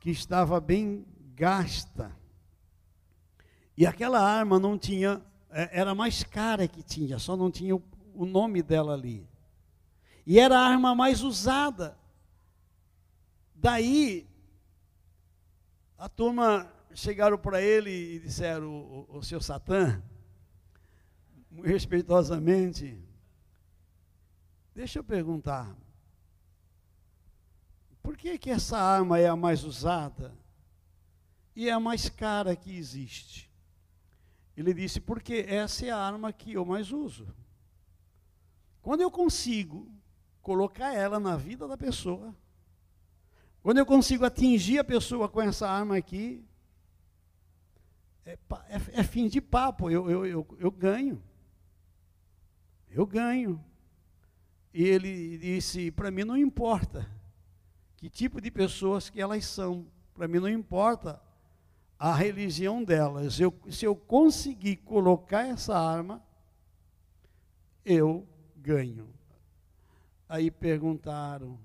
que 0.01 0.09
estava 0.09 0.59
bem 0.59 1.05
gasta. 1.35 2.11
E 3.77 3.85
aquela 3.85 4.19
arma 4.19 4.59
não 4.59 4.77
tinha 4.77 5.21
é, 5.49 5.79
era 5.79 5.95
mais 5.95 6.21
cara 6.21 6.67
que 6.67 6.83
tinha, 6.83 7.17
só 7.17 7.37
não 7.37 7.49
tinha 7.49 7.77
o, 7.77 7.83
o 8.13 8.25
nome 8.25 8.61
dela 8.61 8.93
ali. 8.93 9.25
E 10.27 10.37
era 10.37 10.59
a 10.59 10.67
arma 10.67 10.93
mais 10.93 11.23
usada. 11.23 11.97
Daí, 13.61 14.25
a 15.97 16.07
turma 16.07 16.71
chegaram 16.95 17.37
para 17.37 17.61
ele 17.61 18.15
e 18.15 18.19
disseram, 18.19 18.69
o, 18.69 19.17
o 19.17 19.21
seu 19.21 19.41
Satã, 19.41 20.01
respeitosamente, 21.61 22.97
deixa 24.73 24.99
eu 24.99 25.03
perguntar, 25.03 25.75
por 28.01 28.15
que, 28.15 28.37
que 28.37 28.49
essa 28.49 28.77
arma 28.77 29.19
é 29.19 29.27
a 29.27 29.35
mais 29.35 29.65
usada 29.65 30.33
e 31.53 31.67
é 31.67 31.73
a 31.73 31.81
mais 31.81 32.07
cara 32.07 32.55
que 32.55 32.77
existe? 32.77 33.51
Ele 34.55 34.73
disse: 34.73 35.01
porque 35.01 35.45
essa 35.45 35.85
é 35.85 35.89
a 35.89 35.97
arma 35.97 36.31
que 36.31 36.53
eu 36.53 36.63
mais 36.63 36.93
uso. 36.93 37.27
Quando 38.81 39.01
eu 39.01 39.11
consigo 39.11 39.91
colocar 40.41 40.93
ela 40.93 41.19
na 41.19 41.35
vida 41.35 41.67
da 41.67 41.77
pessoa, 41.77 42.33
quando 43.61 43.77
eu 43.77 43.85
consigo 43.85 44.25
atingir 44.25 44.79
a 44.79 44.83
pessoa 44.83 45.27
com 45.27 45.41
essa 45.41 45.69
arma 45.69 45.97
aqui, 45.97 46.43
é, 48.25 48.37
é, 48.69 48.99
é 48.99 49.03
fim 49.03 49.27
de 49.27 49.41
papo, 49.41 49.89
eu, 49.89 50.09
eu, 50.09 50.25
eu, 50.25 50.57
eu 50.59 50.71
ganho. 50.71 51.21
Eu 52.89 53.05
ganho. 53.05 53.63
E 54.73 54.83
ele 54.83 55.37
disse: 55.37 55.91
para 55.91 56.11
mim 56.11 56.23
não 56.23 56.37
importa 56.37 57.09
que 57.97 58.09
tipo 58.09 58.39
de 58.39 58.49
pessoas 58.49 59.09
que 59.09 59.19
elas 59.19 59.45
são, 59.45 59.85
para 60.13 60.27
mim 60.27 60.39
não 60.39 60.49
importa 60.49 61.21
a 61.97 62.13
religião 62.15 62.83
delas. 62.83 63.39
Eu, 63.39 63.53
se 63.69 63.85
eu 63.85 63.95
conseguir 63.95 64.77
colocar 64.77 65.45
essa 65.45 65.77
arma, 65.77 66.23
eu 67.83 68.27
ganho. 68.55 69.09
Aí 70.27 70.49
perguntaram: 70.49 71.59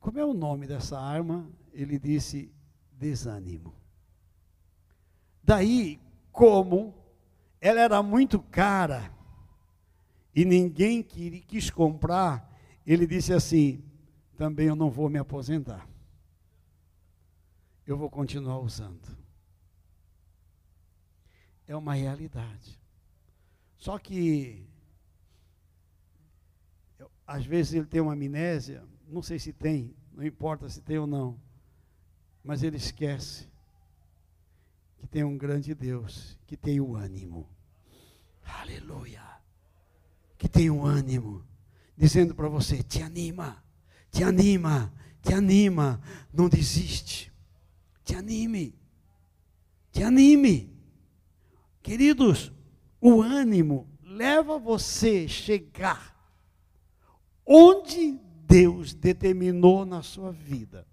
como 0.00 0.18
é 0.18 0.24
o 0.24 0.34
nome 0.34 0.66
dessa 0.66 0.98
arma? 0.98 1.48
Ele 1.72 1.98
disse: 1.98 2.52
desânimo. 2.92 3.74
Daí, 5.42 6.00
como 6.32 6.94
ela 7.60 7.80
era 7.80 8.02
muito 8.02 8.40
cara 8.40 9.12
e 10.34 10.44
ninguém 10.44 11.02
quis 11.02 11.70
comprar, 11.70 12.48
ele 12.86 13.06
disse 13.06 13.32
assim: 13.32 13.82
também 14.36 14.66
eu 14.66 14.76
não 14.76 14.90
vou 14.90 15.08
me 15.08 15.18
aposentar 15.18 15.88
eu 17.88 17.96
vou 17.96 18.10
continuar 18.10 18.58
usando. 18.58 19.16
É 21.66 21.74
uma 21.74 21.94
realidade. 21.94 22.78
Só 23.78 23.98
que 23.98 24.68
às 27.26 27.46
vezes 27.46 27.72
ele 27.72 27.86
tem 27.86 28.00
uma 28.00 28.12
amnésia, 28.12 28.86
não 29.08 29.22
sei 29.22 29.38
se 29.38 29.52
tem, 29.52 29.94
não 30.12 30.24
importa 30.24 30.68
se 30.68 30.80
tem 30.80 30.98
ou 30.98 31.06
não, 31.06 31.40
mas 32.44 32.62
ele 32.62 32.76
esquece 32.76 33.48
que 34.98 35.06
tem 35.06 35.24
um 35.24 35.38
grande 35.38 35.74
Deus, 35.74 36.38
que 36.46 36.56
tem 36.56 36.80
o 36.80 36.94
ânimo. 36.94 37.48
Aleluia. 38.44 39.22
Que 40.36 40.48
tem 40.48 40.70
o 40.70 40.84
ânimo, 40.84 41.44
dizendo 41.96 42.34
para 42.34 42.48
você: 42.48 42.82
te 42.82 43.02
anima, 43.02 43.62
te 44.10 44.22
anima, 44.22 44.92
te 45.22 45.34
anima, 45.34 46.00
não 46.32 46.48
desiste. 46.48 47.32
Te 48.04 48.14
anime, 48.14 48.74
te 49.90 50.02
anime. 50.02 50.72
Queridos, 51.82 52.52
o 53.00 53.20
ânimo 53.20 53.88
leva 54.02 54.58
você 54.58 55.24
a 55.26 55.28
chegar 55.28 56.18
onde 57.44 58.20
Deus 58.48 58.94
determinou 58.94 59.84
na 59.84 60.02
sua 60.02 60.32
vida. 60.32 60.86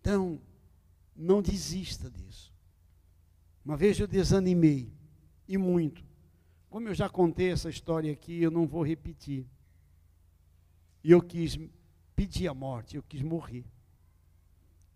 Então, 0.00 0.40
não 1.14 1.40
desista 1.40 2.10
disso. 2.10 2.52
Uma 3.64 3.76
vez 3.76 4.00
eu 4.00 4.08
desanimei, 4.08 4.92
e 5.46 5.56
muito. 5.56 6.04
Como 6.68 6.88
eu 6.88 6.94
já 6.94 7.08
contei 7.08 7.52
essa 7.52 7.70
história 7.70 8.12
aqui, 8.12 8.42
eu 8.42 8.50
não 8.50 8.66
vou 8.66 8.84
repetir. 8.84 9.46
E 11.04 11.10
eu 11.12 11.20
quis 11.20 11.58
pedir 12.16 12.48
a 12.48 12.54
morte, 12.54 12.96
eu 12.96 13.02
quis 13.02 13.22
morrer. 13.22 13.64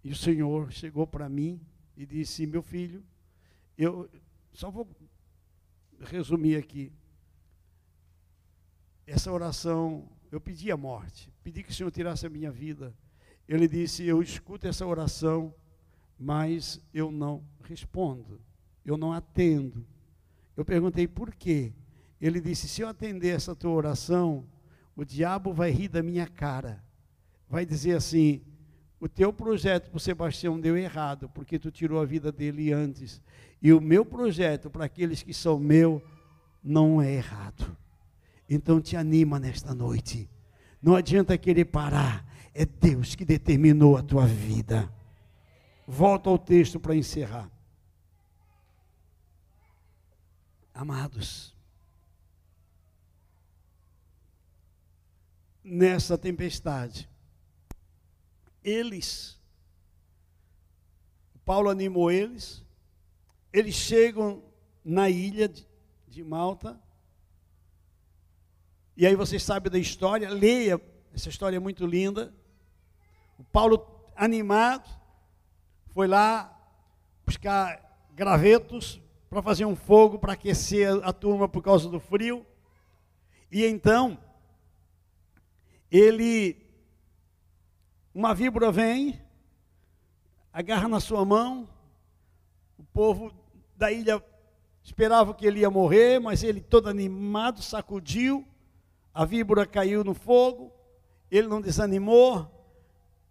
E 0.02 0.10
o 0.10 0.16
Senhor 0.16 0.72
chegou 0.72 1.06
para 1.06 1.28
mim 1.28 1.60
e 1.96 2.04
disse: 2.04 2.46
Meu 2.46 2.62
filho, 2.62 3.04
eu 3.76 4.10
só 4.52 4.70
vou 4.70 4.88
resumir 6.00 6.56
aqui. 6.56 6.92
Essa 9.06 9.30
oração, 9.30 10.08
eu 10.30 10.40
pedi 10.40 10.70
a 10.70 10.76
morte, 10.76 11.32
pedi 11.42 11.62
que 11.62 11.70
o 11.70 11.74
Senhor 11.74 11.90
tirasse 11.90 12.26
a 12.26 12.30
minha 12.30 12.50
vida. 12.50 12.94
Ele 13.48 13.68
disse: 13.68 14.04
Eu 14.04 14.22
escuto 14.22 14.66
essa 14.66 14.86
oração, 14.86 15.54
mas 16.18 16.80
eu 16.92 17.10
não 17.10 17.44
respondo, 17.62 18.40
eu 18.84 18.96
não 18.96 19.12
atendo. 19.12 19.86
Eu 20.56 20.64
perguntei 20.64 21.06
por 21.06 21.34
quê. 21.34 21.72
Ele 22.20 22.40
disse: 22.40 22.68
Se 22.68 22.82
eu 22.82 22.88
atender 22.88 23.34
essa 23.34 23.54
tua 23.54 23.70
oração, 23.72 24.46
o 24.96 25.04
diabo 25.04 25.52
vai 25.52 25.70
rir 25.70 25.88
da 25.88 26.02
minha 26.02 26.26
cara, 26.26 26.82
vai 27.48 27.66
dizer 27.66 27.96
assim: 27.96 28.42
o 28.98 29.08
teu 29.08 29.32
projeto 29.32 29.90
para 29.90 29.98
o 29.98 30.00
Sebastião 30.00 30.58
deu 30.58 30.76
errado, 30.76 31.28
porque 31.28 31.58
tu 31.58 31.70
tirou 31.70 32.00
a 32.00 32.06
vida 32.06 32.32
dele 32.32 32.72
antes. 32.72 33.20
E 33.60 33.72
o 33.72 33.80
meu 33.80 34.04
projeto 34.04 34.70
para 34.70 34.86
aqueles 34.86 35.22
que 35.22 35.34
são 35.34 35.58
meu 35.58 36.02
não 36.64 37.00
é 37.00 37.12
errado. 37.12 37.76
Então 38.48 38.80
te 38.80 38.96
anima 38.96 39.38
nesta 39.38 39.74
noite. 39.74 40.28
Não 40.80 40.94
adianta 40.94 41.36
querer 41.36 41.66
parar. 41.66 42.24
É 42.54 42.64
Deus 42.64 43.14
que 43.14 43.24
determinou 43.24 43.96
a 43.96 44.02
tua 44.02 44.26
vida. 44.26 44.90
Volto 45.86 46.30
ao 46.30 46.38
texto 46.38 46.80
para 46.80 46.94
encerrar. 46.94 47.50
Amados, 50.72 51.56
nessa 55.64 56.16
tempestade, 56.18 57.08
eles, 58.62 59.40
Paulo 61.44 61.70
animou 61.70 62.10
eles, 62.10 62.62
eles 63.52 63.74
chegam 63.74 64.44
na 64.84 65.08
ilha 65.08 65.50
de 66.06 66.22
Malta, 66.22 66.80
e 68.96 69.06
aí 69.06 69.14
vocês 69.14 69.42
sabem 69.42 69.70
da 69.70 69.78
história, 69.78 70.30
leia, 70.30 70.80
essa 71.12 71.28
história 71.28 71.56
é 71.56 71.60
muito 71.60 71.86
linda. 71.86 72.32
O 73.38 73.44
Paulo, 73.44 73.86
animado, 74.14 74.88
foi 75.88 76.06
lá 76.06 76.52
buscar 77.24 78.08
gravetos 78.14 79.00
para 79.28 79.42
fazer 79.42 79.66
um 79.66 79.76
fogo 79.76 80.18
para 80.18 80.32
aquecer 80.32 80.88
a, 80.88 81.10
a 81.10 81.12
turma 81.12 81.46
por 81.48 81.62
causa 81.62 81.90
do 81.90 82.00
frio. 82.00 82.46
E 83.52 83.66
então, 83.66 84.18
ele 85.90 86.66
uma 88.14 88.34
víbora 88.34 88.72
vem, 88.72 89.20
agarra 90.50 90.88
na 90.88 91.00
sua 91.00 91.22
mão, 91.22 91.68
o 92.78 92.82
povo 92.82 93.30
da 93.76 93.92
ilha 93.92 94.24
esperava 94.82 95.34
que 95.34 95.44
ele 95.44 95.60
ia 95.60 95.70
morrer, 95.70 96.18
mas 96.18 96.42
ele 96.42 96.62
todo 96.62 96.88
animado 96.88 97.60
sacudiu, 97.60 98.42
a 99.16 99.24
víbora 99.24 99.64
caiu 99.64 100.04
no 100.04 100.12
fogo, 100.12 100.70
ele 101.30 101.48
não 101.48 101.58
desanimou, 101.58 102.52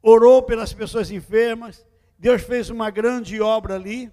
orou 0.02 0.42
pelas 0.42 0.74
pessoas 0.74 1.12
enfermas, 1.12 1.86
Deus 2.18 2.42
fez 2.42 2.72
uma 2.72 2.90
grande 2.90 3.40
obra 3.40 3.76
ali, 3.76 4.12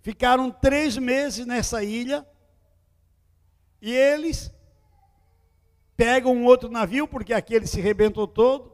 ficaram 0.00 0.50
três 0.50 0.98
meses 0.98 1.46
nessa 1.46 1.84
ilha, 1.84 2.26
e 3.80 3.92
eles 3.92 4.52
pegam 5.96 6.34
um 6.34 6.46
outro 6.46 6.68
navio, 6.68 7.06
porque 7.06 7.32
aquele 7.32 7.68
se 7.68 7.80
rebentou 7.80 8.26
todo, 8.26 8.72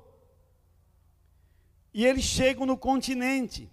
e 1.92 2.06
eles 2.06 2.24
chegam 2.24 2.64
no 2.64 2.78
continente. 2.78 3.70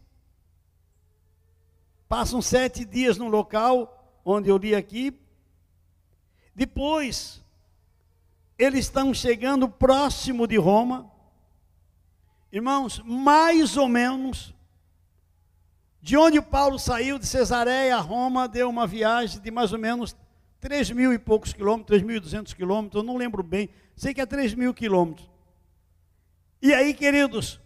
Passam 2.10 2.42
sete 2.42 2.84
dias 2.84 3.18
no 3.18 3.30
local 3.30 4.20
onde 4.26 4.50
eu 4.50 4.58
li 4.58 4.76
aqui. 4.76 5.18
Depois, 6.54 7.45
eles 8.58 8.86
estão 8.86 9.14
chegando 9.14 9.68
próximo 9.68 10.48
de 10.48 10.58
Roma. 10.58 11.12
Irmãos, 12.52 13.02
mais 13.06 13.76
ou 13.76 13.88
menos, 13.88 14.54
de 16.02 16.16
onde 16.16 16.42
Paulo 16.42 16.80
saiu, 16.80 17.20
de 17.20 17.26
Cesareia 17.26 17.98
a 17.98 18.00
Roma, 18.00 18.48
deu 18.48 18.70
uma 18.70 18.88
viagem 18.88 19.42
de 19.42 19.52
mais 19.52 19.74
ou 19.74 19.80
menos 19.80 20.16
três 20.60 20.90
mil 20.90 21.14
e 21.14 21.20
poucos 21.20 21.52
quilômetros, 21.52 22.02
3.200 22.02 22.56
quilômetros, 22.56 23.02
eu 23.02 23.06
não 23.06 23.18
lembro 23.18 23.44
bem, 23.44 23.70
sei 23.96 24.14
que 24.14 24.22
é 24.22 24.26
três 24.26 24.54
mil 24.54 24.74
quilômetros. 24.74 25.30
E 26.62 26.74
aí, 26.74 26.94
queridos, 26.94 27.60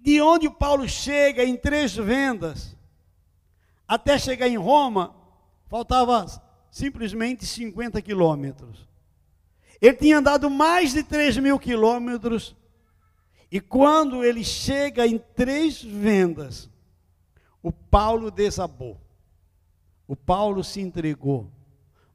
de 0.00 0.20
onde 0.20 0.48
Paulo 0.48 0.88
chega 0.88 1.44
em 1.44 1.56
três 1.56 1.94
vendas, 1.94 2.76
até 3.88 4.16
chegar 4.18 4.48
em 4.48 4.56
Roma, 4.56 5.14
faltava 5.68 6.24
simplesmente 6.76 7.46
50 7.46 8.02
quilômetros. 8.02 8.86
Ele 9.80 9.96
tinha 9.96 10.18
andado 10.18 10.50
mais 10.50 10.92
de 10.92 11.02
3 11.02 11.38
mil 11.38 11.58
quilômetros, 11.58 12.54
e 13.50 13.62
quando 13.62 14.22
ele 14.22 14.44
chega 14.44 15.06
em 15.06 15.16
três 15.16 15.82
vendas, 15.82 16.68
o 17.62 17.72
Paulo 17.72 18.30
desabou, 18.30 19.00
o 20.06 20.14
Paulo 20.14 20.62
se 20.62 20.82
entregou, 20.82 21.50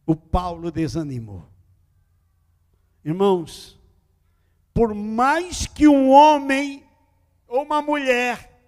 o 0.05 0.15
Paulo 0.15 0.69
desanimou. 0.69 1.43
Irmãos, 3.03 3.79
por 4.75 4.93
mais 4.93 5.65
que 5.65 5.87
um 5.87 6.11
homem 6.11 6.83
ou 7.47 7.63
uma 7.63 7.81
mulher 7.81 8.61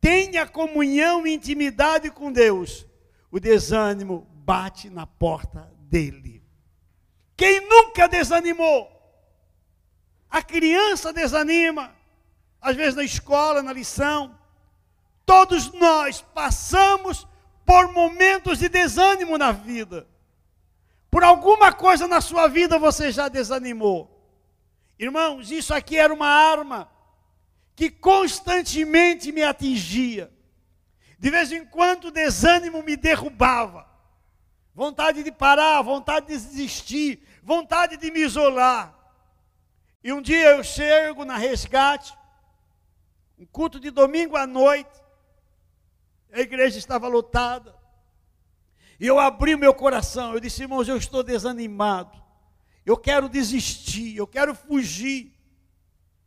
tenha 0.00 0.46
comunhão 0.46 1.26
e 1.26 1.34
intimidade 1.34 2.10
com 2.10 2.32
Deus, 2.32 2.86
o 3.30 3.38
desânimo 3.38 4.26
bate 4.46 4.88
na 4.88 5.04
porta 5.04 5.68
dele. 5.80 6.40
Quem 7.36 7.68
nunca 7.68 8.06
desanimou? 8.06 8.92
A 10.30 10.40
criança 10.40 11.12
desanima, 11.12 11.92
às 12.60 12.76
vezes 12.76 12.94
na 12.94 13.02
escola, 13.02 13.60
na 13.60 13.72
lição. 13.72 14.38
Todos 15.26 15.72
nós 15.72 16.22
passamos 16.22 17.26
por 17.64 17.92
momentos 17.92 18.58
de 18.60 18.68
desânimo 18.68 19.36
na 19.36 19.50
vida. 19.50 20.06
Por 21.10 21.24
alguma 21.24 21.72
coisa 21.72 22.06
na 22.06 22.20
sua 22.20 22.46
vida 22.46 22.78
você 22.78 23.10
já 23.10 23.26
desanimou. 23.26 24.12
Irmãos, 24.96 25.50
isso 25.50 25.74
aqui 25.74 25.98
era 25.98 26.14
uma 26.14 26.28
arma 26.28 26.88
que 27.74 27.90
constantemente 27.90 29.32
me 29.32 29.42
atingia. 29.42 30.32
De 31.18 31.30
vez 31.30 31.50
em 31.50 31.64
quando 31.64 32.06
o 32.06 32.10
desânimo 32.12 32.82
me 32.82 32.96
derrubava. 32.96 33.95
Vontade 34.76 35.22
de 35.22 35.32
parar, 35.32 35.80
vontade 35.80 36.26
de 36.26 36.34
desistir, 36.34 37.26
vontade 37.42 37.96
de 37.96 38.10
me 38.10 38.20
isolar. 38.20 38.94
E 40.04 40.12
um 40.12 40.20
dia 40.20 40.50
eu 40.50 40.62
chego 40.62 41.24
na 41.24 41.38
resgate, 41.38 42.14
um 43.38 43.46
culto 43.46 43.80
de 43.80 43.90
domingo 43.90 44.36
à 44.36 44.46
noite, 44.46 45.02
a 46.30 46.40
igreja 46.40 46.76
estava 46.76 47.08
lotada. 47.08 47.74
E 49.00 49.06
eu 49.06 49.18
abri 49.18 49.54
o 49.54 49.58
meu 49.58 49.72
coração, 49.72 50.34
eu 50.34 50.40
disse, 50.40 50.60
irmãos, 50.60 50.86
eu 50.86 50.98
estou 50.98 51.22
desanimado. 51.22 52.22
Eu 52.84 52.98
quero 52.98 53.30
desistir, 53.30 54.14
eu 54.14 54.26
quero 54.26 54.54
fugir. 54.54 55.32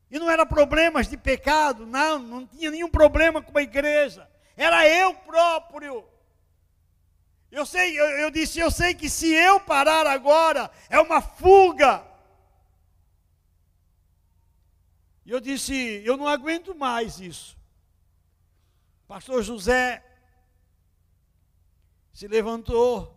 E 0.09 0.17
não 0.17 0.27
era 0.27 0.43
problemas 0.43 1.07
de 1.07 1.17
pecado, 1.17 1.85
não, 1.85 2.17
não 2.17 2.47
tinha 2.47 2.71
nenhum 2.71 2.89
problema 2.89 3.43
com 3.43 3.55
a 3.55 3.61
igreja. 3.61 4.27
Era 4.57 4.89
eu 4.89 5.13
próprio. 5.13 6.03
Eu 7.51 7.65
sei, 7.65 7.99
eu, 7.99 8.05
eu 8.19 8.31
disse, 8.31 8.59
eu 8.59 8.69
sei 8.69 8.93
que 8.93 9.09
se 9.09 9.33
eu 9.33 9.59
parar 9.59 10.05
agora 10.05 10.69
é 10.89 10.99
uma 10.99 11.21
fuga. 11.21 12.05
E 15.25 15.31
eu 15.31 15.39
disse, 15.39 15.73
eu 16.05 16.15
não 16.15 16.27
aguento 16.27 16.75
mais 16.75 17.19
isso. 17.19 17.57
Pastor 19.07 19.41
José 19.41 20.05
se 22.13 22.27
levantou, 22.27 23.15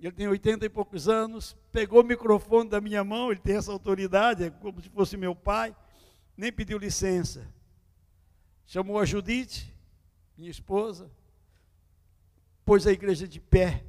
ele 0.00 0.12
tem 0.12 0.26
80 0.26 0.66
e 0.66 0.68
poucos 0.68 1.08
anos, 1.08 1.56
pegou 1.70 2.00
o 2.00 2.04
microfone 2.04 2.68
da 2.68 2.80
minha 2.80 3.04
mão, 3.04 3.30
ele 3.30 3.40
tem 3.40 3.56
essa 3.56 3.70
autoridade, 3.70 4.44
é 4.44 4.50
como 4.50 4.80
se 4.80 4.88
fosse 4.88 5.16
meu 5.16 5.34
pai, 5.34 5.74
nem 6.36 6.52
pediu 6.52 6.78
licença. 6.78 7.52
Chamou 8.64 8.98
a 8.98 9.04
Judite, 9.04 9.74
minha 10.36 10.50
esposa, 10.50 11.10
pôs 12.68 12.86
a 12.86 12.92
igreja 12.92 13.26
de 13.26 13.40
pé. 13.40 13.82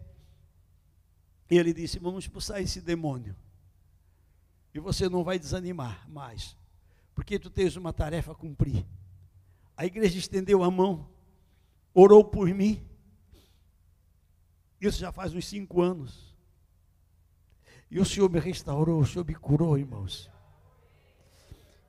E 1.51 1.57
ele 1.57 1.73
disse: 1.73 1.99
Vamos 1.99 2.23
expulsar 2.23 2.61
esse 2.61 2.79
demônio. 2.79 3.35
E 4.73 4.79
você 4.79 5.09
não 5.09 5.21
vai 5.21 5.37
desanimar 5.37 6.09
mais, 6.09 6.55
porque 7.13 7.37
tu 7.37 7.49
tens 7.49 7.75
uma 7.75 7.91
tarefa 7.91 8.31
a 8.31 8.35
cumprir. 8.35 8.85
A 9.75 9.85
igreja 9.85 10.17
estendeu 10.17 10.63
a 10.63 10.71
mão, 10.71 11.09
orou 11.93 12.23
por 12.23 12.47
mim. 12.47 12.81
Isso 14.79 14.97
já 14.97 15.11
faz 15.11 15.35
uns 15.35 15.45
cinco 15.45 15.81
anos. 15.81 16.33
E 17.91 17.99
o 17.99 18.05
Senhor 18.05 18.29
me 18.29 18.39
restaurou, 18.39 19.01
o 19.01 19.05
Senhor 19.05 19.25
me 19.25 19.35
curou, 19.35 19.77
irmãos. 19.77 20.31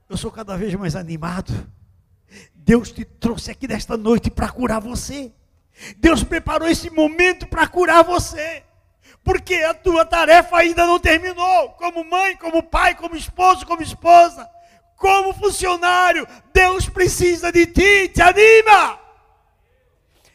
Eu 0.09 0.17
sou 0.17 0.33
cada 0.33 0.57
vez 0.57 0.75
mais 0.75 0.97
animado. 0.97 1.53
Deus 2.53 2.91
te 2.91 3.05
trouxe 3.05 3.53
aqui 3.53 3.69
nesta 3.69 3.97
noite 3.97 4.29
para 4.29 4.51
curar 4.51 4.81
você. 4.81 5.33
Deus 5.97 6.23
preparou 6.23 6.69
esse 6.69 6.91
momento 6.91 7.47
para 7.47 7.67
curar 7.67 8.05
você. 8.05 8.63
Porque 9.23 9.55
a 9.57 9.75
tua 9.75 10.05
tarefa 10.05 10.59
ainda 10.59 10.87
não 10.87 10.99
terminou. 10.99 11.71
Como 11.71 12.05
mãe, 12.05 12.37
como 12.37 12.63
pai, 12.63 12.95
como 12.95 13.17
esposo, 13.17 13.67
como 13.67 13.83
esposa, 13.83 14.49
como 14.97 15.35
funcionário, 15.35 16.27
Deus 16.53 16.89
precisa 16.89 17.53
de 17.53 17.67
ti. 17.67 18.09
Te 18.09 18.23
anima. 18.23 18.99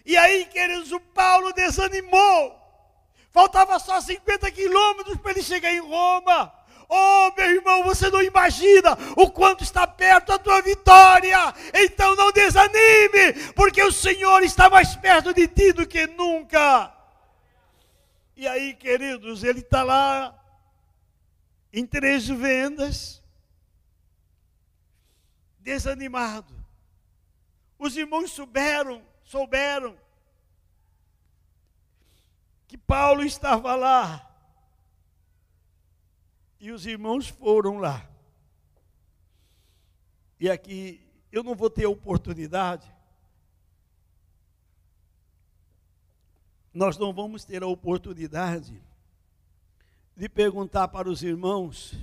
E 0.06 0.16
aí, 0.16 0.46
queridos, 0.46 0.92
o 0.92 1.00
Paulo 1.00 1.52
desanimou. 1.54 2.62
Faltava 3.32 3.78
só 3.80 4.00
50 4.00 4.50
quilômetros 4.52 5.18
para 5.18 5.32
ele 5.32 5.44
chegar 5.44 5.74
em 5.74 5.80
Roma. 5.80 6.54
Oh, 6.88 7.32
meu 7.36 7.52
irmão, 7.52 7.84
você 7.84 8.10
não 8.10 8.22
imagina 8.22 8.98
o 9.16 9.30
quanto 9.30 9.64
está 9.64 9.88
perto 9.88 10.32
a 10.32 10.40
tua 10.40 10.62
vitória. 10.62 11.38
Então 11.74 12.16
não 12.16 12.32
desanime, 12.32 13.34
porque 13.56 13.82
o 13.82 13.92
Senhor 13.92 14.44
está 14.44 14.70
mais 14.70 14.96
perto 14.96 15.34
de 15.34 15.48
ti 15.48 15.72
do 15.72 15.88
que 15.88 16.08
nunca. 16.08 16.94
E 18.36 18.48
aí, 18.48 18.74
queridos, 18.74 19.44
ele 19.44 19.60
está 19.60 19.82
lá 19.84 20.38
em 21.72 21.86
três 21.86 22.28
vendas, 22.28 23.22
desanimado. 25.60 26.54
Os 27.78 27.98
irmãos 27.98 28.32
souberam, 28.32 29.02
souberam 29.24 29.98
que 32.68 32.78
Paulo 32.78 33.24
estava 33.24 33.76
lá. 33.76 34.25
E 36.66 36.72
os 36.72 36.88
irmãos 36.88 37.28
foram 37.28 37.78
lá. 37.78 38.10
E 40.40 40.50
aqui 40.50 41.00
eu 41.32 41.44
não 41.44 41.54
vou 41.54 41.70
ter 41.70 41.86
a 41.86 41.90
oportunidade. 41.90 42.92
Nós 46.74 46.98
não 46.98 47.14
vamos 47.14 47.46
ter 47.46 47.62
a 47.62 47.68
oportunidade 47.68 48.82
de 50.18 50.28
perguntar 50.28 50.88
para 50.88 51.08
os 51.08 51.22
irmãos 51.22 51.94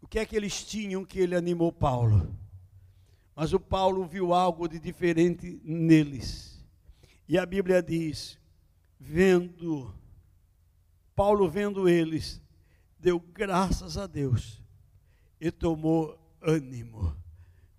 o 0.00 0.06
que 0.06 0.20
é 0.20 0.24
que 0.24 0.36
eles 0.36 0.64
tinham 0.64 1.04
que 1.04 1.18
ele 1.18 1.34
animou 1.34 1.72
Paulo. 1.72 2.32
Mas 3.34 3.52
o 3.52 3.58
Paulo 3.58 4.06
viu 4.06 4.32
algo 4.32 4.68
de 4.68 4.78
diferente 4.78 5.60
neles. 5.64 6.64
E 7.26 7.36
a 7.36 7.44
Bíblia 7.44 7.82
diz: 7.82 8.38
vendo, 8.96 9.92
Paulo 11.16 11.50
vendo 11.50 11.88
eles, 11.88 12.43
deu 13.04 13.20
graças 13.20 13.98
a 13.98 14.06
Deus 14.06 14.62
e 15.38 15.50
tomou 15.50 16.18
ânimo. 16.40 17.14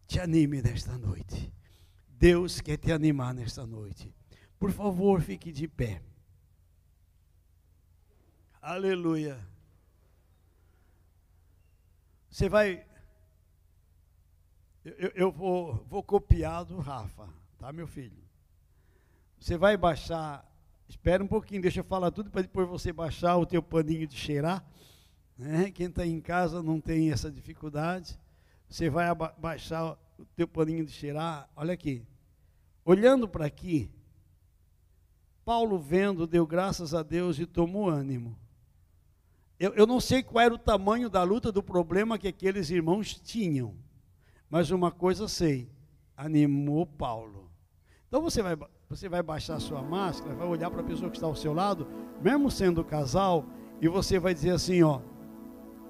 Te 0.06 0.20
anime 0.20 0.62
nesta 0.62 1.00
noite. 1.00 1.52
Deus 2.08 2.62
quer 2.62 2.78
te 2.78 2.92
animar 2.92 3.34
nesta 3.34 3.66
noite. 3.66 4.14
Por 4.60 4.72
favor, 4.72 5.20
fique 5.20 5.52
de 5.52 5.68
pé. 5.68 6.00
Aleluia. 8.62 9.40
Você 12.30 12.48
vai. 12.48 12.86
Eu, 14.84 15.12
eu 15.16 15.32
vou, 15.32 15.84
vou 15.90 16.04
copiar 16.04 16.64
do 16.66 16.78
Rafa, 16.78 17.28
tá, 17.58 17.74
meu 17.74 17.88
filho? 17.88 18.24
Você 19.40 19.58
vai 19.58 19.76
baixar. 19.76 20.48
Espera 20.88 21.24
um 21.24 21.28
pouquinho, 21.28 21.64
deixa 21.64 21.80
eu 21.80 21.84
falar 21.84 22.12
tudo 22.12 22.30
para 22.30 22.44
depois 22.44 22.70
você 22.70 22.94
baixar 22.94 23.38
o 23.38 23.46
teu 23.48 23.64
paninho 23.64 24.06
de 24.06 24.16
cheirar. 24.16 24.64
Né? 25.38 25.72
Quem 25.72 25.88
está 25.88 26.06
em 26.06 26.20
casa 26.20 26.64
não 26.64 26.80
tem 26.80 27.12
essa 27.12 27.32
dificuldade. 27.32 28.18
Você 28.70 28.90
vai 28.90 29.08
baixar 29.38 29.98
o 30.18 30.26
teu 30.36 30.48
paninho 30.48 30.86
de 30.86 30.92
cheirar. 30.92 31.50
Olha 31.56 31.74
aqui. 31.74 32.04
Olhando 32.84 33.28
para 33.28 33.46
aqui, 33.46 33.90
Paulo 35.44 35.78
vendo, 35.78 36.26
deu 36.26 36.46
graças 36.46 36.94
a 36.94 37.04
Deus 37.04 37.40
e 37.40 37.46
tomou 37.46 37.90
ânimo. 37.90 38.38
Eu, 39.60 39.74
eu 39.74 39.88
não 39.88 40.00
sei 40.00 40.22
qual 40.22 40.44
era 40.44 40.54
o 40.54 40.60
tamanho 40.60 41.10
da 41.10 41.24
luta, 41.24 41.52
do 41.52 41.64
problema 41.64 42.18
que 42.18 42.28
aqueles 42.28 42.70
irmãos 42.70 43.14
tinham. 43.16 43.74
Mas 44.50 44.70
uma 44.70 44.92
coisa 44.92 45.28
sei, 45.28 45.70
animou 46.16 46.86
Paulo. 46.86 47.50
Então 48.08 48.22
você 48.22 48.42
vai, 48.42 48.58
você 48.90 49.10
vai 49.10 49.24
baixar 49.24 49.60
sua 49.60 49.82
máscara, 49.82 50.36
vai 50.36 50.48
olhar 50.48 50.70
para 50.70 50.82
a 50.82 50.86
pessoa 50.86 51.10
que 51.10 51.18
está 51.18 51.28
ao 51.28 51.36
seu 51.36 51.54
lado, 51.54 51.88
mesmo 52.22 52.52
sendo 52.52 52.84
casal, 52.84 53.46
e 53.82 53.88
você 53.88 54.20
vai 54.20 54.34
dizer 54.34 54.52
assim, 54.52 54.84
ó, 54.84 55.02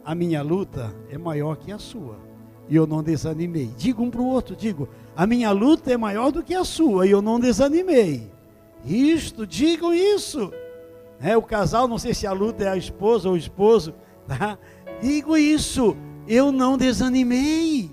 a 0.06 0.14
minha 0.14 0.44
luta 0.44 0.96
é 1.10 1.18
maior 1.18 1.58
que 1.58 1.72
a 1.72 1.80
sua. 1.80 2.18
E 2.70 2.76
eu 2.76 2.86
não 2.86 3.02
desanimei. 3.02 3.72
Digo 3.76 4.04
um 4.04 4.12
para 4.12 4.22
o 4.22 4.28
outro, 4.28 4.56
digo, 4.56 4.88
a 5.16 5.26
minha 5.26 5.52
luta 5.52 5.92
é 5.92 5.98
maior 5.98 6.32
do 6.32 6.44
que 6.44 6.54
a 6.54 6.64
sua, 6.64 7.08
e 7.08 7.12
eu 7.12 7.22
não 7.22 7.40
desanimei. 7.40 8.32
Isto, 8.86 9.48
digam 9.48 9.94
isso. 9.94 10.54
É, 11.20 11.36
o 11.36 11.42
casal, 11.42 11.88
não 11.88 11.98
sei 11.98 12.14
se 12.14 12.28
a 12.28 12.32
luta 12.32 12.64
é 12.64 12.70
a 12.70 12.78
esposa 12.78 13.28
ou 13.28 13.34
o 13.34 13.38
esposo, 13.38 13.96
tá? 14.28 14.60
Digo 15.02 15.36
isso, 15.36 15.98
eu 16.28 16.52
não 16.52 16.78
desanimei. 16.78 17.90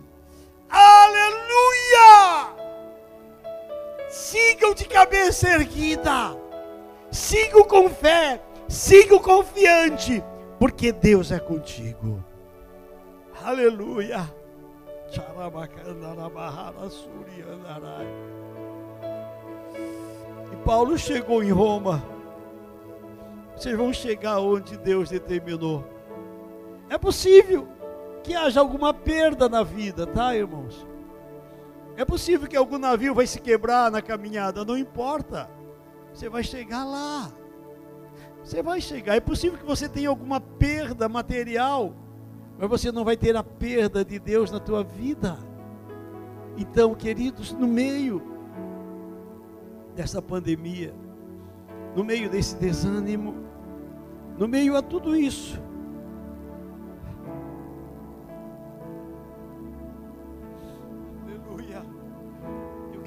Aleluia! 0.69 2.53
Sigam 4.09 4.75
de 4.75 4.85
cabeça 4.85 5.49
erguida, 5.49 6.37
sigam 7.11 7.65
com 7.65 7.89
fé, 7.89 8.43
sigam 8.69 9.19
confiante, 9.19 10.23
porque 10.63 10.93
Deus 10.93 11.33
é 11.33 11.41
contigo. 11.41 12.25
Aleluia! 13.43 14.33
E 20.53 20.57
Paulo 20.65 20.97
chegou 20.97 21.43
em 21.43 21.51
Roma. 21.51 22.01
Vocês 23.57 23.77
vão 23.77 23.93
chegar 23.93 24.39
onde 24.39 24.77
Deus 24.77 25.11
determinou. 25.11 25.85
É 26.89 26.97
possível 26.97 27.67
que 28.23 28.37
haja 28.37 28.61
alguma 28.61 28.95
perda 28.95 29.49
na 29.49 29.65
vida, 29.65 30.07
tá, 30.07 30.37
irmãos? 30.37 30.87
É 31.97 32.05
possível 32.05 32.47
que 32.47 32.57
algum 32.57 32.79
navio 32.79 33.17
vai 33.17 33.27
se 33.27 33.41
quebrar 33.41 33.91
na 33.91 34.01
caminhada, 34.01 34.65
não 34.65 34.79
importa. 34.79 35.51
Você 36.15 36.29
vai 36.29 36.45
chegar 36.45 36.85
lá. 36.85 37.33
Você 38.43 38.63
vai 38.63 38.81
chegar. 38.81 39.17
É 39.17 39.21
possível 39.21 39.59
que 39.59 39.65
você 39.65 39.89
tenha 39.89 40.09
alguma 40.09 40.41
perda 40.41 41.09
material, 41.09 41.95
mas 42.59 42.69
você 42.69 42.91
não 42.91 43.05
vai 43.05 43.17
ter 43.17 43.37
a 43.37 43.43
perda 43.43 44.05
de 44.05 44.19
Deus 44.19 44.51
na 44.51 44.61
tua 44.61 44.83
vida. 44.83 45.39
Então, 46.57 46.95
queridos, 46.95 47.53
no 47.53 47.67
meio 47.67 48.23
dessa 49.95 50.21
pandemia, 50.21 50.95
no 51.95 52.05
meio 52.05 52.29
desse 52.29 52.57
desânimo, 52.57 53.35
no 54.39 54.49
meio 54.49 54.77
a 54.77 54.83
tudo 54.83 55.17
isso, 55.17 55.61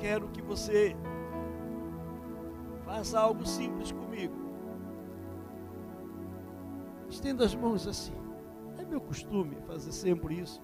quero 0.06 0.28
que 0.28 0.42
você 0.42 0.96
faça 2.86 3.20
algo 3.20 3.44
simples 3.44 3.92
comigo. 3.92 4.05
Estenda 7.16 7.46
as 7.46 7.56
mãos 7.56 7.88
assim. 7.88 8.14
É 8.78 8.84
meu 8.84 9.00
costume 9.00 9.56
fazer 9.66 9.94
sempre 9.94 10.38
isso. 10.38 10.62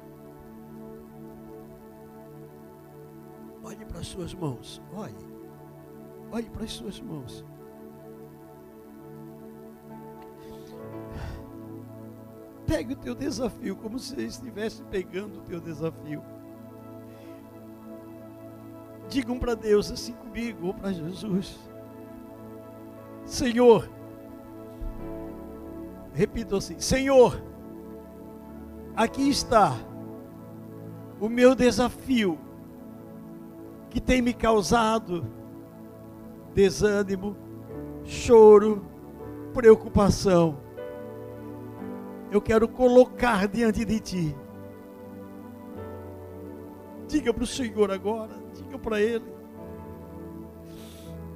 Olhe 3.64 3.86
para 3.86 4.00
as 4.00 4.08
suas 4.08 4.34
mãos. 4.34 4.82
Olhe. 4.94 5.16
Olhe 6.30 6.50
para 6.50 6.66
as 6.66 6.74
suas 6.74 7.00
mãos. 7.00 7.46
Pegue 12.68 12.96
o 12.96 12.98
teu 12.98 13.16
desafio 13.16 13.78
como 13.78 13.98
se 13.98 14.22
estivesse 14.22 14.84
pegando 14.84 15.40
o 15.40 15.44
teu 15.44 15.62
desafio. 15.62 16.22
Digam 19.08 19.40
para 19.40 19.56
Deus 19.56 19.90
assim 19.90 20.14
comigo 20.16 20.68
ou 20.68 20.74
para 20.74 20.92
Jesus. 20.92 21.58
Senhor, 23.26 23.90
repito 26.14 26.56
assim: 26.56 26.80
Senhor, 26.80 27.42
aqui 28.96 29.30
está 29.30 29.78
o 31.20 31.30
meu 31.30 31.56
desafio 31.56 32.38
que 33.90 34.00
tem 34.00 34.22
me 34.22 34.34
causado 34.34 35.26
desânimo, 36.54 37.36
choro, 38.04 38.86
preocupação. 39.54 40.58
Eu 42.32 42.42
quero 42.42 42.68
colocar 42.68 43.48
diante 43.48 43.84
de 43.84 44.00
Ti. 44.00 44.36
Diga 47.08 47.34
para 47.34 47.44
o 47.44 47.48
Senhor 47.48 47.92
agora, 47.92 48.34
diga 48.54 48.80
para 48.80 49.02
Ele. 49.02 49.31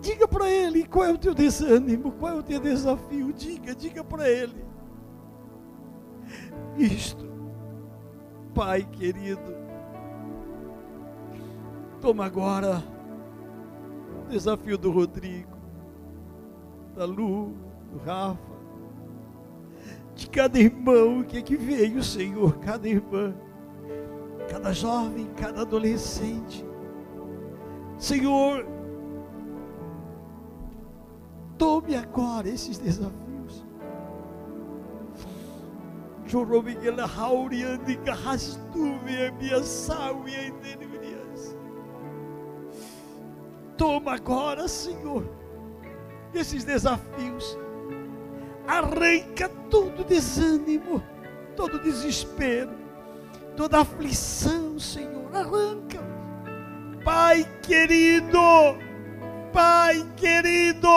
Diga 0.05 0.27
para 0.27 0.47
Ele 0.47 0.85
qual 0.85 1.05
é 1.05 1.11
o 1.11 1.17
teu 1.17 1.33
desânimo, 1.33 2.11
qual 2.11 2.33
é 2.33 2.35
o 2.35 2.43
teu 2.43 2.59
desafio. 2.59 3.33
Diga, 3.33 3.73
diga 3.73 4.03
para 4.03 4.29
Ele. 4.29 4.63
Isto, 6.77 7.25
Pai 8.53 8.83
querido, 8.83 9.55
toma 11.99 12.23
agora 12.23 12.83
o 14.23 14.29
desafio 14.29 14.77
do 14.77 14.91
Rodrigo, 14.91 15.57
da 16.95 17.05
Lu, 17.05 17.53
do 17.91 17.97
Rafa, 17.97 18.55
de 20.13 20.29
cada 20.29 20.59
irmão 20.59 21.23
que 21.23 21.39
aqui 21.39 21.55
veio, 21.57 22.03
Senhor, 22.03 22.59
cada 22.59 22.87
irmã, 22.87 23.33
cada 24.51 24.71
jovem, 24.71 25.27
cada 25.35 25.61
adolescente. 25.61 26.63
Senhor, 27.97 28.74
tome 31.57 31.95
agora 31.95 32.49
esses 32.49 32.77
desafios. 32.77 33.65
Toma 43.77 44.15
agora, 44.15 44.67
Senhor, 44.67 45.29
esses 46.33 46.63
desafios. 46.63 47.57
Arranca 48.67 49.49
todo 49.69 50.03
desânimo, 50.03 51.03
todo 51.55 51.79
desespero, 51.79 52.71
toda 53.55 53.81
aflição, 53.81 54.79
Senhor. 54.79 55.35
Arranca. 55.35 55.99
Pai 57.03 57.45
querido, 57.61 58.39
Pai 59.53 60.03
querido, 60.15 60.87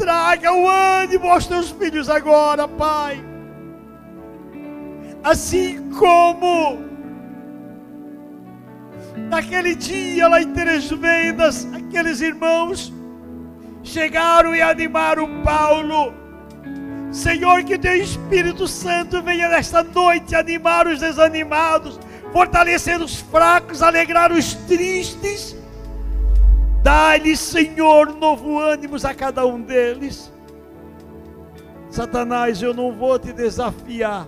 traga 0.00 0.52
o 0.52 0.68
ânimo 0.68 1.28
aos 1.28 1.46
teus 1.46 1.70
filhos 1.70 2.08
agora, 2.08 2.66
Pai. 2.66 3.22
Assim 5.22 5.90
como 5.90 6.90
Naquele 9.28 9.74
dia 9.74 10.26
lá 10.26 10.42
em 10.42 10.52
Três 10.52 10.90
Vendas, 10.90 11.66
aqueles 11.72 12.20
irmãos 12.20 12.92
chegaram 13.82 14.54
e 14.54 14.60
animaram 14.60 15.42
Paulo. 15.42 16.12
Senhor, 17.12 17.62
que 17.64 17.78
teu 17.78 17.96
Espírito 17.96 18.66
Santo 18.66 19.22
venha 19.22 19.48
nesta 19.48 19.82
noite 19.82 20.34
animar 20.34 20.86
os 20.86 21.00
desanimados, 21.00 21.98
fortalecer 22.32 23.00
os 23.00 23.20
fracos, 23.20 23.82
alegrar 23.82 24.32
os 24.32 24.54
tristes. 24.54 25.56
Dá-lhes, 26.82 27.38
Senhor, 27.38 28.14
novo 28.14 28.58
ânimo 28.58 28.96
a 29.02 29.14
cada 29.14 29.46
um 29.46 29.60
deles. 29.60 30.32
Satanás, 31.90 32.62
eu 32.62 32.72
não 32.72 32.92
vou 32.92 33.18
te 33.18 33.32
desafiar, 33.32 34.26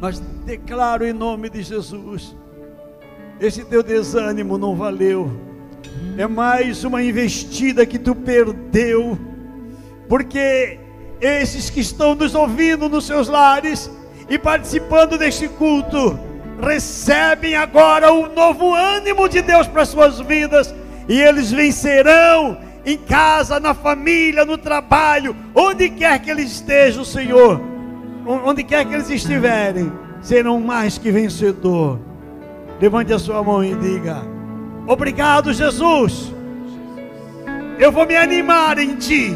mas 0.00 0.18
declaro 0.18 1.06
em 1.06 1.12
nome 1.12 1.48
de 1.48 1.62
Jesus 1.62 2.34
esse 3.40 3.64
teu 3.64 3.82
desânimo 3.82 4.56
não 4.56 4.74
valeu. 4.74 5.30
É 6.16 6.26
mais 6.26 6.84
uma 6.84 7.02
investida 7.02 7.84
que 7.84 7.98
tu 7.98 8.14
perdeu. 8.14 9.18
Porque 10.08 10.78
esses 11.20 11.68
que 11.68 11.80
estão 11.80 12.14
nos 12.14 12.34
ouvindo 12.34 12.88
nos 12.88 13.06
seus 13.06 13.28
lares 13.28 13.90
e 14.28 14.38
participando 14.38 15.18
deste 15.18 15.48
culto, 15.48 16.18
recebem 16.60 17.54
agora 17.54 18.12
um 18.12 18.32
novo 18.32 18.74
ânimo 18.74 19.28
de 19.28 19.42
Deus 19.42 19.66
para 19.66 19.84
suas 19.84 20.20
vidas, 20.20 20.74
e 21.08 21.20
eles 21.20 21.52
vencerão 21.52 22.58
em 22.84 22.96
casa, 22.96 23.58
na 23.58 23.74
família, 23.74 24.44
no 24.44 24.56
trabalho, 24.56 25.36
onde 25.54 25.90
quer 25.90 26.20
que 26.20 26.30
eles 26.30 26.52
estejam, 26.52 27.04
Senhor, 27.04 27.60
onde 28.24 28.62
quer 28.62 28.84
que 28.84 28.94
eles 28.94 29.10
estiverem, 29.10 29.92
serão 30.20 30.60
mais 30.60 30.96
que 30.96 31.10
vencedor. 31.10 31.98
Levante 32.80 33.12
a 33.12 33.18
sua 33.18 33.42
mão 33.42 33.64
e 33.64 33.74
diga: 33.74 34.22
Obrigado, 34.86 35.52
Jesus. 35.52 36.32
Eu 37.78 37.90
vou 37.90 38.06
me 38.06 38.16
animar 38.16 38.78
em 38.78 38.94
Ti. 38.96 39.34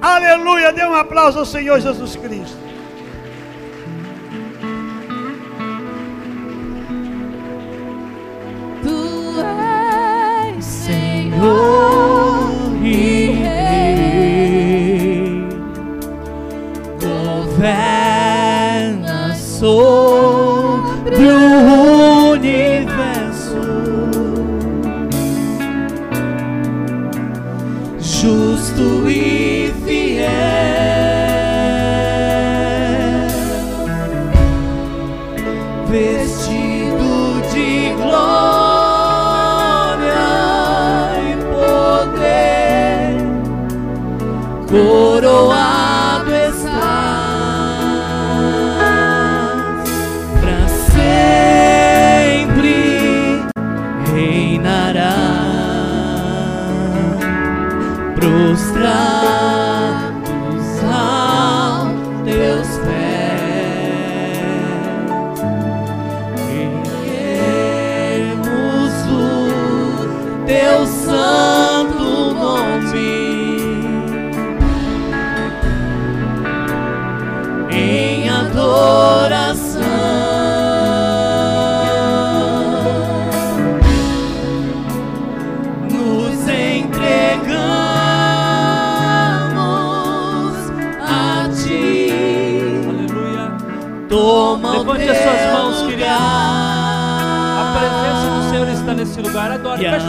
Aleluia. 0.00 0.72
Dê 0.72 0.84
um 0.84 0.94
aplauso 0.94 1.38
ao 1.38 1.46
Senhor 1.46 1.80
Jesus 1.80 2.16
Cristo. 2.16 2.67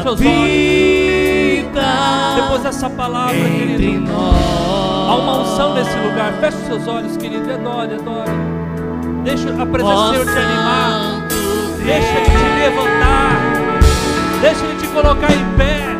Seus 0.04 0.22
olhos. 0.22 1.70
Depois 2.36 2.64
dessa 2.64 2.90
palavra, 2.90 3.36
querido. 3.36 4.12
nós. 4.12 4.36
Há 5.10 5.16
uma 5.16 5.40
unção 5.40 5.74
nesse 5.74 5.98
lugar. 5.98 6.34
Feche 6.40 6.58
seus 6.68 6.88
olhos, 6.88 7.18
querido. 7.18 7.52
Adore, 7.52 7.94
adore. 7.96 8.32
Deixa 9.24 9.50
a 9.50 9.66
presença 9.66 9.96
do 9.96 10.12
Senhor 10.12 10.26
te 10.26 10.38
animar. 10.38 11.28
Deixa 11.84 12.12
Ele 12.18 12.26
te 12.26 12.60
levantar. 12.60 13.32
Deixa 14.42 14.66
Ele 14.66 14.80
te 14.80 14.88
colocar 14.88 15.32
em 15.32 15.46
pé. 15.58 16.00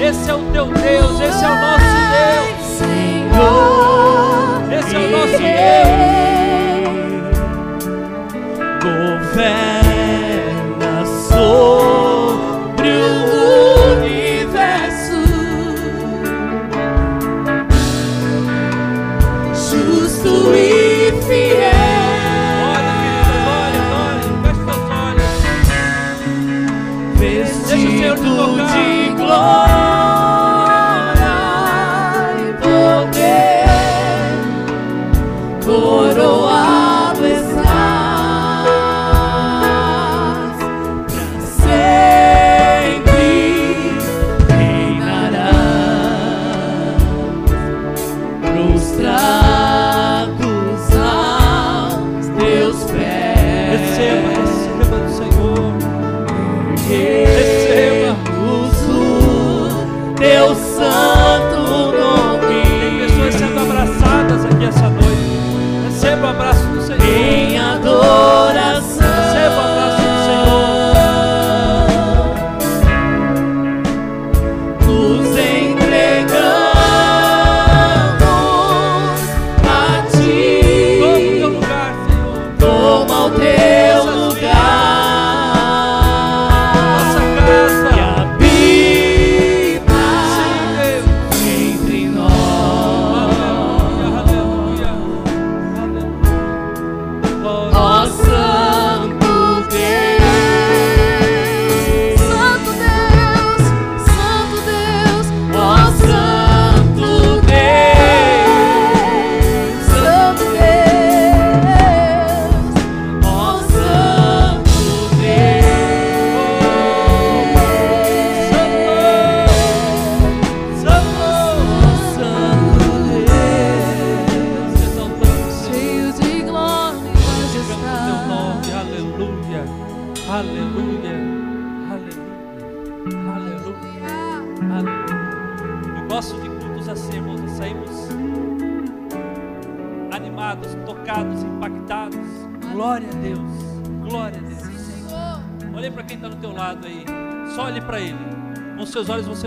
Esse 0.00 0.28
é 0.28 0.34
o 0.34 0.40
teu 0.52 0.66
Deus, 0.66 1.20
esse 1.20 1.44
é 1.44 1.48
o 1.48 1.54
nosso 1.54 1.94
Deus. 2.12 2.66
Senhor. 2.78 3.83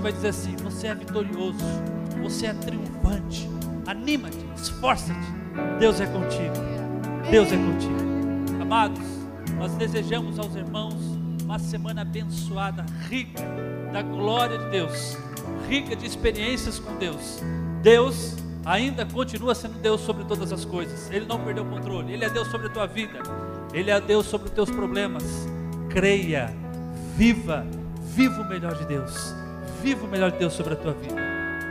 Vai 0.07 0.13
dizer 0.13 0.29
assim: 0.29 0.55
Você 0.57 0.87
é 0.87 0.95
vitorioso. 0.95 1.65
Você 2.23 2.47
é 2.47 2.53
triunfante. 2.53 3.47
Anima-te, 3.85 4.45
esforça-te. 4.55 5.19
Deus 5.79 5.99
é 5.99 6.05
contigo. 6.05 6.53
Deus 7.29 7.51
é 7.51 7.57
contigo. 7.57 8.61
Amados, 8.61 9.03
nós 9.57 9.73
desejamos 9.73 10.39
aos 10.39 10.55
irmãos 10.55 10.95
uma 11.43 11.59
semana 11.59 12.01
abençoada, 12.01 12.85
rica 13.09 13.43
da 13.91 14.01
glória 14.01 14.57
de 14.57 14.69
Deus, 14.69 15.17
rica 15.69 15.95
de 15.95 16.05
experiências 16.05 16.79
com 16.79 16.95
Deus. 16.97 17.41
Deus 17.81 18.35
ainda 18.65 19.05
continua 19.05 19.55
sendo 19.55 19.77
Deus 19.79 20.01
sobre 20.01 20.23
todas 20.23 20.53
as 20.53 20.63
coisas. 20.63 21.11
Ele 21.11 21.25
não 21.25 21.39
perdeu 21.39 21.63
o 21.63 21.69
controle. 21.69 22.13
Ele 22.13 22.23
é 22.23 22.29
Deus 22.29 22.47
sobre 22.47 22.67
a 22.67 22.69
tua 22.69 22.87
vida. 22.87 23.19
Ele 23.73 23.91
é 23.91 23.99
Deus 23.99 24.25
sobre 24.25 24.47
os 24.47 24.53
teus 24.53 24.69
problemas. 24.69 25.23
Creia, 25.89 26.53
viva, 27.15 27.65
viva 28.15 28.41
o 28.41 28.47
melhor 28.47 28.75
de 28.75 28.85
Deus. 28.85 29.36
Viva 29.81 30.05
o 30.05 30.07
melhor 30.07 30.31
de 30.31 30.39
Deus 30.39 30.53
sobre 30.53 30.73
a 30.73 30.75
tua 30.75 30.93
vida. 30.93 31.15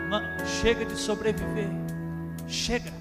Não, 0.09 0.23
chega 0.47 0.85
de 0.85 0.97
sobreviver. 0.97 1.69
Chega, 2.47 2.93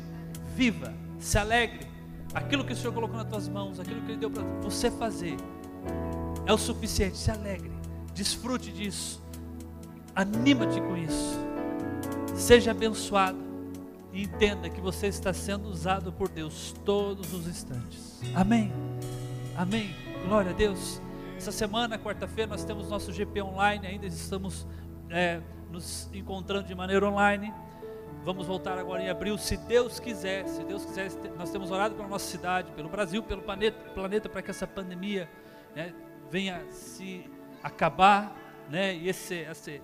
viva, 0.56 0.94
se 1.20 1.38
alegre. 1.38 1.88
Aquilo 2.34 2.66
que 2.66 2.74
o 2.74 2.76
Senhor 2.76 2.94
colocou 2.94 3.18
nas 3.18 3.28
tuas 3.28 3.48
mãos, 3.48 3.80
aquilo 3.80 4.02
que 4.02 4.12
Ele 4.12 4.20
deu 4.20 4.30
para 4.30 4.44
você 4.62 4.92
fazer, 4.92 5.38
é 6.46 6.52
o 6.52 6.58
suficiente. 6.58 7.18
Se 7.18 7.32
alegre, 7.32 7.72
desfrute 8.14 8.72
disso, 8.72 9.22
anima-te 10.16 10.82
com 10.82 10.98
isso. 10.98 11.40
Seja 12.36 12.72
abençoado 12.72 13.38
e 14.12 14.24
entenda 14.24 14.70
que 14.70 14.82
você 14.82 15.08
está 15.08 15.34
sendo 15.34 15.68
usado 15.68 16.12
por 16.12 16.28
Deus 16.28 16.74
todos 16.84 17.34
os 17.34 17.48
instantes. 17.48 18.20
Amém. 18.34 18.72
Amém. 19.56 19.96
Glória 20.28 20.52
a 20.52 20.54
Deus. 20.54 21.02
Essa 21.38 21.52
semana, 21.52 22.00
quarta-feira, 22.00 22.50
nós 22.50 22.64
temos 22.64 22.90
nosso 22.90 23.12
GP 23.14 23.42
online. 23.42 23.86
Ainda 23.88 24.08
estamos 24.08 24.66
é, 25.10 25.42
nos 25.72 26.10
encontrando 26.14 26.68
de 26.68 26.76
maneira 26.76 27.08
online. 27.08 27.54
Vamos 28.24 28.48
voltar 28.48 28.78
agora 28.78 29.04
em 29.04 29.10
abril, 29.10 29.38
se 29.38 29.56
Deus 29.56 30.00
quiser. 30.00 30.48
Se 30.48 30.64
Deus 30.64 30.86
quiser, 30.86 31.12
nós 31.38 31.52
temos 31.52 31.70
orado 31.70 31.96
pela 31.96 32.08
nossa 32.08 32.26
cidade, 32.26 32.72
pelo 32.72 32.90
Brasil, 32.90 33.22
pelo 33.22 33.42
planeta, 33.42 33.78
planeta 33.92 34.28
para 34.28 34.42
que 34.42 34.50
essa 34.50 34.66
pandemia 34.66 35.30
né, 35.76 35.94
venha 36.32 36.66
se 36.72 37.30
acabar, 37.62 38.36
né, 38.70 38.96
e 38.96 39.10
esse, 39.10 39.36
esse, 39.36 39.82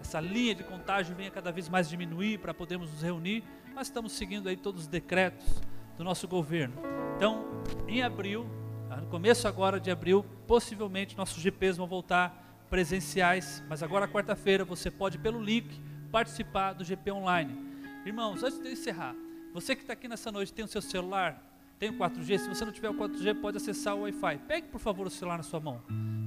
essa 0.00 0.20
linha 0.20 0.54
de 0.54 0.64
contágio 0.64 1.14
venha 1.14 1.30
cada 1.30 1.52
vez 1.52 1.68
mais 1.68 1.88
diminuir 1.88 2.38
para 2.38 2.52
podermos 2.52 2.90
nos 2.90 3.02
reunir. 3.02 3.44
Nós 3.74 3.86
estamos 3.86 4.12
seguindo 4.12 4.48
aí 4.48 4.56
todos 4.56 4.82
os 4.82 4.86
decretos 4.88 5.62
do 5.96 6.04
nosso 6.04 6.26
governo. 6.26 6.74
Então, 7.16 7.44
em 7.86 8.02
abril, 8.02 8.46
tá, 8.88 8.96
no 8.96 9.06
começo 9.06 9.46
agora 9.46 9.78
de 9.78 9.90
abril, 9.90 10.24
possivelmente 10.46 11.16
nossos 11.16 11.42
GPs 11.42 11.76
vão 11.76 11.86
voltar 11.86 12.43
presenciais, 12.70 13.62
mas 13.68 13.82
agora 13.82 14.08
quarta-feira 14.08 14.64
você 14.64 14.90
pode 14.90 15.18
pelo 15.18 15.42
link 15.42 15.80
participar 16.10 16.72
do 16.72 16.84
GP 16.84 17.12
online. 17.12 17.56
Irmãos, 18.04 18.42
antes 18.42 18.60
de 18.60 18.70
encerrar, 18.70 19.14
você 19.52 19.74
que 19.74 19.82
está 19.82 19.92
aqui 19.92 20.08
nessa 20.08 20.30
noite 20.30 20.52
tem 20.52 20.64
o 20.64 20.68
seu 20.68 20.82
celular, 20.82 21.42
tem 21.78 21.90
o 21.90 21.94
4G, 21.94 22.38
se 22.38 22.48
você 22.48 22.64
não 22.64 22.72
tiver 22.72 22.90
o 22.90 22.94
4G, 22.94 23.40
pode 23.40 23.56
acessar 23.56 23.96
o 23.96 24.02
Wi-Fi. 24.02 24.38
Pegue 24.46 24.68
por 24.68 24.80
favor 24.80 25.06
o 25.06 25.10
celular 25.10 25.36
na 25.36 25.42
sua 25.42 25.60
mão. 25.60 25.82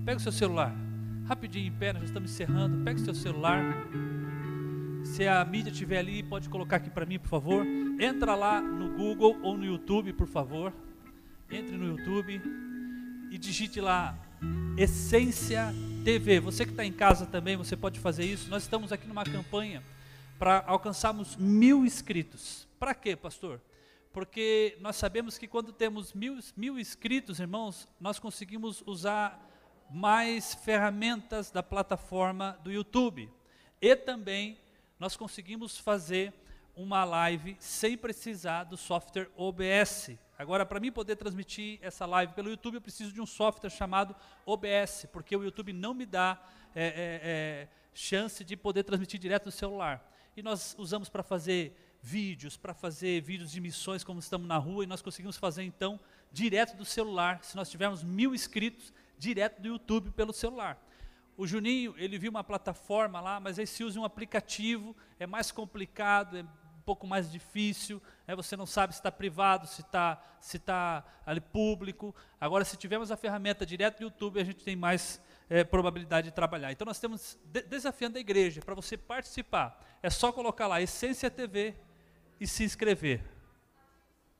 Pegue 0.06 0.18
o 0.18 0.24
seu 0.24 0.32
celular. 0.32 0.74
Rapidinho 1.26 1.68
em 1.68 1.72
pé, 1.72 1.94
nós 1.94 2.04
já 2.04 2.08
estamos 2.08 2.32
encerrando. 2.32 2.84
Pegue 2.84 3.02
o 3.02 3.04
seu 3.06 3.14
celular. 3.14 3.64
Se 5.04 5.28
a 5.28 5.44
mídia 5.46 5.72
estiver 5.72 6.00
ali, 6.00 6.22
pode 6.22 6.50
colocar 6.50 6.78
aqui 6.78 6.90
para 6.90 7.06
mim, 7.06 7.18
por 7.18 7.30
favor. 7.30 7.66
Entra 8.00 8.36
lá 8.36 8.62
no 8.62 8.96
Google 8.96 9.38
ou 9.42 9.58
no 9.58 9.66
YouTube, 9.66 10.14
por 10.14 10.28
favor. 10.28 10.74
Entre 11.50 11.78
no 11.78 11.88
YouTube 11.88 12.42
e 13.32 13.38
digite 13.38 13.80
lá 13.80 14.18
Essência 14.78 15.74
TV. 16.04 16.40
Você 16.40 16.66
que 16.66 16.72
está 16.72 16.86
em 16.86 16.92
casa 16.94 17.26
também, 17.26 17.58
você 17.58 17.76
pode 17.76 18.00
fazer 18.00 18.26
isso. 18.26 18.50
Nós 18.50 18.64
estamos 18.64 18.92
aqui 18.92 19.08
numa 19.08 19.24
campanha 19.24 19.84
para 20.38 20.64
alcançarmos 20.68 21.36
mil 21.36 21.86
inscritos. 21.86 22.68
Para 22.80 22.94
quê, 22.94 23.16
pastor? 23.16 23.62
Porque 24.14 24.78
nós 24.80 24.96
sabemos 24.96 25.38
que 25.38 25.48
quando 25.48 25.72
temos 25.74 26.14
mil, 26.14 26.40
mil 26.56 26.80
inscritos, 26.80 27.40
irmãos, 27.40 27.88
nós 28.00 28.20
conseguimos 28.20 28.84
usar 28.86 29.44
mais 29.90 30.54
ferramentas 30.56 31.52
da 31.52 31.64
plataforma 31.64 32.60
do 32.64 32.72
YouTube. 32.72 33.30
E 33.82 33.96
também 33.96 34.58
nós 35.00 35.16
conseguimos 35.16 35.78
fazer 35.78 36.34
uma 36.76 37.04
live 37.04 37.58
sem 37.60 37.98
precisar 37.98 38.66
do 38.66 38.78
software 38.78 39.30
OBS. 39.36 40.12
Agora, 40.38 40.66
para 40.66 40.80
mim 40.80 40.92
poder 40.92 41.16
transmitir 41.16 41.80
essa 41.82 42.06
live 42.06 42.34
pelo 42.34 42.50
YouTube, 42.50 42.76
eu 42.76 42.82
preciso 42.82 43.12
de 43.12 43.20
um 43.20 43.26
software 43.26 43.72
chamado 43.72 44.16
OBS, 44.46 45.08
porque 45.12 45.36
o 45.36 45.44
YouTube 45.44 45.74
não 45.74 45.96
me 45.96 46.06
dá 46.06 46.40
é, 46.76 46.86
é, 46.86 46.92
é, 46.94 47.68
chance 47.92 48.44
de 48.44 48.56
poder 48.56 48.84
transmitir 48.84 49.20
direto 49.20 49.48
no 49.48 49.52
celular. 49.52 50.14
E 50.36 50.44
nós 50.44 50.76
usamos 50.78 51.10
para 51.10 51.24
fazer 51.24 51.76
vídeos, 52.04 52.56
para 52.56 52.76
fazer 52.76 53.20
vídeos 53.22 53.52
de 53.52 53.60
missões, 53.60 54.04
como 54.04 54.20
estamos 54.20 54.48
na 54.48 54.58
rua, 54.58 54.84
e 54.84 54.88
nós 54.88 55.02
conseguimos 55.02 55.38
fazer 55.38 55.64
então 55.64 56.00
direto 56.32 56.78
do 56.78 56.86
celular. 56.86 57.44
Se 57.44 57.56
nós 57.56 57.68
tivermos 57.68 58.04
mil 58.04 58.36
inscritos, 58.36 58.94
direto 59.18 59.60
do 59.60 59.68
YouTube 59.68 60.12
pelo 60.12 60.32
celular. 60.32 60.80
O 61.36 61.48
Juninho, 61.48 61.96
ele 61.98 62.20
viu 62.20 62.30
uma 62.30 62.44
plataforma 62.44 63.20
lá, 63.20 63.40
mas 63.40 63.58
aí 63.58 63.66
se 63.66 63.84
usa 63.84 64.00
um 64.00 64.06
aplicativo, 64.06 64.96
é 65.20 65.26
mais 65.26 65.52
complicado, 65.52 66.38
é 66.38 66.46
pouco 66.88 67.06
mais 67.06 67.30
difícil, 67.30 68.02
né? 68.26 68.34
você 68.34 68.56
não 68.56 68.66
sabe 68.66 68.94
se 68.94 69.00
está 69.00 69.12
privado, 69.12 69.68
se 69.68 69.82
está 69.82 70.24
se 70.40 70.58
tá 70.58 71.04
ali 71.26 71.42
público. 71.42 72.16
Agora, 72.40 72.64
se 72.64 72.78
tivermos 72.78 73.12
a 73.12 73.18
ferramenta 73.18 73.66
direto 73.66 73.98
do 73.98 74.04
YouTube, 74.04 74.40
a 74.40 74.44
gente 74.46 74.64
tem 74.64 74.74
mais 74.74 75.22
é, 75.50 75.66
probabilidade 75.66 76.30
de 76.30 76.34
trabalhar. 76.34 76.72
Então, 76.72 76.86
nós 76.86 76.98
temos 76.98 77.38
de 77.44 77.62
desafiando 77.64 78.18
a 78.18 78.22
igreja, 78.22 78.62
para 78.62 78.74
você 78.74 78.96
participar, 78.96 79.86
é 80.02 80.10
só 80.10 80.32
colocar 80.32 80.66
lá 80.66 80.82
Essência 80.82 81.30
TV 81.30 81.76
e 82.40 82.48
se 82.48 82.64
inscrever. 82.64 83.22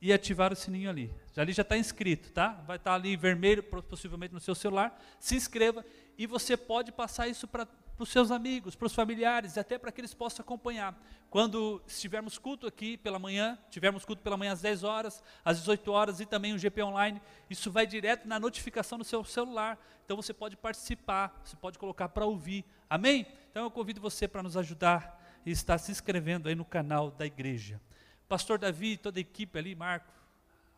E 0.00 0.10
ativar 0.10 0.50
o 0.50 0.56
sininho 0.56 0.88
ali. 0.88 1.12
Ali 1.36 1.52
já 1.52 1.62
está 1.62 1.76
inscrito, 1.76 2.32
tá? 2.32 2.62
Vai 2.66 2.78
estar 2.78 2.92
tá 2.92 2.94
ali 2.94 3.14
vermelho, 3.14 3.62
possivelmente 3.62 4.32
no 4.32 4.40
seu 4.40 4.54
celular. 4.54 4.98
Se 5.20 5.36
inscreva 5.36 5.84
e 6.16 6.26
você 6.26 6.56
pode 6.56 6.92
passar 6.92 7.28
isso 7.28 7.46
para 7.46 7.68
os 8.04 8.10
seus 8.10 8.30
amigos, 8.30 8.76
para 8.76 8.86
os 8.86 8.94
familiares, 8.94 9.58
até 9.58 9.78
para 9.78 9.90
que 9.90 10.00
eles 10.00 10.14
possam 10.14 10.42
acompanhar. 10.42 10.98
Quando 11.30 11.82
estivermos 11.86 12.38
culto 12.38 12.66
aqui 12.66 12.96
pela 12.96 13.18
manhã, 13.18 13.58
tivermos 13.70 14.04
culto 14.04 14.22
pela 14.22 14.36
manhã 14.36 14.52
às 14.52 14.60
10 14.60 14.84
horas, 14.84 15.22
às 15.44 15.58
18 15.58 15.90
horas 15.90 16.20
e 16.20 16.26
também 16.26 16.54
o 16.54 16.58
GP 16.58 16.82
Online, 16.82 17.20
isso 17.50 17.70
vai 17.70 17.86
direto 17.86 18.26
na 18.26 18.40
notificação 18.40 18.98
no 18.98 19.04
seu 19.04 19.22
celular. 19.24 19.78
Então 20.04 20.16
você 20.16 20.32
pode 20.32 20.56
participar, 20.56 21.40
você 21.44 21.56
pode 21.56 21.78
colocar 21.78 22.08
para 22.08 22.24
ouvir. 22.24 22.64
Amém? 22.88 23.26
Então 23.50 23.64
eu 23.64 23.70
convido 23.70 24.00
você 24.00 24.26
para 24.26 24.42
nos 24.42 24.56
ajudar 24.56 25.20
e 25.44 25.50
estar 25.50 25.78
se 25.78 25.90
inscrevendo 25.90 26.48
aí 26.48 26.54
no 26.54 26.64
canal 26.64 27.10
da 27.10 27.26
igreja. 27.26 27.80
Pastor 28.28 28.58
Davi, 28.58 28.96
toda 28.96 29.18
a 29.18 29.22
equipe 29.22 29.58
ali, 29.58 29.74
Marco, 29.74 30.12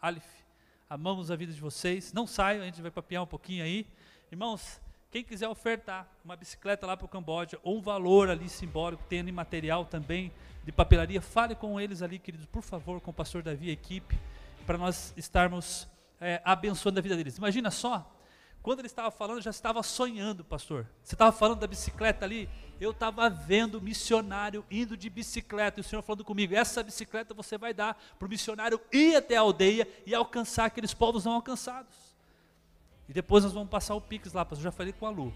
Alif, 0.00 0.26
amamos 0.88 1.30
a 1.30 1.36
vida 1.36 1.52
de 1.52 1.60
vocês. 1.60 2.12
Não 2.12 2.26
saiam, 2.26 2.62
a 2.62 2.66
gente 2.66 2.80
vai 2.80 2.90
papiar 2.90 3.22
um 3.22 3.26
pouquinho 3.26 3.62
aí. 3.62 3.86
Irmãos, 4.32 4.80
quem 5.10 5.24
quiser 5.24 5.48
ofertar 5.48 6.08
uma 6.24 6.36
bicicleta 6.36 6.86
lá 6.86 6.96
para 6.96 7.04
o 7.04 7.08
Camboja, 7.08 7.58
ou 7.62 7.78
um 7.78 7.80
valor 7.80 8.30
ali 8.30 8.48
simbólico, 8.48 9.02
ali 9.10 9.32
material 9.32 9.84
também 9.84 10.32
de 10.64 10.70
papelaria, 10.70 11.20
fale 11.20 11.54
com 11.54 11.80
eles 11.80 12.00
ali, 12.00 12.18
queridos, 12.18 12.46
por 12.46 12.62
favor, 12.62 13.00
com 13.00 13.10
o 13.10 13.14
pastor 13.14 13.42
Davi 13.42 13.66
e 13.66 13.70
a 13.70 13.72
equipe, 13.72 14.16
para 14.64 14.78
nós 14.78 15.12
estarmos 15.16 15.88
é, 16.20 16.40
abençoando 16.44 17.00
a 17.00 17.02
vida 17.02 17.16
deles. 17.16 17.38
Imagina 17.38 17.72
só, 17.72 18.08
quando 18.62 18.80
ele 18.80 18.86
estava 18.86 19.10
falando, 19.10 19.40
já 19.40 19.50
estava 19.50 19.82
sonhando, 19.82 20.44
pastor. 20.44 20.86
Você 21.02 21.16
estava 21.16 21.32
falando 21.32 21.60
da 21.60 21.66
bicicleta 21.66 22.24
ali, 22.24 22.48
eu 22.80 22.92
estava 22.92 23.28
vendo 23.28 23.80
missionário 23.80 24.64
indo 24.70 24.96
de 24.96 25.10
bicicleta, 25.10 25.80
e 25.80 25.82
o 25.82 25.84
Senhor 25.84 26.02
falando 26.02 26.24
comigo, 26.24 26.54
essa 26.54 26.84
bicicleta 26.84 27.34
você 27.34 27.58
vai 27.58 27.74
dar 27.74 28.00
para 28.16 28.26
o 28.26 28.28
missionário 28.28 28.80
ir 28.92 29.16
até 29.16 29.36
a 29.36 29.40
aldeia 29.40 29.88
e 30.06 30.14
alcançar 30.14 30.66
aqueles 30.66 30.94
povos 30.94 31.24
não 31.24 31.32
alcançados. 31.32 32.09
E 33.10 33.12
depois 33.12 33.42
nós 33.42 33.52
vamos 33.52 33.68
passar 33.68 33.96
o 33.96 34.00
Pix 34.00 34.32
lá, 34.32 34.44
pastor, 34.44 34.62
já 34.62 34.70
falei 34.70 34.92
com 34.92 35.04
a 35.04 35.10
Lu. 35.10 35.34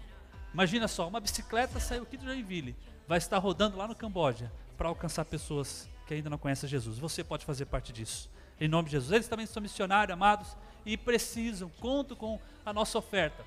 Imagina 0.53 0.87
só, 0.87 1.09
uma 1.09 1.19
bicicleta 1.19 1.77
saiu 1.77 2.03
aqui 2.03 2.15
do 2.15 2.23
Joinville, 2.23 2.73
vai 3.05 3.17
estar 3.17 3.37
rodando 3.37 3.75
lá 3.75 3.85
no 3.85 3.93
Camboja 3.93 4.49
para 4.77 4.87
alcançar 4.87 5.25
pessoas 5.25 5.89
que 6.07 6.13
ainda 6.13 6.29
não 6.29 6.37
conhecem 6.37 6.69
Jesus. 6.69 6.97
Você 6.97 7.21
pode 7.21 7.43
fazer 7.43 7.65
parte 7.65 7.91
disso. 7.91 8.31
Em 8.61 8.69
nome 8.69 8.85
de 8.85 8.93
Jesus. 8.93 9.11
Eles 9.11 9.27
também 9.27 9.45
são 9.45 9.61
missionários, 9.61 10.13
amados 10.13 10.55
e 10.85 10.95
precisam, 10.95 11.69
conto 11.81 12.15
com 12.15 12.39
a 12.65 12.71
nossa 12.71 12.97
oferta. 12.97 13.43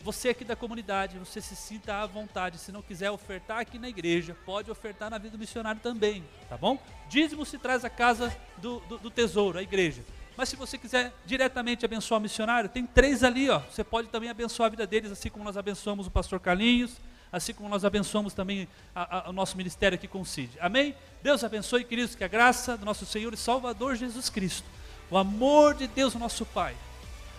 Você 0.00 0.30
aqui 0.30 0.44
da 0.46 0.56
comunidade, 0.56 1.18
você 1.18 1.42
se 1.42 1.54
sinta 1.54 1.96
à 1.96 2.06
vontade. 2.06 2.56
Se 2.56 2.72
não 2.72 2.80
quiser 2.80 3.10
ofertar 3.10 3.58
aqui 3.58 3.78
na 3.78 3.90
igreja, 3.90 4.34
pode 4.46 4.70
ofertar 4.70 5.10
na 5.10 5.18
vida 5.18 5.36
do 5.36 5.38
missionário 5.38 5.82
também, 5.82 6.24
tá 6.48 6.56
bom? 6.56 6.78
Dízimo 7.10 7.44
se 7.44 7.58
traz 7.58 7.84
a 7.84 7.90
casa 7.90 8.34
do, 8.56 8.80
do, 8.80 8.96
do 8.96 9.10
tesouro, 9.10 9.58
a 9.58 9.62
igreja. 9.62 10.02
Mas 10.38 10.48
se 10.48 10.56
você 10.56 10.78
quiser 10.78 11.12
diretamente 11.26 11.84
abençoar 11.84 12.20
o 12.20 12.22
missionário, 12.22 12.70
tem 12.70 12.86
três 12.86 13.24
ali, 13.24 13.50
ó. 13.50 13.58
Você 13.58 13.82
pode 13.82 14.06
também 14.06 14.30
abençoar 14.30 14.68
a 14.68 14.70
vida 14.70 14.86
deles, 14.86 15.10
assim 15.10 15.28
como 15.28 15.44
nós 15.44 15.56
abençoamos 15.56 16.06
o 16.06 16.10
pastor 16.12 16.38
Carlinhos, 16.38 16.92
assim 17.32 17.52
como 17.52 17.68
nós 17.68 17.84
abençoamos 17.84 18.32
também 18.34 18.68
a, 18.94 19.26
a, 19.26 19.30
o 19.30 19.32
nosso 19.32 19.56
ministério 19.56 19.96
aqui 19.96 20.06
com 20.06 20.20
o 20.20 20.24
CID. 20.24 20.52
Amém? 20.60 20.94
Deus 21.24 21.42
abençoe, 21.42 21.82
queridos, 21.82 22.14
que 22.14 22.22
a 22.22 22.28
graça 22.28 22.76
do 22.76 22.86
nosso 22.86 23.04
Senhor 23.04 23.34
e 23.34 23.36
Salvador 23.36 23.96
Jesus 23.96 24.30
Cristo 24.30 24.64
o 25.10 25.16
amor 25.16 25.74
de 25.74 25.86
Deus, 25.88 26.14
nosso 26.14 26.44
Pai, 26.44 26.76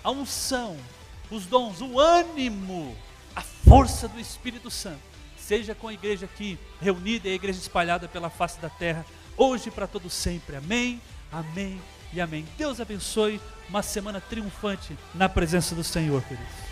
a 0.04 0.12
unção, 0.12 0.76
os 1.30 1.46
dons, 1.46 1.82
o 1.82 2.00
ânimo, 2.00 2.96
a 3.36 3.42
força 3.42 4.08
do 4.08 4.20
Espírito 4.20 4.70
Santo, 4.70 5.00
seja 5.38 5.76
com 5.76 5.88
a 5.88 5.94
igreja 5.94 6.26
aqui 6.26 6.58
reunida 6.82 7.28
e 7.30 7.32
a 7.32 7.36
igreja 7.36 7.60
espalhada 7.60 8.08
pela 8.08 8.30
face 8.30 8.60
da 8.60 8.70
terra, 8.70 9.06
hoje 9.38 9.70
e 9.70 9.72
para 9.72 9.88
todo 9.88 10.10
sempre. 10.10 10.56
Amém, 10.56 11.02
amém 11.32 11.80
e 12.14 12.22
amém. 12.22 12.46
Deus 12.58 12.80
abençoe 12.80 13.40
uma 13.70 13.82
semana 13.84 14.20
triunfante 14.22 14.98
na 15.14 15.30
presença 15.30 15.76
do 15.76 15.84
Senhor, 15.84 16.22
queridos. 16.24 16.69